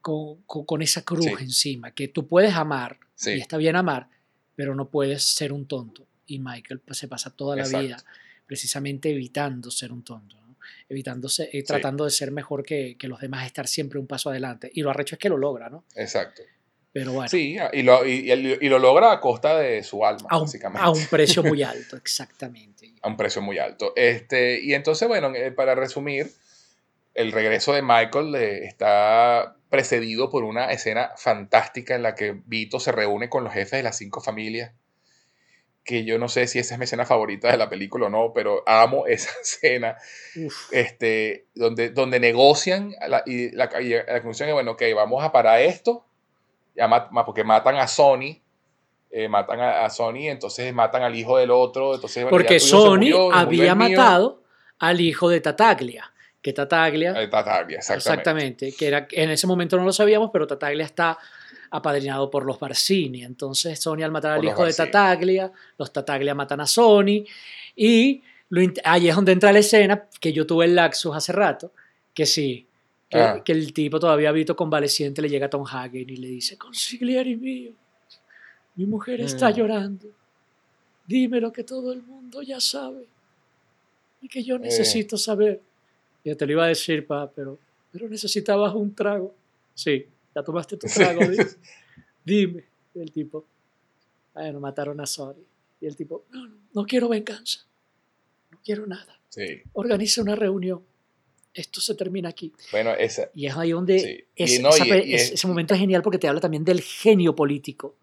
con, 0.00 0.42
con- 0.42 0.64
con 0.64 0.82
esa 0.82 1.02
cruz 1.02 1.24
Sí. 1.26 1.32
encima, 1.40 1.90
que 1.92 2.08
tú 2.08 2.26
puedes 2.28 2.54
amar, 2.54 2.98
Sí. 3.14 3.32
y 3.32 3.40
está 3.40 3.56
bien 3.56 3.74
amar, 3.76 4.08
pero 4.54 4.74
no 4.74 4.88
puedes 4.88 5.24
ser 5.24 5.52
un 5.52 5.66
tonto. 5.66 6.06
Y 6.26 6.38
Michael 6.38 6.80
pues, 6.80 6.98
se 6.98 7.08
pasa 7.08 7.30
toda 7.30 7.56
la 7.56 7.62
Exacto. 7.62 7.86
vida 7.86 7.96
precisamente 8.46 9.10
evitando 9.10 9.70
ser 9.72 9.90
un 9.92 10.02
tonto, 10.04 10.36
¿no? 10.40 10.46
evitándose, 10.88 11.48
eh, 11.52 11.64
tratando 11.64 12.04
de 12.04 12.10
ser 12.10 12.30
mejor 12.30 12.62
que, 12.64 12.96
que 12.96 13.08
los 13.08 13.20
demás, 13.20 13.44
estar 13.46 13.66
siempre 13.66 13.98
un 13.98 14.06
paso 14.06 14.30
adelante. 14.30 14.70
Y 14.72 14.82
lo 14.82 14.90
arrecho 14.90 15.16
es 15.16 15.18
que 15.18 15.28
lo 15.28 15.36
logra, 15.36 15.68
¿no? 15.68 15.84
Exacto. 15.96 16.42
Pero 16.96 17.12
bueno. 17.12 17.28
Sí, 17.28 17.58
y 17.74 17.82
lo, 17.82 18.06
y, 18.06 18.22
lo 18.70 18.78
logra 18.78 19.12
a 19.12 19.20
costa 19.20 19.58
de 19.58 19.82
su 19.82 20.02
alma, 20.06 20.28
a 20.30 20.38
un, 20.38 20.44
básicamente. 20.44 20.82
a 20.82 20.88
un 20.88 21.04
precio 21.08 21.42
muy 21.42 21.62
alto, 21.62 21.94
exactamente. 21.94 22.94
a 23.02 23.08
un 23.08 23.18
precio 23.18 23.42
muy 23.42 23.58
alto. 23.58 23.92
Este, 23.94 24.58
y 24.62 24.72
entonces, 24.72 25.06
bueno, 25.06 25.30
eh, 25.34 25.52
para 25.52 25.74
resumir, 25.74 26.32
el 27.12 27.32
regreso 27.32 27.74
de 27.74 27.82
Michael 27.82 28.34
eh, 28.36 28.64
está 28.64 29.56
precedido 29.68 30.30
por 30.30 30.44
una 30.44 30.72
escena 30.72 31.10
fantástica 31.18 31.94
en 31.94 32.02
la 32.02 32.14
que 32.14 32.40
Vito 32.46 32.80
se 32.80 32.92
reúne 32.92 33.28
con 33.28 33.44
los 33.44 33.52
jefes 33.52 33.72
de 33.72 33.82
las 33.82 33.98
cinco 33.98 34.22
familias, 34.22 34.72
que 35.84 36.06
yo 36.06 36.18
no 36.18 36.28
sé 36.28 36.46
si 36.46 36.60
esa 36.60 36.76
es 36.76 36.78
mi 36.78 36.84
escena 36.84 37.04
favorita 37.04 37.50
de 37.50 37.58
la 37.58 37.68
película 37.68 38.06
o 38.06 38.08
no, 38.08 38.32
pero 38.34 38.62
amo 38.66 39.06
esa 39.06 39.32
escena, 39.42 39.98
Uf, 40.34 40.72
este, 40.72 41.44
donde, 41.54 41.90
donde 41.90 42.20
negocian 42.20 42.94
la- 43.06 43.22
y 43.26 43.50
la, 43.50 43.68
y 43.82 43.90
la 43.90 44.06
conclusión 44.14 44.48
es, 44.48 44.54
bueno, 44.54 44.70
ok, 44.70 44.82
vamos 44.94 45.22
a 45.22 45.30
parar 45.30 45.60
esto, 45.60 46.06
ya 46.76 46.86
mat- 46.88 47.10
ma- 47.10 47.24
porque 47.24 47.42
matan 47.44 47.76
a 47.76 47.86
Sony. 47.88 48.40
eh, 49.10 49.28
matan 49.28 49.60
a, 49.60 49.84
a 49.84 49.90
Sony, 49.90 50.28
entonces 50.28 50.74
matan 50.74 51.02
al 51.02 51.14
hijo 51.14 51.38
del 51.38 51.50
otro. 51.50 51.94
Entonces, 51.94 52.26
porque 52.28 52.60
Sony 52.60 52.90
murió, 52.96 53.32
había 53.32 53.74
matado 53.74 54.42
al 54.78 55.00
hijo 55.00 55.30
de 55.30 55.40
Tataglia, 55.40 56.12
que 56.42 56.52
Tataglia, 56.52 57.12
Eh, 57.22 57.28
Tartaglia, 57.28 57.78
exactamente. 57.78 57.96
exactamente, 58.10 58.72
que 58.76 58.86
era, 58.88 59.06
en 59.10 59.30
ese 59.30 59.46
momento 59.46 59.76
no 59.78 59.84
lo 59.84 59.92
sabíamos, 59.92 60.30
pero 60.32 60.46
Tataglia 60.46 60.84
está 60.84 61.16
apadrinado 61.70 62.28
por 62.30 62.44
los 62.44 62.58
Barcini. 62.60 63.22
Entonces 63.24 63.80
Sony 63.80 64.02
al 64.02 64.10
matar 64.12 64.32
al 64.32 64.44
hijo 64.44 64.64
de. 64.66 64.72
Tataglia, 64.74 65.50
los 65.78 65.92
Tataglia 65.92 66.34
matan 66.34 66.60
a 66.60 66.66
Sony 66.66 67.24
y 67.74 68.22
lo 68.50 68.60
ahí 68.84 69.08
es 69.08 69.14
donde 69.16 69.32
entra 69.32 69.52
la 69.52 69.60
escena 69.60 70.08
que 70.20 70.32
yo 70.32 70.46
tuve 70.46 70.66
el 70.66 70.74
laxus 70.74 71.16
hace 71.16 71.32
rato, 71.32 71.72
que 72.12 72.26
sí, 72.26 72.65
que, 73.08 73.18
Ah. 73.18 73.42
que 73.44 73.52
el 73.52 73.72
tipo 73.72 73.98
todavía 74.00 74.32
Vito 74.32 74.56
convaleciente 74.56 75.22
le 75.22 75.28
llega 75.28 75.46
a 75.46 75.50
Tom 75.50 75.64
Hagen 75.66 76.08
y 76.10 76.16
le 76.16 76.28
dice, 76.28 76.56
consigliere 76.58 77.36
mío, 77.36 77.72
mi 78.74 78.84
mujer 78.86 79.20
está 79.20 79.50
Mm. 79.50 79.54
llorando, 79.54 80.06
dime 81.06 81.40
lo 81.40 81.52
que 81.52 81.62
todo 81.64 81.92
el 81.92 82.02
mundo 82.02 82.42
ya 82.42 82.60
sabe 82.60 83.06
y 84.20 84.28
que 84.28 84.42
yo 84.42 84.58
necesito 84.58 85.16
saber. 85.16 85.60
Yo 86.24 86.36
te 86.36 86.46
lo 86.46 86.52
iba 86.52 86.64
a 86.64 86.68
decir, 86.68 87.06
pa, 87.06 87.30
pero, 87.30 87.58
pero 87.92 88.08
necesitabas 88.08 88.74
un 88.74 88.92
trago. 88.94 89.32
Sí, 89.74 90.04
ya 90.34 90.42
tomaste 90.42 90.76
tu 90.76 90.86
trago, 90.88 91.20
di- 91.28 91.36
dime. 92.24 92.64
Y 92.94 93.00
el 93.00 93.12
tipo, 93.12 93.44
bueno, 94.34 94.58
mataron 94.58 95.00
a 95.00 95.06
Sony. 95.06 95.36
Y 95.80 95.86
el 95.86 95.94
tipo, 95.94 96.24
no, 96.32 96.46
no, 96.48 96.54
no 96.72 96.84
quiero 96.86 97.08
venganza, 97.08 97.60
no 98.50 98.58
quiero 98.64 98.86
nada. 98.86 99.16
Sí, 99.28 99.62
Organiza 99.74 100.22
una 100.22 100.34
reunión. 100.34 100.82
Esto 101.56 101.80
se 101.80 101.94
termina 101.94 102.28
aquí. 102.28 102.52
bueno, 102.70 102.92
esa. 102.92 103.30
Y 103.34 103.46
es 103.46 103.56
ahí 103.56 103.70
donde 103.72 103.98
Sí. 103.98 104.24
es- 104.36 104.60
no, 104.60 104.68
esa 104.68 104.84
y- 104.86 104.90
y 105.10 105.14
es- 105.14 105.22
es- 105.22 105.32
ese 105.32 105.46
momento 105.46 105.72
es 105.74 105.80
genial 105.80 106.02
porque 106.02 106.18
te 106.18 106.28
habla 106.28 106.40
también 106.40 106.64
del 106.64 106.80
genio 106.82 107.34
político 107.34 107.96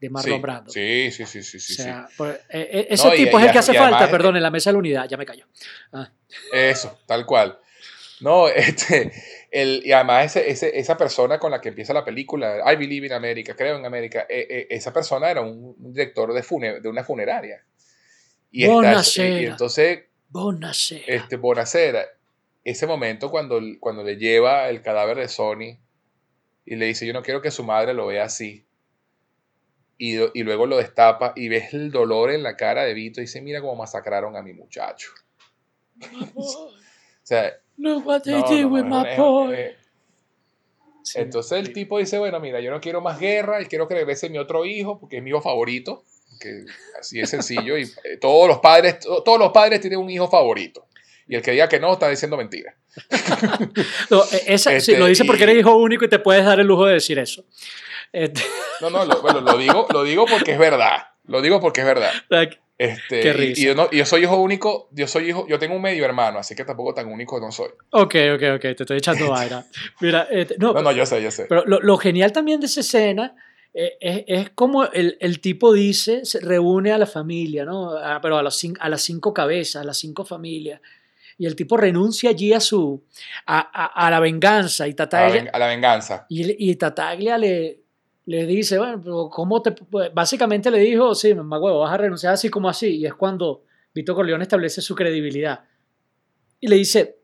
de 0.00 0.10
Marlon 0.10 0.36
sí, 0.36 0.42
Brando. 0.42 0.70
Sí, 0.70 1.10
sí, 1.10 1.26
sí, 1.26 1.42
sí, 1.42 1.56
o 1.56 1.60
sí. 1.60 1.74
sea, 1.74 2.08
por- 2.16 2.30
eh, 2.30 2.40
eh, 2.50 2.86
ese 2.90 3.06
No, 3.08 3.12
tipo 3.14 3.38
y 3.38 3.42
es 3.42 3.46
el 3.48 3.52
que 3.52 3.58
hace 3.58 3.70
además 3.72 3.90
falta, 3.90 4.04
es- 4.06 4.10
perdón, 4.10 4.36
en 4.36 4.42
la 4.42 4.50
mesa 4.50 4.70
de 4.70 4.72
la 4.74 4.78
unidad, 4.78 5.08
ya 5.08 5.16
me 5.16 5.26
cayó. 5.26 5.44
Ah, 5.92 6.10
Eso, 6.52 6.98
tal 7.06 7.26
cual. 7.26 7.58
No, 8.20 8.48
este, 8.48 9.12
el, 9.50 9.82
y 9.84 9.92
además 9.92 10.34
ese, 10.34 10.50
ese- 10.50 10.78
esa 10.78 10.96
persona 10.96 11.38
con 11.38 11.50
la 11.50 11.60
que 11.60 11.68
empieza 11.68 11.92
la 11.92 12.04
película, 12.04 12.62
I 12.72 12.76
Believe 12.76 13.06
in 13.06 13.12
America, 13.12 13.54
creo 13.54 13.76
en 13.76 13.84
América, 13.84 14.26
eh, 14.28 14.46
eh, 14.48 14.66
esa 14.70 14.92
persona 14.92 15.30
era 15.30 15.40
un, 15.40 15.76
un 15.78 15.92
director 15.92 16.32
de, 16.32 16.42
fune- 16.42 16.80
de 16.80 16.88
una 16.88 17.04
funeraria. 17.04 17.62
Y, 18.50 18.62
está- 18.62 18.72
Buonasera. 18.72 19.40
y 19.42 19.44
entonces, 19.46 20.00
Bonacera. 20.30 21.04
este, 21.06 21.36
Bonacera, 21.36 22.06
ese 22.70 22.86
momento 22.86 23.30
cuando, 23.30 23.60
cuando 23.80 24.02
le 24.02 24.16
lleva 24.16 24.68
el 24.68 24.82
cadáver 24.82 25.16
de 25.16 25.28
Sony 25.28 25.78
y 26.64 26.76
le 26.76 26.86
dice, 26.86 27.06
yo 27.06 27.12
no 27.12 27.22
quiero 27.22 27.40
que 27.40 27.50
su 27.50 27.64
madre 27.64 27.94
lo 27.94 28.06
vea 28.06 28.24
así. 28.24 28.66
Y, 29.96 30.16
y 30.38 30.42
luego 30.42 30.66
lo 30.66 30.76
destapa 30.76 31.32
y 31.34 31.48
ves 31.48 31.74
el 31.74 31.90
dolor 31.90 32.30
en 32.30 32.42
la 32.42 32.56
cara 32.56 32.84
de 32.84 32.94
Vito 32.94 33.20
y 33.20 33.24
dice, 33.24 33.40
mira 33.40 33.60
cómo 33.60 33.74
masacraron 33.74 34.36
a 34.36 34.42
mi 34.42 34.52
muchacho. 34.52 35.10
O 36.34 36.70
sea, 37.22 37.52
Look 37.78 38.04
what 38.04 38.22
they 38.22 38.32
no, 38.32 38.48
did 38.48 38.64
with 38.66 38.84
my 38.84 39.06
Entonces 41.14 41.58
el 41.58 41.72
tipo 41.72 41.98
dice, 41.98 42.18
bueno, 42.18 42.40
mira, 42.40 42.60
yo 42.60 42.72
no 42.72 42.80
quiero 42.80 43.00
más 43.00 43.20
guerra, 43.20 43.62
y 43.62 43.66
quiero 43.66 43.86
que 43.86 43.94
regrese 43.94 44.28
mi 44.28 44.38
otro 44.38 44.64
hijo, 44.64 44.98
porque 44.98 45.18
es 45.18 45.22
mi 45.22 45.30
hijo 45.30 45.40
favorito, 45.40 46.02
que 46.40 46.64
así 46.98 47.20
es 47.20 47.30
sencillo, 47.30 47.78
y 47.78 47.84
eh, 47.84 48.16
todos 48.20 48.48
los 48.48 48.58
padres, 48.58 48.98
todos 48.98 49.38
los 49.38 49.52
padres 49.52 49.80
tienen 49.80 50.00
un 50.00 50.10
hijo 50.10 50.28
favorito. 50.28 50.87
Y 51.28 51.36
el 51.36 51.42
que 51.42 51.50
diga 51.52 51.68
que 51.68 51.78
no 51.78 51.92
está 51.92 52.08
diciendo 52.08 52.36
mentira. 52.36 52.74
no, 54.10 54.22
e, 54.32 54.54
esa, 54.54 54.80
sí, 54.80 54.96
lo 54.96 55.06
dice 55.06 55.22
este, 55.22 55.26
porque 55.26 55.42
eres 55.44 55.58
hijo 55.58 55.76
único 55.76 56.04
y 56.04 56.08
te 56.08 56.18
puedes 56.18 56.44
dar 56.44 56.58
el 56.58 56.66
lujo 56.66 56.86
de 56.86 56.94
decir 56.94 57.18
eso. 57.18 57.44
Este 58.12 58.42
no, 58.80 58.88
no, 58.88 59.04
lo, 59.04 59.20
bueno, 59.20 59.40
lo 59.42 59.58
digo, 59.58 59.86
lo 59.92 60.02
digo 60.02 60.24
porque 60.26 60.52
es 60.52 60.58
verdad. 60.58 61.08
Lo 61.26 61.42
digo 61.42 61.60
porque 61.60 61.82
es 61.82 61.86
verdad. 61.86 62.10
Este, 62.78 63.20
Qué 63.20 63.32
risa. 63.32 63.60
Y, 63.60 63.64
yo, 63.64 63.74
no, 63.74 63.90
yo, 63.90 64.06
soy 64.06 64.22
hijo 64.22 64.36
único, 64.36 64.88
yo 64.92 65.06
soy 65.06 65.30
hijo, 65.30 65.46
yo 65.48 65.58
tengo 65.58 65.74
un 65.74 65.82
medio 65.82 66.04
hermano, 66.04 66.38
así 66.38 66.54
que 66.54 66.64
tampoco 66.64 66.94
tan 66.94 67.08
único 67.08 67.38
no 67.40 67.52
soy. 67.52 67.68
Ok, 67.90 68.14
ok, 68.34 68.42
ok, 68.54 68.60
te 68.60 68.70
estoy 68.70 68.98
echando 68.98 69.28
vaina. 69.30 69.66
Mira, 70.00 70.28
este, 70.30 70.56
no, 70.58 70.72
no, 70.72 70.80
no, 70.80 70.92
yo 70.92 71.04
sé, 71.04 71.20
yo 71.20 71.30
sé. 71.30 71.46
Pero 71.48 71.64
lo, 71.66 71.80
lo 71.80 71.98
genial 71.98 72.32
también 72.32 72.60
de 72.60 72.66
esa 72.66 72.80
escena 72.80 73.34
eh, 73.74 73.96
es, 74.00 74.24
es, 74.26 74.50
como 74.50 74.84
el, 74.86 75.18
el, 75.20 75.40
tipo 75.40 75.72
dice, 75.72 76.24
se 76.24 76.40
reúne 76.40 76.92
a 76.92 76.98
la 76.98 77.06
familia, 77.06 77.64
¿no? 77.64 77.90
A, 77.96 78.20
pero 78.20 78.38
a, 78.38 78.42
los, 78.42 78.64
a 78.78 78.88
las 78.88 79.02
cinco 79.02 79.34
cabezas, 79.34 79.82
a 79.82 79.84
las 79.84 79.98
cinco 79.98 80.24
familias. 80.24 80.80
Y 81.38 81.46
el 81.46 81.54
tipo 81.54 81.76
renuncia 81.76 82.30
allí 82.30 82.52
a 82.52 82.60
su 82.60 83.04
a, 83.46 83.58
a, 83.58 84.06
a 84.06 84.10
la 84.10 84.18
venganza 84.18 84.88
y 84.88 84.94
Tataglia, 84.94 85.50
a 85.52 85.58
la 85.58 85.68
venganza. 85.68 86.26
Y, 86.28 86.70
y 86.70 86.74
Tataglia 86.74 87.38
le, 87.38 87.80
le 88.26 88.44
dice, 88.44 88.76
bueno, 88.76 89.30
¿cómo 89.30 89.62
te...? 89.62 89.74
Básicamente 90.12 90.70
le 90.70 90.80
dijo, 90.80 91.14
sí, 91.14 91.34
mamá 91.34 91.58
huevo, 91.58 91.78
vas 91.80 91.94
a 91.94 91.96
renunciar 91.96 92.34
así 92.34 92.50
como 92.50 92.68
así. 92.68 92.98
Y 92.98 93.06
es 93.06 93.14
cuando 93.14 93.62
Vito 93.94 94.14
Corleone 94.14 94.42
establece 94.42 94.82
su 94.82 94.94
credibilidad. 94.94 95.64
Y 96.60 96.68
le 96.68 96.76
dice, 96.76 97.20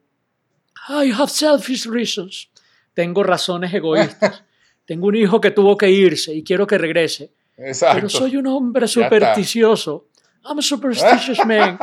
I 0.89 1.13
have 1.13 1.31
selfish 1.31 1.87
reasons. 1.87 2.51
Tengo 2.95 3.23
razones 3.23 3.75
egoístas. 3.75 4.45
Tengo 4.87 5.09
un 5.09 5.17
hijo 5.17 5.41
que 5.41 5.51
tuvo 5.51 5.77
que 5.77 5.91
irse 5.91 6.33
y 6.33 6.43
quiero 6.43 6.67
que 6.67 6.79
regrese. 6.79 7.33
Exacto. 7.57 7.97
Pero 7.97 8.09
soy 8.09 8.37
un 8.37 8.47
hombre 8.47 8.87
supersticioso. 8.87 10.09
I'm 10.45 10.59
a 10.59 10.63
superstitious 10.63 11.45
man. 11.47 11.79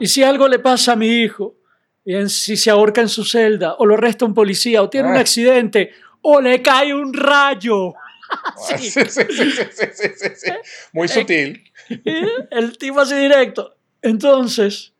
y 0.00 0.06
si 0.06 0.22
algo 0.22 0.48
le 0.48 0.58
pasa 0.58 0.92
a 0.92 0.96
mi 0.96 1.08
hijo, 1.08 1.56
y 2.04 2.28
si 2.28 2.56
se 2.56 2.70
ahorca 2.70 3.00
en 3.00 3.08
su 3.08 3.24
celda, 3.24 3.74
o 3.78 3.86
lo 3.86 3.94
arresta 3.94 4.24
un 4.24 4.34
policía, 4.34 4.82
o 4.82 4.88
tiene 4.88 5.10
un 5.10 5.16
accidente, 5.16 5.92
o 6.22 6.40
le 6.40 6.62
cae 6.62 6.94
un 6.94 7.12
rayo. 7.12 7.94
Sí. 8.58 8.90
Sí, 8.90 9.00
sí, 9.08 9.22
sí, 10.36 10.52
Muy 10.92 11.06
eh, 11.06 11.08
sutil. 11.08 11.64
El 12.50 12.76
tipo 12.76 13.00
así 13.00 13.14
directo. 13.14 13.74
Entonces, 14.02 14.92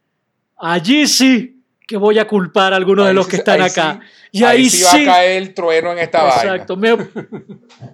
allí 0.57 1.07
sí 1.07 1.63
que 1.87 1.97
voy 1.97 2.19
a 2.19 2.27
culpar 2.27 2.73
a 2.73 2.77
algunos 2.77 3.07
de 3.07 3.15
los 3.15 3.29
que 3.29 3.37
están 3.37 3.61
acá. 3.63 4.01
y 4.31 4.45
ahí, 4.45 4.69
sí 4.69 4.83
va 4.83 4.93
a 4.93 5.17
caer 5.17 5.43
el 5.43 5.55
trueno 5.55 5.93
en 5.93 5.99
esta 5.99 6.27
Exacto, 6.27 6.77
me, 6.77 6.97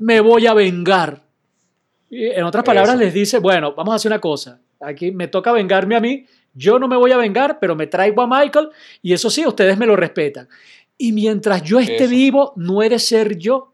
me, 0.01 0.21
voy 0.21 0.47
a 0.47 0.55
vengar. 0.55 1.24
Y 2.15 2.27
en 2.27 2.45
otras 2.45 2.63
palabras, 2.63 2.97
les 2.97 3.13
dice: 3.13 3.41
Bueno, 3.41 3.75
vamos 3.75 3.93
a 3.93 3.97
hacer 3.97 4.11
una 4.11 4.21
cosa. 4.21 4.61
Aquí 4.81 5.11
me 5.11 5.27
toca 5.27 5.51
vengarme 5.51 5.97
a 5.97 6.01
mí. 6.01 6.27
Yo 6.53 6.79
no 6.79 6.87
me 6.87 6.97
voy 6.97 7.11
a 7.11 7.17
vengar, 7.17 7.59
pero 7.59 7.75
me 7.75 7.89
traigo 7.89 8.23
a 8.23 8.29
Michael 8.29 8.69
y 9.03 9.13
eso 9.13 9.29
sí, 9.29 9.45
ustedes 9.45 9.77
me 9.77 9.87
lo 9.87 9.97
respetan. 9.97 10.49
Y 10.97 11.11
mientras 11.11 11.63
yo 11.65 11.81
esté 11.81 12.07
vivo, 12.07 12.53
no 12.55 12.81
he 12.85 12.89
de 12.89 13.01
ser 13.01 13.37
yo 13.37 13.73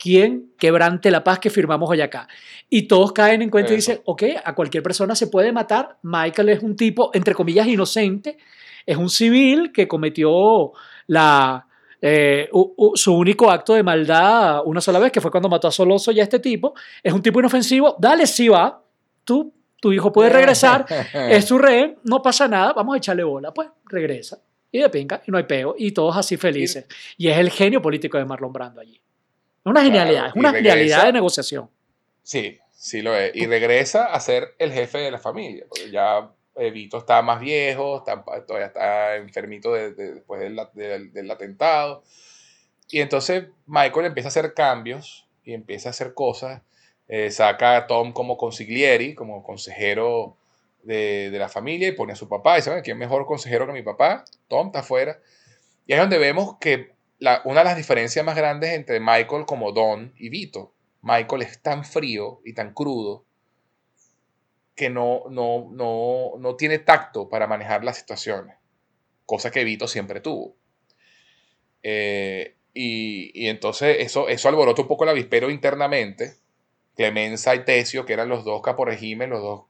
quien 0.00 0.52
quebrante 0.56 1.10
la 1.10 1.24
paz 1.24 1.40
que 1.40 1.50
firmamos 1.50 1.90
hoy 1.90 2.00
acá. 2.00 2.28
Y 2.70 2.82
todos 2.82 3.10
caen 3.12 3.42
en 3.42 3.50
cuenta 3.50 3.72
y 3.72 3.76
dicen, 3.76 4.00
ok, 4.04 4.22
a 4.44 4.54
cualquier 4.54 4.84
persona 4.84 5.16
se 5.16 5.26
puede 5.26 5.50
matar. 5.50 5.98
Michael 6.02 6.50
es 6.50 6.62
un 6.62 6.76
tipo, 6.76 7.10
entre 7.12 7.34
comillas, 7.34 7.66
inocente. 7.66 8.38
Es 8.86 8.96
un 8.96 9.10
civil 9.10 9.72
que 9.72 9.88
cometió 9.88 10.70
la, 11.08 11.66
eh, 12.06 12.50
su 12.96 13.14
único 13.14 13.50
acto 13.50 13.72
de 13.72 13.82
maldad 13.82 14.60
una 14.66 14.82
sola 14.82 14.98
vez, 14.98 15.10
que 15.10 15.22
fue 15.22 15.30
cuando 15.30 15.48
mató 15.48 15.68
a 15.68 15.72
Soloso 15.72 16.12
y 16.12 16.20
a 16.20 16.22
este 16.22 16.38
tipo. 16.38 16.74
Es 17.02 17.14
un 17.14 17.22
tipo 17.22 17.40
inofensivo. 17.40 17.96
Dale, 17.98 18.26
sí 18.26 18.46
va. 18.48 18.82
Tú, 19.24 19.50
tu 19.80 19.90
hijo 19.90 20.12
puede 20.12 20.28
regresar. 20.30 20.84
es 21.14 21.46
su 21.46 21.56
rehén. 21.56 21.96
No 22.04 22.20
pasa 22.20 22.46
nada. 22.46 22.74
Vamos 22.74 22.94
a 22.94 22.98
echarle 22.98 23.24
bola. 23.24 23.54
Pues 23.54 23.68
regresa. 23.86 24.38
Y 24.70 24.80
de 24.80 24.90
pinca. 24.90 25.22
Y 25.26 25.30
no 25.30 25.38
hay 25.38 25.44
peo. 25.44 25.76
Y 25.78 25.92
todos 25.92 26.14
así 26.14 26.36
felices. 26.36 26.84
Y 27.16 27.28
es 27.28 27.38
el 27.38 27.48
genio 27.50 27.80
político 27.80 28.18
de 28.18 28.26
Marlon 28.26 28.52
Brando 28.52 28.82
allí. 28.82 29.00
Una 29.64 29.82
genialidad, 29.82 30.26
es 30.26 30.34
una 30.34 30.52
genialidad 30.52 31.06
de 31.06 31.12
negociación. 31.14 31.70
Sí, 32.22 32.58
sí 32.76 33.00
lo 33.00 33.16
es. 33.16 33.34
Y 33.34 33.46
regresa 33.46 34.12
a 34.12 34.20
ser 34.20 34.54
el 34.58 34.72
jefe 34.72 34.98
de 34.98 35.10
la 35.10 35.18
familia, 35.18 35.64
porque 35.66 35.90
ya 35.90 36.30
Vito 36.56 36.98
está 36.98 37.20
más 37.22 37.40
viejo, 37.40 37.98
está, 37.98 38.22
todavía 38.46 38.68
está 38.68 39.16
enfermito 39.16 39.72
después 39.72 40.40
del, 40.40 41.30
atentado. 41.30 42.04
Y 42.90 43.00
entonces 43.00 43.46
Michael 43.66 44.06
empieza 44.06 44.28
a 44.28 44.30
hacer 44.30 44.54
cambios 44.54 45.26
y 45.42 45.54
empieza 45.54 45.88
a 45.88 45.90
hacer 45.90 46.14
cosas. 46.14 46.62
Eh, 47.08 47.30
saca 47.30 47.76
a 47.76 47.86
Tom 47.86 48.12
como 48.12 48.36
consiglieri, 48.36 49.14
como 49.14 49.42
consejero 49.42 50.36
de, 50.84 51.30
la 51.32 51.48
familia 51.48 51.88
y 51.88 51.92
pone 51.92 52.12
a 52.12 52.16
su 52.16 52.28
papá. 52.28 52.54
Y 52.54 52.56
dice, 52.56 52.82
¿quién 52.82 52.96
es 52.96 53.00
mejor 53.00 53.26
consejero 53.26 53.66
que 53.66 53.72
mi 53.72 53.82
papá? 53.82 54.24
Tom 54.48 54.68
está 54.68 54.80
afuera. 54.80 55.18
Y 55.86 55.92
es 55.92 55.98
donde 55.98 56.18
vemos 56.18 56.56
que 56.60 56.92
una 57.44 57.60
de 57.60 57.64
las 57.64 57.76
diferencias 57.76 58.24
más 58.24 58.36
grandes 58.36 58.70
entre 58.70 59.00
Michael 59.00 59.44
como 59.46 59.72
Don 59.72 60.14
y 60.18 60.28
Vito. 60.28 60.72
Michael 61.02 61.42
es 61.42 61.60
tan 61.60 61.84
frío 61.84 62.40
y 62.44 62.54
tan 62.54 62.72
crudo 62.72 63.24
que 64.74 64.90
no, 64.90 65.24
no, 65.30 65.70
no, 65.72 66.32
no 66.38 66.56
tiene 66.56 66.78
tacto 66.78 67.28
para 67.28 67.46
manejar 67.46 67.84
las 67.84 67.96
situaciones, 67.96 68.56
cosa 69.26 69.50
que 69.50 69.64
Vito 69.64 69.86
siempre 69.86 70.20
tuvo. 70.20 70.56
Eh, 71.82 72.56
y, 72.72 73.46
entonces 73.46 73.98
eso, 74.00 74.28
eso 74.28 74.48
alborotó 74.48 74.82
un 74.82 74.88
poco 74.88 75.04
el 75.04 75.10
avispero 75.10 75.50
internamente. 75.50 76.34
Clemenza 76.96 77.54
y 77.54 77.64
Tesio, 77.64 78.04
que 78.04 78.12
eran 78.12 78.28
los 78.28 78.44
dos 78.44 78.62
caporegimes, 78.62 79.28
los 79.28 79.42
dos 79.42 79.64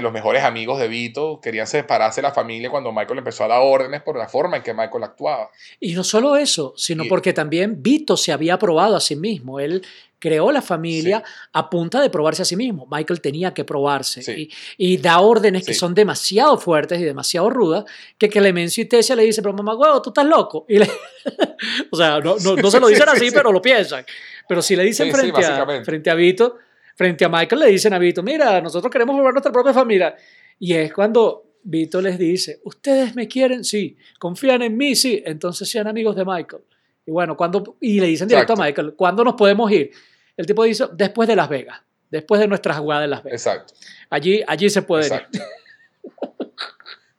los 0.00 0.12
mejores 0.12 0.42
amigos 0.42 0.78
de 0.78 0.88
Vito 0.88 1.40
querían 1.40 1.66
separarse 1.66 2.20
de 2.20 2.28
la 2.28 2.34
familia 2.34 2.70
cuando 2.70 2.92
Michael 2.92 3.18
empezó 3.18 3.44
a 3.44 3.48
dar 3.48 3.60
órdenes 3.62 4.02
por 4.02 4.18
la 4.18 4.28
forma 4.28 4.56
en 4.56 4.62
que 4.62 4.74
Michael 4.74 5.04
actuaba. 5.04 5.50
Y 5.80 5.94
no 5.94 6.02
solo 6.02 6.36
eso, 6.36 6.74
sino 6.76 7.04
porque 7.08 7.32
también 7.32 7.82
Vito 7.82 8.16
se 8.16 8.32
había 8.32 8.58
probado 8.58 8.96
a 8.96 9.00
sí 9.00 9.16
mismo. 9.16 9.60
Él 9.60 9.84
creó 10.18 10.50
la 10.50 10.62
familia 10.62 11.22
a 11.52 11.68
punta 11.68 12.00
de 12.00 12.10
probarse 12.10 12.42
a 12.42 12.44
sí 12.44 12.56
mismo. 12.56 12.86
Michael 12.90 13.20
tenía 13.20 13.52
que 13.52 13.64
probarse 13.64 14.48
y, 14.78 14.96
da 14.98 15.20
órdenes 15.20 15.64
que 15.64 15.74
son 15.74 15.94
demasiado 15.94 16.58
fuertes 16.58 17.00
y 17.00 17.04
demasiado 17.04 17.50
rudas 17.50 17.84
que 18.18 18.28
Clemencio 18.28 18.82
y 18.82 18.86
Tesia 18.86 19.14
le 19.14 19.24
dicen, 19.24 19.42
pero 19.42 19.54
mamá 19.54 19.74
huevo, 19.74 20.00
tú 20.00 20.10
estás 20.10 20.26
loco. 20.26 20.66
Y 20.68 20.78
o 21.90 21.96
sea, 21.96 22.20
no, 22.20 22.36
no, 22.36 22.70
se 22.70 22.80
lo 22.80 22.88
dicen 22.88 23.08
así, 23.08 23.30
pero 23.30 23.52
lo 23.52 23.60
piensan. 23.60 24.04
Pero 24.48 24.62
si 24.62 24.76
le 24.76 24.84
dicen 24.84 25.10
frente, 25.12 25.44
a, 25.44 25.84
frente 25.84 26.10
a 26.10 26.14
Vito, 26.14 26.56
frente 26.94 27.24
a 27.24 27.28
Michael 27.28 27.60
le 27.60 27.68
dicen 27.68 27.92
a 27.92 27.98
Vito, 27.98 28.22
mira, 28.22 28.60
nosotros 28.60 28.90
queremos 28.90 29.14
formar 29.14 29.34
nuestra 29.34 29.52
propia 29.52 29.72
familia. 29.72 30.14
Y 30.58 30.72
es 30.72 30.92
cuando 30.92 31.46
Vito 31.62 32.00
les 32.00 32.18
dice, 32.18 32.60
ustedes 32.64 33.14
me 33.16 33.26
quieren, 33.26 33.64
sí, 33.64 33.96
confían 34.18 34.62
en 34.62 34.76
mí, 34.76 34.94
sí, 34.94 35.22
entonces 35.26 35.68
sean 35.68 35.88
amigos 35.88 36.16
de 36.16 36.24
Michael. 36.24 36.62
Y 37.06 37.12
bueno, 37.12 37.36
cuando, 37.36 37.76
y 37.80 38.00
le 38.00 38.06
dicen 38.08 38.26
directo 38.26 38.54
a 38.54 38.56
Michael, 38.56 38.94
¿cuándo 38.96 39.22
nos 39.22 39.34
podemos 39.34 39.70
ir? 39.70 39.92
El 40.36 40.44
tipo 40.44 40.64
dice, 40.64 40.86
después 40.92 41.28
de 41.28 41.36
Las 41.36 41.48
Vegas, 41.48 41.80
después 42.10 42.40
de 42.40 42.48
nuestra 42.48 42.74
jugada 42.74 43.04
en 43.04 43.10
Las 43.10 43.22
Vegas. 43.22 43.46
Exacto. 43.46 43.74
Allí, 44.10 44.42
allí 44.46 44.68
se 44.68 44.82
puede 44.82 45.06
ir. 45.06 45.26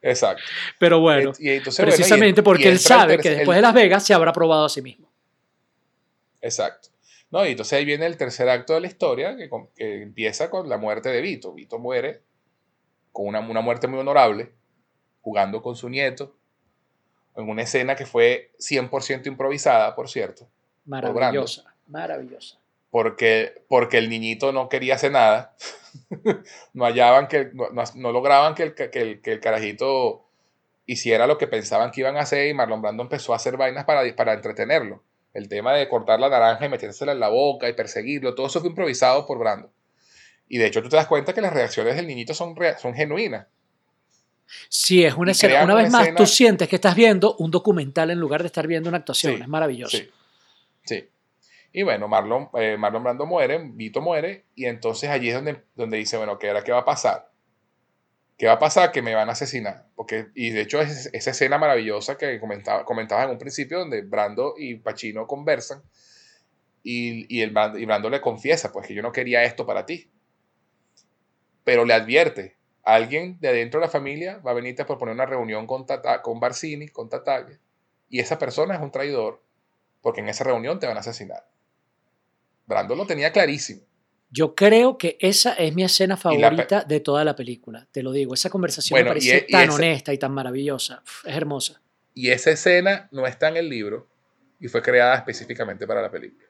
Exacto. 0.02 0.42
Pero 0.78 1.00
bueno, 1.00 1.32
precisamente 1.76 2.42
porque 2.42 2.68
él 2.68 2.78
sabe 2.78 3.18
que 3.18 3.30
después 3.30 3.56
de 3.56 3.62
Las 3.62 3.74
Vegas 3.74 4.04
se 4.06 4.14
habrá 4.14 4.32
probado 4.32 4.66
a 4.66 4.68
sí 4.68 4.82
mismo. 4.82 5.10
Exacto. 6.40 6.90
No, 7.30 7.44
y 7.44 7.50
entonces 7.50 7.74
ahí 7.74 7.84
viene 7.84 8.06
el 8.06 8.16
tercer 8.16 8.48
acto 8.48 8.74
de 8.74 8.80
la 8.80 8.86
historia, 8.86 9.36
que, 9.36 9.48
empieza 10.02 10.50
con 10.50 10.68
la 10.68 10.78
muerte 10.78 11.08
de 11.08 11.20
Vito. 11.20 11.52
Vito 11.52 11.78
muere 11.78 12.22
con 13.12 13.26
una, 13.26 13.40
una, 13.40 13.60
muerte 13.60 13.86
muy 13.86 13.98
honorable, 13.98 14.52
jugando 15.20 15.60
con 15.60 15.76
su 15.76 15.88
nieto, 15.88 16.36
en 17.38 17.48
una 17.48 17.62
escena 17.62 17.94
que 17.94 18.04
fue 18.04 18.50
100% 18.58 19.26
improvisada, 19.26 19.94
por 19.94 20.08
cierto. 20.08 20.48
Maravillosa, 20.84 21.72
maravillosa. 21.86 22.58
Porque, 22.90 23.62
porque 23.68 23.98
el 23.98 24.10
niñito 24.10 24.52
no 24.52 24.68
quería 24.68 24.96
hacer 24.96 25.12
nada. 25.12 25.54
no 26.72 26.84
hallaban 26.84 27.28
que, 27.28 27.50
no, 27.94 28.12
lograban 28.12 28.54
que 28.54 28.62
el, 28.64 28.74
que, 28.74 29.20
el, 29.22 29.40
carajito 29.40 30.24
hiciera 30.86 31.26
lo 31.26 31.38
que 31.38 31.46
pensaban 31.46 31.92
que 31.92 32.00
iban 32.00 32.16
a 32.16 32.22
hacer 32.22 32.48
y 32.48 32.54
Marlon 32.54 32.82
Brando 32.82 33.04
empezó 33.04 33.32
a 33.32 33.36
hacer 33.36 33.56
vainas 33.56 33.84
para, 33.84 34.02
para 34.16 34.32
entretenerlo. 34.32 35.02
El 35.32 35.48
tema 35.48 35.74
de 35.74 35.88
cortar 35.88 36.18
la 36.18 36.30
naranja 36.30 36.66
y 36.66 36.70
metérsela 36.70 37.12
en 37.12 37.20
la 37.20 37.28
boca 37.28 37.68
y 37.68 37.74
perseguirlo, 37.74 38.34
todo 38.34 38.46
eso 38.48 38.60
fue 38.60 38.70
improvisado 38.70 39.26
por 39.26 39.38
Brando. 39.38 39.70
Y 40.48 40.58
de 40.58 40.66
hecho 40.66 40.82
tú 40.82 40.88
te 40.88 40.96
das 40.96 41.06
cuenta 41.06 41.34
que 41.34 41.42
las 41.42 41.52
reacciones 41.52 41.94
del 41.94 42.08
niñito 42.08 42.34
son, 42.34 42.56
son 42.78 42.94
genuinas. 42.94 43.46
Sí, 44.68 45.04
es 45.04 45.14
una 45.14 45.32
escena. 45.32 45.64
Una, 45.64 45.74
vez 45.74 45.90
más, 45.90 46.14
tú 46.14 46.26
sientes 46.26 46.68
que 46.68 46.76
estás 46.76 46.94
viendo 46.94 47.36
un 47.36 47.50
documental 47.50 48.10
en 48.10 48.18
lugar 48.18 48.42
de 48.42 48.46
estar 48.46 48.66
viendo 48.66 48.88
una 48.88 48.98
actuación. 48.98 49.42
es 49.42 49.48
maravilloso. 49.48 49.96
Sí. 49.96 50.10
sí. 50.84 51.08
Y 51.72 51.82
bueno, 51.82 52.08
Marlon, 52.08 52.48
eh, 52.54 52.76
Marlon 52.78 53.04
Brando 53.04 53.26
muere, 53.26 53.60
Vito 53.72 54.00
muere, 54.00 54.46
y 54.54 54.64
entonces 54.64 55.10
allí 55.10 55.28
es 55.28 55.34
donde, 55.34 55.62
donde 55.74 55.98
dice, 55.98 56.16
bueno, 56.16 56.38
¿qué, 56.38 56.48
ahora 56.48 56.64
qué 56.64 56.72
va 56.72 56.78
a 56.78 56.84
pasar? 56.84 57.30
¿Qué 58.38 58.46
va 58.46 58.54
a 58.54 58.58
pasar? 58.58 58.90
Que 58.90 59.02
me 59.02 59.14
van 59.14 59.28
a 59.28 59.32
asesinar. 59.32 59.86
Porque, 59.94 60.28
y 60.34 60.50
de 60.50 60.62
hecho, 60.62 60.80
es, 60.80 61.10
esa 61.12 61.30
escena 61.30 61.58
maravillosa 61.58 62.16
que 62.16 62.40
comentaba, 62.40 62.84
comentabas 62.84 63.26
en 63.26 63.30
un 63.32 63.38
principio, 63.38 63.80
donde 63.80 64.02
Brando 64.02 64.54
y 64.56 64.76
Pacino 64.76 65.26
conversan, 65.26 65.82
y, 66.82 67.26
y, 67.36 67.42
el, 67.42 67.52
y 67.76 67.84
Brando 67.84 68.08
le 68.08 68.20
confiesa, 68.20 68.72
pues 68.72 68.86
que 68.86 68.94
yo 68.94 69.02
no 69.02 69.12
quería 69.12 69.44
esto 69.44 69.66
para 69.66 69.84
ti. 69.84 70.10
Pero 71.64 71.84
le 71.84 71.94
advierte, 71.94 72.57
alguien 72.94 73.38
de 73.40 73.48
adentro 73.48 73.80
de 73.80 73.86
la 73.86 73.90
familia 73.90 74.38
va 74.38 74.52
a 74.52 74.54
venirte 74.54 74.82
a 74.82 74.86
proponer 74.86 75.14
una 75.14 75.26
reunión 75.26 75.66
con, 75.66 75.84
Tata, 75.84 76.22
con 76.22 76.40
Barcini, 76.40 76.88
con 76.88 77.08
Tataglia, 77.08 77.58
y 78.08 78.20
esa 78.20 78.38
persona 78.38 78.74
es 78.74 78.80
un 78.80 78.90
traidor, 78.90 79.42
porque 80.00 80.20
en 80.20 80.28
esa 80.28 80.44
reunión 80.44 80.78
te 80.78 80.86
van 80.86 80.96
a 80.96 81.00
asesinar. 81.00 81.46
Brando 82.66 82.94
lo 82.94 83.06
tenía 83.06 83.30
clarísimo. 83.30 83.82
Yo 84.30 84.54
creo 84.54 84.96
que 84.96 85.18
esa 85.20 85.52
es 85.54 85.74
mi 85.74 85.84
escena 85.84 86.16
favorita 86.16 86.84
de 86.84 87.00
toda 87.00 87.24
la 87.24 87.36
película, 87.36 87.86
te 87.92 88.02
lo 88.02 88.12
digo. 88.12 88.34
Esa 88.34 88.50
conversación 88.50 88.98
me 88.98 89.06
parece 89.06 89.36
e, 89.36 89.40
tan 89.42 89.70
honesta 89.70 90.12
y 90.12 90.18
tan 90.18 90.32
maravillosa. 90.32 91.02
es 91.24 91.36
hermosa. 91.36 91.80
Y 92.14 92.30
esa 92.30 92.50
escena 92.50 93.08
no 93.10 93.26
está 93.26 93.48
en 93.48 93.58
el 93.58 93.68
libro 93.68 94.08
y 94.60 94.68
fue 94.68 94.82
creada 94.82 95.14
específicamente 95.14 95.86
para 95.86 96.02
la 96.02 96.10
película. 96.10 96.47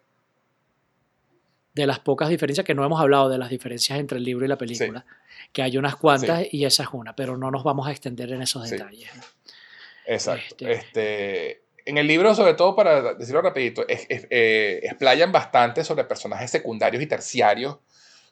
De 1.74 1.86
las 1.86 2.01
pocas 2.01 2.28
diferencias, 2.28 2.66
que 2.66 2.74
no 2.74 2.85
hemos 2.85 3.01
hablado 3.01 3.28
de 3.28 3.39
las 3.39 3.51
diferencias 3.51 3.99
entre 3.99 4.19
el 4.19 4.24
libro 4.24 4.45
y 4.45 4.49
la 4.49 4.59
película, 4.59 5.05
que 5.53 5.62
hay 5.62 5.78
unas 5.78 5.97
cuantas 5.97 6.47
y 6.53 6.65
esa 6.65 6.82
es 6.82 6.89
una, 6.93 7.15
pero 7.15 7.36
no 7.36 7.51
nos 7.51 7.62
vamos 7.62 7.86
a 7.86 7.90
extender 7.90 8.32
en 8.32 8.43
esos 8.43 8.69
detalles. 8.69 9.11
Exacto. 10.07 10.66
este, 10.66 10.73
este 10.73 11.69
en 11.89 11.97
el 11.97 12.07
libro, 12.07 12.35
sobre 12.35 12.53
todo, 12.53 12.77
para 12.77 13.15
decirlo 13.15 13.40
rapidito, 13.40 13.82
eh, 13.89 14.81
explayan 14.82 15.32
bastante 15.32 15.82
sobre 15.85 16.05
personajes 16.05 16.51
secundarios 16.51 17.03
y 17.03 17.07
terciarios 17.07 17.78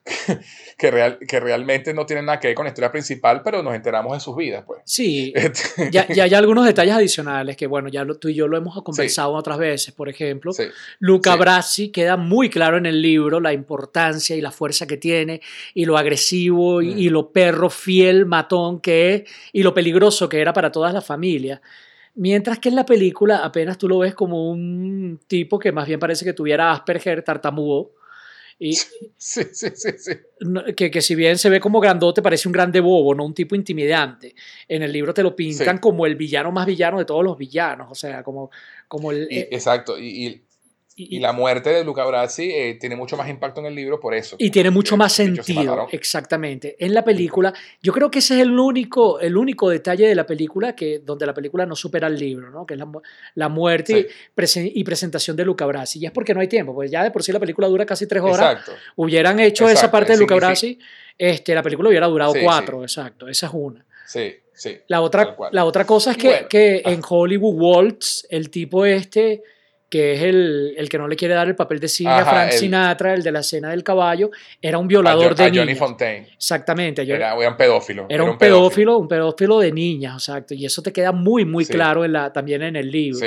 que, 0.79 0.91
real, 0.91 1.19
que 1.27 1.41
realmente 1.41 1.93
no 1.93 2.07
tienen 2.07 2.27
nada 2.27 2.39
que 2.39 2.49
ver 2.49 2.55
con 2.55 2.65
la 2.65 2.71
historia 2.71 2.93
principal, 2.93 3.43
pero 3.43 3.63
nos 3.63 3.75
enteramos 3.75 4.13
de 4.13 4.21
sus 4.21 4.37
vidas, 4.37 4.65
pues. 4.67 4.81
Sí, 4.85 5.33
este 5.35 5.91
ya, 5.91 6.07
ya, 6.09 6.25
hay 6.25 6.35
algunos 6.35 6.65
detalles 6.65 6.95
adicionales 6.95 7.57
que, 7.57 7.67
bueno, 7.67 7.89
ya 7.89 8.07
tú 8.21 8.29
y 8.29 8.35
yo 8.35 8.47
lo 8.47 8.57
hemos 8.57 8.81
conversado 8.83 9.33
otras 9.33 9.59
veces. 9.59 9.93
Por 9.93 10.09
ejemplo, 10.09 10.53
Luca 11.01 11.35
Brasi 11.37 11.89
queda 11.89 12.17
muy 12.17 12.49
claro 12.49 12.77
en 12.77 12.87
el 12.87 13.03
libro 13.03 13.41
la 13.41 13.53
importancia 13.53 14.37
y 14.37 14.41
la 14.41 14.53
fuerza 14.53 14.87
que 14.87 14.97
tiene, 14.97 15.41
y 15.75 15.85
lo 15.85 15.99
agresivo 15.99 16.83
y, 16.83 16.95
mm. 16.95 16.99
y 16.99 17.09
lo 17.09 17.33
perro 17.33 17.69
fiel, 17.69 18.27
matón 18.27 18.81
que 18.81 19.15
es, 19.15 19.23
y 19.53 19.63
lo 19.63 19.75
peligroso 19.75 20.29
que 20.29 20.41
era 20.41 20.53
para 20.53 20.71
todas 20.71 20.95
las 20.95 21.05
familias. 21.05 21.61
Mientras 22.15 22.59
que 22.61 22.71
en 22.71 22.77
la 22.77 22.87
película 22.87 23.39
apenas 23.39 23.77
tú 23.77 23.89
lo 23.89 23.99
ves 23.99 24.15
como 24.15 24.51
un 24.51 25.21
tipo 25.27 25.59
que 25.59 25.71
más 25.71 25.87
bien 25.87 26.01
parece 26.01 26.25
que 26.25 26.33
tuviera 26.33 26.73
Asperger, 26.73 27.23
tartamudo. 27.23 27.91
Y 28.59 28.75
sí, 29.17 29.43
sí, 29.53 29.69
sí, 29.75 29.91
sí. 29.99 30.13
Que, 30.75 30.91
que, 30.91 31.03
si 31.03 31.15
bien 31.15 31.39
se 31.39 31.51
ve 31.51 31.61
como 31.61 31.81
grandote, 31.81 32.23
parece 32.23 32.49
un 32.49 32.53
grande 32.53 32.81
bobo, 32.81 33.15
no 33.15 33.25
un 33.25 33.35
tipo 33.35 33.55
intimidante. 33.55 34.35
En 34.69 34.83
el 34.83 34.93
libro 34.93 35.13
te 35.13 35.23
lo 35.23 35.35
pintan 35.37 35.79
como 35.79 36.07
el 36.07 36.17
villano 36.17 36.53
más 36.53 36.67
villano 36.67 36.99
de 36.99 37.05
todos 37.05 37.25
los 37.25 37.37
villanos, 37.37 37.89
o 37.91 37.95
sea, 37.95 38.23
como, 38.23 38.51
como 38.89 39.13
el... 39.13 39.29
Eh, 39.31 39.49
exacto, 39.51 39.99
y, 39.99 40.43
y, 40.99 41.19
la 41.19 41.33
muerte 41.33 41.69
de 41.69 41.85
Luca 41.85 42.07
Brasi 42.07 42.51
eh, 42.51 42.79
tiene 42.81 42.97
mucho 42.97 43.19
más 43.19 43.29
impacto 43.29 43.61
en 43.61 43.67
el 43.67 43.75
libro 43.75 44.01
por 44.01 44.15
eso. 44.15 44.37
Y 44.39 44.49
tiene 44.49 44.71
mucho 44.71 44.97
más 44.97 45.13
sentido, 45.13 45.89
exactamente. 45.93 46.75
En 46.79 46.95
la 46.95 47.05
película, 47.05 47.53
yo 47.83 47.93
creo 47.93 48.11
que 48.11 48.21
ese 48.21 48.37
es 48.37 48.41
el 48.41 48.59
único, 48.59 49.21
el 49.21 49.37
único 49.37 49.69
detalle 49.69 50.09
de 50.09 50.15
la 50.15 50.25
película 50.25 50.75
que, 50.75 51.01
donde 51.01 51.27
la 51.27 51.35
película 51.35 51.67
no 51.67 51.77
supera 51.77 52.07
el 52.07 52.19
libro, 52.19 52.51
¿no? 52.51 52.65
que 52.65 52.75
es 52.75 52.81
la, 52.81 52.91
la 53.35 53.49
muerte 53.51 54.09
y, 54.09 54.85
presentación 54.85 55.37
de 55.37 55.45
Luca 55.45 55.67
Brasi. 55.67 55.99
Y 55.99 56.07
es 56.07 56.13
porque 56.13 56.33
no 56.33 56.41
hay 56.41 56.49
tiempo, 56.49 56.75
pues 56.75 56.91
ya 56.91 57.05
de 57.05 57.11
por 57.11 57.23
sí 57.23 57.31
la 57.31 57.41
película 57.41 57.69
dura 57.69 57.85
casi 57.85 58.07
tres 58.07 58.23
horas. 58.23 58.53
Exacto. 58.53 58.73
Hubieran 58.97 59.39
hecho 59.39 59.69
esa 59.69 59.91
parte 59.91 60.15
de 60.15 60.19
Luca 60.19 60.35
Brasi, 60.37 60.79
este, 61.19 61.55
la 61.55 61.63
película 61.63 61.91
hubiera 61.91 62.07
durado 62.07 62.33
cuatro, 62.43 62.83
exacto. 62.83 63.29
Esa 63.29 63.49
es 63.49 63.53
una. 63.55 63.85
Sí, 64.07 64.35
sí. 64.55 64.79
La 64.89 65.03
otra, 65.03 65.37
la 65.53 65.67
otra 65.67 65.85
cosa 65.85 66.13
es 66.13 66.17
que, 66.17 66.47
que 66.49 66.81
en 66.87 67.01
ah. 67.03 67.07
Hollywood 67.07 67.55
Waltz, 67.55 68.27
el 68.31 68.49
tipo 68.49 68.87
este 68.87 69.43
que 69.89 70.15
es 70.15 70.23
el, 70.23 70.75
el, 70.77 70.89
que 70.89 70.99
no 70.99 71.07
le 71.07 71.15
quiere 71.15 71.35
dar 71.35 71.47
el 71.47 71.55
papel 71.55 71.79
de 71.79 71.87
cine 71.89 72.11
a 72.11 72.25
Frank 72.25 72.51
Sinatra, 72.51 73.15
el 73.15 73.23
de 73.23 73.31
la 73.31 73.41
escena 73.41 73.71
del 73.71 73.85
caballo, 73.85 74.31
era 74.61 74.79
un 74.79 74.89
violador 74.89 75.37
de 75.37 75.45
a 75.45 75.51
Johnny 75.55 75.77
Fontaine. 75.77 76.29
Exactamente. 76.35 77.03
Era, 77.03 77.35
un 77.35 77.57
pedófilo. 77.57 78.07
Era, 78.09 78.25
un, 78.25 78.37
pedófilo, 78.37 78.99
un 78.99 79.07
pedófilo 79.07 79.61
de 79.61 79.71
niñas, 79.71 80.15
exacto. 80.15 80.55
Y 80.55 80.67
eso 80.67 80.83
te 80.83 80.93
queda 80.93 81.13
muy, 81.13 81.45
muy 81.45 81.65
claro 81.65 82.05
en 82.05 82.13
la, 82.13 82.33
también 82.33 82.63
en 82.63 82.75
el 82.75 82.91
libro. 82.91 83.25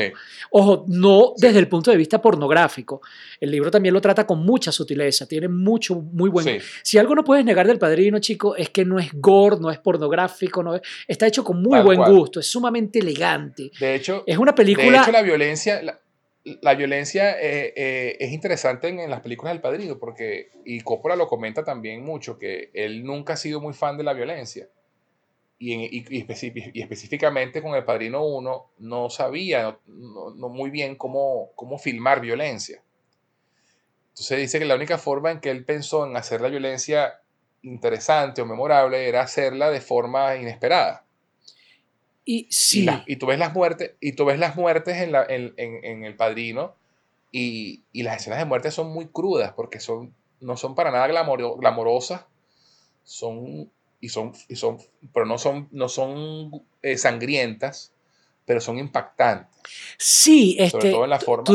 Ojo, 0.51 0.85
no 0.87 1.33
desde 1.37 1.59
el 1.59 1.69
punto 1.69 1.91
de 1.91 1.97
vista 1.97 2.21
pornográfico. 2.21 3.01
El 3.39 3.51
libro 3.51 3.71
también 3.71 3.93
lo 3.93 4.01
trata 4.01 4.27
con 4.27 4.45
mucha 4.45 4.71
sutileza, 4.71 5.25
tiene 5.25 5.47
mucho, 5.47 5.95
muy 5.95 6.29
buen... 6.29 6.59
Si 6.83 6.97
algo 6.97 7.15
no 7.15 7.23
puedes 7.23 7.45
negar 7.45 7.67
del 7.67 7.79
Padrino, 7.79 8.19
chico, 8.19 8.55
es 8.57 8.69
que 8.69 8.83
no 8.83 8.99
es 8.99 9.11
gore, 9.13 9.57
no 9.61 9.71
es 9.71 9.77
pornográfico, 9.77 10.61
no 10.61 10.79
está 11.07 11.25
hecho 11.25 11.43
con 11.43 11.61
muy 11.61 11.79
buen 11.79 12.01
gusto, 12.01 12.41
es 12.41 12.47
sumamente 12.47 12.99
elegante. 12.99 13.71
De 13.79 13.95
hecho, 13.95 14.23
es 14.27 14.37
una 14.37 14.53
película... 14.53 14.91
De 14.91 14.97
hecho, 14.97 15.11
la 15.11 15.21
violencia 15.21 15.81
la 15.81 15.97
violencia 16.75 17.39
eh, 17.39 17.73
eh, 17.75 18.17
es 18.19 18.31
interesante 18.31 18.87
en, 18.87 19.09
las 19.09 19.21
películas 19.21 19.53
del 19.53 19.61
Padrino, 19.61 19.97
porque, 19.99 20.51
y 20.65 20.81
Coppola 20.81 21.15
lo 21.15 21.27
comenta 21.27 21.63
también 21.63 22.03
mucho, 22.03 22.37
que 22.37 22.69
él 22.73 23.03
nunca 23.03 23.33
ha 23.33 23.37
sido 23.37 23.59
muy 23.59 23.73
fan 23.73 23.97
de 23.97 24.03
la 24.03 24.13
violencia. 24.13 24.67
Y, 25.61 25.73
y, 25.97 26.81
específicamente 26.81 27.61
con 27.61 27.75
El 27.75 27.83
Padrino 27.83 28.25
1 28.25 28.71
no 28.77 29.09
sabía 29.09 29.77
no, 29.87 30.47
muy 30.47 30.69
bien 30.69 30.95
cómo, 30.95 31.51
cómo 31.55 31.77
filmar 31.77 32.21
violencia. 32.21 32.81
Entonces 34.09 34.37
dice 34.37 34.59
que 34.59 34.65
la 34.65 34.75
única 34.75 34.97
forma 34.97 35.31
en 35.31 35.41
que 35.41 35.49
él 35.49 35.65
pensó 35.65 36.05
en 36.05 36.15
hacer 36.15 36.39
la 36.39 36.47
violencia 36.47 37.21
interesante 37.61 38.41
o 38.41 38.45
memorable 38.45 39.07
era 39.07 39.21
hacerla 39.21 39.69
de 39.69 39.81
forma 39.81 40.35
inesperada. 40.37 41.05
Y, 42.31 42.45
sí. 42.51 42.87
y, 43.07 43.15
tú 43.15 43.25
ves 43.25 43.39
las 43.39 43.55
muertes, 43.55 43.93
y 43.99 44.11
tú 44.11 44.23
ves 44.23 44.37
las 44.37 44.55
muertes 44.55 44.97
en, 44.97 45.13
la, 45.13 45.25
en, 45.27 45.51
en, 45.57 46.03
El 46.03 46.15
Padrino 46.15 46.75
y, 47.31 47.81
y, 47.91 48.03
las 48.03 48.17
escenas 48.17 48.37
de 48.37 48.45
muerte 48.45 48.69
son 48.69 48.93
muy 48.93 49.07
crudas 49.07 49.53
porque 49.53 49.79
son, 49.79 50.13
no 50.39 50.55
son 50.55 50.75
para 50.75 50.91
nada 50.91 51.07
glamorosas, 51.07 52.25
son, 53.03 53.71
y 53.99 54.09
son, 54.09 54.33
y 54.47 54.57
son, 54.57 54.77
pero 55.11 55.25
no 55.25 55.39
son, 55.39 55.69
no 55.71 55.89
son 55.89 56.51
eh, 56.83 56.99
sangrientas, 56.99 57.93
pero 58.45 58.61
son 58.61 58.77
impactantes. 58.77 59.47
Sí, 59.97 60.55
este, 60.59 60.69
Sobre 60.69 60.91
todo 60.91 61.03
en 61.05 61.09
la 61.09 61.19
forma, 61.19 61.45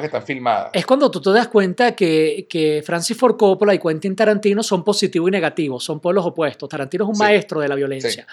que 0.00 0.06
están 0.06 0.26
filmadas. 0.26 0.70
Es 0.72 0.84
cuando 0.84 1.12
tú 1.12 1.20
te 1.20 1.30
das 1.30 1.46
cuenta 1.46 1.94
que, 1.94 2.48
que, 2.50 2.82
Francis 2.84 3.16
Ford 3.16 3.36
Coppola 3.36 3.72
y 3.72 3.78
Quentin 3.78 4.16
Tarantino 4.16 4.64
son 4.64 4.82
positivo 4.82 5.28
y 5.28 5.30
negativo, 5.30 5.78
son 5.78 6.00
pueblos 6.00 6.26
opuestos. 6.26 6.68
Tarantino 6.68 7.04
es 7.04 7.10
un 7.10 7.18
maestro 7.18 7.60
de 7.60 7.68
la 7.68 7.76
violencia. 7.76 8.26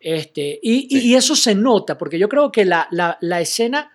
Este, 0.00 0.58
y, 0.62 1.14
eso 1.14 1.34
se 1.34 1.54
nota, 1.54 1.98
porque 1.98 2.18
yo 2.18 2.28
creo 2.28 2.52
que 2.52 2.64
la, 2.64 2.88
escena, 3.40 3.92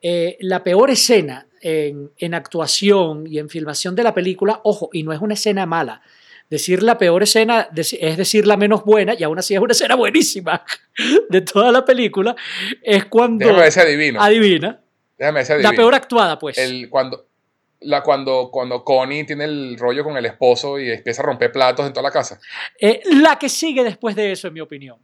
eh, 0.00 0.36
la 0.40 0.62
peor 0.62 0.90
escena 0.90 1.46
en, 1.60 2.34
actuación 2.34 3.26
y 3.26 3.38
en 3.38 3.48
filmación 3.48 3.94
de 3.94 4.04
la 4.04 4.14
película, 4.14 4.60
ojo, 4.64 4.90
y 4.92 5.02
no 5.02 5.12
es 5.12 5.20
una 5.20 5.34
escena 5.34 5.66
mala. 5.66 6.02
Decir 6.48 6.82
la 6.82 6.98
peor 6.98 7.22
escena 7.22 7.68
es 7.76 8.16
decir 8.16 8.46
la 8.46 8.56
menos 8.56 8.84
buena, 8.84 9.14
y 9.16 9.22
aún 9.22 9.38
así 9.38 9.54
es 9.54 9.60
una 9.60 9.72
escena 9.72 9.94
buenísima 9.94 10.64
de 11.28 11.40
toda 11.42 11.70
la 11.70 11.84
película, 11.84 12.34
es 12.82 13.04
cuando... 13.04 13.46
Déjame 13.46 13.62
ver 13.62 13.78
adivino. 13.78 14.22
Adivina. 14.22 14.80
Déjame 15.16 15.62
La 15.62 15.72
peor 15.72 15.94
actuada, 15.94 16.38
pues. 16.38 16.56
El, 16.58 16.88
cuando, 16.88 17.26
la, 17.80 18.02
cuando, 18.02 18.48
cuando 18.50 18.82
Connie 18.82 19.24
tiene 19.24 19.44
el 19.44 19.76
rollo 19.78 20.02
con 20.02 20.16
el 20.16 20.24
esposo 20.24 20.78
y 20.78 20.90
empieza 20.90 21.22
a 21.22 21.26
romper 21.26 21.52
platos 21.52 21.86
en 21.86 21.92
toda 21.92 22.04
la 22.04 22.10
casa. 22.10 22.40
Eh, 22.80 23.02
la 23.04 23.38
que 23.38 23.50
sigue 23.50 23.84
después 23.84 24.16
de 24.16 24.32
eso, 24.32 24.48
en 24.48 24.54
mi 24.54 24.60
opinión 24.60 24.98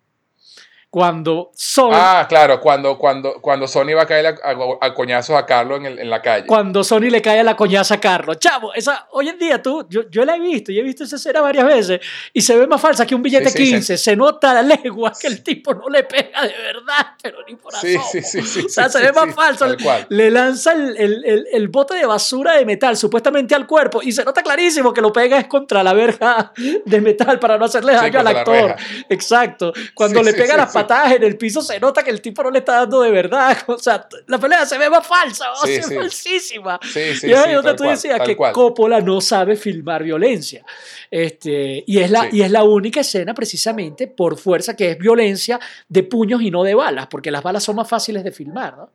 cuando 0.97 1.51
Sony... 1.55 1.91
Ah, 1.93 2.25
claro, 2.27 2.59
cuando, 2.59 2.97
cuando, 2.97 3.35
cuando 3.43 3.69
Sony 3.69 3.93
va 3.95 4.05
a 4.05 4.07
caer 4.07 4.35
a, 4.43 4.95
coñazos 4.95 5.37
a 5.37 5.45
Carlos 5.45 5.81
en, 5.85 5.99
en, 5.99 6.09
la 6.09 6.23
calle. 6.23 6.47
Cuando 6.47 6.83
Sony 6.83 7.11
le 7.11 7.21
cae 7.21 7.41
a 7.41 7.45
la 7.45 7.55
coñaza 7.55 7.97
a 7.97 8.01
Carlos. 8.01 8.39
Chavo, 8.39 8.73
esa, 8.73 9.07
hoy 9.13 9.29
en 9.29 9.39
día 9.39 9.61
tú, 9.61 9.87
yo, 9.91 10.09
yo 10.09 10.25
la 10.25 10.37
he 10.37 10.41
visto 10.41 10.73
y 10.73 10.79
he 10.79 10.83
visto 10.83 11.05
esa 11.05 11.17
escena 11.17 11.43
varias 11.43 11.67
veces 11.67 12.01
y 12.33 12.41
se 12.41 12.57
ve 12.57 12.67
más 12.67 12.81
falsa 12.81 13.07
que 13.07 13.15
un 13.15 13.21
billete 13.21 13.53
15. 13.53 13.99
Se 13.99 14.17
nota 14.17 14.55
la 14.55 14.63
legua 14.63 15.13
que 15.21 15.27
el 15.27 15.43
tipo 15.43 15.75
no 15.75 15.87
le 15.91 16.05
pega 16.05 16.41
de 16.41 16.55
verdad, 16.63 17.09
pero 17.23 17.41
ni 17.47 17.57
por 17.57 17.75
Sí, 17.75 17.99
sí, 18.11 18.23
sí, 18.23 18.41
sí. 18.41 18.61
O 18.65 18.69
sea, 18.71 18.89
se 18.89 18.99
ve 19.03 19.13
más 19.13 19.35
falso. 19.35 19.67
Le 20.09 20.31
lanza 20.31 20.73
el, 20.73 20.97
el, 20.97 21.47
el, 21.53 21.69
bote 21.69 21.93
de 21.93 22.07
basura 22.07 22.55
de 22.55 22.65
metal 22.65 22.97
supuestamente 22.97 23.55
al 23.55 23.67
cuerpo 23.67 24.01
y 24.03 24.13
se 24.13 24.25
nota 24.25 24.43
clarísimo 24.43 24.95
que 24.95 25.03
lo 25.03 25.13
pega 25.13 25.37
es 25.37 25.47
contra 25.47 25.83
la 25.83 25.93
verja 25.93 26.55
de 26.87 27.01
metal 27.03 27.39
para 27.39 27.59
no 27.59 27.67
hacerle 27.67 27.93
daño 27.93 28.21
al 28.21 28.29
actor. 28.29 28.77
Exacto. 29.11 29.75
Cuando 29.93 30.23
le 30.23 30.33
pega 30.33 30.57
las 30.57 30.73
patadas 30.73 30.86
patadas 30.87 31.13
en 31.13 31.23
el 31.25 31.37
piso 31.37 31.61
se 31.63 31.79
nota 31.81 32.03
que 32.03 32.11
el 32.11 32.21
tipo 32.21 32.43
no 32.43 32.51
le 32.51 32.59
está 32.61 32.75
dando 32.81 33.01
de 33.03 33.11
verdad. 33.11 33.57
O 33.69 33.79
sea, 33.79 34.07
la 34.27 34.39
pelea 34.39 34.65
se 34.67 34.79
ve 34.79 34.89
más 34.91 35.07
falsa, 35.07 35.53
o 35.53 35.67
Sí, 35.67 35.75
sea, 35.75 35.83
sí. 35.85 35.95
falsísima. 35.95 36.81
Sí, 36.83 37.15
sí, 37.17 37.27
y 37.29 37.33
ahí 37.33 37.49
sí, 37.49 37.53
donde 37.55 37.73
tú 37.73 37.85
cual, 37.85 37.91
decías 37.91 38.21
que 38.21 38.37
cual. 38.37 38.53
Coppola 38.53 39.01
no 39.01 39.21
sabe 39.21 39.57
filmar 39.57 40.03
violencia. 40.03 40.65
Este, 41.11 41.85
y, 41.87 41.99
es 41.99 42.11
la, 42.11 42.23
Sí. 42.31 42.39
y 42.39 42.43
es 42.43 42.51
la 42.51 42.65
única 42.65 43.01
escena 43.01 43.35
precisamente 43.35 44.07
por 44.09 44.37
fuerza 44.39 44.75
que 44.77 44.91
es 44.93 44.99
violencia 44.99 45.59
de 45.89 46.03
puños 46.03 46.43
y 46.43 46.51
no 46.51 46.63
de 46.65 46.75
balas, 46.75 47.07
porque 47.09 47.31
las 47.31 47.43
balas 47.43 47.63
son 47.63 47.77
más 47.77 47.89
fáciles 47.89 48.23
de 48.25 48.33
filmar. 48.33 48.77
¿no? 48.77 48.91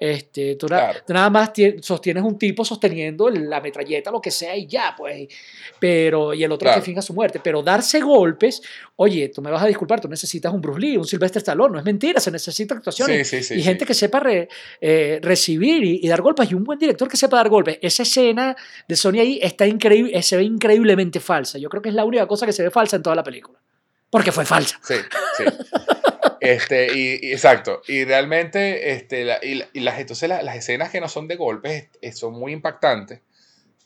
Este, 0.00 0.56
tú, 0.56 0.66
na- 0.68 0.78
Claro. 0.78 0.98
tú 1.06 1.12
nada 1.14 1.30
más 1.30 1.52
tie- 1.52 1.80
sostienes 1.82 2.22
un 2.24 2.38
tipo 2.38 2.64
sosteniendo 2.64 3.30
la 3.30 3.60
metralleta, 3.60 4.10
lo 4.10 4.20
que 4.20 4.30
sea, 4.30 4.56
y 4.56 4.66
ya, 4.66 4.94
pues. 4.96 5.28
Pero, 5.78 6.34
y 6.34 6.42
el 6.44 6.50
otro 6.52 6.66
Claro. 6.66 6.80
que 6.80 6.84
finja 6.84 7.02
su 7.02 7.14
muerte. 7.14 7.40
Pero 7.42 7.62
darse 7.62 8.00
golpes, 8.00 8.60
oye, 8.96 9.28
tú 9.28 9.40
me 9.42 9.50
vas 9.50 9.62
a 9.62 9.66
disculpar, 9.66 10.00
tú 10.00 10.08
necesitas 10.08 10.52
un 10.52 10.60
Bruce 10.60 10.80
Lee, 10.80 10.96
un 10.96 11.06
Sylvester 11.06 11.31
Stallone, 11.38 11.72
no 11.72 11.78
es 11.78 11.84
mentira, 11.84 12.20
se 12.20 12.30
necesita 12.30 12.74
actuaciones 12.74 13.28
Sí, 13.28 13.38
sí, 13.38 13.42
sí, 13.44 13.54
y 13.54 13.58
sí. 13.58 13.62
gente 13.64 13.84
que 13.86 13.94
sepa 13.94 14.20
re- 14.20 14.48
eh, 14.80 15.18
recibir 15.22 15.82
y, 15.84 16.00
y 16.02 16.08
dar 16.08 16.20
golpes 16.22 16.50
y 16.50 16.54
un 16.54 16.64
buen 16.64 16.78
director 16.78 17.08
que 17.08 17.16
sepa 17.16 17.36
dar 17.36 17.48
golpes. 17.48 17.78
Esa 17.82 18.02
escena 18.02 18.56
de 18.88 18.96
Sony 18.96 19.18
ahí 19.20 19.38
está 19.42 19.66
increíble, 19.66 20.16
eh, 20.16 20.22
se 20.22 20.36
ve 20.36 20.42
increíblemente 20.44 21.20
falsa. 21.20 21.58
Yo 21.58 21.68
creo 21.68 21.82
que 21.82 21.88
es 21.90 21.94
la 21.94 22.04
única 22.04 22.26
cosa 22.26 22.46
que 22.46 22.52
se 22.52 22.62
ve 22.62 22.70
falsa 22.70 22.96
en 22.96 23.02
toda 23.02 23.16
la 23.16 23.22
película. 23.22 23.58
Porque 24.10 24.30
fue 24.32 24.44
falsa. 24.44 24.78
Sí, 24.82 24.94
sí. 25.38 25.44
Este, 26.40 26.92
y, 26.96 27.18
y- 27.28 27.32
exacto. 27.32 27.82
Y 27.86 28.04
realmente, 28.04 28.92
este, 28.92 29.24
la- 29.24 29.38
y, 29.42 29.54
la- 29.54 29.68
y 29.72 29.80
las, 29.80 29.98
entonces 30.00 30.28
la- 30.28 30.42
las 30.42 30.56
escenas 30.56 30.90
que 30.90 31.00
no 31.00 31.08
son 31.08 31.28
de 31.28 31.36
golpes 31.36 31.88
eh, 32.00 32.12
son 32.12 32.34
muy 32.34 32.52
impactantes. 32.52 33.20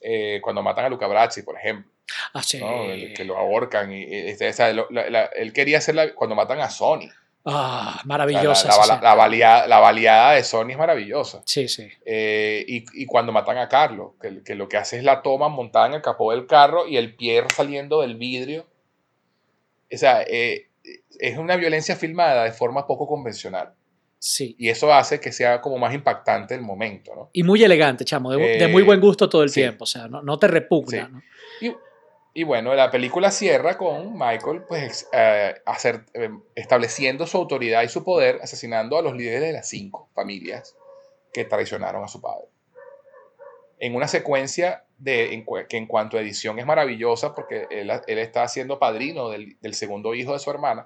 Eh, 0.01 0.40
cuando 0.43 0.62
matan 0.62 0.85
a 0.86 0.89
Luca 0.89 1.06
Brasi, 1.06 1.43
por 1.43 1.56
ejemplo, 1.56 1.90
Así. 2.32 2.59
¿no? 2.59 2.85
El 2.85 3.12
que 3.14 3.24
lo 3.24 3.36
ahorcan. 3.36 3.93
Y, 3.93 4.05
este, 4.05 4.48
o 4.48 4.52
sea, 4.52 4.73
lo- 4.73 4.86
la- 4.90 5.10
la- 5.10 5.24
él 5.27 5.52
quería 5.52 5.78
hacer 5.78 6.14
cuando 6.14 6.35
matan 6.35 6.60
a 6.60 6.70
Sony. 6.70 7.09
Ah, 7.48 8.01
maravillosa. 8.05 8.68
la, 8.68 8.97
la, 8.97 9.01
la 9.01 9.14
baleada, 9.14 9.68
la 9.68 9.78
baleada 9.78 10.32
de 10.32 10.43
Sony 10.43 10.70
es 10.70 10.78
maravillosa. 10.78 11.43
Sí, 11.47 11.68
sí. 11.68 11.89
Eh, 12.05 12.64
y, 12.66 12.85
y 12.93 13.06
cuando 13.06 13.31
matan 13.31 13.56
a 13.59 13.68
Carlos, 13.68 14.14
que, 14.20 14.43
que 14.43 14.56
lo 14.56 14.68
que 14.68 14.77
hace 14.77 14.98
es 14.98 15.05
la 15.05 15.23
toma 15.23 15.48
montada 15.48 15.86
en 15.86 15.94
el 15.94 16.02
capó 16.02 16.32
del 16.32 16.47
carro 16.47 16.89
y 16.89 16.97
el 16.97 17.14
pie 17.14 17.44
saliendo 17.55 18.01
del 18.01 18.16
vidrio. 18.16 18.66
O 19.93 19.97
sea, 19.97 20.23
eh, 20.23 20.66
es 21.20 21.39
una 21.39 21.55
violencia 21.56 21.94
filmada 21.94 22.43
de 22.44 22.52
forma 22.52 22.86
poco 22.86 23.06
convencional. 23.06 23.73
Sí. 24.18 24.56
Y 24.59 24.70
eso 24.70 24.93
hace 24.93 25.20
que 25.20 25.31
sea 25.31 25.60
como 25.60 25.78
más 25.78 25.94
impactante 25.94 26.55
el 26.55 26.62
momento, 26.62 27.14
¿no? 27.14 27.31
Y 27.32 27.44
muy 27.44 27.62
elegante, 27.62 28.05
chamo, 28.05 28.32
de, 28.32 28.39
de 28.39 28.64
Eh, 28.64 28.68
muy 28.68 28.82
buen 28.82 29.01
gusto 29.01 29.28
todo 29.28 29.44
el 29.44 29.51
sí. 29.51 29.60
tiempo. 29.60 29.85
O 29.85 29.86
sea, 29.86 30.09
no, 30.09 30.20
no 30.20 30.36
te 30.36 30.48
repugna. 30.48 31.10
Sí. 31.60 31.68
¿no? 31.68 31.77
Y, 32.36 32.44
bueno, 32.44 32.74
la 32.74 32.90
película 32.90 33.30
cierra 33.30 33.78
con 33.78 34.12
Michael 34.12 34.64
pues, 34.68 35.08
eh, 35.10 35.54
hacer, 35.64 36.04
eh, 36.12 36.28
estableciendo 36.54 37.26
su 37.26 37.38
autoridad 37.38 37.82
y 37.82 37.88
su 37.88 38.04
poder, 38.04 38.40
asesinando 38.42 38.98
a 38.98 39.02
los 39.02 39.16
líderes 39.16 39.40
de 39.40 39.52
las 39.54 39.66
cinco 39.70 40.10
familias 40.14 40.76
que 41.32 41.46
traicionaron 41.46 42.04
a 42.04 42.08
su 42.08 42.20
padre. 42.20 42.48
En 43.78 43.94
una 43.94 44.06
secuencia 44.06 44.84
de, 44.98 45.46
que 45.66 45.78
en 45.78 45.86
cuanto 45.86 46.18
a 46.18 46.20
edición 46.20 46.58
es 46.58 46.66
maravillosa 46.66 47.34
porque 47.34 47.68
él, 47.70 47.90
está 48.06 48.46
siendo 48.48 48.78
padrino 48.78 49.30
del 49.30 49.72
segundo 49.72 50.14
hijo 50.14 50.34
de 50.34 50.38
su 50.38 50.50
hermana. 50.50 50.84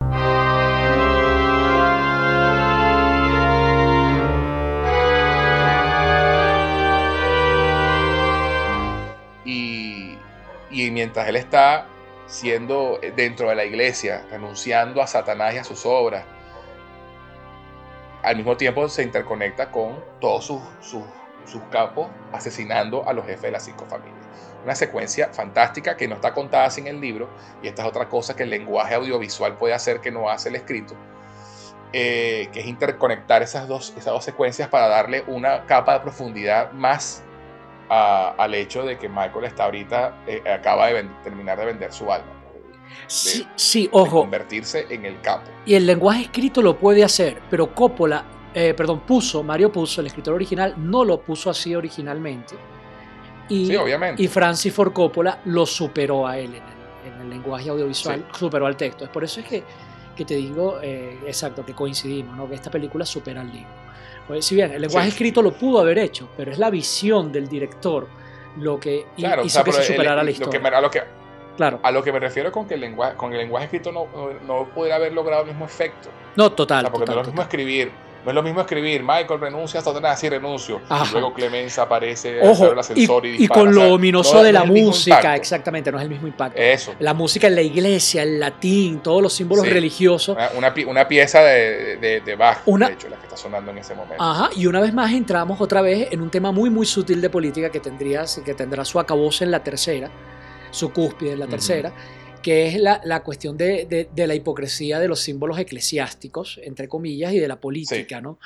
Y 10.70 10.90
mientras 10.90 11.28
él 11.28 11.36
está 11.36 11.86
siendo 12.26 12.98
eh, 13.02 13.12
dentro 13.14 13.48
de 13.48 13.56
la 13.56 13.64
iglesia, 13.64 14.24
renunciando 14.30 15.02
a 15.02 15.06
Satanás 15.06 15.54
y 15.54 15.58
a 15.58 15.64
sus 15.64 15.84
obras, 15.84 16.24
al 18.22 18.36
mismo 18.36 18.56
tiempo 18.56 18.88
se 18.88 19.02
interconecta 19.02 19.70
con 19.70 20.02
todos 20.20 20.44
sus, 20.44 20.62
sus, 20.80 21.02
capos 21.70 22.08
asesinando 22.32 23.08
a 23.08 23.12
los 23.12 23.26
jefes 23.26 23.42
de 23.42 23.50
las 23.50 23.64
cinco 23.64 23.84
familias. 23.86 24.20
Una 24.62 24.74
secuencia 24.74 25.30
fantástica 25.32 25.96
que 25.96 26.06
no 26.06 26.16
está 26.16 26.32
contada 26.32 26.70
sin 26.70 26.86
el 26.86 27.00
libro, 27.00 27.28
y 27.62 27.68
esta 27.68 27.82
es 27.82 27.88
otra 27.88 28.08
cosa 28.08 28.36
que 28.36 28.44
el 28.44 28.50
lenguaje 28.50 28.94
audiovisual 28.94 29.56
puede 29.56 29.74
hacer 29.74 30.00
que 30.00 30.12
no 30.12 30.28
hace 30.28 30.50
el 30.50 30.56
escrito, 30.56 30.94
eh, 31.92 32.50
que 32.52 32.60
es 32.60 32.66
interconectar 32.66 33.42
esas 33.42 33.66
dos, 33.66 33.94
esas 33.96 34.12
dos 34.12 34.24
secuencias 34.24 34.68
para 34.68 34.86
darle 34.86 35.24
una 35.26 35.64
capa 35.64 35.94
de 35.94 36.00
profundidad 36.00 36.70
más 36.72 37.24
a- 37.90 38.34
al 38.38 38.54
hecho 38.54 38.84
de 38.84 38.96
que 38.98 39.08
Michael 39.08 39.44
está 39.44 39.64
ahorita, 39.64 40.22
eh, 40.26 40.42
acaba 40.50 40.86
de 40.86 41.02
terminar 41.24 41.58
de 41.58 41.66
vender 41.66 41.92
su 41.92 42.10
alma, 42.10 42.26
de- 42.54 42.90
Sí, 43.08 43.46
sí, 43.56 43.82
de 43.84 43.88
ojo. 43.92 44.20
convertirse 44.20 44.86
en 44.88 45.04
el 45.04 45.20
capo. 45.20 45.50
Y 45.66 45.74
el 45.74 45.84
lenguaje 45.86 46.22
escrito 46.22 46.62
lo 46.62 46.78
puede 46.78 47.02
hacer, 47.04 47.40
pero 47.50 47.74
Coppola, 47.74 48.24
eh, 48.54 48.72
perdón, 48.74 49.00
puso, 49.00 49.42
Mario 49.42 49.70
puso, 49.72 50.00
el 50.00 50.06
escritor 50.06 50.34
original, 50.34 50.74
no 50.78 51.04
lo 51.04 51.20
puso 51.20 51.50
así 51.50 51.74
originalmente. 51.74 52.54
Y, 53.48 53.66
Sí, 53.66 53.76
obviamente. 53.76 54.22
y 54.22 54.28
Francis 54.28 54.72
Ford 54.72 54.92
Coppola 54.92 55.40
lo 55.46 55.66
superó 55.66 56.26
a 56.26 56.38
él 56.38 56.54
en 56.54 56.62
el, 56.62 57.14
en 57.14 57.20
el 57.22 57.30
lenguaje 57.30 57.68
audiovisual, 57.70 58.24
superó 58.38 58.66
al 58.66 58.76
texto. 58.76 59.04
Es 59.04 59.10
por 59.10 59.24
eso 59.24 59.40
es 59.40 59.46
que, 59.46 59.64
que 60.14 60.24
te 60.24 60.34
digo, 60.34 60.78
eh, 60.82 61.18
exacto, 61.26 61.64
que 61.66 61.74
coincidimos, 61.74 62.36
¿no? 62.36 62.48
que 62.48 62.54
esta 62.54 62.70
película 62.70 63.04
supera 63.04 63.40
al 63.40 63.48
libro. 63.50 63.68
Pues, 64.30 64.44
si 64.44 64.54
bien 64.54 64.70
el 64.70 64.82
lenguaje 64.82 65.08
Sí, 65.08 65.12
escrito 65.14 65.42
lo 65.42 65.50
pudo 65.50 65.80
haber 65.80 65.98
hecho, 65.98 66.28
pero 66.36 66.52
es 66.52 66.58
la 66.60 66.70
visión 66.70 67.32
del 67.32 67.48
director 67.48 68.06
lo 68.58 68.78
que 68.78 69.04
o 69.16 69.44
hizo 69.44 69.48
sea, 69.48 69.64
que 69.64 69.72
se 69.72 69.80
el- 69.80 69.86
superara 69.88 70.14
la 70.14 70.22
lo 70.22 70.30
historia. 70.30 70.60
que 70.60 70.68
a, 70.68 70.80
lo 70.80 70.88
que, 70.88 71.02
Claro. 71.56 71.80
a 71.82 71.90
lo 71.90 72.00
que 72.04 72.12
me 72.12 72.20
refiero 72.20 72.52
con 72.52 72.68
que 72.68 72.74
el 72.74 72.80
lenguaje, 72.80 73.16
con 73.16 73.32
el 73.32 73.38
lenguaje 73.40 73.64
escrito 73.64 73.90
no, 73.90 74.06
no, 74.14 74.30
no 74.46 74.68
pudiera 74.68 74.94
haber 74.94 75.12
logrado 75.14 75.42
el 75.42 75.48
mismo 75.48 75.64
efecto. 75.64 76.10
No, 76.36 76.52
total. 76.52 76.78
O 76.78 76.80
sea, 76.82 76.92
porque 76.92 77.06
total, 77.06 77.16
no 77.16 77.20
es 77.22 77.26
lo 77.26 77.32
mismo 77.32 77.42
escribir. 77.42 77.90
No 78.24 78.30
es 78.30 78.34
lo 78.34 78.42
mismo 78.42 78.60
escribir, 78.60 79.02
Michael 79.02 79.40
renuncia 79.40 79.80
a 79.80 79.82
Satanás 79.82 80.22
y 80.24 80.28
renuncio. 80.28 80.80
Ajá. 80.88 81.06
Y 81.08 81.12
luego 81.12 81.32
Clemenza 81.32 81.82
aparece 81.82 82.40
Ojo, 82.42 82.70
el 82.70 82.76
y, 82.76 82.80
ascensor 82.80 83.26
y, 83.26 83.28
y 83.28 83.32
dispara. 83.38 83.60
con 83.60 83.68
O 83.68 83.72
lo 83.72 83.80
sea, 83.80 83.92
ominoso 83.94 84.34
no- 84.34 84.42
de 84.42 84.52
la 84.52 84.64
música, 84.64 85.16
impacto. 85.16 85.36
exactamente, 85.40 85.90
no 85.92 85.98
es 85.98 86.04
el 86.04 86.10
mismo 86.10 86.26
impacto. 86.26 86.60
Eso. 86.60 86.94
La 86.98 87.14
música 87.14 87.46
en 87.46 87.54
la 87.54 87.62
iglesia, 87.62 88.22
el 88.22 88.38
latín, 88.38 89.00
todos 89.00 89.22
los 89.22 89.32
símbolos 89.32 89.64
Sí. 89.64 89.70
religiosos. 89.70 90.36
Una, 90.36 90.50
una 90.70 90.90
una 90.90 91.08
pieza 91.08 91.40
de, 91.42 91.96
de, 91.96 92.20
de 92.20 92.34
Bach, 92.36 92.58
Una- 92.66 92.88
de 92.88 92.94
hecho, 92.94 93.08
la 93.08 93.16
que 93.16 93.24
está 93.24 93.36
sonando 93.36 93.70
en 93.70 93.78
ese 93.78 93.94
momento. 93.94 94.22
Ajá, 94.22 94.50
y 94.54 94.66
una 94.66 94.80
vez 94.80 94.92
más 94.92 95.12
entramos 95.12 95.60
otra 95.60 95.80
vez 95.80 96.08
en 96.10 96.20
un 96.20 96.30
tema 96.30 96.52
muy, 96.52 96.68
muy 96.70 96.86
sutil 96.86 97.20
de 97.20 97.30
política 97.30 97.70
que, 97.70 97.80
tendría, 97.80 98.24
que 98.44 98.54
tendrá 98.54 98.84
su 98.84 98.98
acabose 99.00 99.44
en 99.44 99.50
la 99.50 99.62
tercera, 99.62 100.10
su 100.70 100.92
cúspide 100.92 101.32
en 101.32 101.38
la 101.38 101.46
Ujú. 101.46 101.52
tercera, 101.52 101.92
que 102.42 102.68
es 102.68 102.80
la, 102.80 103.00
la 103.04 103.22
cuestión 103.22 103.56
de, 103.56 103.86
de- 103.86 104.08
de 104.14 104.26
la 104.26 104.34
hipocresía 104.34 104.98
de 104.98 105.08
los 105.08 105.20
símbolos 105.20 105.58
eclesiásticos, 105.58 106.58
entre 106.62 106.88
comillas, 106.88 107.32
y 107.32 107.38
de 107.38 107.48
la 107.48 107.60
política, 107.60 108.20
¿no? 108.20 108.38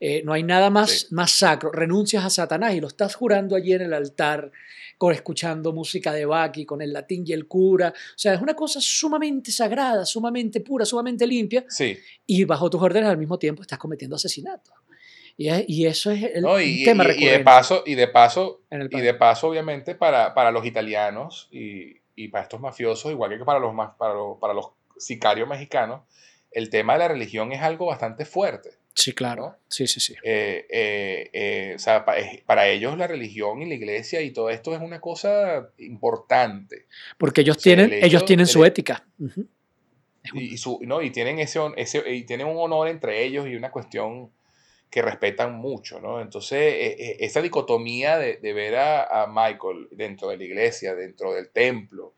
Eh, 0.00 0.22
no 0.24 0.32
hay 0.32 0.42
nada 0.44 0.70
más, 0.70 0.90
Sí. 0.90 1.06
más 1.10 1.32
sacro. 1.32 1.72
Renuncias 1.72 2.24
a 2.24 2.30
Satanás 2.30 2.74
y 2.74 2.80
lo 2.80 2.86
estás 2.88 3.14
jurando 3.16 3.56
allí 3.56 3.72
en 3.72 3.82
el 3.82 3.92
altar, 3.94 4.52
con, 4.96 5.12
escuchando 5.14 5.72
música 5.72 6.12
de 6.12 6.24
Bach 6.24 6.56
y 6.56 6.64
con 6.64 6.82
el 6.82 6.92
latín 6.92 7.24
y 7.26 7.32
el 7.32 7.46
cura. 7.46 7.88
O 7.96 8.18
sea, 8.18 8.34
es 8.34 8.40
una 8.40 8.54
cosa 8.54 8.80
sumamente 8.80 9.50
sagrada, 9.50 10.04
sumamente 10.06 10.60
pura, 10.60 10.84
sumamente 10.84 11.26
limpia, 11.26 11.64
Sí. 11.68 11.96
y 12.26 12.44
bajo 12.44 12.68
tus 12.70 12.80
órdenes 12.82 13.08
al 13.08 13.18
mismo 13.18 13.38
tiempo 13.38 13.62
estás 13.62 13.78
cometiendo 13.78 14.16
asesinato. 14.16 14.72
Y, 15.36 15.48
es- 15.48 15.64
y 15.68 15.86
eso 15.86 16.10
es 16.10 16.22
el 16.34 16.42
¿no? 16.42 16.60
Y, 16.60 16.84
tema 16.84 17.04
y- 17.16 17.24
y 17.24 17.26
de 17.26 17.38
paso, 17.40 17.82
y 17.86 17.94
de 17.94 18.08
paso, 18.08 18.62
y 18.90 19.00
de 19.00 19.14
paso, 19.14 19.48
obviamente, 19.48 19.94
para, 19.94 20.34
para 20.34 20.50
los 20.52 20.64
italianos 20.66 21.48
y, 21.52 21.96
y 22.24 22.28
para 22.28 22.42
estos 22.44 22.60
mafiosos, 22.60 23.10
igual 23.12 23.36
que 23.38 23.44
para 23.44 23.58
los, 23.58 23.74
para, 23.98 24.14
los, 24.14 24.38
para 24.38 24.54
los 24.54 24.70
sicarios 24.98 25.48
mexicanos, 25.48 26.02
el 26.50 26.70
tema 26.70 26.94
de 26.94 26.98
la 27.00 27.08
religión 27.08 27.52
es 27.52 27.60
algo 27.62 27.86
bastante 27.86 28.24
fuerte. 28.24 28.70
Sí, 28.94 29.12
claro. 29.12 29.42
¿no? 29.50 29.56
Sí, 29.68 29.86
sí, 29.86 30.00
sí. 30.00 30.14
Eh, 30.24 30.66
eh, 30.68 31.30
eh, 31.32 31.72
o 31.76 31.78
sea, 31.78 32.04
pa- 32.04 32.16
es- 32.18 32.42
para 32.42 32.66
ellos 32.68 32.98
la 32.98 33.06
religión 33.06 33.62
y 33.62 33.66
la 33.68 33.74
iglesia 33.76 34.20
y 34.22 34.32
todo 34.32 34.50
esto 34.50 34.74
es 34.74 34.80
una 34.80 35.00
cosa 35.00 35.70
importante. 35.78 36.86
Porque 37.16 37.42
ellos 37.42 37.58
O 37.58 37.60
sea, 37.60 37.74
tienen, 37.76 37.92
el 37.92 38.04
ellos 38.04 38.24
tienen 38.24 38.46
de- 38.46 38.52
su 38.52 38.64
ética. 38.64 39.06
Y, 40.34 40.54
y 40.54 40.58
su, 40.58 40.80
no, 40.82 41.00
y 41.00 41.10
tienen 41.10 41.38
ese, 41.38 41.60
ese 41.76 42.02
y 42.12 42.24
tienen 42.24 42.48
un 42.48 42.56
honor 42.58 42.88
entre 42.88 43.24
ellos 43.24 43.46
y 43.46 43.54
una 43.54 43.70
cuestión 43.70 44.30
que 44.90 45.02
respetan 45.02 45.54
mucho, 45.54 46.00
¿no? 46.00 46.20
Entonces, 46.20 46.58
eh, 46.58 46.96
eh, 46.98 47.16
esa 47.20 47.42
dicotomía 47.42 48.18
de, 48.18 48.52
ver 48.52 48.76
a, 48.76 49.22
a 49.22 49.26
Michael 49.26 49.88
dentro 49.90 50.28
de 50.28 50.38
la 50.38 50.44
iglesia, 50.44 50.94
dentro 50.94 51.32
del 51.34 51.50
templo, 51.50 52.14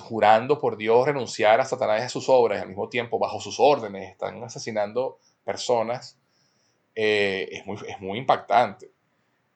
jurando 0.00 0.58
por 0.58 0.76
Dios 0.76 1.06
renunciar 1.06 1.60
a 1.60 1.64
Satanás 1.64 2.00
y 2.00 2.04
a 2.04 2.08
sus 2.08 2.28
obras, 2.28 2.58
y 2.58 2.62
al 2.62 2.68
mismo 2.68 2.88
tiempo 2.88 3.18
bajo 3.18 3.40
sus 3.40 3.58
órdenes 3.58 4.10
están 4.10 4.42
asesinando 4.42 5.18
personas, 5.44 6.18
eh, 6.94 7.48
es, 7.52 7.66
muy, 7.66 7.76
es 7.86 8.00
muy 8.00 8.18
impactante, 8.18 8.90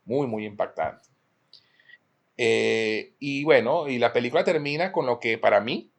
muy, 0.05 0.27
muy 0.27 0.47
impactante. 0.47 1.09
Eh, 2.37 3.15
y 3.19 3.45
bueno, 3.45 3.89
y 3.89 3.99
la 3.99 4.13
película 4.13 4.45
termina 4.45 4.93
con 4.93 5.07
lo 5.07 5.21
que 5.21 5.37
para 5.37 5.61
mí 5.61 5.91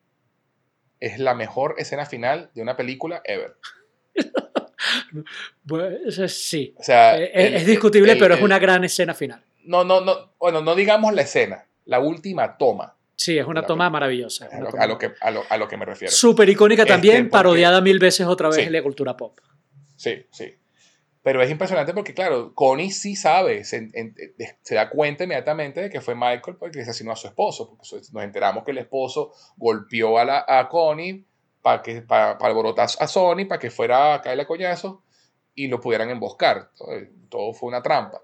es 1.00 1.20
la 1.20 1.36
mejor 1.36 1.76
escena 1.78 2.06
final 2.06 2.52
de 2.54 2.62
una 2.62 2.78
película 2.78 3.22
ever. 3.26 3.58
Pues, 5.68 6.18
es- 6.18 6.44
sí. 6.48 6.74
O 6.78 6.84
sea, 6.84 7.18
Eh, 7.18 7.32
el- 7.34 7.54
es 7.56 7.66
discutible, 7.66 8.14
el- 8.14 8.20
pero 8.20 8.34
es 8.34 8.40
el- 8.40 8.46
una 8.46 8.60
gran 8.60 8.84
escena 8.84 9.14
final. 9.14 9.44
No, 9.64 9.84
no, 9.84 10.02
no, 10.02 10.34
bueno, 10.40 10.62
no 10.62 10.76
digamos 10.76 11.14
la 11.14 11.22
escena, 11.22 11.66
la 11.86 12.00
última 12.00 12.58
toma. 12.58 12.96
Sí, 13.16 13.38
es 13.38 13.46
una 13.46 13.64
toma 13.66 13.90
maravillosa. 13.92 14.48
es 14.48 14.54
A 14.54 14.58
una 14.58 14.66
lo, 14.66 14.72
toma- 14.72 14.84
a 14.84 14.88
lo 14.88 14.98
que, 14.98 15.12
a, 15.22 15.32
lo, 15.32 15.44
a 15.48 15.58
lo 15.58 15.68
que 15.68 15.78
me 15.78 15.86
refiero. 15.86 16.12
Súper 16.12 16.50
icónica 16.50 16.82
Este, 16.82 16.94
también, 16.94 17.16
porque- 17.26 17.30
parodiada 17.32 17.80
mil 17.82 18.00
veces 18.00 18.26
otra 18.26 18.48
vez 18.48 18.58
Sí. 18.58 18.62
en 18.64 18.74
la 18.74 18.82
cultura 18.82 19.16
pop. 19.16 19.38
Sí, 19.96 20.26
sí. 20.32 20.56
Pero 21.24 21.44
es 21.44 21.52
impresionante 21.52 21.94
porque, 21.94 22.16
claro, 22.16 22.56
Connie 22.56 22.90
sí 22.90 23.16
sabe, 23.16 23.64
se, 23.64 23.90
en- 23.94 24.16
se 24.64 24.74
da 24.74 24.90
cuenta 24.90 25.24
inmediatamente 25.26 25.80
de 25.82 25.90
que 25.92 26.02
fue 26.02 26.16
Michael 26.16 26.58
porque 26.60 26.82
asesinó 26.82 27.12
a 27.12 27.16
su 27.16 27.28
esposo. 27.28 27.70
Porque 27.70 27.88
nos 28.12 28.24
enteramos 28.24 28.64
que 28.64 28.72
el 28.72 28.80
esposo 28.80 29.32
golpeó 29.56 30.18
a, 30.18 30.26
la, 30.26 30.44
a 30.48 30.68
Connie 30.68 31.24
para 31.62 31.82
que 31.82 32.02
para, 32.02 32.32
alborotar 32.34 32.90
a 33.00 33.08
Sony, 33.08 33.46
para 33.48 33.60
que 33.60 33.72
fuera 33.72 34.14
a 34.16 34.22
caerle 34.22 34.44
a 34.44 34.48
coñazos 34.48 35.00
y 35.56 35.68
lo 35.68 35.80
pudieran 35.82 36.10
emboscar. 36.10 36.72
Todo, 37.30 37.54
fue 37.54 37.70
una 37.70 37.82
trampa. 37.82 38.22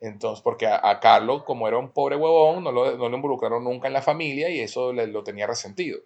Entonces, 0.00 0.42
porque 0.42 0.66
a, 0.66 0.80
a 0.88 1.00
Carlos, 1.00 1.44
como 1.44 1.68
era 1.68 1.78
un 1.78 1.90
pobre 1.92 2.16
huevón, 2.16 2.64
no 2.64 2.72
lo, 2.72 2.96
no 2.96 3.08
lo 3.08 3.16
involucraron 3.16 3.64
nunca 3.64 3.88
en 3.88 3.94
la 3.94 4.02
familia 4.02 4.48
y 4.50 4.60
eso 4.60 4.92
le- 4.92 5.06
lo 5.08 5.24
tenía 5.24 5.46
resentido. 5.46 6.00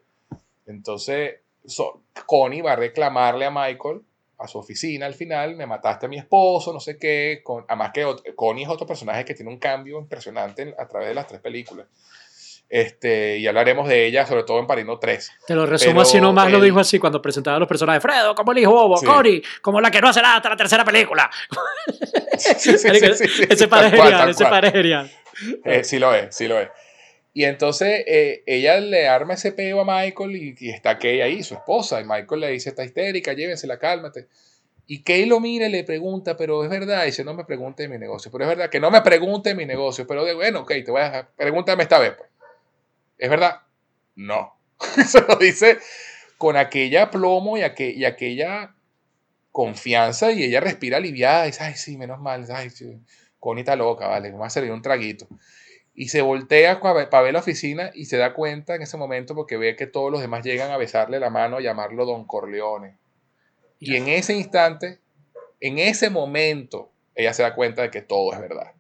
Entonces, 0.67 1.41
so- 1.65 2.03
Connie 2.27 2.63
va 2.63 2.73
a 2.73 2.77
reclamarle 2.77 3.45
a 3.47 3.51
Michael 3.51 4.03
a 4.39 4.47
su 4.47 4.59
oficina 4.59 5.07
al 5.07 5.15
final, 5.15 5.57
me 5.57 5.67
mataste 5.67 6.07
a 6.07 6.09
mi 6.09 6.17
esposo, 6.19 6.73
no 6.73 6.79
sé 6.81 6.97
qué. 6.99 7.41
Con, 7.43 7.65
además 7.69 7.91
que 7.93 8.05
Connie 8.37 8.63
es 8.65 8.69
otro 8.71 8.87
personaje 8.87 9.25
que 9.25 9.35
tiene 9.35 9.51
un 9.51 9.59
cambio 9.59 9.99
impresionante 9.99 10.75
a 10.79 10.87
través 10.87 11.09
de 11.09 11.15
las 11.15 11.27
tres 11.27 11.41
películas. 11.41 11.89
Este, 12.71 13.39
y 13.39 13.47
hablaremos 13.47 13.89
de 13.89 14.07
ella, 14.07 14.27
sobre 14.27 14.45
todo 14.45 14.59
en 14.59 14.67
Parino 14.67 14.99
3. 14.99 15.31
Te 15.47 15.55
lo 15.55 15.65
resumo 15.65 15.93
Pero 15.93 16.03
así 16.03 16.21
nomás, 16.21 16.53
lo 16.53 16.61
dijo 16.61 16.79
así 16.79 16.99
cuando 16.99 17.23
presentaba 17.23 17.57
a 17.57 17.61
los 17.61 17.69
personajes. 17.69 18.03
Fredo, 18.03 18.35
como 18.35 18.53
el 18.53 18.59
hijo 18.59 18.73
bobo, 18.73 18.99
Sí. 18.99 19.07
Cory, 19.07 19.43
como 19.63 19.81
la 19.81 19.91
que 19.91 20.01
no 20.01 20.09
hace 20.09 20.21
nada 20.21 20.37
hasta 20.37 20.51
la 20.51 20.57
tercera 20.57 20.85
película. 20.85 21.31
Sí, 22.39 22.79
sí, 22.79 22.87
ese 23.51 23.67
padre 23.67 23.89
es 23.89 24.01
genial, 24.01 24.31
ese 24.31 24.45
padre 24.45 24.69
es 24.69 24.75
genial. 24.75 25.11
Eh, 25.65 25.83
sí 25.83 25.99
lo 25.99 26.15
es, 26.15 26.37
sí 26.37 26.47
lo 26.47 26.61
es. 26.61 26.69
Y 27.35 27.45
entonces 27.45 28.05
eh, 28.07 28.45
ella 28.47 28.79
le 28.79 29.09
arma 29.09 29.35
ese 29.35 29.51
peo 29.51 29.81
a 29.81 29.85
Michael 29.85 30.37
y, 30.37 30.55
y 30.59 30.71
está 30.71 30.99
Kay 30.99 31.21
ahí, 31.21 31.43
su 31.43 31.55
esposa. 31.55 32.01
Y 32.01 32.05
Michael 32.05 32.41
le 32.41 32.51
dice, 32.51 32.71
está 32.71 32.85
histérica, 32.85 33.33
llévensela, 33.33 33.79
cálmate. 33.79 34.29
Y 34.87 35.03
Kay 35.03 35.27
lo 35.27 35.41
mira 35.41 35.67
y 35.67 35.71
le 35.71 35.85
pregunta, 35.85 36.37
pero 36.37 36.65
es 36.65 36.71
verdad, 36.71 37.03
y 37.03 37.07
dice, 37.07 37.25
no 37.25 37.35
me 37.35 37.45
pregunte 37.45 37.83
de 37.83 37.89
mi 37.89 37.99
negocio. 37.99 38.31
Pero 38.31 38.45
es 38.45 38.49
verdad, 38.49 38.71
que 38.71 38.81
no 38.81 38.91
me 38.91 39.03
pregunte 39.03 39.51
de 39.51 39.55
mi 39.55 39.67
negocio. 39.67 40.07
Pero 40.07 40.25
de, 40.25 40.35
bueno, 40.35 40.61
ok, 40.61 40.69
te 40.85 40.91
voy 40.91 41.01
a 41.01 41.05
dejar, 41.05 41.29
pregúntame 41.37 41.83
esta 41.83 41.99
vez. 41.99 42.15
Pues. 42.17 42.31
¿Es 43.19 43.31
verdad? 43.31 43.63
No. 44.17 44.55
Eso 44.97 45.21
lo 45.29 45.37
dice 45.37 45.79
con 46.39 46.57
aquella 46.57 47.11
plomo 47.11 47.59
y, 47.59 47.63
aqu- 47.63 47.95
y 47.95 48.05
aquella 48.05 48.75
confianza 49.53 50.33
y 50.33 50.45
ella 50.45 50.61
respira 50.61 50.99
aliviada 50.99 51.45
y 51.45 51.49
dice, 51.49 51.65
ay, 51.65 51.75
sí, 51.75 51.97
menos 51.99 52.21
mal, 52.21 52.47
ay, 52.53 52.71
está 53.61 53.77
loca, 53.77 54.07
vale, 54.09 54.31
vamos 54.33 54.47
a 54.49 54.51
servir 54.51 54.73
un 54.73 54.83
traguito. 54.83 55.29
Y 55.95 56.09
se 56.09 56.23
voltea 56.23 56.81
para 56.81 57.23
ver 57.23 57.35
la 57.35 57.41
oficina 57.41 57.91
y 57.95 58.07
se 58.07 58.19
da 58.19 58.35
cuenta 58.35 58.75
en 58.77 58.83
ese 58.83 58.97
momento 58.97 59.35
porque 59.35 59.57
ve 59.57 59.77
que 59.77 59.87
todos 59.87 60.13
los 60.13 60.21
demás 60.21 60.45
llegan 60.45 60.71
a 60.71 60.77
besarle 60.79 61.21
la 61.21 61.31
mano, 61.31 61.57
a 61.59 61.61
llamarlo 61.61 62.07
Don 62.07 62.27
Corleone. 62.27 62.99
Y 63.81 63.97
en 63.97 64.09
ese 64.09 64.35
instante, 64.35 65.01
en 65.61 65.79
ese 65.79 66.11
momento, 66.11 66.93
ella 67.15 67.35
se 67.35 67.43
da 67.43 67.55
cuenta 67.55 67.83
de 67.83 67.91
que 67.91 68.03
todo 68.03 68.33
es 68.35 68.41
verdad. 68.41 68.73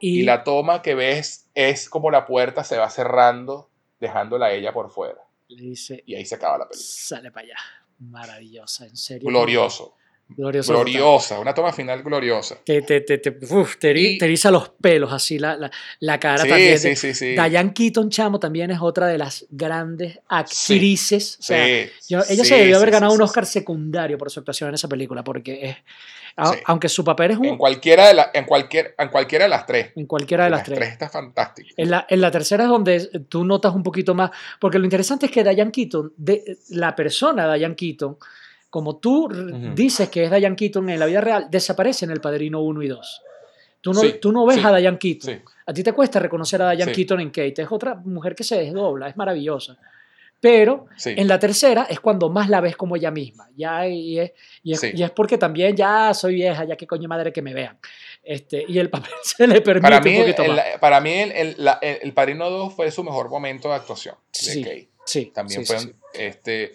Y, 0.00 0.20
Y 0.20 0.22
la 0.22 0.44
toma 0.44 0.82
que 0.82 0.94
ves 0.94 1.48
es 1.54 1.88
como 1.88 2.10
la 2.10 2.26
puerta 2.26 2.64
se 2.64 2.78
va 2.78 2.88
cerrando, 2.90 3.70
dejándola 4.00 4.46
a 4.46 4.52
ella 4.52 4.72
por 4.72 4.90
fuera. 4.90 5.20
le 5.48 5.62
dice, 5.62 6.02
Y 6.06 6.14
ahí 6.14 6.24
se 6.24 6.34
acaba 6.36 6.58
la 6.58 6.68
película. 6.68 6.88
sale 6.90 7.30
para 7.30 7.46
allá. 7.46 7.56
Maravillosa, 7.98 8.86
en 8.86 8.96
serio. 8.96 9.28
Glorioso, 9.28 9.94
Gloriosa. 10.28 11.38
una 11.38 11.54
toma 11.54 11.72
final 11.72 12.02
gloriosa. 12.02 12.56
Te, 12.64 12.82
te, 12.82 13.00
te, 13.00 13.18
te, 13.18 13.30
uf, 13.54 13.76
te, 13.78 13.92
eri- 13.94 14.14
Y- 14.14 14.18
te 14.18 14.24
eriza 14.24 14.50
los 14.50 14.68
pelos 14.70 15.12
así, 15.12 15.38
la, 15.38 15.56
la, 15.56 15.70
la 16.00 16.18
cara 16.20 16.42
Sí, 16.42 16.48
también. 16.48 16.78
sí, 16.78 16.96
sí, 16.96 17.14
sí. 17.14 17.26
Diane 17.32 17.72
Keaton, 17.72 18.10
chamo, 18.10 18.40
también 18.40 18.70
es 18.70 18.78
otra 18.80 19.06
de 19.06 19.18
las 19.18 19.46
grandes 19.50 20.18
actrices. 20.28 21.36
O 21.40 21.42
sea, 21.42 21.64
Sí, 21.64 21.90
yo- 22.08 22.22
ella 22.28 22.44
se 22.44 22.56
debió 22.56 22.76
haber 22.76 22.90
ganado 22.90 23.12
un 23.14 23.22
Oscar 23.22 23.46
secundario 23.46 24.18
por 24.18 24.30
su 24.30 24.40
actuación 24.40 24.68
en 24.70 24.74
esa 24.74 24.88
película, 24.88 25.22
porque 25.22 25.60
es, 25.70 25.76
a- 26.36 26.52
Sí. 26.52 26.58
aunque 26.66 26.88
su 26.88 27.04
papel 27.04 27.30
es 27.30 27.38
un, 27.38 27.46
En 27.46 27.56
cualquiera 27.56 28.08
de, 28.08 28.14
la- 28.14 28.30
en 28.34 28.44
cualquier, 28.44 28.94
en 28.98 29.08
cualquiera 29.08 29.44
de 29.44 29.48
las 29.48 29.64
tres. 29.64 29.92
en 29.96 30.06
cualquiera 30.06 30.44
de 30.44 30.50
las 30.50 30.64
tres. 30.64 30.88
está 30.88 31.08
fantástico. 31.08 31.68
En 31.76 31.90
la, 31.90 32.06
en 32.08 32.20
la 32.20 32.30
tercera 32.30 32.64
es 32.64 32.68
donde 32.68 33.06
tú 33.28 33.44
notas 33.44 33.74
un 33.74 33.82
poquito 33.82 34.14
más, 34.14 34.30
porque 34.60 34.78
lo 34.78 34.84
interesante 34.84 35.26
es 35.26 35.32
que 35.32 35.42
Diane 35.44 35.70
Keaton, 35.70 36.12
de, 36.16 36.58
la 36.70 36.94
persona 36.96 37.52
Diane 37.54 37.76
Keaton, 37.76 38.18
como 38.70 38.96
tú 38.98 39.28
r- 39.30 39.40
Ujú. 39.54 39.74
dices 39.74 40.08
que 40.08 40.24
es 40.24 40.30
Diane 40.30 40.56
Keaton 40.56 40.88
en 40.90 40.98
la 41.00 41.06
vida 41.06 41.20
real, 41.20 41.46
desaparece 41.50 42.04
en 42.04 42.10
El 42.10 42.20
Padrino 42.20 42.60
1 42.62 42.82
y 42.82 42.88
2. 42.88 43.22
Tú 43.80 43.92
no, 43.92 44.00
Sí, 44.00 44.16
tú 44.20 44.32
no 44.32 44.44
ves 44.46 44.56
sí, 44.58 44.62
a 44.64 44.76
Diane 44.76 44.98
Keaton. 44.98 45.34
Sí, 45.34 45.40
A 45.66 45.72
ti 45.72 45.82
te 45.82 45.92
cuesta 45.92 46.18
reconocer 46.18 46.60
a 46.62 46.72
Diane. 46.72 46.92
Keaton 46.92 47.20
en 47.20 47.28
Kate. 47.30 47.62
Es 47.62 47.68
otra 47.70 47.94
mujer 47.94 48.34
que 48.34 48.42
se 48.44 48.56
desdobla, 48.58 49.08
es 49.08 49.16
maravillosa. 49.16 49.76
Pero 50.38 50.86
en 51.04 51.28
la 51.28 51.38
tercera 51.38 51.86
es 51.88 51.98
cuando 51.98 52.28
más 52.28 52.50
la 52.50 52.60
ves 52.60 52.76
como 52.76 52.94
ella 52.96 53.10
misma. 53.10 53.48
Ya, 53.56 53.88
y, 53.88 54.18
es, 54.20 54.32
y, 54.62 54.72
es, 54.74 54.84
y 54.94 55.02
es 55.02 55.10
porque 55.10 55.38
también 55.38 55.74
ya 55.74 56.12
soy 56.12 56.34
vieja, 56.34 56.64
ya 56.64 56.76
que 56.76 56.86
coño 56.86 57.08
madre 57.08 57.32
que 57.32 57.40
me 57.40 57.54
vean. 57.54 57.78
Este, 58.22 58.62
y 58.68 58.78
el 58.78 58.90
papel 58.90 59.12
se 59.22 59.46
le 59.46 59.60
permite 59.62 59.82
Para 59.88 60.00
mí, 60.02 60.14
un 60.16 60.20
poquito 60.22 60.42
el, 60.42 60.52
más. 60.52 60.64
para 60.80 61.00
mí 61.00 61.10
el, 61.12 61.32
el- 61.32 61.54
la- 61.58 61.78
el- 61.80 61.98
el 62.02 62.12
Padrino 62.12 62.50
2 62.50 62.74
fue 62.74 62.90
su 62.90 63.02
mejor 63.02 63.30
momento 63.30 63.68
de 63.70 63.74
actuación. 63.76 64.16
De 64.32 64.38
Sí, 64.38 64.62
Kay. 64.62 64.88
Sí, 65.06 65.32
También 65.34 65.64
fue. 65.64 65.76
Este, 66.14 66.74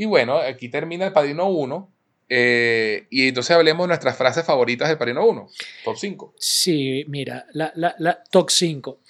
y 0.00 0.04
bueno, 0.06 0.38
aquí 0.38 0.68
termina 0.68 1.06
el 1.06 1.12
Padrino 1.12 1.48
1. 1.48 1.90
eh, 2.30 3.06
y 3.10 3.28
entonces 3.28 3.56
hablemos 3.56 3.84
de 3.84 3.88
nuestras 3.88 4.16
frases 4.16 4.44
favoritas 4.44 4.88
del 4.88 4.98
Padrino 4.98 5.26
1. 5.26 5.48
Top 5.84 5.96
5. 5.96 6.34
Sí, 6.38 7.04
mira, 7.08 7.46
la, 7.52 7.72
la, 7.76 7.94
la 7.98 8.22
top 8.30 8.50
5. 8.50 9.00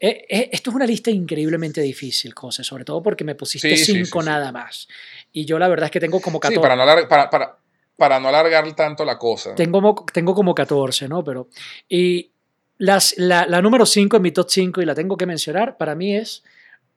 Eh, 0.00 0.24
eh, 0.28 0.48
esto 0.52 0.70
es 0.70 0.76
una 0.76 0.86
lista 0.86 1.10
increíblemente 1.10 1.80
difícil, 1.80 2.32
José, 2.34 2.64
sobre 2.64 2.84
todo 2.84 3.02
porque 3.02 3.24
me 3.24 3.34
pusiste 3.34 3.76
Sí, 3.76 3.84
sí, 3.84 3.92
5 4.04 4.20
sí, 4.20 4.24
sí. 4.24 4.30
nada 4.32 4.50
más. 4.52 4.88
Y 5.32 5.44
yo 5.44 5.58
la 5.58 5.68
verdad 5.68 5.84
es 5.86 5.90
que 5.90 6.00
tengo 6.00 6.20
como 6.20 6.38
Sí, 6.38 6.54
14. 6.54 6.60
para 6.60 6.76
no, 6.76 7.08
para, 7.08 7.28
para, 7.30 7.56
para 7.96 8.18
no 8.20 8.28
alargar 8.28 8.72
tanto 8.74 9.04
la 9.04 9.18
cosa. 9.18 9.54
tengo, 9.54 9.80
mo- 9.80 10.04
tengo 10.12 10.34
como 10.34 10.54
14, 10.54 11.08
¿no? 11.08 11.22
Pero, 11.22 11.48
y 11.88 12.30
las, 12.78 13.14
la, 13.18 13.46
la 13.46 13.60
número 13.62 13.84
5 13.86 14.16
en 14.16 14.22
mi 14.22 14.32
top 14.32 14.46
5, 14.48 14.82
y 14.82 14.86
la 14.86 14.94
tengo 14.94 15.16
que 15.16 15.26
mencionar, 15.26 15.76
para 15.76 15.94
mí 15.94 16.16
es 16.16 16.42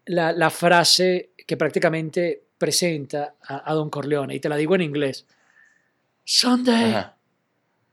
la, 0.05 0.31
la 0.31 0.49
frase 0.49 1.31
que 1.45 1.57
prácticamente 1.57 2.41
presenta 2.57 3.35
a, 3.47 3.69
a 3.69 3.73
Don 3.73 3.89
Corleone, 3.89 4.35
y 4.35 4.39
te 4.39 4.49
la 4.49 4.55
digo 4.57 4.75
en 4.75 4.81
inglés. 4.81 5.25
Someday, 6.23 6.91
Ajá. 6.93 7.15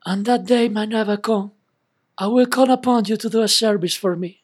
and 0.05 0.25
that 0.27 0.41
day 0.43 0.69
might 0.69 0.89
never 0.89 1.21
come, 1.21 1.51
I 2.19 2.27
will 2.27 2.47
call 2.49 2.71
upon 2.71 3.05
you 3.07 3.17
to 3.17 3.29
do 3.29 3.43
a 3.43 3.49
service 3.49 3.97
for 3.99 4.17
me. 4.17 4.43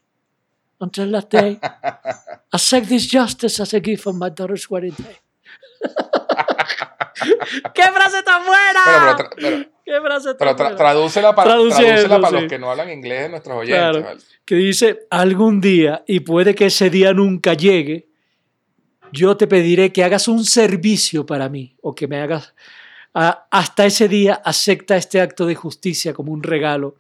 Until 0.81 1.11
that 1.13 1.29
day, 1.31 1.59
accept 2.53 2.89
this 2.89 3.07
justice 3.11 3.61
as 3.61 3.75
a 3.75 3.81
gift 3.81 4.07
on 4.07 4.17
my 4.19 4.29
daughter's 4.31 4.71
wedding 4.71 4.95
day. 4.97 5.19
¡Qué 7.75 7.83
frase 7.83 8.23
tan 8.23 8.45
buena! 8.45 8.81
Pero, 8.85 9.17
pero, 9.17 9.31
pero- 9.37 9.71
¡Qué 9.85 10.01
frase 10.01 10.35
tan 10.35 10.49
tra- 10.49 10.57
buena! 10.57 10.77
tradúcela 10.77 11.35
para, 11.35 11.51
tradúcela 11.51 12.09
para 12.09 12.29
sí. 12.29 12.35
los 12.35 12.45
que 12.45 12.59
no 12.59 12.71
hablan 12.71 12.91
inglés 12.91 13.23
de 13.23 13.29
nuestros 13.31 13.57
oyentes. 13.57 13.79
Claro. 13.79 14.03
¿vale? 14.05 14.21
que 14.45 14.55
dice, 14.55 15.07
algún 15.11 15.61
día, 15.61 16.05
y 16.07 16.21
puede 16.21 16.55
que 16.55 16.67
ese 16.67 16.91
día 16.91 17.13
nunca 17.13 17.55
llegue, 17.55 18.08
yo 19.13 19.37
te 19.37 19.47
pediré 19.47 19.93
que 19.93 20.05
hagas 20.05 20.29
un 20.29 20.45
servicio 20.45 21.25
para 21.27 21.49
mí, 21.49 21.77
o 21.83 21.95
que 21.95 22.07
me 22.09 22.21
hagas, 22.21 22.55
hasta 23.13 23.87
ese 23.87 24.09
día 24.09 24.35
acepta 24.45 24.97
este 24.97 25.21
acto 25.21 25.47
de 25.47 25.55
justicia 25.55 26.13
como 26.15 26.33
un 26.33 26.43
regalo 26.43 26.97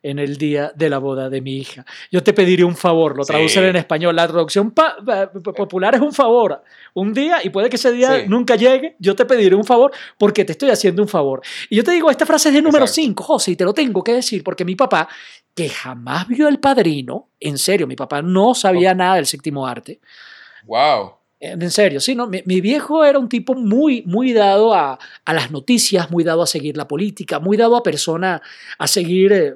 en 0.00 0.20
el 0.20 0.36
día 0.36 0.70
de 0.76 0.88
la 0.88 0.98
boda 0.98 1.28
de 1.28 1.40
mi 1.40 1.56
hija. 1.56 1.84
Yo 2.12 2.22
te 2.22 2.32
pediré 2.32 2.62
un 2.62 2.76
favor, 2.76 3.16
lo 3.16 3.24
Sí. 3.24 3.32
traducen 3.32 3.64
en 3.64 3.74
español, 3.74 4.14
la 4.14 4.28
traducción 4.28 4.70
pa- 4.70 4.96
pa- 5.04 5.32
pa- 5.32 5.52
popular 5.52 5.96
es 5.96 6.00
un 6.00 6.12
favor, 6.12 6.62
un 6.94 7.12
día, 7.12 7.40
y 7.42 7.50
puede 7.50 7.68
que 7.68 7.74
ese 7.74 7.90
día 7.90 8.20
Sí. 8.20 8.28
nunca 8.28 8.54
llegue, 8.54 8.94
yo 9.00 9.16
te 9.16 9.24
pediré 9.24 9.56
un 9.56 9.64
favor 9.64 9.90
porque 10.16 10.44
te 10.44 10.52
estoy 10.52 10.70
haciendo 10.70 11.02
un 11.02 11.08
favor. 11.08 11.42
Y 11.68 11.74
yo 11.76 11.82
te 11.82 11.90
digo, 11.90 12.12
esta 12.12 12.24
frase 12.26 12.50
es 12.50 12.54
de 12.54 12.62
número 12.62 12.84
Exacto. 12.84 13.02
5, 13.02 13.24
José, 13.24 13.50
y 13.52 13.56
te 13.56 13.64
lo 13.64 13.74
tengo 13.74 14.04
que 14.04 14.12
decir 14.12 14.44
porque 14.44 14.64
mi 14.64 14.76
papá, 14.76 15.08
que 15.52 15.68
jamás 15.68 16.28
vio 16.28 16.46
El 16.46 16.60
Padrino, 16.60 17.30
en 17.40 17.58
serio, 17.58 17.88
mi 17.88 17.96
papá 17.96 18.22
no 18.22 18.54
sabía 18.54 18.94
nada 18.94 19.16
del 19.16 19.26
séptimo 19.26 19.66
arte, 19.66 20.00
Wow. 20.64 21.14
En 21.40 21.70
serio, 21.70 22.00
sí, 22.00 22.14
¿no? 22.14 22.26
Mi, 22.26 22.42
mi 22.46 22.60
viejo 22.60 23.04
era 23.04 23.18
un 23.18 23.28
tipo 23.28 23.54
muy, 23.54 24.02
muy 24.06 24.32
dado 24.32 24.74
a, 24.74 24.98
a 25.24 25.32
las 25.34 25.50
noticias, 25.50 26.10
muy 26.10 26.24
dado 26.24 26.42
a 26.42 26.46
seguir 26.46 26.76
la 26.76 26.88
política, 26.88 27.38
muy 27.38 27.56
dado 27.56 27.76
a 27.76 27.82
persona, 27.82 28.42
a 28.78 28.86
seguir, 28.88 29.32
eh, 29.32 29.54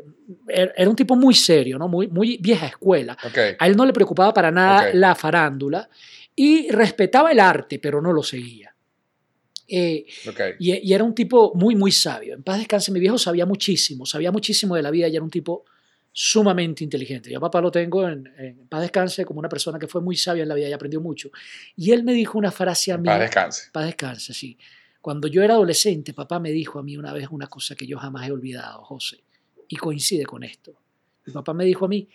er- 0.48 0.72
era 0.76 0.88
un 0.88 0.94
tipo 0.96 1.16
muy 1.16 1.34
serio, 1.34 1.78
¿no? 1.78 1.88
Muy, 1.88 2.06
muy 2.08 2.36
vieja 2.38 2.66
escuela. 2.66 3.16
Ok. 3.24 3.38
A 3.58 3.66
él 3.66 3.76
no 3.76 3.84
le 3.84 3.92
preocupaba 3.92 4.32
para 4.32 4.50
nada 4.50 4.84
la 5.00 5.14
farándula 5.14 5.88
y 6.36 6.70
respetaba 6.70 7.32
el 7.32 7.40
arte, 7.40 7.78
pero 7.78 8.00
no 8.00 8.12
lo 8.12 8.22
seguía. 8.22 8.74
Eh, 9.68 10.04
y, 10.58 10.72
y 10.90 10.92
era 10.92 11.02
un 11.02 11.14
tipo 11.14 11.52
muy, 11.54 11.74
muy 11.74 11.92
sabio. 11.92 12.34
En 12.34 12.42
paz 12.42 12.58
descanse, 12.58 12.92
mi 12.92 13.00
viejo 13.00 13.18
sabía 13.18 13.46
muchísimo, 13.46 14.04
sabía 14.06 14.30
muchísimo 14.30 14.76
de 14.76 14.82
la 14.82 14.90
vida 14.90 15.08
y 15.08 15.16
era 15.16 15.24
un 15.24 15.30
tipo 15.30 15.64
sumamente 16.12 16.84
inteligente. 16.84 17.30
Yo 17.30 17.38
a 17.38 17.40
papá 17.40 17.60
lo 17.60 17.70
tengo 17.70 18.06
en, 18.06 18.26
en 18.38 18.68
paz 18.68 18.82
descanse 18.82 19.24
como 19.24 19.40
una 19.40 19.48
persona 19.48 19.78
que 19.78 19.88
fue 19.88 20.02
muy 20.02 20.16
sabia 20.16 20.42
en 20.42 20.48
la 20.48 20.54
vida 20.54 20.68
y 20.68 20.72
aprendió 20.72 21.00
mucho. 21.00 21.30
Y 21.76 21.90
él 21.90 22.04
me 22.04 22.12
dijo 22.12 22.38
una 22.38 22.50
frase 22.50 22.92
a 22.92 22.98
mí. 22.98 23.06
Paz 23.06 23.20
descanse. 23.20 23.70
Paz 23.72 23.86
descanse, 23.86 24.34
sí. 24.34 24.58
Cuando 25.00 25.26
yo 25.26 25.42
era 25.42 25.54
adolescente, 25.54 26.12
papá 26.12 26.38
me 26.38 26.50
dijo 26.50 26.78
a 26.78 26.82
mí 26.82 26.96
una 26.96 27.12
vez 27.12 27.28
una 27.30 27.48
cosa 27.48 27.74
que 27.74 27.86
yo 27.86 27.98
jamás 27.98 28.28
he 28.28 28.32
olvidado, 28.32 28.84
José, 28.84 29.24
y 29.66 29.76
coincide 29.76 30.24
con 30.24 30.44
esto. 30.44 30.74
Mi 31.24 31.32
papá 31.32 31.54
me 31.54 31.64
dijo 31.64 31.86
a 31.86 31.88
mí, 31.88 32.08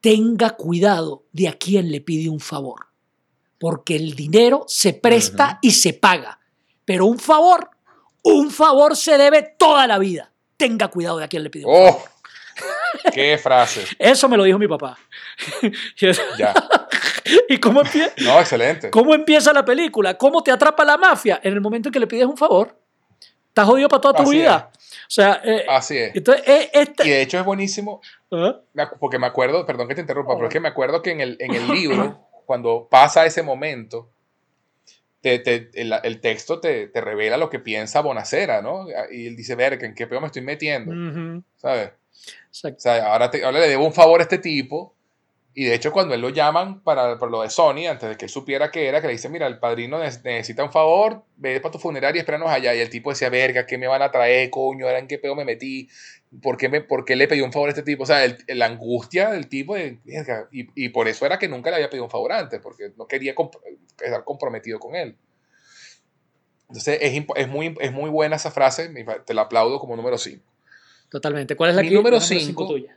tenga 0.00 0.50
cuidado 0.50 1.26
de 1.32 1.48
a 1.48 1.52
quién 1.52 1.92
le 1.92 2.00
pide 2.00 2.28
un 2.28 2.40
favor, 2.40 2.86
porque 3.58 3.94
el 3.94 4.14
dinero 4.14 4.64
se 4.66 4.94
presta 4.94 5.58
y 5.62 5.70
se 5.70 5.92
paga, 5.92 6.40
pero 6.84 7.06
un 7.06 7.18
favor, 7.18 7.70
un 8.24 8.50
favor 8.50 8.96
se 8.96 9.16
debe 9.16 9.54
toda 9.56 9.86
la 9.86 9.98
vida. 9.98 10.32
Tenga 10.56 10.88
cuidado 10.88 11.18
de 11.18 11.24
a 11.24 11.28
quién 11.28 11.44
le 11.44 11.50
pide 11.50 11.66
un 11.66 11.72
favor. 11.72 12.00
¡Oh! 12.04 12.13
¡Qué 13.12 13.38
frase! 13.38 13.84
Eso 13.98 14.28
me 14.28 14.36
lo 14.36 14.44
dijo 14.44 14.58
mi 14.58 14.68
papá. 14.68 14.98
Ya. 16.38 16.54
¿Y 17.48 17.58
cómo 17.58 17.80
empieza? 17.80 18.12
No, 18.18 18.38
excelente. 18.40 18.90
¿Cómo 18.90 19.14
empieza 19.14 19.52
la 19.52 19.64
película? 19.64 20.14
¿Cómo 20.18 20.42
te 20.42 20.50
atrapa 20.50 20.84
la 20.84 20.96
mafia? 20.96 21.40
En 21.42 21.52
el 21.54 21.60
momento 21.60 21.88
en 21.88 21.92
que 21.92 22.00
le 22.00 22.06
pides 22.06 22.26
un 22.26 22.36
favor. 22.36 22.76
Estás 23.48 23.66
jodido 23.66 23.88
para 23.88 24.00
toda 24.00 24.14
tu 24.14 24.22
Así 24.24 24.32
vida. 24.38 24.70
O 24.72 25.10
sea, 25.10 25.40
eh, 25.44 25.64
Así 25.68 25.96
es. 25.96 26.14
entonces, 26.16 26.46
eh, 26.46 26.70
esta- 26.72 27.06
Y 27.06 27.10
de 27.10 27.22
hecho 27.22 27.38
es 27.38 27.44
buenísimo, 27.44 28.00
acu- 28.30 28.96
porque 28.98 29.18
me 29.18 29.26
acuerdo, 29.26 29.64
perdón 29.64 29.86
que 29.88 29.94
te 29.94 30.00
interrumpa, 30.00 30.34
pero 30.34 30.48
es 30.48 30.52
que 30.52 30.60
me 30.60 30.68
acuerdo 30.68 31.02
que 31.02 31.12
en 31.12 31.20
el, 31.20 31.36
en 31.40 31.54
el 31.54 31.68
libro, 31.68 32.26
cuando 32.46 32.88
pasa 32.90 33.24
ese 33.24 33.42
momento, 33.42 34.10
te- 35.20 35.38
te- 35.38 35.70
el, 35.74 35.92
el 36.02 36.20
texto 36.20 36.60
te, 36.60 36.88
te 36.88 37.00
revela 37.00 37.36
lo 37.36 37.48
que 37.48 37.58
piensa 37.60 38.00
Bonacera, 38.00 38.60
¿no? 38.60 38.86
Y 39.10 39.26
él 39.28 39.36
dice, 39.36 39.54
verga, 39.54 39.86
¿en 39.86 39.94
qué 39.94 40.06
peor 40.06 40.20
me 40.20 40.26
estoy 40.26 40.42
metiendo? 40.42 40.90
Ujú, 40.92 41.42
¿Sabes? 41.56 41.90
O 42.76 42.80
sea, 42.80 43.06
ahora, 43.12 43.30
le 43.60 43.68
debo 43.68 43.84
un 43.86 43.92
favor 43.92 44.20
a 44.20 44.24
este 44.24 44.38
tipo. 44.38 44.94
Y 45.56 45.66
de 45.66 45.74
hecho, 45.74 45.92
cuando 45.92 46.14
él 46.14 46.20
lo 46.20 46.30
llaman 46.30 46.82
para, 46.82 47.16
por 47.18 47.30
lo 47.30 47.42
de 47.42 47.50
Sony, 47.50 47.86
antes 47.88 48.08
de 48.08 48.16
que 48.16 48.24
él 48.24 48.30
supiera 48.30 48.72
que 48.72 48.88
era, 48.88 49.00
que 49.00 49.06
le 49.06 49.12
dice, 49.12 49.28
mira, 49.28 49.46
el 49.46 49.60
padrino 49.60 49.98
ne- 50.00 50.06
necesita 50.24 50.64
un 50.64 50.72
favor, 50.72 51.24
ve 51.36 51.60
para 51.60 51.70
tu 51.72 51.78
funeraria 51.78 52.18
y 52.18 52.20
espéranos 52.20 52.50
allá. 52.50 52.74
Y 52.74 52.80
el 52.80 52.90
tipo 52.90 53.10
decía, 53.10 53.28
verga, 53.30 53.64
¿qué 53.64 53.78
me 53.78 53.86
van 53.86 54.02
a 54.02 54.10
traer, 54.10 54.50
coño? 54.50 54.86
¿Ahora 54.86 54.98
en 54.98 55.06
qué 55.06 55.18
pedo 55.18 55.36
me 55.36 55.44
metí? 55.44 55.88
¿Por 56.42 56.56
qué, 56.56 56.68
me, 56.68 56.80
por 56.80 57.08
le 57.08 57.28
pedí 57.28 57.40
un 57.40 57.52
favor 57.52 57.68
a 57.68 57.70
este 57.72 57.84
tipo? 57.84 58.02
O 58.02 58.06
sea, 58.06 58.24
el- 58.24 58.38
la 58.48 58.66
angustia 58.66 59.30
del 59.30 59.48
tipo 59.48 59.76
y, 60.50 60.68
y 60.74 60.88
por 60.88 61.06
eso 61.08 61.24
era 61.24 61.38
que 61.38 61.48
nunca 61.48 61.70
le 61.70 61.76
había 61.76 61.90
pedido 61.90 62.04
un 62.04 62.10
favor 62.10 62.32
antes, 62.32 62.60
porque 62.60 62.92
no 62.96 63.06
quería 63.06 63.34
estar 64.02 64.24
comprometido 64.24 64.80
con 64.80 64.96
él. 64.96 65.16
Entonces, 66.68 66.98
es, 67.00 67.24
es, 67.36 67.48
muy, 67.48 67.76
es 67.80 67.92
muy 67.92 68.10
buena 68.10 68.36
esa 68.36 68.50
frase, 68.50 68.88
te 69.24 69.34
la 69.34 69.42
aplaudo 69.42 69.78
como 69.78 69.96
número 69.96 70.18
5. 70.18 70.44
Totalmente. 71.14 71.54
¿Cuál 71.54 71.70
es 71.70 71.76
la 71.76 71.82
Mi 71.82 71.90
que- 71.90 71.94
número 71.94 72.16
la 72.16 72.20
cinco 72.22 72.44
cinco. 72.44 72.66
tuya? 72.66 72.96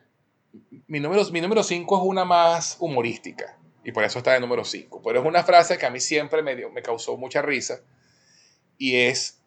mi 0.87 0.99
número, 0.99 1.23
mi 1.31 1.39
número 1.39 1.61
5 1.61 1.97
es 1.97 2.03
una 2.03 2.25
más 2.25 2.77
humorística 2.79 3.57
y 3.83 3.91
por 3.91 4.03
eso 4.03 4.17
está 4.17 4.33
de 4.33 4.39
número 4.39 4.63
5. 4.65 5.01
Pero 5.05 5.19
es 5.19 5.25
una 5.25 5.43
frase 5.43 5.77
que 5.77 5.85
a 5.85 5.91
mí 5.91 5.99
siempre 5.99 6.41
me, 6.41 6.55
dio, 6.55 6.71
me 6.71 6.81
causó 6.81 7.15
mucha 7.15 7.43
risa 7.43 7.81
y 8.79 8.95
es, 8.95 9.39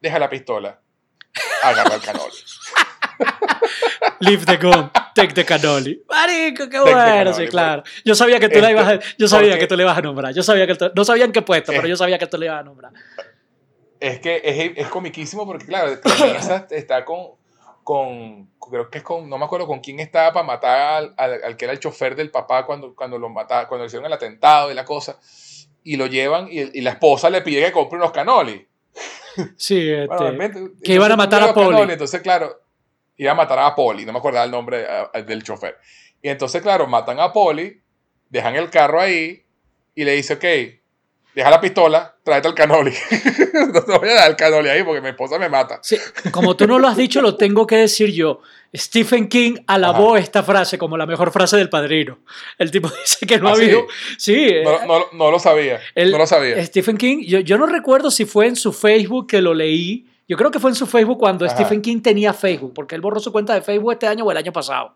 deja 0.00 0.20
la 0.20 0.28
pistola, 0.30 0.78
agarra 1.64 1.96
el 1.96 2.00
canoli. 2.02 2.32
Leave 4.20 4.44
the 4.46 4.56
gun, 4.58 4.90
take 5.14 5.32
the 5.34 5.44
cannoli. 5.44 6.02
Marico, 6.08 6.68
qué 6.68 6.78
bueno, 6.78 7.32
sí, 7.32 7.48
claro. 7.48 7.82
Yo 8.04 8.14
sabía 8.14 8.38
que 8.38 8.48
tú 8.48 8.60
la 8.60 8.70
Este, 8.70 8.80
ibas 8.82 8.88
a, 9.04 9.16
yo 9.18 9.26
sabía 9.28 9.48
porque- 9.50 9.60
que 9.60 9.66
tú 9.66 9.76
le 9.76 9.82
ibas 9.82 9.98
a 9.98 10.02
nombrar. 10.02 10.32
Yo 10.34 10.42
sabía 10.44 10.66
que 10.66 10.74
tú- 10.76 10.92
no 10.94 11.04
sabía 11.04 11.24
en 11.24 11.32
qué 11.32 11.42
puesto, 11.42 11.72
pero 11.72 11.86
Eh. 11.86 11.90
yo 11.90 11.96
sabía 11.96 12.18
que 12.18 12.26
tú 12.26 12.38
le 12.38 12.46
ibas 12.46 12.60
a 12.60 12.64
nombrar. 12.64 12.92
Es 14.00 14.20
que 14.20 14.40
es, 14.44 14.72
es 14.76 14.86
comiquísimo 14.88 15.44
porque, 15.44 15.66
claro, 15.66 15.98
está 16.70 17.04
con, 17.04 17.32
con, 17.88 18.50
creo 18.60 18.90
que 18.90 18.98
es 18.98 19.04
con, 19.04 19.30
no 19.30 19.38
me 19.38 19.46
acuerdo 19.46 19.66
con 19.66 19.80
quién 19.80 19.98
estaba 19.98 20.30
para 20.30 20.46
matar 20.46 20.78
al, 20.96 21.14
al- 21.16 21.42
al 21.42 21.56
que 21.56 21.64
era 21.64 21.72
el 21.72 21.80
chofer 21.80 22.14
del 22.14 22.30
papá 22.30 22.66
cuando, 22.66 22.94
cuando 22.94 23.18
lo 23.18 23.30
mataron, 23.30 23.66
cuando 23.66 23.86
hicieron 23.86 24.04
el 24.04 24.12
atentado 24.12 24.70
y 24.70 24.74
la 24.74 24.84
cosa. 24.84 25.18
Y 25.84 25.96
lo 25.96 26.04
llevan 26.04 26.48
y, 26.50 26.58
y 26.78 26.82
la 26.82 26.90
esposa 26.90 27.30
le 27.30 27.40
pide 27.40 27.64
que 27.64 27.72
compre 27.72 27.96
unos 27.98 28.12
canolis. 28.12 28.60
Sí, 29.56 29.90
este, 29.90 30.06
Bueno, 30.06 30.70
que 30.84 30.92
iban 30.92 31.12
a 31.12 31.16
matar 31.16 31.40
a 31.44 31.54
Poli. 31.54 31.92
Entonces, 31.94 32.20
claro, 32.20 32.60
iban 33.16 33.32
a 33.32 33.36
matar 33.36 33.58
a 33.60 33.74
Poli, 33.74 34.04
no 34.04 34.12
me 34.12 34.18
acordaba 34.18 34.44
el 34.44 34.50
nombre 34.50 34.86
del 35.24 35.42
chofer. 35.42 35.78
Y 36.20 36.28
entonces, 36.28 36.60
claro, 36.60 36.86
matan 36.88 37.18
a 37.20 37.32
Poli, 37.32 37.80
dejan 38.28 38.54
el 38.56 38.68
carro 38.68 39.00
ahí 39.00 39.44
y 39.94 40.04
le 40.04 40.12
dice, 40.12 40.34
ok, 40.34 40.78
deja 41.34 41.50
la 41.50 41.60
pistola, 41.60 42.14
tráete 42.22 42.48
el 42.48 42.54
canoli. 42.54 42.92
no 43.72 43.84
te 43.84 43.98
voy 43.98 44.08
a 44.08 44.14
dar 44.14 44.30
el 44.30 44.36
canoli 44.36 44.68
ahí 44.68 44.82
porque 44.82 45.00
mi 45.00 45.08
esposa 45.08 45.38
me 45.38 45.48
mata. 45.48 45.78
sí, 45.82 45.96
como 46.30 46.56
tú 46.56 46.66
no 46.66 46.78
lo 46.78 46.88
has 46.88 46.96
dicho, 46.96 47.20
lo 47.22 47.36
tengo 47.36 47.66
que 47.66 47.76
decir 47.76 48.12
yo. 48.12 48.40
Stephen 48.76 49.28
King 49.28 49.54
alabó 49.66 50.16
esta 50.18 50.42
frase 50.42 50.76
como 50.76 50.98
la 50.98 51.06
mejor 51.06 51.30
frase 51.32 51.56
del 51.56 51.70
padrino. 51.70 52.18
El 52.58 52.70
tipo 52.70 52.88
dice 53.02 53.26
que 53.26 53.38
no 53.38 53.48
¿Ah, 53.48 53.52
ha 53.52 53.56
sí? 53.56 53.62
habido. 53.62 53.86
Sí, 54.18 54.34
No, 54.64 54.72
eh, 54.72 54.86
no- 54.86 55.06
no 55.12 55.30
lo 55.30 55.38
sabía, 55.38 55.80
El- 55.94 56.10
no 56.10 56.18
lo 56.18 56.26
sabía. 56.26 56.62
Stephen 56.66 56.98
King, 56.98 57.24
yo, 57.26 57.40
yo 57.40 57.56
no 57.56 57.66
recuerdo 57.66 58.10
si 58.10 58.24
fue 58.26 58.46
en 58.46 58.56
su 58.56 58.72
Facebook 58.72 59.26
que 59.28 59.40
lo 59.40 59.54
leí. 59.54 60.06
Yo 60.28 60.36
creo 60.36 60.50
que 60.50 60.58
fue 60.60 60.70
en 60.70 60.74
su 60.74 60.86
Facebook 60.86 61.18
cuando 61.18 61.46
Ajá. 61.46 61.54
Stephen 61.54 61.80
King 61.80 62.02
tenía 62.02 62.34
Facebook, 62.34 62.74
porque 62.74 62.94
él 62.94 63.00
borró 63.00 63.18
su 63.20 63.32
cuenta 63.32 63.54
de 63.54 63.62
Facebook 63.62 63.92
este 63.92 64.06
año 64.06 64.24
o 64.26 64.30
el 64.30 64.36
año 64.36 64.52
pasado, 64.52 64.92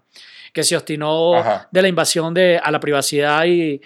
que 0.52 0.62
se 0.62 0.76
obstinó 0.76 1.36
Ajá. 1.38 1.68
de 1.70 1.80
la 1.80 1.88
invasión 1.88 2.34
de, 2.34 2.60
a 2.62 2.70
la 2.70 2.78
privacidad 2.78 3.46
y, 3.46 3.80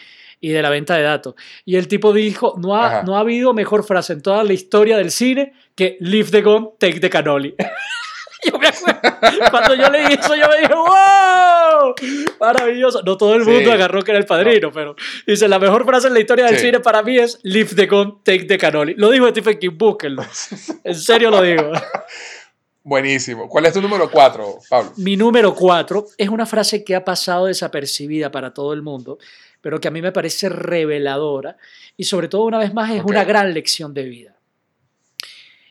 y 0.49 0.53
de 0.53 0.63
la 0.63 0.71
venta 0.71 0.95
de 0.97 1.03
datos. 1.03 1.35
Y 1.65 1.75
el 1.77 1.89
tipo 1.89 2.13
dijo, 2.13 2.55
no 2.59 2.77
ha, 2.77 2.87
Ajá. 2.87 3.03
no 3.03 3.17
ha 3.17 3.21
habido 3.21 3.53
mejor 3.53 3.85
frase 3.85 4.13
en 4.13 4.23
toda 4.23 4.45
la 4.45 4.53
historia 4.53 4.97
del 4.97 5.11
cine 5.11 5.53
que 5.75 5.97
leave 6.01 6.31
the 6.31 6.43
gun, 6.43 6.71
take 6.79 7.01
the 7.01 7.11
cannoli. 7.11 7.55
yo 8.45 8.59
me 8.59 8.69
acuerdo, 8.69 9.01
cuando 9.51 9.75
yo 9.75 9.91
leí 9.91 10.07
eso 10.13 10.37
yo 10.37 10.49
me 10.49 10.59
dije, 10.61 10.73
wow, 10.75 11.95
maravilloso. 12.39 13.03
No 13.03 13.17
todo 13.17 13.35
el 13.35 13.45
Sí. 13.45 13.51
mundo 13.51 13.73
agarró 13.73 14.03
que 14.03 14.13
era 14.13 14.21
el 14.21 14.27
padrino, 14.27 14.71
pero 14.73 14.95
dice, 15.27 15.49
la 15.49 15.59
mejor 15.59 15.85
frase 15.85 16.07
en 16.07 16.15
la 16.15 16.21
historia 16.21 16.47
del 16.47 16.57
Sí. 16.59 16.67
cine 16.67 16.79
para 16.81 17.03
mí 17.03 17.19
es 17.19 17.41
leave 17.43 17.75
the 17.75 17.87
gun, 17.87 18.21
take 18.23 18.45
the 18.45 18.57
cannoli. 18.57 18.95
Lo 18.97 19.11
dijo 19.11 19.29
Stephen 19.31 19.59
King, 19.59 19.71
búsquenlo. 19.77 20.23
En 20.85 20.95
serio 20.95 21.31
lo 21.31 21.43
digo. 21.43 21.73
Buenísimo. 22.85 23.49
¿Cuál 23.49 23.67
es 23.67 23.73
tu 23.73 23.83
número 23.83 24.09
4, 24.09 24.59
Pablo? 24.71 24.93
Mi 24.99 25.17
número 25.17 25.53
cuatro 25.57 26.07
es 26.17 26.29
una 26.29 26.47
frase 26.47 26.85
que 26.85 26.95
ha 26.95 27.05
pasado 27.05 27.47
desapercibida 27.47 28.31
para 28.31 28.55
todo 28.55 28.73
el 28.73 28.83
mundo, 28.83 29.19
pero 29.67 29.81
que 29.81 29.89
a 29.89 29.91
mí 29.91 30.01
me 30.01 30.13
parece 30.13 30.49
reveladora 30.49 31.57
y 31.97 32.05
sobre 32.05 32.29
todo 32.29 32.45
una 32.45 32.59
vez 32.59 32.73
más 32.73 32.89
es 32.93 33.03
una 33.03 33.25
gran 33.25 33.53
lección 33.53 33.93
de 33.93 34.05
vida. 34.05 34.37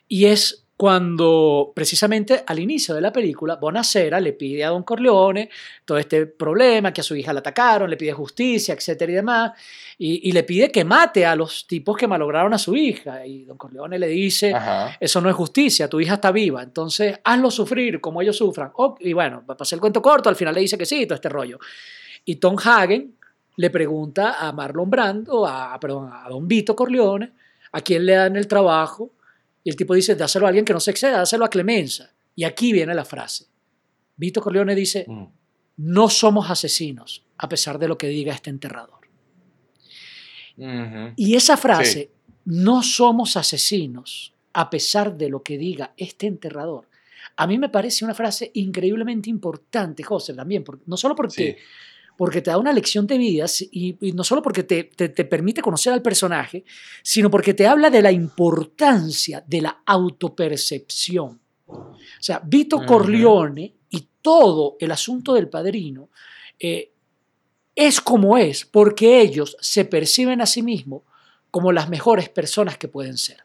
Y 0.06 0.26
es 0.26 0.66
cuando 0.76 1.72
precisamente 1.74 2.44
al 2.46 2.58
inicio 2.58 2.94
de 2.94 3.00
la 3.00 3.10
película 3.10 3.56
Bonacera 3.56 4.20
le 4.20 4.34
pide 4.34 4.66
a 4.66 4.68
Don 4.68 4.82
Corleone 4.82 5.48
todo 5.86 5.96
este 5.96 6.26
problema, 6.26 6.92
que 6.92 7.00
a 7.00 7.04
su 7.04 7.16
hija 7.16 7.32
la 7.32 7.38
atacaron, 7.38 7.88
le 7.88 7.96
pide 7.96 8.12
justicia, 8.12 8.74
etcétera 8.74 9.12
y 9.12 9.14
demás, 9.14 9.52
y, 9.96 10.28
y 10.28 10.32
le 10.32 10.42
pide 10.42 10.70
que 10.70 10.84
mate 10.84 11.24
a 11.24 11.34
los 11.34 11.66
tipos 11.66 11.96
que 11.96 12.06
malograron 12.06 12.52
a 12.52 12.58
su 12.58 12.76
hija. 12.76 13.26
Y 13.26 13.44
Don 13.46 13.56
Corleone 13.56 13.98
le 13.98 14.08
dice, 14.08 14.52
Ajá. 14.52 14.94
eso 15.00 15.22
no 15.22 15.30
es 15.30 15.36
justicia, 15.36 15.88
tu 15.88 16.00
hija 16.00 16.16
está 16.16 16.32
viva, 16.32 16.62
entonces 16.62 17.18
hazlo 17.24 17.50
sufrir 17.50 17.98
como 17.98 18.20
ellos 18.20 18.36
sufran. 18.36 18.72
Oh, 18.74 18.94
y 19.00 19.14
bueno, 19.14 19.42
pasar 19.46 19.78
el 19.78 19.80
cuento 19.80 20.02
corto, 20.02 20.28
al 20.28 20.36
final 20.36 20.54
le 20.54 20.60
dice 20.60 20.76
que 20.76 20.84
sí, 20.84 21.06
todo 21.06 21.14
este 21.14 21.30
rollo. 21.30 21.58
Y 22.26 22.36
Tom 22.36 22.56
Hagen 22.62 23.15
le 23.56 23.70
pregunta 23.70 24.34
a 24.46 24.52
Marlon 24.52 24.90
Brando, 24.90 25.46
a, 25.46 25.78
perdón, 25.80 26.10
a 26.12 26.28
Don 26.28 26.46
Vito 26.46 26.76
Corleone, 26.76 27.32
a 27.72 27.80
quién 27.80 28.04
le 28.06 28.14
dan 28.14 28.36
el 28.36 28.46
trabajo, 28.46 29.12
y 29.64 29.70
el 29.70 29.76
tipo 29.76 29.94
dice, 29.94 30.14
dáselo 30.14 30.46
a 30.46 30.48
alguien 30.48 30.64
que 30.64 30.72
no 30.72 30.80
se 30.80 30.90
exceda, 30.92 31.18
dáselo 31.18 31.44
a 31.44 31.50
Clemenza. 31.50 32.12
Y 32.34 32.44
aquí 32.44 32.72
viene 32.72 32.94
la 32.94 33.04
frase. 33.04 33.46
Vito 34.16 34.40
Corleone 34.40 34.74
dice, 34.74 35.04
Mm. 35.08 35.24
no 35.78 36.08
somos 36.08 36.50
asesinos, 36.50 37.24
a 37.38 37.48
pesar 37.48 37.78
de 37.78 37.88
lo 37.88 37.98
que 37.98 38.08
diga 38.08 38.32
este 38.34 38.50
enterrador. 38.50 39.00
Y 41.16 41.34
esa 41.34 41.56
frase, 41.56 42.00
Sí. 42.04 42.10
no 42.46 42.82
somos 42.82 43.36
asesinos, 43.36 44.32
a 44.54 44.70
pesar 44.70 45.16
de 45.16 45.28
lo 45.28 45.42
que 45.42 45.58
diga 45.58 45.92
este 45.98 46.26
enterrador, 46.26 46.88
a 47.36 47.46
mí 47.46 47.58
me 47.58 47.68
parece 47.68 48.04
una 48.06 48.14
frase 48.14 48.50
increíblemente 48.54 49.28
importante, 49.28 50.02
José, 50.02 50.32
también, 50.32 50.64
porque- 50.64 50.84
no 50.86 50.96
solo 50.96 51.14
porque, 51.14 51.34
Sí. 51.34 51.56
Porque 52.16 52.40
te 52.42 52.50
da 52.50 52.58
una 52.58 52.72
lección 52.72 53.06
de 53.06 53.18
vida 53.18 53.46
si- 53.48 53.68
y, 53.72 53.96
y 54.08 54.12
no 54.12 54.24
solo 54.24 54.42
porque 54.42 54.62
te, 54.62 54.84
te- 54.84 55.08
te 55.10 55.24
permite 55.24 55.62
conocer 55.62 55.92
al 55.92 56.02
personaje, 56.02 56.64
sino 57.02 57.30
porque 57.30 57.54
te 57.54 57.66
habla 57.66 57.90
de 57.90 58.02
la 58.02 58.12
importancia 58.12 59.44
de 59.46 59.60
la 59.62 59.82
autopercepción. 59.86 61.40
O 61.66 61.96
sea, 62.20 62.40
Vito. 62.44 62.84
Corleone 62.86 63.74
y 63.90 64.08
todo 64.22 64.76
el 64.80 64.90
asunto 64.92 65.34
del 65.34 65.48
padrino 65.48 66.08
eh, 66.58 66.92
es 67.74 68.00
como 68.00 68.38
es 68.38 68.64
porque 68.64 69.20
ellos 69.20 69.56
se 69.60 69.84
perciben 69.84 70.40
a 70.40 70.46
sí 70.46 70.62
mismos 70.62 71.02
como 71.50 71.72
las 71.72 71.88
mejores 71.88 72.28
personas 72.28 72.78
que 72.78 72.88
pueden 72.88 73.18
ser. 73.18 73.38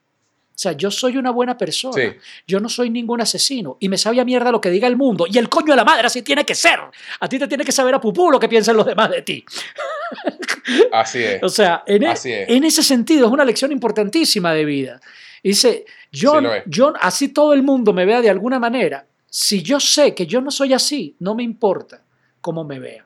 O 0.61 0.63
sea, 0.63 0.73
yo 0.73 0.91
soy 0.91 1.17
una 1.17 1.31
buena 1.31 1.57
persona, 1.57 1.95
Sí. 1.95 2.19
yo 2.45 2.59
no 2.59 2.69
soy 2.69 2.91
ningún 2.91 3.19
asesino 3.19 3.77
y 3.79 3.89
me 3.89 3.97
sabe 3.97 4.19
a 4.19 4.25
mierda 4.25 4.51
lo 4.51 4.61
que 4.61 4.69
diga 4.69 4.88
el 4.88 4.95
mundo 4.95 5.25
y 5.27 5.39
el 5.39 5.49
coño 5.49 5.73
de 5.73 5.75
la 5.77 5.83
madre 5.83 6.05
así 6.05 6.21
tiene 6.21 6.45
que 6.45 6.53
ser. 6.53 6.79
A 7.19 7.27
ti 7.27 7.39
te 7.39 7.47
tiene 7.47 7.63
que 7.65 7.71
saber 7.71 7.95
a 7.95 7.99
pupú 7.99 8.29
lo 8.29 8.39
que 8.39 8.47
piensan 8.47 8.77
los 8.77 8.85
demás 8.85 9.09
de 9.09 9.23
ti. 9.23 9.43
Así 10.93 11.23
es. 11.23 11.41
O 11.41 11.49
sea, 11.49 11.83
en, 11.88 12.03
e- 12.03 12.11
es. 12.11 12.25
en 12.27 12.63
ese 12.63 12.83
sentido 12.83 13.25
es 13.25 13.31
una 13.33 13.43
lección 13.43 13.71
importantísima 13.71 14.53
de 14.53 14.65
vida. 14.65 15.01
Dice, 15.43 15.85
yo, 16.11 16.39
Sí 16.39 16.45
yo, 16.67 16.93
así 17.01 17.29
todo 17.29 17.53
el 17.53 17.63
mundo 17.63 17.91
me 17.91 18.05
vea 18.05 18.21
de 18.21 18.29
alguna 18.29 18.59
manera, 18.59 19.07
si 19.27 19.63
yo 19.63 19.79
sé 19.79 20.13
que 20.13 20.27
yo 20.27 20.41
no 20.41 20.51
soy 20.51 20.73
así, 20.73 21.15
no 21.19 21.33
me 21.33 21.41
importa 21.41 22.03
cómo 22.39 22.63
me 22.63 22.79
vean. 22.79 23.05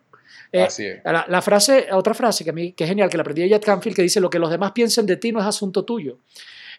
Eh, 0.52 0.64
Así 0.64 0.86
es. 0.86 1.00
la, 1.06 1.26
la 1.30 1.42
frase, 1.42 1.88
otra 1.92 2.14
frase 2.14 2.44
que 2.44 2.50
a 2.50 2.54
mí 2.54 2.74
que 2.74 2.84
es 2.84 2.90
genial, 2.90 3.10
que 3.10 3.16
la 3.18 3.22
aprendí 3.22 3.44
de 3.44 3.50
Jack 3.50 3.64
Canfield, 3.64 3.96
que 3.96 4.02
dice, 4.02 4.20
lo 4.20 4.30
que 4.30 4.40
los 4.40 4.50
demás 4.50 4.74
piensen 4.74 5.06
de 5.06 5.16
ti 5.16 5.32
no 5.32 5.40
es 5.40 5.46
asunto 5.46 5.86
tuyo. 5.86 6.18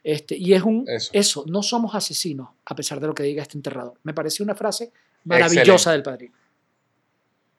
Este, 0.03 0.37
y 0.37 0.55
es 0.55 0.63
un, 0.63 0.85
Eso. 0.89 1.11
eso. 1.13 1.45
no 1.47 1.63
somos 1.63 1.95
asesinos, 1.95 2.51
a 2.65 2.75
pesar 2.75 3.01
de 3.01 3.07
lo 3.07 3.15
que 3.15 3.23
diga 3.23 3.43
este 3.43 3.59
enterrador. 3.59 3.99
Me 4.03 4.15
pareció 4.15 4.45
una 4.45 4.55
frase 4.55 4.93
maravillosa 5.25 5.73
Excelente. 5.73 5.91
del 5.91 6.03
padrino. 6.03 6.35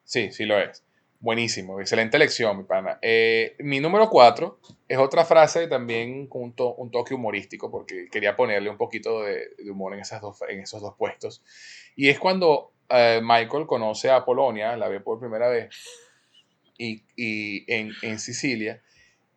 Sí, 0.04 0.32
sí 0.32 0.46
lo 0.46 0.58
es. 0.58 0.82
Buenísimo, 1.20 1.80
excelente 1.80 2.16
elección, 2.16 2.56
mi 2.56 2.62
pana. 2.62 2.98
Eh, 3.02 3.56
mi 3.58 3.80
número 3.80 4.08
cuatro 4.08 4.60
es 4.86 4.98
otra 4.98 5.24
frase 5.24 5.66
también 5.66 6.28
con 6.28 6.42
un, 6.42 6.90
toque 6.92 7.12
humorístico, 7.12 7.72
porque 7.72 8.08
quería 8.08 8.36
ponerle 8.36 8.70
un 8.70 8.76
poquito 8.76 9.24
de, 9.24 9.48
humor 9.68 9.94
en, 9.94 10.00
esas 10.00 10.20
dos, 10.20 10.38
en 10.48 10.60
esos 10.60 10.80
dos 10.80 10.94
puestos. 10.96 11.42
Y 11.96 12.08
es 12.08 12.20
cuando 12.20 12.72
eh, 12.88 13.20
Michael 13.20 13.66
conoce 13.66 14.10
a 14.10 14.24
Polonia, 14.24 14.76
la 14.76 14.88
ve 14.88 15.00
por 15.00 15.18
primera 15.18 15.48
vez, 15.48 15.74
y, 16.78 17.02
y 17.16 17.64
en, 17.66 17.90
en, 18.02 18.20
Sicilia, 18.20 18.80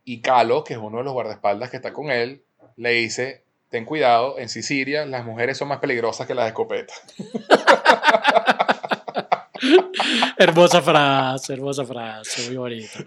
y 0.06 0.22
Calo, 0.22 0.64
que 0.64 0.74
es 0.76 0.80
uno 0.80 1.00
de 1.00 1.04
los 1.04 1.14
guardaespaldas 1.14 1.72
que 1.72 1.78
está 1.78 1.92
con 1.94 2.12
él, 2.12 2.44
le 2.78 2.92
dice, 2.92 3.44
ten 3.70 3.86
cuidado, 3.86 4.38
en 4.40 4.50
Sicilia 4.50 5.06
las 5.06 5.26
mujeres 5.26 5.58
son 5.58 5.70
más 5.70 5.80
peligrosas 5.80 6.28
que 6.28 6.36
las 6.36 6.48
escopetas. 6.48 7.02
hermosa 10.38 10.82
frase, 10.82 11.54
hermosa 11.54 11.86
frase, 11.86 12.48
muy 12.48 12.58
bonita. 12.58 13.00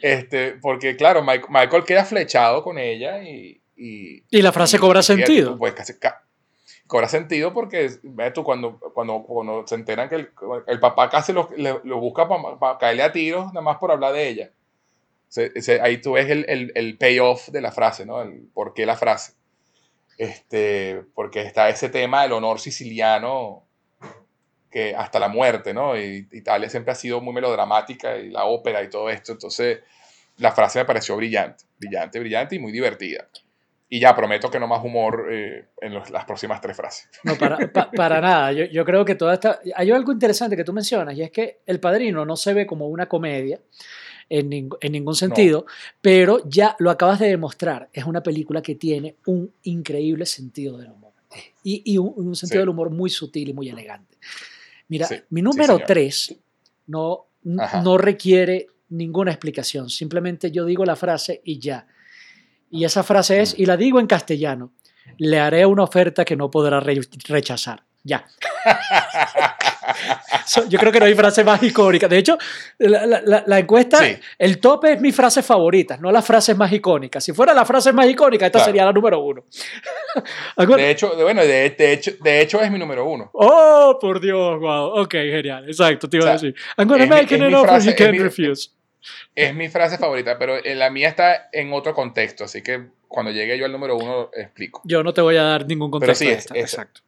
Este, 0.00 0.52
porque 0.52 0.94
claro, 0.94 1.24
Michael 1.24 1.82
queda 1.84 2.04
flechado 2.04 2.62
con 2.62 2.78
ella 2.78 3.20
y... 3.20 3.60
Y, 3.76 4.42
la 4.42 4.52
frase 4.52 4.78
cobra 4.78 5.02
sentido. 5.02 5.58
Pues 5.58 5.74
cobra 6.88 7.08
sentido 7.08 7.52
porque 7.52 7.90
tú 8.34 8.42
cuando, 8.42 8.80
cuando, 8.94 9.22
cuando 9.22 9.64
se 9.66 9.76
enteran 9.76 10.08
que 10.08 10.28
el, 10.66 10.80
papá 10.80 11.08
casi 11.10 11.32
lo, 11.32 11.50
lo 11.56 12.00
busca 12.00 12.26
para 12.58 12.78
caerle 12.78 13.02
a 13.04 13.12
tiros 13.12 13.46
nada 13.48 13.60
más 13.60 13.76
por 13.76 13.92
hablar 13.92 14.14
de 14.14 14.28
ella. 14.28 14.50
Ahí 15.82 15.98
tú 15.98 16.12
ves 16.12 16.30
el, 16.30 16.44
el, 16.48 16.72
el, 16.74 16.96
payoff 16.96 17.48
de 17.48 17.60
la 17.60 17.72
frase, 17.72 18.06
¿no? 18.06 18.22
El 18.22 18.48
por 18.52 18.74
qué 18.74 18.86
la 18.86 18.96
frase. 18.96 19.34
Este, 20.16 21.02
porque 21.14 21.42
está 21.42 21.68
ese 21.68 21.88
tema 21.88 22.22
del 22.22 22.32
honor 22.32 22.58
siciliano 22.58 23.64
que 24.70 24.94
hasta 24.94 25.18
la 25.18 25.28
muerte, 25.28 25.72
¿no? 25.72 25.96
Y 25.98 26.28
Italia 26.32 26.68
siempre 26.68 26.92
ha 26.92 26.96
sido 26.96 27.20
muy 27.20 27.32
melodramática 27.32 28.16
y 28.16 28.30
la 28.30 28.44
ópera 28.44 28.82
y 28.82 28.90
todo 28.90 29.08
esto. 29.10 29.32
Entonces, 29.32 29.80
la 30.38 30.52
frase 30.52 30.80
me 30.80 30.84
pareció 30.84 31.16
brillante, 31.16 31.64
brillante, 31.78 32.18
brillante 32.18 32.56
y 32.56 32.58
muy 32.58 32.72
divertida. 32.72 33.28
Y 33.90 34.00
ya 34.00 34.14
prometo 34.14 34.50
que 34.50 34.60
no 34.60 34.66
más 34.66 34.84
humor 34.84 35.28
eh, 35.30 35.68
en 35.80 35.94
las 35.94 36.24
próximas 36.26 36.60
tres 36.60 36.76
frases. 36.76 37.08
No, 37.22 37.36
para, 37.36 37.56
para 37.96 38.20
nada. 38.20 38.52
Yo, 38.52 38.64
yo, 38.66 38.84
creo 38.84 39.04
que 39.04 39.14
toda 39.14 39.32
esta... 39.32 39.60
Hay 39.74 39.90
algo 39.90 40.12
interesante 40.12 40.56
que 40.56 40.64
tú 40.64 40.74
mencionas 40.74 41.16
y 41.16 41.22
es 41.22 41.30
que 41.30 41.60
El 41.64 41.80
Padrino 41.80 42.26
no 42.26 42.36
se 42.36 42.52
ve 42.52 42.66
como 42.66 42.88
una 42.88 43.08
comedia 43.08 43.58
en, 44.28 44.70
en 44.80 44.92
ningún 44.92 45.14
sentido, 45.14 45.66
pero 46.00 46.48
ya 46.48 46.76
lo 46.78 46.90
acabas 46.90 47.18
de 47.20 47.28
demostrar. 47.28 47.88
Es 47.92 48.04
una 48.04 48.22
película 48.22 48.62
que 48.62 48.74
tiene 48.74 49.16
un 49.26 49.52
increíble 49.62 50.26
sentido 50.26 50.76
del 50.78 50.90
humor 50.90 51.12
y, 51.62 51.82
y 51.84 51.98
un, 51.98 52.34
sentido 52.34 52.60
del 52.60 52.68
humor 52.70 52.90
muy 52.90 53.10
sutil 53.10 53.48
y 53.48 53.54
muy 53.54 53.68
elegante. 53.68 54.16
Mira, 54.88 55.08
mi 55.30 55.42
número 55.42 55.78
tres 55.86 56.34
no, 56.86 57.26
no 57.42 57.98
requiere 57.98 58.68
ninguna 58.90 59.30
explicación. 59.32 59.90
Simplemente 59.90 60.50
yo 60.50 60.64
digo 60.64 60.84
la 60.84 60.96
frase 60.96 61.42
y 61.44 61.58
ya. 61.58 61.86
Y 62.70 62.84
esa 62.84 63.02
frase 63.02 63.40
es, 63.40 63.58
y 63.58 63.66
la 63.66 63.76
digo 63.76 64.00
en 64.00 64.06
castellano, 64.06 64.72
le 65.16 65.38
haré 65.38 65.64
una 65.66 65.84
oferta 65.84 66.24
que 66.24 66.36
no 66.36 66.50
podrá 66.50 66.80
rechazar. 66.80 67.84
Ya. 68.08 68.24
yo 70.68 70.78
creo 70.78 70.90
que 70.90 70.98
no 70.98 71.04
hay 71.04 71.14
frase 71.14 71.44
más 71.44 71.62
icónica. 71.62 72.08
De 72.08 72.16
hecho, 72.16 72.38
la, 72.78 73.58
encuesta, 73.58 73.98
el 74.38 74.58
tope 74.60 74.94
es 74.94 75.00
mi 75.02 75.12
frase 75.12 75.42
favorita, 75.42 75.98
no 75.98 76.10
las 76.10 76.26
frases 76.26 76.56
más 76.56 76.72
icónicas. 76.72 77.22
Si 77.22 77.32
fuera 77.32 77.52
la 77.52 77.66
frase 77.66 77.92
más 77.92 78.08
icónica, 78.08 78.46
esta 78.46 78.64
sería 78.64 78.86
la 78.86 78.92
número 78.92 79.20
uno. 79.20 79.44
de 80.56 80.90
hecho, 80.90 81.14
bueno, 81.16 81.42
de, 81.42 81.66
hecho, 81.66 82.12
de 82.18 82.40
hecho 82.40 82.62
es 82.62 82.70
mi 82.70 82.78
número 82.78 83.04
uno. 83.06 83.28
Oh, 83.34 83.98
por 84.00 84.22
Dios, 84.22 84.58
wow. 84.58 85.02
Ok, 85.02 85.12
genial. 85.12 85.68
Exacto, 85.68 86.08
te 86.08 86.16
iba 86.16 86.30
a 86.30 86.32
decir. 86.32 86.54
I'm 86.78 86.88
gonna 86.88 87.04
make 87.04 87.34
an 87.34 87.54
offer 87.54 87.82
you 87.82 87.94
can't 87.94 88.18
refuse. 88.18 88.70
Es 89.34 89.54
mi 89.54 89.68
frase 89.68 89.98
favorita, 89.98 90.38
pero 90.38 90.54
la 90.64 90.88
mía 90.88 91.08
está 91.08 91.50
en 91.52 91.74
otro 91.74 91.92
contexto, 91.92 92.44
así 92.44 92.62
que 92.62 92.86
cuando 93.06 93.32
llegue 93.32 93.58
yo 93.58 93.66
al 93.66 93.72
número 93.72 93.96
uno 93.96 94.30
explico. 94.34 94.80
Yo 94.84 95.02
no 95.02 95.12
te 95.12 95.20
voy 95.20 95.36
a 95.36 95.42
dar 95.42 95.66
ningún 95.66 95.90
contexto. 95.90 96.24
Pero 96.24 96.40
sí, 96.40 96.58
exacto. 96.58 97.02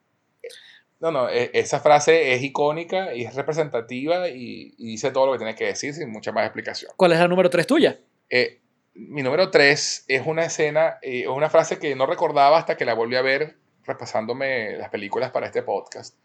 No, 1.00 1.10
no, 1.10 1.28
e, 1.30 1.50
esa 1.54 1.80
frase 1.80 2.34
es 2.34 2.42
icónica 2.42 3.14
y 3.14 3.24
es 3.24 3.34
representativa 3.34 4.28
y, 4.28 4.74
dice 4.76 5.10
todo 5.10 5.26
lo 5.26 5.32
que 5.32 5.38
tiene 5.38 5.54
que 5.54 5.64
decir 5.64 5.94
sin 5.94 6.10
mucha 6.10 6.30
más 6.30 6.44
explicación. 6.44 6.92
¿Cuál 6.96 7.12
es 7.12 7.18
la 7.18 7.26
número 7.26 7.48
tres 7.48 7.66
tuya? 7.66 7.98
Eh, 8.28 8.60
mi 8.94 9.22
número 9.22 9.50
tres 9.50 10.04
es 10.08 10.26
una 10.26 10.44
escena, 10.44 10.98
eh, 11.02 11.22
es 11.22 11.28
una 11.28 11.48
frase 11.48 11.78
que 11.78 11.96
no 11.96 12.06
recordaba 12.06 12.58
hasta 12.58 12.76
que 12.76 12.84
la 12.84 12.94
volví 12.94 13.16
a 13.16 13.22
ver 13.22 13.56
repasándome 13.84 14.76
las 14.76 14.90
películas 14.90 15.30
para 15.30 15.46
este 15.46 15.62
podcast. 15.62 16.16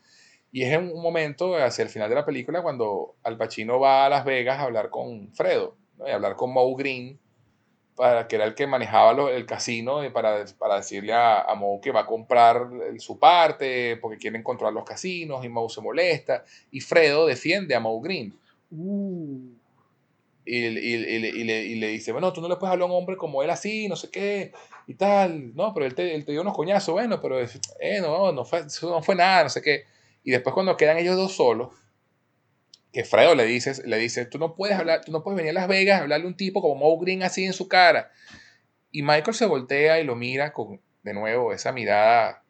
Y 0.52 0.64
es 0.64 0.74
en 0.74 0.92
un 0.92 1.02
momento 1.02 1.56
hacia 1.56 1.84
el 1.84 1.90
final 1.90 2.10
de 2.10 2.16
la 2.16 2.26
película 2.26 2.62
cuando 2.62 3.16
Al 3.24 3.38
Pacino 3.38 3.80
va 3.80 4.06
a 4.06 4.10
Las 4.10 4.26
Vegas 4.26 4.60
a 4.60 4.64
hablar 4.64 4.90
con 4.90 5.34
Fredo, 5.34 5.78
y 6.06 6.10
a 6.10 6.16
hablar 6.16 6.36
con 6.36 6.52
Moe 6.52 6.76
Green, 6.78 7.20
para, 7.96 8.28
que 8.28 8.36
era 8.36 8.46
el 8.46 8.56
que 8.56 8.68
manejaba 8.68 9.32
el 9.32 9.46
casino, 9.46 10.04
y 10.04 10.10
para, 10.10 10.46
para 10.58 10.78
decirle 10.78 11.14
a, 11.14 11.42
a, 11.42 11.56
Moe 11.56 11.80
que 11.82 11.92
va 11.92 12.02
a 12.02 12.06
comprar 12.06 12.68
su 12.98 13.18
parte 13.18 13.98
porque 13.98 14.18
quieren 14.18 14.44
controlar 14.44 14.74
los 14.74 14.84
casinos 14.84 15.44
y 15.46 15.50
Moe 15.50 15.70
se 15.70 15.82
molesta. 15.82 16.44
Y 16.72 16.82
Fredo 16.82 17.26
defiende 17.26 17.76
a 17.76 17.80
Moe 17.80 18.02
Green. 18.04 18.38
Uh. 18.72 19.56
Y, 20.46 20.58
y, 20.58 20.70
le, 20.70 21.64
y, 21.64 21.76
le, 21.76 21.88
dice, 21.88 22.12
bueno, 22.12 22.32
tú 22.32 22.40
no 22.40 22.48
le 22.48 22.56
puedes 22.58 22.72
hablar 22.72 22.88
a 22.88 22.92
un 22.92 22.98
hombre 22.98 23.18
como 23.18 23.42
él 23.42 23.50
así, 23.50 23.88
no 23.88 23.96
sé 23.96 24.12
qué, 24.12 24.52
y 24.86 24.94
tal. 24.94 25.56
No, 25.56 25.74
pero 25.74 25.88
él 25.88 25.96
te, 25.96 26.14
él 26.14 26.24
te 26.24 26.34
dio 26.34 26.42
unos 26.42 26.56
coñazos, 26.56 26.94
bueno, 26.94 27.20
pero 27.20 27.40
eh, 27.42 28.00
no, 28.00 28.32
no 28.32 28.46
fue, 28.46 28.64
no 28.84 29.02
fue 29.02 29.16
nada, 29.16 29.44
no 29.44 29.50
sé 29.50 29.62
qué. 29.62 29.86
Y 30.24 30.32
después 30.32 30.54
cuando 30.54 30.78
quedan 30.78 30.98
ellos 30.98 31.16
dos 31.16 31.34
solos, 31.34 31.70
que 32.96 33.04
Fredo 33.04 33.36
le 33.36 33.44
dice, 33.44 33.86
le 33.86 33.98
dice, 33.98 34.26
tú 34.26 34.40
no 34.40 34.56
puedes 34.56 34.80
hablar, 34.80 35.04
tú 35.04 35.12
no 35.12 35.22
puedes 35.22 35.36
venir 35.36 35.50
a 35.50 35.60
Las 35.60 35.68
Vegas 35.68 36.00
a 36.00 36.04
hablarle 36.04 36.28
a 36.28 36.30
un 36.30 36.38
tipo 36.38 36.62
como 36.62 36.76
Moe 36.76 36.98
Green 37.02 37.24
así 37.24 37.44
en 37.44 37.52
su 37.52 37.68
cara. 37.68 38.10
Y 38.90 39.02
Michael 39.02 39.34
se 39.34 39.46
voltea 39.46 40.00
y 40.00 40.06
lo 40.06 40.16
mira 40.16 40.54
con, 40.54 40.80
de 41.04 41.14
nuevo, 41.14 41.52
esa 41.52 41.74
mirada 41.74 42.46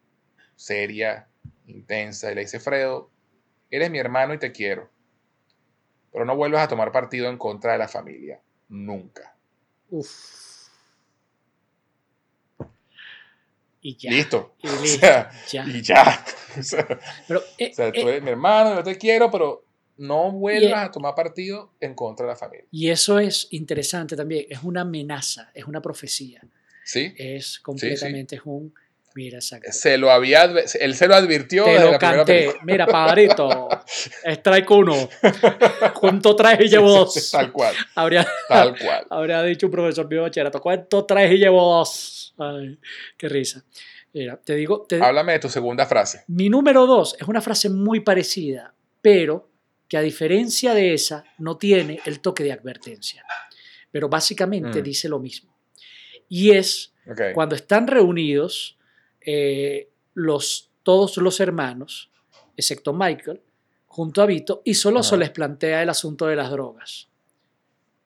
seria, 0.56 1.28
intensa, 1.66 2.32
y 2.32 2.36
le 2.36 2.42
dice, 2.42 2.60
Fredo, 2.60 3.10
eres 3.72 3.90
mi 3.90 3.98
hermano 3.98 4.36
y 4.36 4.38
te 4.38 4.52
quiero, 4.52 4.92
pero 6.12 6.26
no 6.26 6.36
vuelvas 6.36 6.62
a 6.62 6.68
tomar 6.68 6.92
partido 6.92 7.28
en 7.28 7.40
contra 7.40 7.72
de 7.72 7.80
la 7.80 7.88
familia, 7.88 8.40
nunca. 8.70 9.36
Uf. 9.90 10.70
y 13.82 13.98
ya. 13.98 14.12
Listo. 14.12 14.56
Y, 14.62 14.68
listo, 14.84 15.08
ya. 15.52 15.66
y 15.66 15.82
ya. 15.82 16.24
pero, 17.28 17.40
o 17.40 17.74
sea, 17.74 17.92
tú 17.92 18.02
eh, 18.02 18.10
eres 18.10 18.22
mi 18.22 18.30
hermano, 18.30 18.76
yo 18.76 18.84
te 18.84 18.96
quiero, 18.96 19.32
pero 19.32 19.66
no 19.98 20.32
vuelvas 20.32 20.90
a 20.90 20.92
tomar 20.92 21.16
partido 21.16 21.72
en 21.80 21.94
contra 21.94 22.26
de 22.26 22.32
la 22.34 22.36
familia. 22.36 22.66
Y 22.72 22.90
eso 22.90 23.20
es 23.20 23.48
interesante 23.52 24.16
también, 24.16 24.46
es 24.50 24.64
una 24.64 24.82
amenaza, 24.82 25.52
es 25.54 25.66
una 25.66 25.82
profecía. 25.82 26.42
Sí. 26.84 27.14
Es 27.18 27.60
completamente, 27.60 28.36
es 28.36 28.42
un... 28.46 28.74
Mira, 29.18 29.40
Se 29.40 29.98
lo 29.98 30.12
había, 30.12 30.44
él 30.44 30.94
se 30.94 31.08
lo 31.08 31.16
advirtió. 31.16 31.64
Te 31.64 31.80
lo 31.80 31.98
canté. 31.98 32.54
Mira, 32.64 32.86
padrito, 32.86 33.70
strike 34.26 34.70
uno. 34.72 35.08
¿Cuánto 35.98 36.36
traes 36.36 36.60
y 36.60 36.68
llevo 36.68 36.90
dos? 36.92 37.32
Tal 37.32 37.50
cual. 37.54 37.74
Habría, 37.96 38.28
Tal 38.50 38.78
cual. 38.78 39.08
Habría 39.10 39.42
dicho 39.44 39.68
un 39.68 39.72
profesor 39.72 40.10
mío 40.10 40.24
bachillerato, 40.24 40.60
¿cuánto 40.60 41.06
traes 41.06 41.32
y 41.32 41.38
llevo 41.38 41.78
dos? 41.78 42.36
Ay, 42.38 42.78
qué 43.16 43.30
risa. 43.30 43.64
Mira, 44.12 44.36
te 44.36 44.56
digo. 44.56 44.86
Háblame 45.02 45.32
de 45.32 45.40
tu 45.40 45.50
segunda 45.50 45.86
frase. 45.86 46.26
Mi 46.28 46.50
número 46.50 46.86
dos 46.86 47.16
es 47.18 47.26
una 47.26 47.40
frase 47.40 47.70
muy 47.70 48.02
parecida, 48.02 48.74
pero 49.02 49.50
que 49.88 49.98
a 49.98 50.02
diferencia 50.02 50.74
de 50.74 50.94
esa 50.94 51.24
no 51.38 51.58
tiene 51.58 52.00
el 52.06 52.20
toque 52.20 52.44
de 52.44 52.52
advertencia. 52.52 53.24
Pero 53.92 54.10
básicamente 54.10 54.82
mm. 54.82 54.84
dice 54.84 55.10
lo 55.10 55.20
mismo. 55.20 55.56
Y 56.28 56.52
es 56.52 56.94
cuando 57.34 57.56
están 57.56 57.88
reunidos 57.88 58.78
eh, 59.22 59.90
los, 60.16 60.72
todos 60.82 61.18
los 61.18 61.40
hermanos, 61.40 62.10
excepto 62.58 62.94
Michael, 62.94 63.42
junto 63.86 64.22
a 64.22 64.26
Vito, 64.26 64.62
y 64.66 64.74
solo 64.74 65.04
se 65.04 65.18
les 65.18 65.30
plantea 65.30 65.84
el 65.84 65.90
asunto 65.90 66.26
de 66.26 66.36
las 66.36 66.50
drogas. 66.50 67.10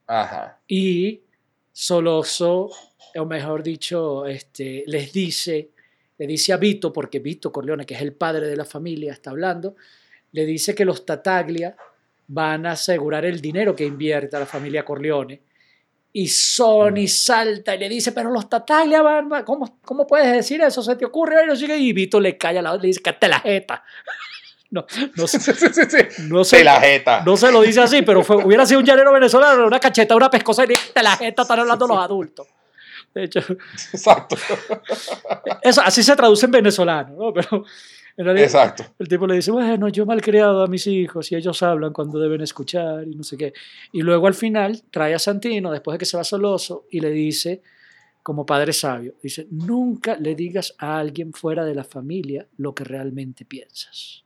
Ajá. 0.06 0.60
Y 0.68 1.22
Soloso 1.72 2.70
o 3.16 3.26
mejor 3.26 3.64
dicho, 3.64 4.26
este, 4.26 4.84
les 4.88 5.12
dice, 5.12 5.72
le 6.18 6.28
dice 6.28 6.54
a 6.54 6.58
Vito, 6.58 6.92
porque 6.92 7.20
Vito 7.20 7.52
Corleone, 7.52 7.86
que 7.86 7.96
es 7.96 8.02
el 8.02 8.14
padre 8.14 8.48
de 8.48 8.56
la 8.56 8.66
familia, 8.66 9.14
está 9.14 9.32
hablando, 9.32 9.76
le 10.32 10.46
dice 10.46 10.76
que 10.76 10.86
los 10.86 11.06
Tataglia 11.06 11.76
van 12.28 12.66
a 12.66 12.72
asegurar 12.72 13.26
el 13.26 13.42
dinero 13.42 13.76
que 13.76 13.86
invierte 13.86 14.38
la 14.40 14.46
familia 14.46 14.86
Corleone. 14.86 15.42
Y 16.12 16.28
Sony 16.28 17.04
mm. 17.04 17.08
salta 17.08 17.76
y 17.76 17.80
le 17.80 17.90
dice, 17.90 18.12
pero 18.12 18.32
los 18.32 18.50
Tataglia 18.50 19.02
van, 19.02 19.30
¿cómo, 19.46 19.80
¿cómo 19.84 20.08
puedes 20.08 20.32
decir 20.32 20.62
eso? 20.62 20.82
¿Se 20.82 20.96
te 20.96 21.06
ocurre? 21.06 21.36
Y 21.78 21.94
Vito 21.94 22.20
le 22.20 22.38
calla 22.38 22.62
la 22.62 22.76
le 22.76 22.88
dice, 22.88 23.02
que 23.02 23.14
te 23.14 23.28
la 23.28 23.40
jeta. 23.40 23.84
No, 24.72 24.86
no, 25.16 25.24
no, 26.30 26.44
se, 26.44 26.64
la 26.64 26.80
jeta. 26.80 27.24
no 27.26 27.36
se 27.36 27.52
lo 27.52 27.64
dice 27.64 27.82
así, 27.82 28.04
pero 28.04 28.24
fue, 28.24 28.36
hubiera 28.46 28.68
sido 28.68 28.80
un 28.80 28.86
llanero 28.86 29.12
venezolano, 29.12 29.66
una 29.66 29.80
cacheta, 29.80 30.16
una 30.16 30.30
pescosa 30.30 30.64
y 30.64 30.68
te 30.68 31.02
la 31.02 31.18
jeta, 31.18 31.42
están 31.42 31.62
hablando 31.62 31.88
los 31.88 31.98
adultos. 31.98 32.46
De 33.14 33.24
hecho. 33.24 33.40
Exacto. 33.94 34.36
Eso, 35.64 35.82
así 35.82 36.04
se 36.04 36.16
traduce 36.16 36.46
en 36.46 36.52
venezolano, 36.52 37.16
¿no? 37.16 37.34
Pero 37.34 37.66
En 38.20 38.26
realidad, 38.26 38.48
Exacto. 38.48 38.84
el 39.00 39.08
tipo 39.08 39.26
le 39.26 39.36
dice, 39.36 39.50
bueno, 39.50 39.88
yo 39.88 40.06
mal 40.06 40.22
criado 40.22 40.62
a 40.62 40.68
mis 40.68 40.86
hijos 40.88 41.32
y 41.32 41.36
ellos 41.38 41.64
hablan 41.64 41.94
cuando 41.94 42.20
deben 42.20 42.42
escuchar 42.42 43.08
y 43.08 43.16
no 43.16 43.24
sé 43.24 43.38
qué. 43.38 43.54
Y 43.94 44.02
luego 44.02 44.28
al 44.28 44.34
final 44.34 44.84
trae 44.92 45.14
a 45.14 45.20
Santino, 45.20 45.72
después 45.72 45.94
de 45.96 46.00
que 46.00 46.06
se 46.06 46.18
va 46.18 46.26
soloso, 46.26 46.86
y 46.92 47.00
le 47.00 47.12
dice, 47.12 47.62
como 48.22 48.46
padre 48.46 48.74
sabio, 48.74 49.14
dice, 49.24 49.48
nunca 49.52 50.18
le 50.18 50.36
digas 50.36 50.76
a 50.80 51.00
alguien 51.00 51.32
fuera 51.32 51.64
de 51.64 51.74
la 51.74 51.86
familia 51.86 52.46
lo 52.58 52.76
que 52.76 52.84
realmente 52.84 53.46
piensas. 53.46 54.26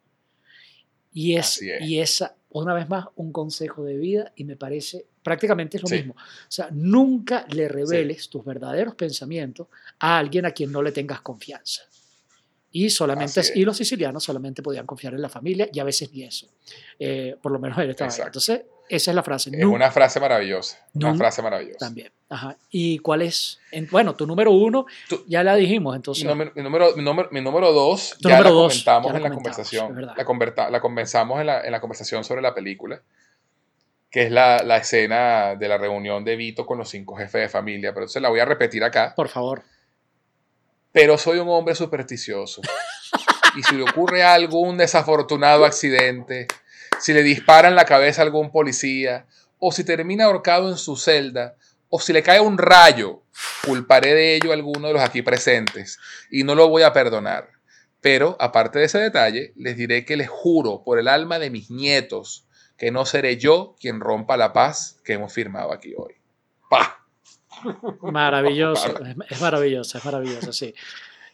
Y, 1.11 1.35
es, 1.35 1.61
y 1.61 1.99
esa, 1.99 2.35
una 2.49 2.73
vez 2.73 2.89
más, 2.89 3.05
un 3.17 3.31
consejo 3.31 3.83
de 3.83 3.95
vida 3.97 4.33
y 4.35 4.43
me 4.45 4.55
parece 4.55 5.05
prácticamente 5.21 5.77
es 5.77 5.83
lo 5.83 5.87
Sí. 5.89 5.97
mismo. 5.97 6.13
O 6.15 6.49
sea, 6.51 6.69
nunca 6.71 7.45
le 7.51 7.67
reveles 7.67 8.27
tus 8.27 8.43
verdaderos 8.43 8.95
pensamientos 8.95 9.67
a 9.99 10.17
alguien 10.17 10.47
a 10.47 10.51
quien 10.51 10.71
no 10.71 10.81
le 10.81 10.91
tengas 10.91 11.21
confianza. 11.21 11.83
Y 12.75 12.89
solamente 12.89 13.39
y 13.53 13.63
los 13.65 13.77
sicilianos 13.77 14.23
solamente 14.23 14.61
podían 14.63 14.85
confiar 14.87 15.13
en 15.13 15.21
la 15.21 15.29
familia 15.29 15.69
y 15.71 15.79
a 15.79 15.83
veces 15.83 16.11
ni 16.11 16.23
eso. 16.23 16.47
Eh, 16.99 17.35
por 17.41 17.51
lo 17.51 17.59
menos 17.59 17.77
en 17.77 17.91
esta 17.91 18.05
vaina. 18.05 18.13
Exacto. 18.15 18.39
Entonces, 18.39 18.61
esa 18.89 19.11
es 19.11 19.15
la 19.15 19.21
frase. 19.23 19.51
Es 19.53 19.63
una 19.65 19.91
frase 19.91 20.19
maravillosa. 20.19 20.79
Una 20.95 21.11
Nun- 21.11 21.17
frase 21.17 21.41
maravillosa. 21.43 21.77
también. 21.77 22.11
Ajá. 22.29 22.57
¿Y 22.71 22.97
cuál 22.97 23.21
es? 23.21 23.59
En- 23.71 23.87
bueno, 23.91 24.15
tu 24.15 24.25
número 24.25 24.49
uno, 24.51 24.87
Tú- 25.07 25.23
ya 25.27 25.43
la 25.43 25.55
dijimos, 25.55 25.93
Mi 25.93 25.97
entonces. 25.97 26.25
número, 26.25 26.51
mi, 26.55 26.63
número, 26.63 26.95
mi, 26.95 27.03
número, 27.03 27.29
mi 27.31 27.41
número 27.41 27.71
dos, 27.71 28.15
Tu 28.19 28.27
ya 28.27 28.37
número 28.37 28.49
la 28.49 28.55
dos, 28.55 28.73
comentamos 28.73 29.07
ya 29.07 29.11
la 29.13 29.17
en 29.17 29.23
la 29.23 29.35
conversación. 29.35 30.05
La, 30.17 30.25
converta- 30.25 30.69
la 30.71 30.81
conversamos 30.81 31.39
en 31.41 31.45
la, 31.47 31.61
en 31.61 31.71
la 31.71 31.79
conversación 31.79 32.23
sobre 32.23 32.41
la 32.41 32.55
película, 32.55 33.01
que 34.09 34.23
es 34.23 34.31
la, 34.31 34.63
la 34.63 34.77
escena 34.77 35.55
de 35.55 35.67
la 35.67 35.77
reunión 35.77 36.23
de 36.25 36.35
Vito 36.35 36.65
con 36.65 36.79
los 36.79 36.89
cinco 36.89 37.15
jefes 37.15 37.41
de 37.41 37.49
familia. 37.49 37.91
Pero 37.93 38.05
entonces 38.05 38.21
la 38.21 38.29
voy 38.29 38.39
a 38.39 38.45
repetir 38.45 38.83
acá. 38.83 39.13
Por 39.15 39.27
favor. 39.29 39.61
Pero 40.93 41.17
soy 41.17 41.39
un 41.39 41.49
hombre 41.49 41.75
supersticioso. 41.75 42.61
Y 43.57 43.63
si 43.63 43.75
le 43.75 43.83
ocurre 43.83 44.23
algo, 44.23 44.61
un 44.61 44.77
desafortunado 44.77 45.65
accidente, 45.65 46.47
si 46.99 47.13
le 47.13 47.21
disparan 47.21 47.75
la 47.75 47.83
cabeza 47.83 48.21
algún 48.21 48.51
policía, 48.51 49.25
o 49.59 49.71
si 49.71 49.83
termina 49.83 50.25
ahorcado 50.25 50.69
en 50.69 50.77
su 50.77 50.95
celda, 50.95 51.55
o 51.89 51.99
si 51.99 52.13
le 52.13 52.23
cae 52.23 52.39
un 52.39 52.57
rayo, 52.57 53.23
culparé 53.65 54.13
de 54.13 54.35
ello 54.35 54.51
a 54.51 54.53
alguno 54.53 54.87
de 54.87 54.93
los 54.93 55.01
aquí 55.01 55.21
presentes 55.21 55.99
y 56.31 56.43
no 56.43 56.55
lo 56.55 56.69
voy 56.69 56.83
a 56.83 56.93
perdonar. 56.93 57.49
Pero, 58.01 58.35
aparte 58.39 58.79
de 58.79 58.85
ese 58.85 58.99
detalle, 58.99 59.53
les 59.55 59.77
diré 59.77 60.03
que 60.03 60.17
les 60.17 60.27
juro 60.27 60.83
por 60.83 60.99
el 60.99 61.07
alma 61.07 61.39
de 61.39 61.49
mis 61.49 61.69
nietos 61.69 62.47
que 62.77 62.91
no 62.91 63.05
seré 63.05 63.37
yo 63.37 63.75
quien 63.79 63.99
rompa 63.99 64.37
la 64.37 64.53
paz 64.53 64.99
que 65.03 65.13
hemos 65.13 65.31
firmado 65.31 65.71
aquí 65.71 65.93
hoy. 65.95 66.15
¡Pah! 66.69 67.02
Maravilloso. 68.02 68.94
es, 69.30 69.41
maravilloso, 69.41 69.98
es 69.98 70.06
maravilloso, 70.06 70.53
sí. 70.53 70.73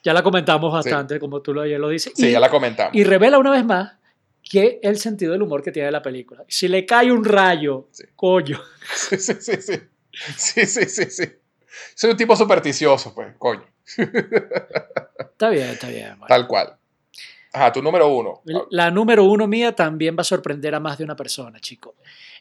Ya 0.03 0.13
la 0.13 0.23
comentamos 0.23 0.71
bastante, 0.71 1.19
como 1.19 1.41
tú 1.41 1.53
lo, 1.53 1.65
ya 1.65 1.77
lo 1.77 1.89
dices. 1.89 2.13
Sí, 2.15 2.27
y, 2.27 2.31
ya 2.31 2.39
la 2.39 2.49
comentamos. 2.49 2.95
y 2.95 3.03
revela 3.03 3.37
una 3.37 3.51
vez 3.51 3.65
más 3.65 3.93
que 4.41 4.79
el 4.81 4.97
sentido 4.97 5.33
del 5.33 5.41
humor 5.41 5.61
que 5.61 5.71
tiene 5.71 5.91
la 5.91 6.01
película. 6.01 6.43
Si 6.47 6.67
le 6.67 6.85
cae 6.85 7.11
un 7.11 7.23
rayo, 7.25 7.87
Sí. 7.91 8.05
coño. 8.15 8.59
Sí, 8.95 9.17
sí, 9.17 9.33
sí, 9.39 9.61
sí. 9.61 9.73
Sí, 10.37 10.65
sí, 10.65 10.85
sí, 10.85 11.05
sí. 11.09 11.23
Soy 11.95 12.11
un 12.11 12.17
tipo 12.17 12.35
supersticioso, 12.35 13.13
pues, 13.13 13.35
coño. 13.37 13.63
Está 15.19 15.49
bien, 15.49 15.69
está 15.69 15.87
bien. 15.89 16.11
bueno. 16.17 16.25
Tal 16.27 16.47
cual. 16.47 16.75
Ajá, 17.53 17.71
tu 17.71 17.81
número 17.81 18.07
uno. 18.07 18.41
La 18.69 18.91
número 18.91 19.23
uno 19.23 19.47
mía 19.47 19.75
también 19.75 20.15
va 20.15 20.21
a 20.21 20.25
sorprender 20.25 20.75
a 20.75 20.79
más 20.79 20.97
de 20.97 21.03
una 21.03 21.15
persona, 21.15 21.59
chico. 21.59 21.95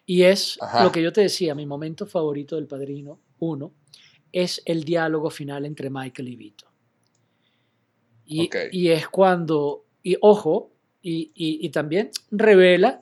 Y 0.06 0.22
es 0.22 0.58
Ajá. 0.60 0.84
lo 0.84 0.92
que 0.92 1.02
yo 1.02 1.12
te 1.12 1.22
decía, 1.22 1.54
mi 1.54 1.66
momento 1.66 2.06
favorito 2.06 2.56
del 2.56 2.66
Padrino, 2.66 3.18
uno, 3.38 3.72
es 4.32 4.62
el 4.66 4.84
diálogo 4.84 5.30
final 5.30 5.64
entre 5.64 5.90
Michael 5.90 6.28
y 6.28 6.36
Vito. 6.36 6.66
Y, 8.26 8.88
es 8.88 9.08
cuando, 9.08 9.86
y 10.02 10.16
ojo, 10.20 10.70
y, 11.00 11.30
y- 11.34 11.64
y 11.64 11.70
también 11.70 12.10
revela 12.30 13.00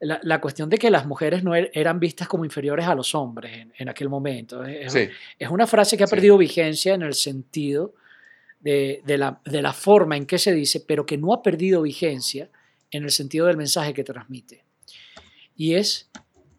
la, 0.00 0.20
la 0.22 0.40
cuestión 0.40 0.70
de 0.70 0.78
que 0.78 0.90
las 0.90 1.04
mujeres 1.06 1.42
no 1.42 1.56
er- 1.56 1.70
eran 1.72 1.98
vistas 1.98 2.28
como 2.28 2.44
inferiores 2.44 2.86
a 2.86 2.94
los 2.94 3.12
hombres 3.16 3.56
en, 3.56 3.72
en 3.76 3.88
aquel 3.88 4.08
momento. 4.08 4.64
Es, 4.64 4.92
Sí, 4.92 5.08
es 5.38 5.48
una 5.50 5.66
frase 5.66 5.96
que 5.96 6.04
ha 6.04 6.06
Sí. 6.06 6.14
perdido 6.14 6.38
vigencia 6.38 6.94
en 6.94 7.02
el 7.02 7.14
sentido 7.14 7.94
de, 8.60 9.02
de 9.04 9.18
la, 9.18 9.40
de 9.44 9.62
la 9.62 9.72
forma 9.72 10.16
en 10.16 10.26
que 10.26 10.38
se 10.38 10.54
dice, 10.54 10.80
pero 10.86 11.04
que 11.04 11.18
no 11.18 11.32
ha 11.32 11.42
perdido 11.42 11.82
vigencia 11.82 12.48
en 12.92 13.02
el 13.02 13.10
sentido 13.10 13.46
del 13.46 13.56
mensaje 13.56 13.92
que 13.92 14.04
transmite. 14.04 14.62
Y 15.56 15.74
es 15.74 16.08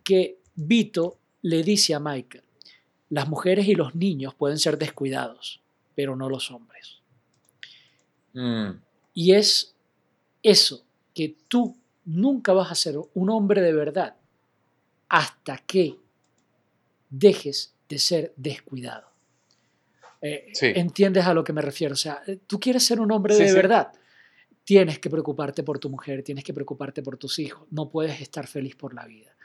que 0.04 0.40
Vito 0.56 1.18
le 1.44 1.64
dice 1.64 1.94
a 1.94 2.00
Michael, 2.02 2.44
las 3.10 3.28
mujeres 3.28 3.68
y 3.68 3.76
los 3.76 3.96
niños 3.96 4.34
pueden 4.36 4.58
ser 4.60 4.78
descuidados, 4.78 5.62
pero 5.96 6.16
no 6.16 6.30
los 6.30 6.52
hombres. 6.52 7.00
Mm, 8.34 8.72
Y 9.14 9.34
es 9.34 9.76
eso, 10.44 10.86
que 11.14 11.36
tú 11.48 11.76
nunca 12.06 12.54
vas 12.54 12.72
a 12.72 12.76
ser 12.76 12.96
un 13.14 13.30
hombre 13.30 13.62
de 13.62 13.74
verdad 13.74 14.16
hasta 15.10 15.58
que 15.58 15.98
dejes 17.10 17.74
de 17.90 18.00
ser 18.00 18.34
descuidado. 18.38 19.10
Eh, 20.22 20.50
Sí. 20.54 20.68
¿Entiendes 20.76 21.26
a 21.26 21.34
lo 21.34 21.44
que 21.44 21.54
me 21.54 21.62
refiero? 21.62 21.94
O 21.94 21.98
sea, 21.98 22.22
eh, 22.28 22.38
tú 22.46 22.60
quieres 22.60 22.86
ser 22.86 23.00
un 23.00 23.12
hombre 23.12 23.34
Sí, 23.36 23.42
de 23.44 23.50
sí. 23.50 23.56
verdad. 23.56 23.92
Tienes 24.64 25.00
que 25.00 25.10
preocuparte 25.10 25.64
por 25.64 25.80
tu 25.80 25.90
mujer, 25.90 26.24
tienes 26.24 26.44
que 26.44 26.54
preocuparte 26.54 27.02
por 27.02 27.18
tus 27.18 27.40
hijos, 27.40 27.68
no 27.72 27.90
puedes 27.90 28.22
estar 28.22 28.46
feliz 28.48 28.76
por 28.76 28.94
la 28.94 29.06
vida. 29.06 29.36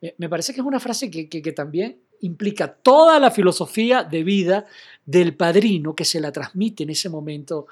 Me- 0.00 0.14
Me 0.18 0.28
parece 0.28 0.52
que 0.52 0.60
es 0.60 0.66
una 0.66 0.80
frase 0.80 1.10
que, 1.10 1.28
que- 1.28 1.40
que 1.42 1.52
también 1.52 2.00
implica 2.22 2.72
toda 2.72 3.18
la 3.20 3.30
filosofía 3.30 4.02
de 4.04 4.24
vida 4.24 4.66
del 5.04 5.36
padrino 5.36 5.94
que 5.94 6.04
se 6.04 6.20
la 6.20 6.32
transmite 6.32 6.82
en 6.82 6.90
ese 6.90 7.08
momento 7.08 7.66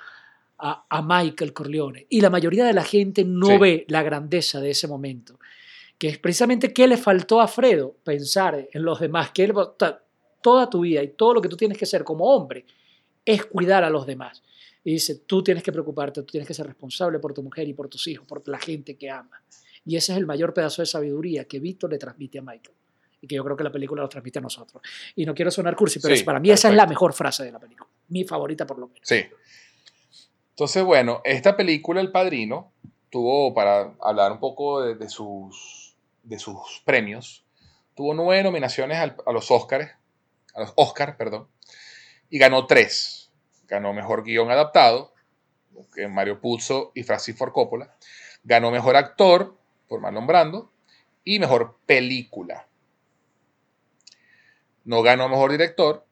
a, 0.59 0.85
a 0.89 1.03
Michael 1.03 1.53
Corleone. 1.53 2.07
Y 2.11 2.21
la 2.21 2.31
mayoría 2.31 2.65
de 2.65 2.73
la 2.75 2.85
gente 2.85 3.25
no 3.25 3.47
Sí. 3.47 3.59
ve 3.59 3.85
la 3.89 4.03
grandeza 4.03 4.61
de 4.61 4.71
ese 4.71 4.87
momento. 4.87 5.39
Que 5.99 6.09
es 6.09 6.19
precisamente 6.19 6.73
qué 6.73 6.87
le 6.87 6.97
faltó 6.97 7.41
a 7.41 7.49
Fredo 7.49 7.95
pensar 8.05 8.69
en 8.73 8.83
los 8.83 9.01
demás, 9.01 9.31
que 9.33 9.45
él, 9.45 9.55
toda 10.43 10.71
tu 10.71 10.81
vida 10.81 11.03
y 11.03 11.09
todo 11.09 11.35
lo 11.35 11.41
que 11.41 11.49
tú 11.49 11.57
tienes 11.57 11.79
que 11.79 11.87
ser 11.87 12.05
como 12.05 12.25
hombre 12.25 12.65
es 13.25 13.45
cuidar 13.47 13.85
a 13.85 13.91
los 13.91 14.07
demás. 14.07 14.43
Y 14.83 14.93
dice, 14.93 15.17
tú 15.27 15.43
tienes 15.43 15.63
que 15.63 15.73
preocuparte, 15.73 16.23
tú 16.23 16.33
tienes 16.33 16.49
que 16.49 16.55
ser 16.55 16.67
responsable 16.67 17.19
por 17.19 17.35
tu 17.35 17.43
mujer 17.43 17.69
y 17.69 17.75
por 17.75 17.89
tus 17.89 18.07
hijos, 18.07 18.27
por 18.27 18.47
la 18.49 18.59
gente 18.59 18.97
que 18.97 19.11
ama. 19.11 19.43
Y 19.85 19.97
ese 19.97 20.13
es 20.13 20.19
el 20.19 20.27
mayor 20.27 20.55
pedazo 20.55 20.81
de 20.83 20.87
sabiduría 20.87 21.45
que 21.45 21.61
Víctor 21.61 21.91
le 21.91 21.99
transmite 21.99 22.39
a 22.39 22.43
Michael. 22.43 22.77
Y 23.23 23.27
que 23.27 23.35
yo 23.37 23.45
creo 23.45 23.57
que 23.57 23.65
la 23.65 23.73
película 23.73 24.03
lo 24.03 24.09
transmite 24.09 24.39
a 24.39 24.43
nosotros. 24.43 24.83
Y 25.15 25.27
no 25.27 25.35
quiero 25.35 25.51
sonar 25.51 25.77
cursi, 25.77 25.99
pero 26.01 26.17
Sí, 26.17 26.25
para 26.25 26.41
mí 26.41 26.51
esa 26.51 26.69
es 26.69 26.75
la 26.75 26.87
mejor 26.87 27.13
frase 27.13 27.45
de 27.45 27.53
la 27.53 27.59
película. 27.59 27.89
Mi 28.09 28.25
favorita 28.25 28.67
por 28.67 28.79
lo 28.79 28.87
menos. 28.89 29.03
sí. 29.05 29.25
Entonces, 30.51 30.83
bueno, 30.85 31.23
esta 31.25 31.57
película, 31.57 32.01
El 32.03 32.13
Padrino, 32.13 32.71
tuvo, 33.09 33.55
para 33.55 33.95
hablar 34.03 34.31
un 34.33 34.41
poco 34.41 34.83
de, 34.83 34.95
de 34.95 35.09
sus, 35.09 35.97
de 36.23 36.39
sus 36.39 36.83
premios, 36.85 37.45
tuvo 37.95 38.13
nueve 38.13 38.43
nominaciones 38.43 38.99
al- 38.99 39.17
a 39.25 39.33
los 39.33 39.51
Oscars, 39.51 39.91
a 40.55 40.61
los 40.61 40.73
Oscar, 40.77 41.17
perdón, 41.17 41.49
y 42.29 42.39
ganó 42.39 42.67
tres. 42.67 43.31
Ganó 43.69 43.95
Mejor 43.95 44.23
Guión 44.23 44.51
Adaptado, 44.51 45.15
que 45.95 46.09
Mario 46.09 46.41
Puzo 46.41 46.93
y 46.95 47.05
Francis 47.05 47.37
Ford 47.39 47.53
Coppola. 47.53 47.95
Ganó 48.45 48.71
Mejor 48.71 48.97
Actor, 48.97 49.57
por 49.89 50.01
Marlon 50.01 50.27
Brando, 50.27 50.71
y 51.25 51.39
Mejor 51.39 51.79
Película. 51.87 52.67
No 54.85 55.03
ganó 55.03 55.29
Mejor 55.29 55.53
Director, 55.53 56.07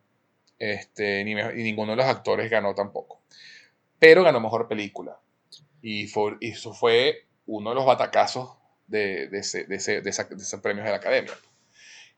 este, 0.59 1.25
ni, 1.25 1.33
y 1.33 1.63
ninguno 1.63 1.93
de 1.93 1.97
los 1.97 2.07
actores 2.07 2.51
ganó 2.51 2.75
tampoco. 2.75 3.21
Pero 3.99 4.23
ganó 4.25 4.41
Mejor 4.41 4.69
Película. 4.69 5.19
Y, 5.83 6.07
fue, 6.07 6.37
eso 6.41 6.73
fue 6.73 7.27
uno 7.47 7.71
de 7.71 7.77
los 7.77 7.87
batacazos 7.87 8.57
de, 8.87 9.29
de, 9.29 9.39
ese- 9.39 9.65
de 9.65 9.77
ese- 9.77 10.01
de 10.01 10.11
de 10.11 10.11
esos 10.11 10.61
premios 10.61 10.85
de 10.85 10.91
la 10.91 10.97
Academia. 10.99 11.33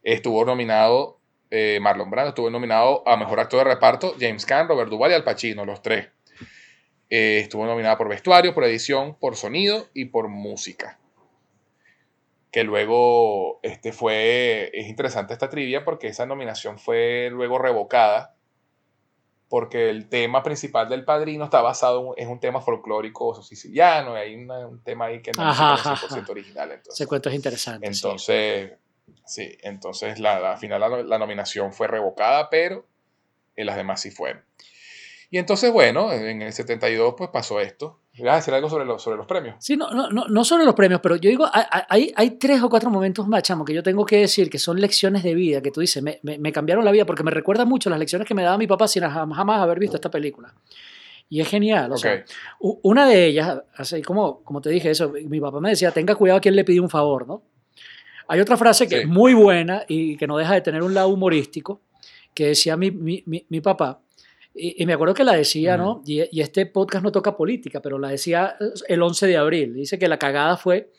Estuvo 0.02 0.44
nominado 0.44 1.18
eh, 1.51 1.78
Marlon 1.82 2.10
Brando, 2.10 2.28
estuvo 2.31 2.48
nominado 2.48 3.06
a 3.09 3.16
Mejor 3.16 3.40
Actor 3.40 3.64
de 3.66 3.74
Reparto 3.74 4.14
James 4.18 4.47
Caan, 4.47 4.68
Robert 4.68 4.89
Duvall 4.89 5.10
y 5.10 5.14
Al 5.14 5.24
Pacino, 5.24 5.64
los 5.64 5.82
tres. 5.82 6.09
Eh, 7.10 7.40
estuvo 7.43 7.66
nominada 7.66 7.98
por 7.98 8.09
vestuario, 8.09 8.55
por 8.55 8.62
edición, 8.64 9.16
por 9.16 9.35
sonido 9.35 9.89
y 9.93 10.05
por 10.06 10.28
música. 10.28 10.99
Que 12.51 12.64
luego 12.64 13.60
este 13.62 13.93
fue. 13.93 14.70
Es 14.74 14.89
interesante 14.89 15.32
esta 15.32 15.48
trivia 15.48 15.85
porque 15.85 16.09
esa 16.09 16.27
nominación 16.27 16.78
fue 16.78 17.28
luego 17.31 17.59
revocada. 17.59 18.35
Porque 19.48 19.90
el 19.90 20.09
tema 20.09 20.43
principal 20.44 20.89
del 20.89 21.05
padrino 21.05 21.44
está 21.44 21.60
basado 21.60 22.14
en 22.16 22.28
un 22.28 22.39
tema 22.39 22.60
folclórico 22.60 23.40
siciliano. 23.43 24.16
Y 24.16 24.20
hay 24.20 24.35
una- 24.36 24.66
un 24.66 24.82
tema 24.82 25.06
ahí 25.06 25.22
que 25.22 25.32
no 25.32 25.43
Ajá, 25.43 25.74
es 25.74 25.82
como 25.82 25.94
ajá, 25.94 26.06
100% 26.09 26.31
original. 26.31 26.70
Entonces, 26.72 27.01
Ese 27.01 27.09
cuento 27.09 27.28
es 27.28 27.35
interesante. 27.35 27.93
sí. 27.93 27.98
entonces, 28.06 28.72
sí, 29.27 29.59
entonces 29.62 30.20
la, 30.20 30.39
la- 30.39 30.52
al 30.52 30.59
final 30.59 30.81
la, 30.81 30.89
la 31.02 31.18
nominación 31.18 31.72
fue 31.72 31.89
revocada, 31.89 32.48
pero 32.48 32.86
en 33.56 33.66
las 33.66 33.77
demás 33.77 34.01
sí 34.01 34.10
fueron. 34.12 34.44
Y 35.31 35.39
entonces, 35.39 35.72
bueno, 35.72 36.12
en 36.12 36.43
el 36.43 36.52
72 36.52 37.14
pues 37.16 37.31
pasó 37.31 37.60
esto. 37.60 38.01
¿Vas 38.22 38.34
a 38.34 38.36
decir 38.36 38.55
algo 38.55 38.68
sobre, 38.68 38.84
los 38.84 39.02
sobre 39.02 39.16
los 39.16 39.26
premios? 39.26 39.56
Sí, 39.59 39.76
no, 39.76 39.90
no, 39.90 40.10
no, 40.10 40.26
no 40.28 40.44
solo 40.44 40.64
los 40.64 40.74
premios, 40.74 41.01
pero 41.02 41.16
yo 41.16 41.28
digo, 41.30 41.47
hay, 41.52 42.12
hay, 42.14 42.30
tres 42.32 42.62
o 42.62 42.68
cuatro 42.68 42.90
momentos 42.90 43.26
más, 43.28 43.42
chamo, 43.42 43.64
que 43.64 43.74
yo 43.74 43.82
tengo 43.82 44.05
que 44.05 44.18
decir 44.18 44.48
que 44.51 44.59
son 44.59 44.80
lecciones 44.80 45.22
de 45.22 45.34
vida, 45.34 45.60
que 45.60 45.70
tú 45.70 45.80
dices, 45.80 46.02
me, 46.02 46.18
me, 46.22 46.38
me 46.38 46.52
cambiaron 46.52 46.84
la 46.84 46.90
vida, 46.90 47.05
porque 47.06 47.22
me 47.22 47.30
recuerda 47.30 47.64
mucho 47.64 47.90
las 47.90 47.98
lecciones 47.98 48.26
que 48.26 48.34
me 48.34 48.42
daba 48.42 48.59
mi 48.59 48.66
papá 48.66 48.88
sin 48.88 49.02
jam- 49.05 49.32
jamás 49.32 49.60
haber 49.60 49.78
visto 49.78 49.97
esta 49.97 50.10
película. 50.10 50.55
Y 51.28 51.40
es 51.40 51.48
genial. 51.48 51.92
O 51.92 51.97
sea, 51.97 52.24
una 52.82 53.06
de 53.06 53.26
ellas, 53.26 53.62
así 53.76 54.02
como, 54.02 54.42
como 54.42 54.60
te 54.60 54.68
dije 54.70 54.90
eso, 54.90 55.12
mi 55.26 55.40
papá 55.40 55.60
me 55.60 55.70
decía, 55.70 55.92
tenga 55.92 56.14
cuidado 56.16 56.38
a 56.38 56.40
quien 56.40 56.56
le 56.56 56.64
pide 56.64 56.80
un 56.80 56.90
favor, 56.90 57.26
¿no? 57.26 57.42
Hay 58.26 58.40
otra 58.40 58.56
frase 58.56 58.88
que 58.88 59.01
es 59.02 59.09
muy 59.09 59.34
buena 59.34 59.84
y 59.88 60.16
que 60.16 60.26
no 60.26 60.36
deja 60.36 60.55
de 60.55 60.60
tener 60.60 60.82
un 60.82 60.92
lado 60.94 61.09
humorístico, 61.09 61.80
que 62.34 62.47
decía 62.48 62.76
mi, 62.76 62.90
mi, 62.90 63.24
mi, 63.26 63.60
papá, 63.60 64.01
y, 64.55 64.85
me 64.85 64.93
acuerdo 64.93 65.14
que 65.14 65.24
la 65.24 65.35
decía, 65.35 65.77
¿no? 65.77 66.02
Y, 66.05 66.22
y, 66.36 66.40
este 66.40 66.66
podcast 66.66 67.05
no 67.05 67.12
toca 67.12 67.36
política, 67.36 67.81
pero 67.81 67.98
la 67.98 68.09
decía 68.09 68.56
el 68.89 69.02
11 69.02 69.27
de 69.27 69.36
abril. 69.36 69.74
Dice 69.74 69.98
que 69.98 70.09
la 70.09 70.18
cagada 70.18 70.56
fue 70.56 70.90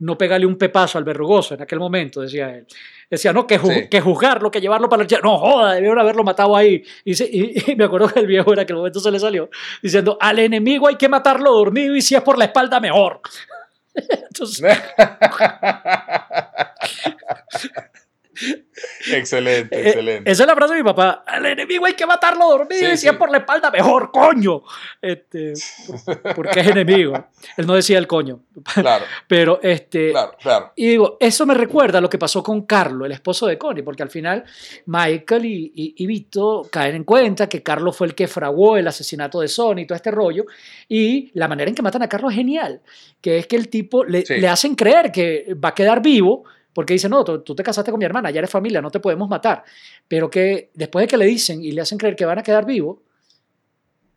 no 0.00 0.16
pegarle 0.16 0.46
un 0.46 0.56
pepazo 0.56 0.98
al 0.98 1.04
verrugoso 1.04 1.54
en 1.54 1.62
aquel 1.62 1.78
momento, 1.78 2.22
decía 2.22 2.56
él. 2.56 2.66
Decía, 3.08 3.32
no, 3.32 3.46
que, 3.46 3.88
que 3.90 4.00
juzgarlo, 4.00 4.50
que 4.50 4.60
llevarlo 4.60 4.88
para 4.88 5.02
el... 5.02 5.08
No, 5.22 5.38
joda, 5.38 5.74
debieron 5.74 5.98
haberlo 5.98 6.24
matado 6.24 6.56
ahí. 6.56 6.82
Y, 7.04 7.76
me 7.76 7.84
acuerdo 7.84 8.08
que 8.08 8.20
el 8.20 8.26
viejo 8.26 8.52
era 8.52 8.64
que 8.64 8.72
el 8.72 8.78
momento 8.78 8.98
se 8.98 9.10
le 9.10 9.20
salió 9.20 9.50
diciendo, 9.82 10.16
al 10.20 10.38
enemigo 10.38 10.88
hay 10.88 10.96
que 10.96 11.08
matarlo 11.08 11.52
dormido 11.52 11.94
y 11.94 12.02
si 12.02 12.14
es 12.14 12.22
por 12.22 12.38
la 12.38 12.46
espalda, 12.46 12.80
mejor. 12.80 13.20
Entonces... 13.94 14.78
excelente, 19.12 19.76
eh, 19.76 19.88
excelente. 19.88 20.30
esa 20.30 20.42
es 20.42 20.46
la 20.46 20.54
frase 20.54 20.74
de 20.74 20.82
mi 20.82 20.84
papá. 20.84 21.24
Al 21.26 21.46
enemigo 21.46 21.86
hay 21.86 21.94
que 21.94 22.06
matarlo 22.06 22.48
dormido 22.48 22.92
y 22.92 22.96
si 22.96 23.08
es 23.08 23.14
por 23.14 23.30
la 23.30 23.38
espalda, 23.38 23.70
mejor, 23.70 24.10
coño. 24.10 24.62
Este, 25.00 25.52
porque 26.36 26.60
es 26.60 26.66
enemigo. 26.66 27.28
Él 27.56 27.66
no 27.66 27.74
decía 27.74 27.98
el 27.98 28.06
coño. 28.06 28.40
Claro. 28.74 29.04
Pero, 29.28 29.60
este. 29.62 30.10
Claro, 30.10 30.32
claro. 30.40 30.72
Y 30.76 30.88
digo, 30.88 31.16
eso 31.20 31.46
me 31.46 31.54
recuerda 31.54 31.98
a 31.98 32.00
lo 32.00 32.08
que 32.08 32.18
pasó 32.18 32.42
con 32.42 32.66
Carlos, 32.66 33.06
el 33.06 33.12
esposo 33.12 33.46
de 33.46 33.58
Connie, 33.58 33.82
porque 33.82 34.02
al 34.02 34.10
final 34.10 34.44
Michael 34.86 35.44
y, 35.44 35.94
y, 35.96 36.06
Vito 36.06 36.68
caen 36.70 36.96
en 36.96 37.04
cuenta 37.04 37.48
que 37.48 37.62
Carlos 37.62 37.96
fue 37.96 38.08
el 38.08 38.14
que 38.14 38.28
fraguó 38.28 38.76
el 38.76 38.86
asesinato 38.86 39.40
de 39.40 39.48
Sony 39.48 39.80
y 39.80 39.86
todo 39.86 39.96
este 39.96 40.10
rollo. 40.10 40.44
Y 40.88 41.30
la 41.34 41.48
manera 41.48 41.68
en 41.68 41.74
que 41.74 41.82
matan 41.82 42.02
a 42.02 42.08
Carlos 42.08 42.32
es 42.32 42.36
genial, 42.36 42.80
que 43.20 43.38
es 43.38 43.46
que 43.46 43.56
el 43.56 43.68
tipo 43.68 44.04
le, 44.04 44.24
le 44.28 44.48
hacen 44.48 44.74
creer 44.74 45.12
que 45.12 45.54
va 45.54 45.70
a 45.70 45.74
quedar 45.74 46.02
vivo 46.02 46.44
porque 46.72 46.94
dice, 46.94 47.08
no, 47.08 47.24
tú, 47.24 47.54
te 47.54 47.62
casaste 47.62 47.90
con 47.90 47.98
mi 47.98 48.04
hermana, 48.04 48.30
ya 48.30 48.38
eres 48.38 48.50
familia, 48.50 48.80
no 48.80 48.90
te 48.90 49.00
podemos 49.00 49.28
matar. 49.28 49.64
Pero 50.06 50.30
que 50.30 50.70
después 50.74 51.04
de 51.04 51.08
que 51.08 51.16
le 51.16 51.26
dicen 51.26 51.62
y 51.62 51.72
le 51.72 51.80
hacen 51.80 51.98
creer 51.98 52.16
que 52.16 52.24
van 52.24 52.38
a 52.38 52.42
quedar 52.42 52.64
vivos, 52.64 52.98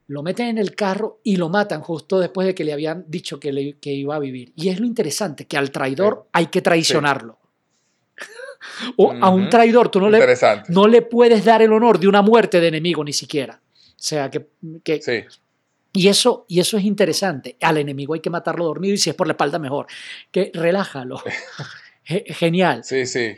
lo 0.07 0.21
meten 0.21 0.47
en 0.47 0.57
el 0.57 0.75
carro 0.75 1.19
y 1.23 1.37
lo 1.37 1.49
matan 1.49 1.81
justo 1.81 2.19
después 2.19 2.45
de 2.45 2.53
que 2.53 2.63
le 2.63 2.73
habían 2.73 3.05
dicho 3.07 3.39
que, 3.39 3.51
le, 3.51 3.77
que 3.79 3.91
iba 3.91 4.15
a 4.15 4.19
vivir. 4.19 4.53
Y 4.55 4.69
es 4.69 4.79
lo 4.79 4.85
interesante, 4.85 5.45
que 5.47 5.57
al 5.57 5.71
traidor 5.71 6.27
hay 6.31 6.47
que 6.47 6.61
traicionarlo. 6.61 7.39
o 8.97 9.11
a 9.11 9.29
un 9.29 9.49
traidor 9.49 9.89
tú 9.89 9.99
no 9.99 10.09
le, 10.09 10.23
no 10.67 10.87
le 10.87 11.01
puedes 11.01 11.43
dar 11.43 11.61
el 11.61 11.73
honor 11.73 11.99
de 11.99 12.07
una 12.07 12.21
muerte 12.21 12.59
de 12.59 12.67
enemigo 12.67 13.03
ni 13.03 13.13
siquiera. 13.13 13.59
O 13.63 14.05
sea, 14.05 14.29
que... 14.29 14.47
que 14.83 15.27
Y 15.93 16.07
eso, 16.07 16.45
y 16.47 16.59
eso 16.59 16.77
es 16.77 16.83
interesante. 16.83 17.57
Al 17.61 17.77
enemigo 17.77 18.13
hay 18.13 18.19
que 18.19 18.29
matarlo 18.29 18.65
dormido 18.65 18.93
y 18.93 18.97
si 18.97 19.09
es 19.09 19.15
por 19.15 19.25
la 19.25 19.33
espalda 19.33 19.57
mejor. 19.57 19.87
Que 20.31 20.51
relájalo. 20.53 21.21
genial. 22.03 22.83
Sí, 22.83 23.05
sí. 23.05 23.35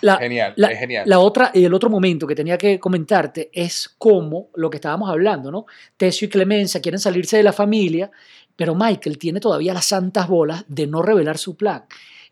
La, 0.00 0.16
genial, 0.18 0.54
es 0.56 0.78
genial. 0.78 1.08
La 1.08 1.18
otra, 1.18 1.50
y 1.52 1.64
el 1.64 1.74
otro 1.74 1.90
momento 1.90 2.26
que 2.26 2.34
tenía 2.34 2.56
que 2.56 2.78
comentarte 2.78 3.50
es 3.52 3.94
cómo 3.98 4.50
lo 4.54 4.70
que 4.70 4.76
estábamos 4.76 5.10
hablando, 5.10 5.50
¿no? 5.50 5.66
Tesio 5.96 6.26
y 6.26 6.28
Clemencia 6.28 6.80
quieren 6.80 7.00
salirse 7.00 7.36
de 7.36 7.42
la 7.42 7.52
familia, 7.52 8.10
pero 8.54 8.74
Michael 8.74 9.18
tiene 9.18 9.40
todavía 9.40 9.74
las 9.74 9.86
santas 9.86 10.28
bolas 10.28 10.64
de 10.68 10.86
no 10.86 11.02
revelar 11.02 11.38
su 11.38 11.56
plan. 11.56 11.84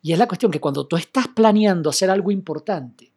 Y 0.03 0.13
es 0.13 0.19
la 0.19 0.29
cuestión 0.29 0.53
que 0.53 0.61
cuando 0.61 0.87
tú 0.87 0.97
estás 0.97 1.29
planeando 1.29 1.91
hacer 1.91 2.11
algo 2.11 2.31
importante, 2.31 3.13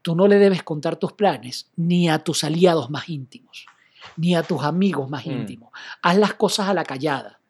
tú 0.00 0.14
no 0.14 0.28
le 0.28 0.38
debes 0.38 0.62
contar 0.62 0.96
tus 0.96 1.12
planes 1.12 1.70
ni 1.76 2.08
a 2.08 2.18
tus 2.20 2.44
aliados 2.44 2.90
más 2.90 3.08
íntimos, 3.08 3.66
ni 4.16 4.36
a 4.36 4.42
tus 4.42 4.62
amigos 4.62 5.10
más 5.10 5.26
mm. 5.26 5.30
íntimos. 5.30 5.70
Haz 6.02 6.18
las 6.18 6.34
cosas 6.34 6.68
a 6.68 6.74
la 6.74 6.84
callada 6.84 7.40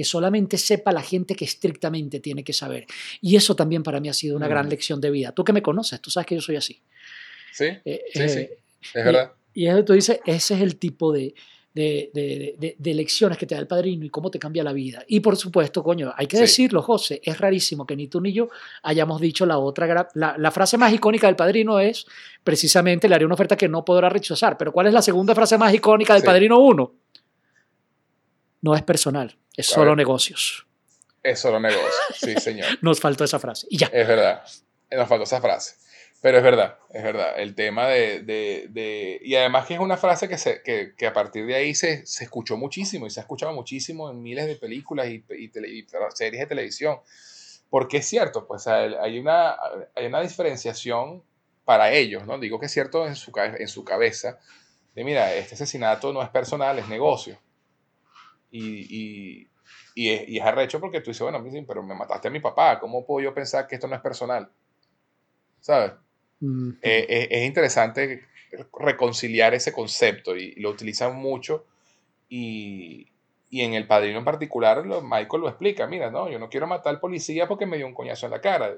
que 0.00 0.04
solamente 0.04 0.56
sepa 0.56 0.92
la 0.92 1.02
gente 1.02 1.34
que 1.34 1.44
estrictamente 1.44 2.20
tiene 2.20 2.42
que 2.42 2.54
saber. 2.54 2.86
Y 3.20 3.36
eso 3.36 3.54
también 3.54 3.82
para 3.82 4.00
mí 4.00 4.08
ha 4.08 4.14
sido 4.14 4.34
una 4.34 4.48
gran 4.48 4.64
mm. 4.64 4.70
lección 4.70 4.98
de 4.98 5.10
vida. 5.10 5.32
Tú 5.32 5.44
que 5.44 5.52
me 5.52 5.60
conoces, 5.60 6.00
tú 6.00 6.10
sabes 6.10 6.26
que 6.26 6.36
yo 6.36 6.40
soy 6.40 6.56
así. 6.56 6.80
Sí, 7.52 7.66
eh, 7.84 8.02
sí, 8.14 8.28
sí, 8.30 8.38
eh, 8.38 8.58
es 8.94 9.04
verdad. 9.04 9.32
Y, 9.52 9.66
eso 9.66 9.84
tú 9.84 9.92
dices, 9.92 10.18
ese 10.24 10.54
es 10.54 10.60
el 10.62 10.76
tipo 10.76 11.12
de, 11.12 11.34
de, 11.74 12.10
de, 12.14 12.76
de, 12.78 12.94
lecciones 12.94 13.36
que 13.36 13.44
te 13.44 13.54
da 13.54 13.60
el 13.60 13.66
padrino 13.66 14.06
y 14.06 14.08
cómo 14.08 14.30
te 14.30 14.38
cambia 14.38 14.64
la 14.64 14.72
vida. 14.72 15.04
Y 15.06 15.20
por 15.20 15.36
supuesto, 15.36 15.82
coño, 15.82 16.14
hay 16.16 16.26
que 16.26 16.38
decirlo, 16.38 16.80
José, 16.80 17.20
es 17.22 17.36
rarísimo 17.36 17.84
que 17.84 17.94
ni 17.94 18.06
tú 18.06 18.22
ni 18.22 18.32
yo 18.32 18.48
hayamos 18.82 19.20
dicho 19.20 19.44
la 19.44 19.58
otra. 19.58 20.08
La, 20.14 20.34
la, 20.38 20.50
frase 20.50 20.78
más 20.78 20.94
icónica 20.94 21.26
del 21.26 21.36
padrino 21.36 21.78
es 21.78 22.06
precisamente 22.42 23.06
le 23.06 23.16
haré 23.16 23.26
una 23.26 23.34
oferta 23.34 23.54
que 23.54 23.68
no 23.68 23.84
podrá 23.84 24.08
rechazar. 24.08 24.56
Pero 24.56 24.72
¿cuál 24.72 24.86
es 24.86 24.94
la 24.94 25.02
segunda 25.02 25.34
frase 25.34 25.58
más 25.58 25.74
icónica 25.74 26.14
del 26.14 26.22
padrino 26.22 26.58
1? 26.58 26.94
No 28.62 28.74
es 28.74 28.82
personal. 28.82 29.36
Es 29.60 29.66
solo 29.66 29.96
negocios. 29.96 30.66
Es 31.22 31.38
solo 31.40 31.60
negocios, 31.60 31.94
sí, 32.14 32.34
señor. 32.36 32.66
Nos 32.82 33.00
faltó 33.00 33.24
esa 33.24 33.38
frase. 33.38 33.66
Y 33.70 33.78
ya. 33.78 33.86
Es 33.92 34.08
verdad. 34.08 34.42
Nos 34.90 35.08
faltó 35.08 35.24
esa 35.24 35.40
frase. 35.40 35.74
Pero 36.22 36.36
es 36.36 36.44
verdad, 36.44 36.78
es 36.90 37.02
verdad. 37.02 37.38
El 37.38 37.54
tema 37.54 37.86
de. 37.86 38.22
de, 38.22 39.20
y 39.22 39.34
además 39.36 39.66
que 39.66 39.74
es 39.74 39.80
una 39.80 39.96
frase 39.96 40.28
que, 40.28 40.36
se, 40.36 40.62
que, 40.62 40.94
que 40.96 41.06
a 41.06 41.12
partir 41.14 41.46
de 41.46 41.54
ahí 41.54 41.74
se, 41.74 42.04
se, 42.06 42.24
escuchó 42.24 42.58
muchísimo 42.58 43.06
y 43.06 43.10
se 43.10 43.20
ha 43.20 43.22
escuchado 43.22 43.54
muchísimo 43.54 44.10
en 44.10 44.20
miles 44.22 44.46
de 44.46 44.56
películas 44.56 45.08
y, 45.08 45.24
y, 45.30 45.86
series 46.14 46.40
de 46.40 46.46
televisión. 46.46 46.98
Porque 47.70 47.98
es 47.98 48.06
cierto, 48.06 48.46
pues 48.46 48.66
hay 48.66 49.18
una, 49.18 49.56
hay 49.94 50.06
una 50.06 50.20
diferenciación 50.20 51.22
para 51.64 51.92
ellos, 51.92 52.26
¿no? 52.26 52.38
Digo 52.38 52.58
que 52.58 52.66
es 52.66 52.72
cierto 52.72 53.06
en 53.06 53.14
su, 53.14 53.32
en 53.36 53.68
su 53.68 53.84
cabeza. 53.84 54.38
De 54.94 55.04
mira, 55.04 55.34
este 55.34 55.54
asesinato 55.54 56.12
no 56.12 56.22
es 56.22 56.28
personal, 56.28 56.78
es 56.78 56.88
negocio. 56.88 57.38
Y, 58.50 58.80
y, 58.90 59.49
es, 60.08 60.28
y, 60.28 60.38
es, 60.38 60.44
arrecho 60.44 60.80
porque 60.80 61.00
tú 61.00 61.10
dices, 61.10 61.22
bueno, 61.22 61.44
pero 61.66 61.82
me 61.82 61.94
mataste 61.94 62.28
a 62.28 62.30
mi 62.30 62.40
papá, 62.40 62.78
¿cómo 62.78 63.04
puedo 63.04 63.24
yo 63.24 63.34
pensar 63.34 63.66
que 63.66 63.74
esto 63.74 63.86
no 63.86 63.94
es 63.94 64.00
personal? 64.00 64.48
¿Sabes? 65.60 65.92
Eh, 66.40 67.06
eh, 67.08 67.28
es 67.30 67.46
interesante 67.46 68.24
reconciliar 68.78 69.54
ese 69.54 69.72
concepto 69.72 70.36
y, 70.36 70.54
lo 70.56 70.70
utilizan 70.70 71.16
mucho 71.16 71.66
y, 72.28 73.08
y, 73.50 73.60
en 73.60 73.74
El 73.74 73.86
Padrino 73.86 74.18
en 74.18 74.24
particular, 74.24 74.84
Michael 74.84 75.42
lo 75.42 75.48
explica, 75.48 75.86
mira, 75.86 76.10
no, 76.10 76.30
yo 76.30 76.38
no 76.38 76.48
quiero 76.48 76.66
matar 76.66 76.94
al 76.94 77.00
policía 77.00 77.46
porque 77.46 77.66
me 77.66 77.76
dio 77.76 77.86
un 77.86 77.94
coñazo 77.94 78.26
en 78.26 78.32
la 78.32 78.40
cara, 78.40 78.74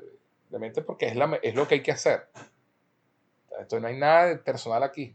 realmente 0.51 0.82
porque 0.82 1.07
es, 1.07 1.16
la, 1.16 1.39
es 1.43 1.55
lo 1.55 1.69
que 1.69 1.77
hay 1.77 1.82
que 1.82 1.93
hacer. 1.93 2.28
Entonces 3.51 3.81
no 3.81 3.89
hay 3.89 3.97
nada 3.97 4.43
personal 4.43 4.82
aquí. 4.82 5.15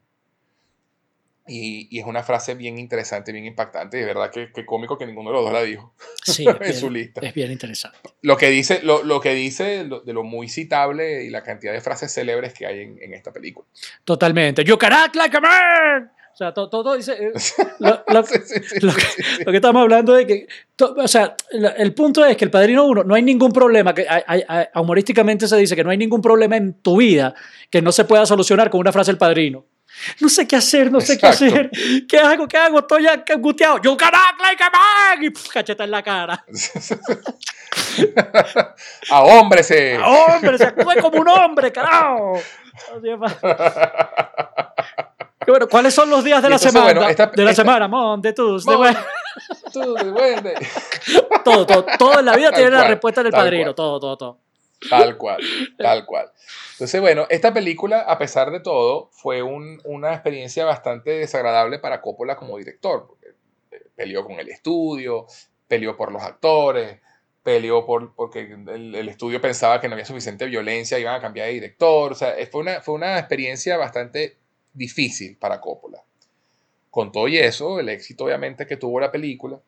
Y, 1.48 2.00
es 2.00 2.06
una 2.06 2.24
frase 2.24 2.56
bien 2.56 2.78
interesante, 2.78 3.32
bien 3.32 3.46
impactante. 3.46 3.98
Y 3.98 4.02
de 4.02 4.06
verdad 4.06 4.32
que, 4.32 4.66
cómico 4.66 4.98
que 4.98 5.06
ninguno 5.06 5.30
de 5.30 5.36
los 5.36 5.44
dos 5.46 5.54
la 5.54 5.64
dijo 5.64 5.94
sí, 6.24 6.46
en 6.46 6.74
su 6.74 6.90
lista. 6.90 7.22
Es 7.22 7.34
bien 7.34 7.52
interesante. 7.52 7.98
Lo 8.22 8.38
que 8.38 8.50
dice, 8.50 8.82
lo, 8.84 9.04
lo 9.04 9.20
que 9.20 9.34
dice 9.34 9.86
de 9.86 10.14
lo 10.14 10.24
muy 10.24 10.50
citable 10.50 11.24
y 11.24 11.30
la 11.30 11.44
cantidad 11.44 11.74
de 11.74 11.82
frases 11.82 12.14
célebres 12.14 12.54
que 12.54 12.66
hay 12.66 12.82
en, 12.82 13.02
en 13.02 13.14
esta 13.14 13.32
película. 13.32 13.68
Totalmente. 14.04 14.64
You 14.64 14.78
can 14.78 14.94
act 14.94 15.16
like 15.16 15.36
a 15.36 15.42
man. 15.42 16.12
O 16.34 16.38
sea, 16.38 16.54
todo, 16.54 16.70
todo 16.70 16.96
dice. 16.96 17.14
Eh, 17.14 17.32
lo, 17.80 18.04
lo, 18.14 18.24
que, 18.24 19.56
estamos 19.56 19.82
hablando 19.82 20.14
de 20.14 20.28
que. 20.28 20.48
o 20.80 21.08
sea, 21.08 21.36
el 21.50 21.96
punto 21.96 22.24
es 22.24 22.38
que 22.38 22.46
el 22.46 22.52
padrino 22.52 22.86
uno, 22.86 23.04
no 23.04 23.16
hay 23.16 23.24
ningún 23.24 23.52
problema. 23.52 23.92
que 23.96 24.06
hay, 24.08 24.44
Humorísticamente 24.76 25.48
se 25.48 25.58
dice 25.58 25.76
que 25.76 25.84
no 25.84 25.90
hay 25.90 25.98
ningún 25.98 26.22
problema 26.22 26.56
en 26.56 26.76
tu 26.76 26.98
vida 26.98 27.34
que 27.72 27.82
no 27.82 27.92
se 27.92 28.06
pueda 28.06 28.28
solucionar 28.28 28.70
con 28.70 28.80
una 28.80 28.92
frase 28.92 29.10
del 29.10 29.18
padrino. 29.18 29.66
No 30.20 30.30
sé 30.30 30.48
qué 30.48 30.56
hacer, 30.56 30.92
no 30.92 31.02
sé 31.02 31.18
qué 31.18 31.28
hacer. 31.28 31.70
¿Qué 32.08 32.20
hago? 32.20 32.48
¿Qué 32.48 32.58
hago? 32.58 32.80
Estoy 32.80 33.08
angustiado. 33.08 33.82
Yo 33.82 33.98
can 33.98 34.12
like 34.42 34.64
a 34.64 34.70
man. 34.70 35.24
Y 35.24 35.32
cacheta 35.32 35.84
en 35.84 35.92
la 35.92 36.04
cara. 36.04 36.46
a 39.12 39.24
hombre 39.24 39.64
se. 39.64 39.96
A 39.96 40.08
hombre 40.08 40.58
se 40.58 40.66
actúe 40.66 41.02
como 41.02 41.22
un 41.22 41.30
hombre, 41.30 41.72
carajo. 41.72 42.40
Bueno, 45.48 45.70
¿cuáles 45.70 45.94
son 45.94 46.10
los 46.10 46.26
días 46.26 46.44
de 46.44 46.50
la 46.50 46.58
semana? 46.58 47.08
de 47.08 47.46
la 47.46 47.56
semana, 47.56 47.88
monte, 47.88 48.34
tú, 48.34 48.60
de 48.60 48.98
Tú, 49.72 49.94
de 49.94 50.54
todo, 51.46 51.66
todo, 51.66 51.86
todo 51.98 52.20
en 52.20 52.26
la 52.26 52.36
vida 52.36 52.52
tiene 52.52 52.72
la 52.72 52.84
respuesta 52.84 53.24
del 53.24 53.32
padrino, 53.32 53.74
todo, 53.74 53.98
todo, 53.98 54.18
todo. 54.18 54.40
Tal 54.90 55.18
cual, 55.18 55.42
tal 55.78 56.06
cual. 56.06 56.32
Entonces, 56.74 57.02
bueno, 57.02 57.26
esta 57.30 57.54
película, 57.54 58.02
a 58.02 58.18
pesar 58.18 58.52
de 58.52 58.60
todo, 58.60 59.10
fue 59.12 59.42
una 59.42 60.14
experiencia 60.14 60.66
bastante 60.66 61.12
desagradable 61.12 61.80
para 61.80 62.02
Coppola 62.02 62.36
como 62.36 62.58
director, 62.58 63.08
porque 63.08 63.28
eh, 63.72 63.90
peleó 63.96 64.24
con 64.26 64.40
el 64.40 64.50
estudio, 64.50 65.26
peleó 65.68 65.98
por 65.98 66.12
los 66.12 66.22
actores, 66.22 67.00
peleó 67.44 67.86
por, 67.86 68.14
porque 68.14 68.42
el, 68.42 69.10
estudio 69.10 69.42
pensaba 69.42 69.80
que 69.80 69.88
no 69.88 69.94
había 69.94 70.06
suficiente 70.06 70.46
violencia, 70.46 71.00
iban 71.00 71.16
a 71.16 71.22
cambiar 71.22 71.48
de 71.48 71.54
director, 71.54 72.12
o 72.12 72.16
sea, 72.16 72.36
fue 72.52 72.62
una, 72.62 72.82
fue 72.82 72.94
una 72.94 73.18
experiencia 73.18 73.78
bastante 73.78 74.38
difícil 74.74 75.38
para 75.38 75.60
Coppola. 75.60 76.04
Con 76.90 77.12
todo 77.12 77.28
y 77.28 77.38
eso, 77.38 77.80
el 77.80 77.90
éxito 77.90 78.26
obviamente 78.26 78.66
que 78.68 78.78
tuvo 78.78 79.00
la 79.00 79.12
película, 79.12 79.60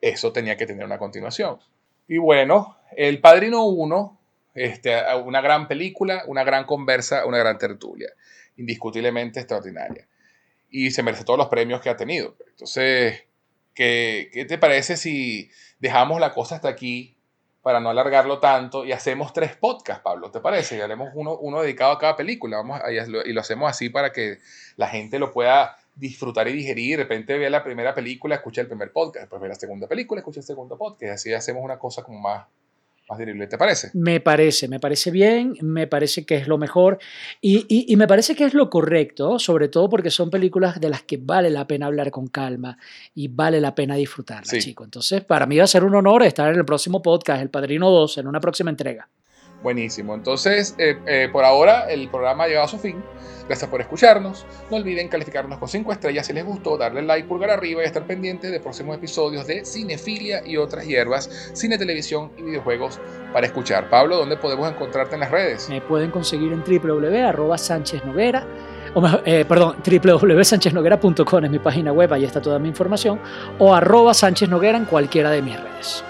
eso 0.00 0.32
tenía 0.32 0.56
que 0.56 0.66
tener 0.66 0.84
una 0.84 0.98
continuación. 0.98 1.58
Y 2.08 2.18
bueno, 2.18 2.76
El 2.96 3.20
Padrino 3.20 3.64
1, 3.64 4.20
este, 4.54 4.96
una 5.24 5.40
gran 5.40 5.68
película, 5.68 6.22
una 6.26 6.44
gran 6.44 6.64
conversa, 6.64 7.26
una 7.26 7.38
gran 7.38 7.58
tertulia, 7.58 8.10
indiscutiblemente 8.56 9.40
extraordinaria. 9.40 10.08
y 10.68 10.90
se 10.90 11.02
merece 11.02 11.24
todos 11.24 11.38
los 11.38 11.48
premios 11.48 11.80
que 11.80 11.88
ha 11.88 11.96
tenido. 11.96 12.36
Entonces, 12.48 13.24
¿qué, 13.74 14.30
qué 14.32 14.44
te 14.44 14.58
parece 14.58 14.96
si 14.96 15.50
dejamos 15.78 16.20
la 16.20 16.32
cosa 16.32 16.56
hasta 16.56 16.68
aquí 16.68 17.16
para 17.66 17.80
no 17.80 17.90
alargarlo 17.90 18.38
tanto 18.38 18.84
y 18.84 18.92
hacemos 18.92 19.32
tres 19.32 19.56
podcasts, 19.56 20.02
Pablo, 20.02 20.30
¿te 20.30 20.40
parece? 20.40 20.76
Y 20.76 20.80
haremos 20.80 21.10
uno, 21.14 21.36
uno 21.36 21.62
dedicado 21.62 21.90
a 21.90 21.98
cada 21.98 22.14
película 22.14 22.58
vamos 22.58 22.80
y 23.24 23.32
lo 23.32 23.40
hacemos 23.40 23.68
así 23.68 23.88
para 23.88 24.12
que 24.12 24.38
la 24.76 24.86
gente 24.86 25.18
lo 25.18 25.32
pueda 25.32 25.76
disfrutar 25.96 26.46
y 26.48 26.52
digerir. 26.52 26.98
De 26.98 27.02
repente 27.04 27.36
ve 27.36 27.50
la 27.50 27.64
primera 27.64 27.94
película, 27.94 28.36
escucha 28.36 28.60
el 28.60 28.68
primer 28.68 28.92
podcast, 28.92 29.22
después 29.24 29.42
ve 29.42 29.48
la 29.48 29.54
segunda 29.54 29.88
película, 29.88 30.20
escucha 30.20 30.40
el 30.40 30.46
segundo 30.46 30.76
podcast. 30.76 31.14
Así 31.14 31.32
hacemos 31.32 31.64
una 31.64 31.78
cosa 31.78 32.02
como 32.02 32.20
más, 32.20 32.46
más 33.08 33.18
dirigible. 33.18 33.46
¿Te 33.46 33.56
parece? 33.56 33.90
Me 33.94 34.20
parece, 34.20 34.68
me 34.68 34.78
parece 34.78 35.10
bien, 35.10 35.54
me 35.62 35.86
parece 35.86 36.26
que 36.26 36.36
es 36.36 36.46
lo 36.46 36.58
mejor 36.58 36.98
y, 37.40 37.64
y, 37.68 37.92
y, 37.92 37.96
me 37.96 38.06
parece 38.06 38.36
que 38.36 38.44
es 38.44 38.54
lo 38.54 38.68
correcto, 38.68 39.38
sobre 39.38 39.68
todo 39.68 39.88
porque 39.88 40.10
son 40.10 40.30
películas 40.30 40.80
de 40.80 40.90
las 40.90 41.02
que 41.02 41.16
vale 41.16 41.50
la 41.50 41.66
pena 41.66 41.86
hablar 41.86 42.10
con 42.10 42.26
calma 42.26 42.78
y 43.14 43.28
vale 43.28 43.60
la 43.60 43.74
pena 43.74 43.96
disfrutarlas, 43.96 44.50
sí. 44.50 44.58
chico. 44.58 44.84
Entonces, 44.84 45.24
para 45.24 45.46
mí 45.46 45.56
va 45.56 45.64
a 45.64 45.68
ser 45.68 45.84
un 45.84 45.94
honor 45.94 46.22
estar 46.22 46.52
en 46.52 46.58
el 46.58 46.64
próximo 46.64 47.00
podcast, 47.00 47.42
El 47.42 47.50
Padrino 47.50 47.90
2, 47.90 48.18
en 48.18 48.26
una 48.28 48.40
próxima 48.40 48.70
entrega. 48.70 49.08
Buenísimo. 49.62 50.14
Entonces, 50.14 50.74
eh, 50.78 50.98
eh, 51.06 51.28
por 51.32 51.44
ahora 51.44 51.90
el 51.90 52.08
programa 52.08 52.44
ha 52.44 52.48
llegado 52.48 52.66
a 52.66 52.68
su 52.68 52.78
fin. 52.78 53.02
Gracias 53.46 53.70
por 53.70 53.80
escucharnos. 53.80 54.44
No 54.70 54.76
olviden 54.76 55.08
calificarnos 55.08 55.58
con 55.58 55.68
5 55.68 55.92
estrellas 55.92 56.26
si 56.26 56.32
les 56.32 56.44
gustó, 56.44 56.76
darle 56.76 57.02
like, 57.02 57.28
pulgar 57.28 57.50
arriba 57.50 57.82
y 57.82 57.86
estar 57.86 58.04
pendientes 58.04 58.50
de 58.50 58.60
próximos 58.60 58.96
episodios 58.96 59.46
de 59.46 59.64
Cinefilia 59.64 60.42
y 60.44 60.56
otras 60.56 60.84
hierbas, 60.84 61.50
cine, 61.52 61.78
televisión 61.78 62.32
y 62.36 62.42
videojuegos 62.42 62.98
para 63.32 63.46
escuchar. 63.46 63.88
Pablo, 63.88 64.16
¿dónde 64.16 64.36
podemos 64.36 64.68
encontrarte 64.68 65.14
en 65.14 65.20
las 65.20 65.30
redes? 65.30 65.68
Me 65.68 65.80
pueden 65.80 66.10
conseguir 66.10 66.52
en 66.52 66.62
mejor, 69.00 69.22
eh, 69.26 69.44
perdón, 69.46 69.76
www.sancheznoguera.com 69.84 71.44
es 71.44 71.50
mi 71.50 71.58
página 71.58 71.92
web, 71.92 72.12
ahí 72.12 72.24
está 72.24 72.40
toda 72.40 72.58
mi 72.58 72.68
información, 72.68 73.20
o 73.58 73.74
arroba 73.74 74.14
Sánchez 74.14 74.48
Noguera 74.48 74.78
en 74.78 74.86
cualquiera 74.86 75.30
de 75.30 75.42
mis 75.42 75.60
redes. 75.60 76.02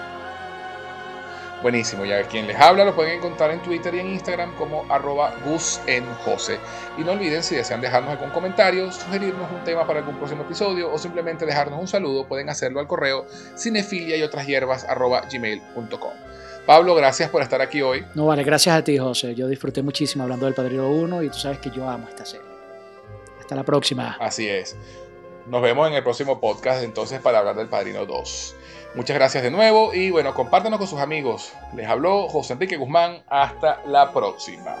Buenísimo, 1.61 2.05
ya 2.05 2.21
quien 2.23 2.45
les 2.45 2.57
habla 2.59 2.85
lo 2.85 2.95
pueden 2.95 3.17
encontrar 3.17 3.49
en 3.49 3.61
Twitter 3.61 3.93
y 3.95 3.99
en 3.99 4.07
Instagram 4.07 4.53
como 4.55 4.85
arroba 4.91 5.33
gusenjose. 5.43 6.59
Y 6.97 7.01
no 7.01 7.13
olviden 7.13 7.41
si 7.41 7.55
desean 7.55 7.81
dejarnos 7.81 8.11
algún 8.11 8.29
comentario, 8.29 8.91
sugerirnos 8.91 9.51
un 9.51 9.63
tema 9.63 9.87
para 9.87 9.99
algún 9.99 10.17
próximo 10.17 10.43
episodio 10.43 10.91
o 10.93 10.97
simplemente 10.99 11.45
dejarnos 11.45 11.79
un 11.79 11.87
saludo, 11.87 12.27
pueden 12.27 12.49
hacerlo 12.49 12.79
al 12.79 12.87
correo 12.87 13.25
cinefilia 13.57 14.17
y 14.17 14.21
otras 14.21 14.45
hierbas 14.45 14.83
arroba 14.83 15.21
gmail.com. 15.21 16.13
Pablo, 16.67 16.93
gracias 16.93 17.29
por 17.29 17.41
estar 17.41 17.61
aquí 17.61 17.81
hoy. 17.81 18.05
No, 18.13 18.27
vale, 18.27 18.43
gracias 18.43 18.75
a 18.75 18.83
ti, 18.83 18.97
José. 18.97 19.33
Yo 19.33 19.47
disfruté 19.47 19.81
muchísimo 19.81 20.23
hablando 20.23 20.45
del 20.45 20.53
Padrino 20.53 20.89
1 20.89 21.23
y 21.23 21.29
tú 21.29 21.39
sabes 21.39 21.59
que 21.59 21.71
yo 21.71 21.89
amo 21.89 22.07
esta 22.09 22.25
serie. 22.25 22.45
Hasta 23.39 23.55
la 23.55 23.63
próxima. 23.63 24.17
Así 24.19 24.47
es. 24.47 24.75
Nos 25.47 25.61
vemos 25.61 25.87
en 25.87 25.93
el 25.93 26.03
próximo 26.03 26.41
podcast 26.41 26.83
entonces 26.83 27.21
para 27.21 27.39
hablar 27.39 27.55
del 27.55 27.69
Padrino 27.69 28.05
2. 28.05 28.55
Muchas 28.95 29.15
gracias 29.15 29.43
de 29.43 29.51
nuevo 29.51 29.93
y 29.93 30.09
bueno, 30.09 30.33
compártanos 30.33 30.79
con 30.79 30.87
sus 30.87 30.99
amigos. 30.99 31.53
Les 31.75 31.87
habló 31.87 32.27
José 32.27 32.53
Enrique 32.53 32.77
Guzmán. 32.77 33.21
Hasta 33.27 33.81
la 33.85 34.11
próxima. 34.11 34.75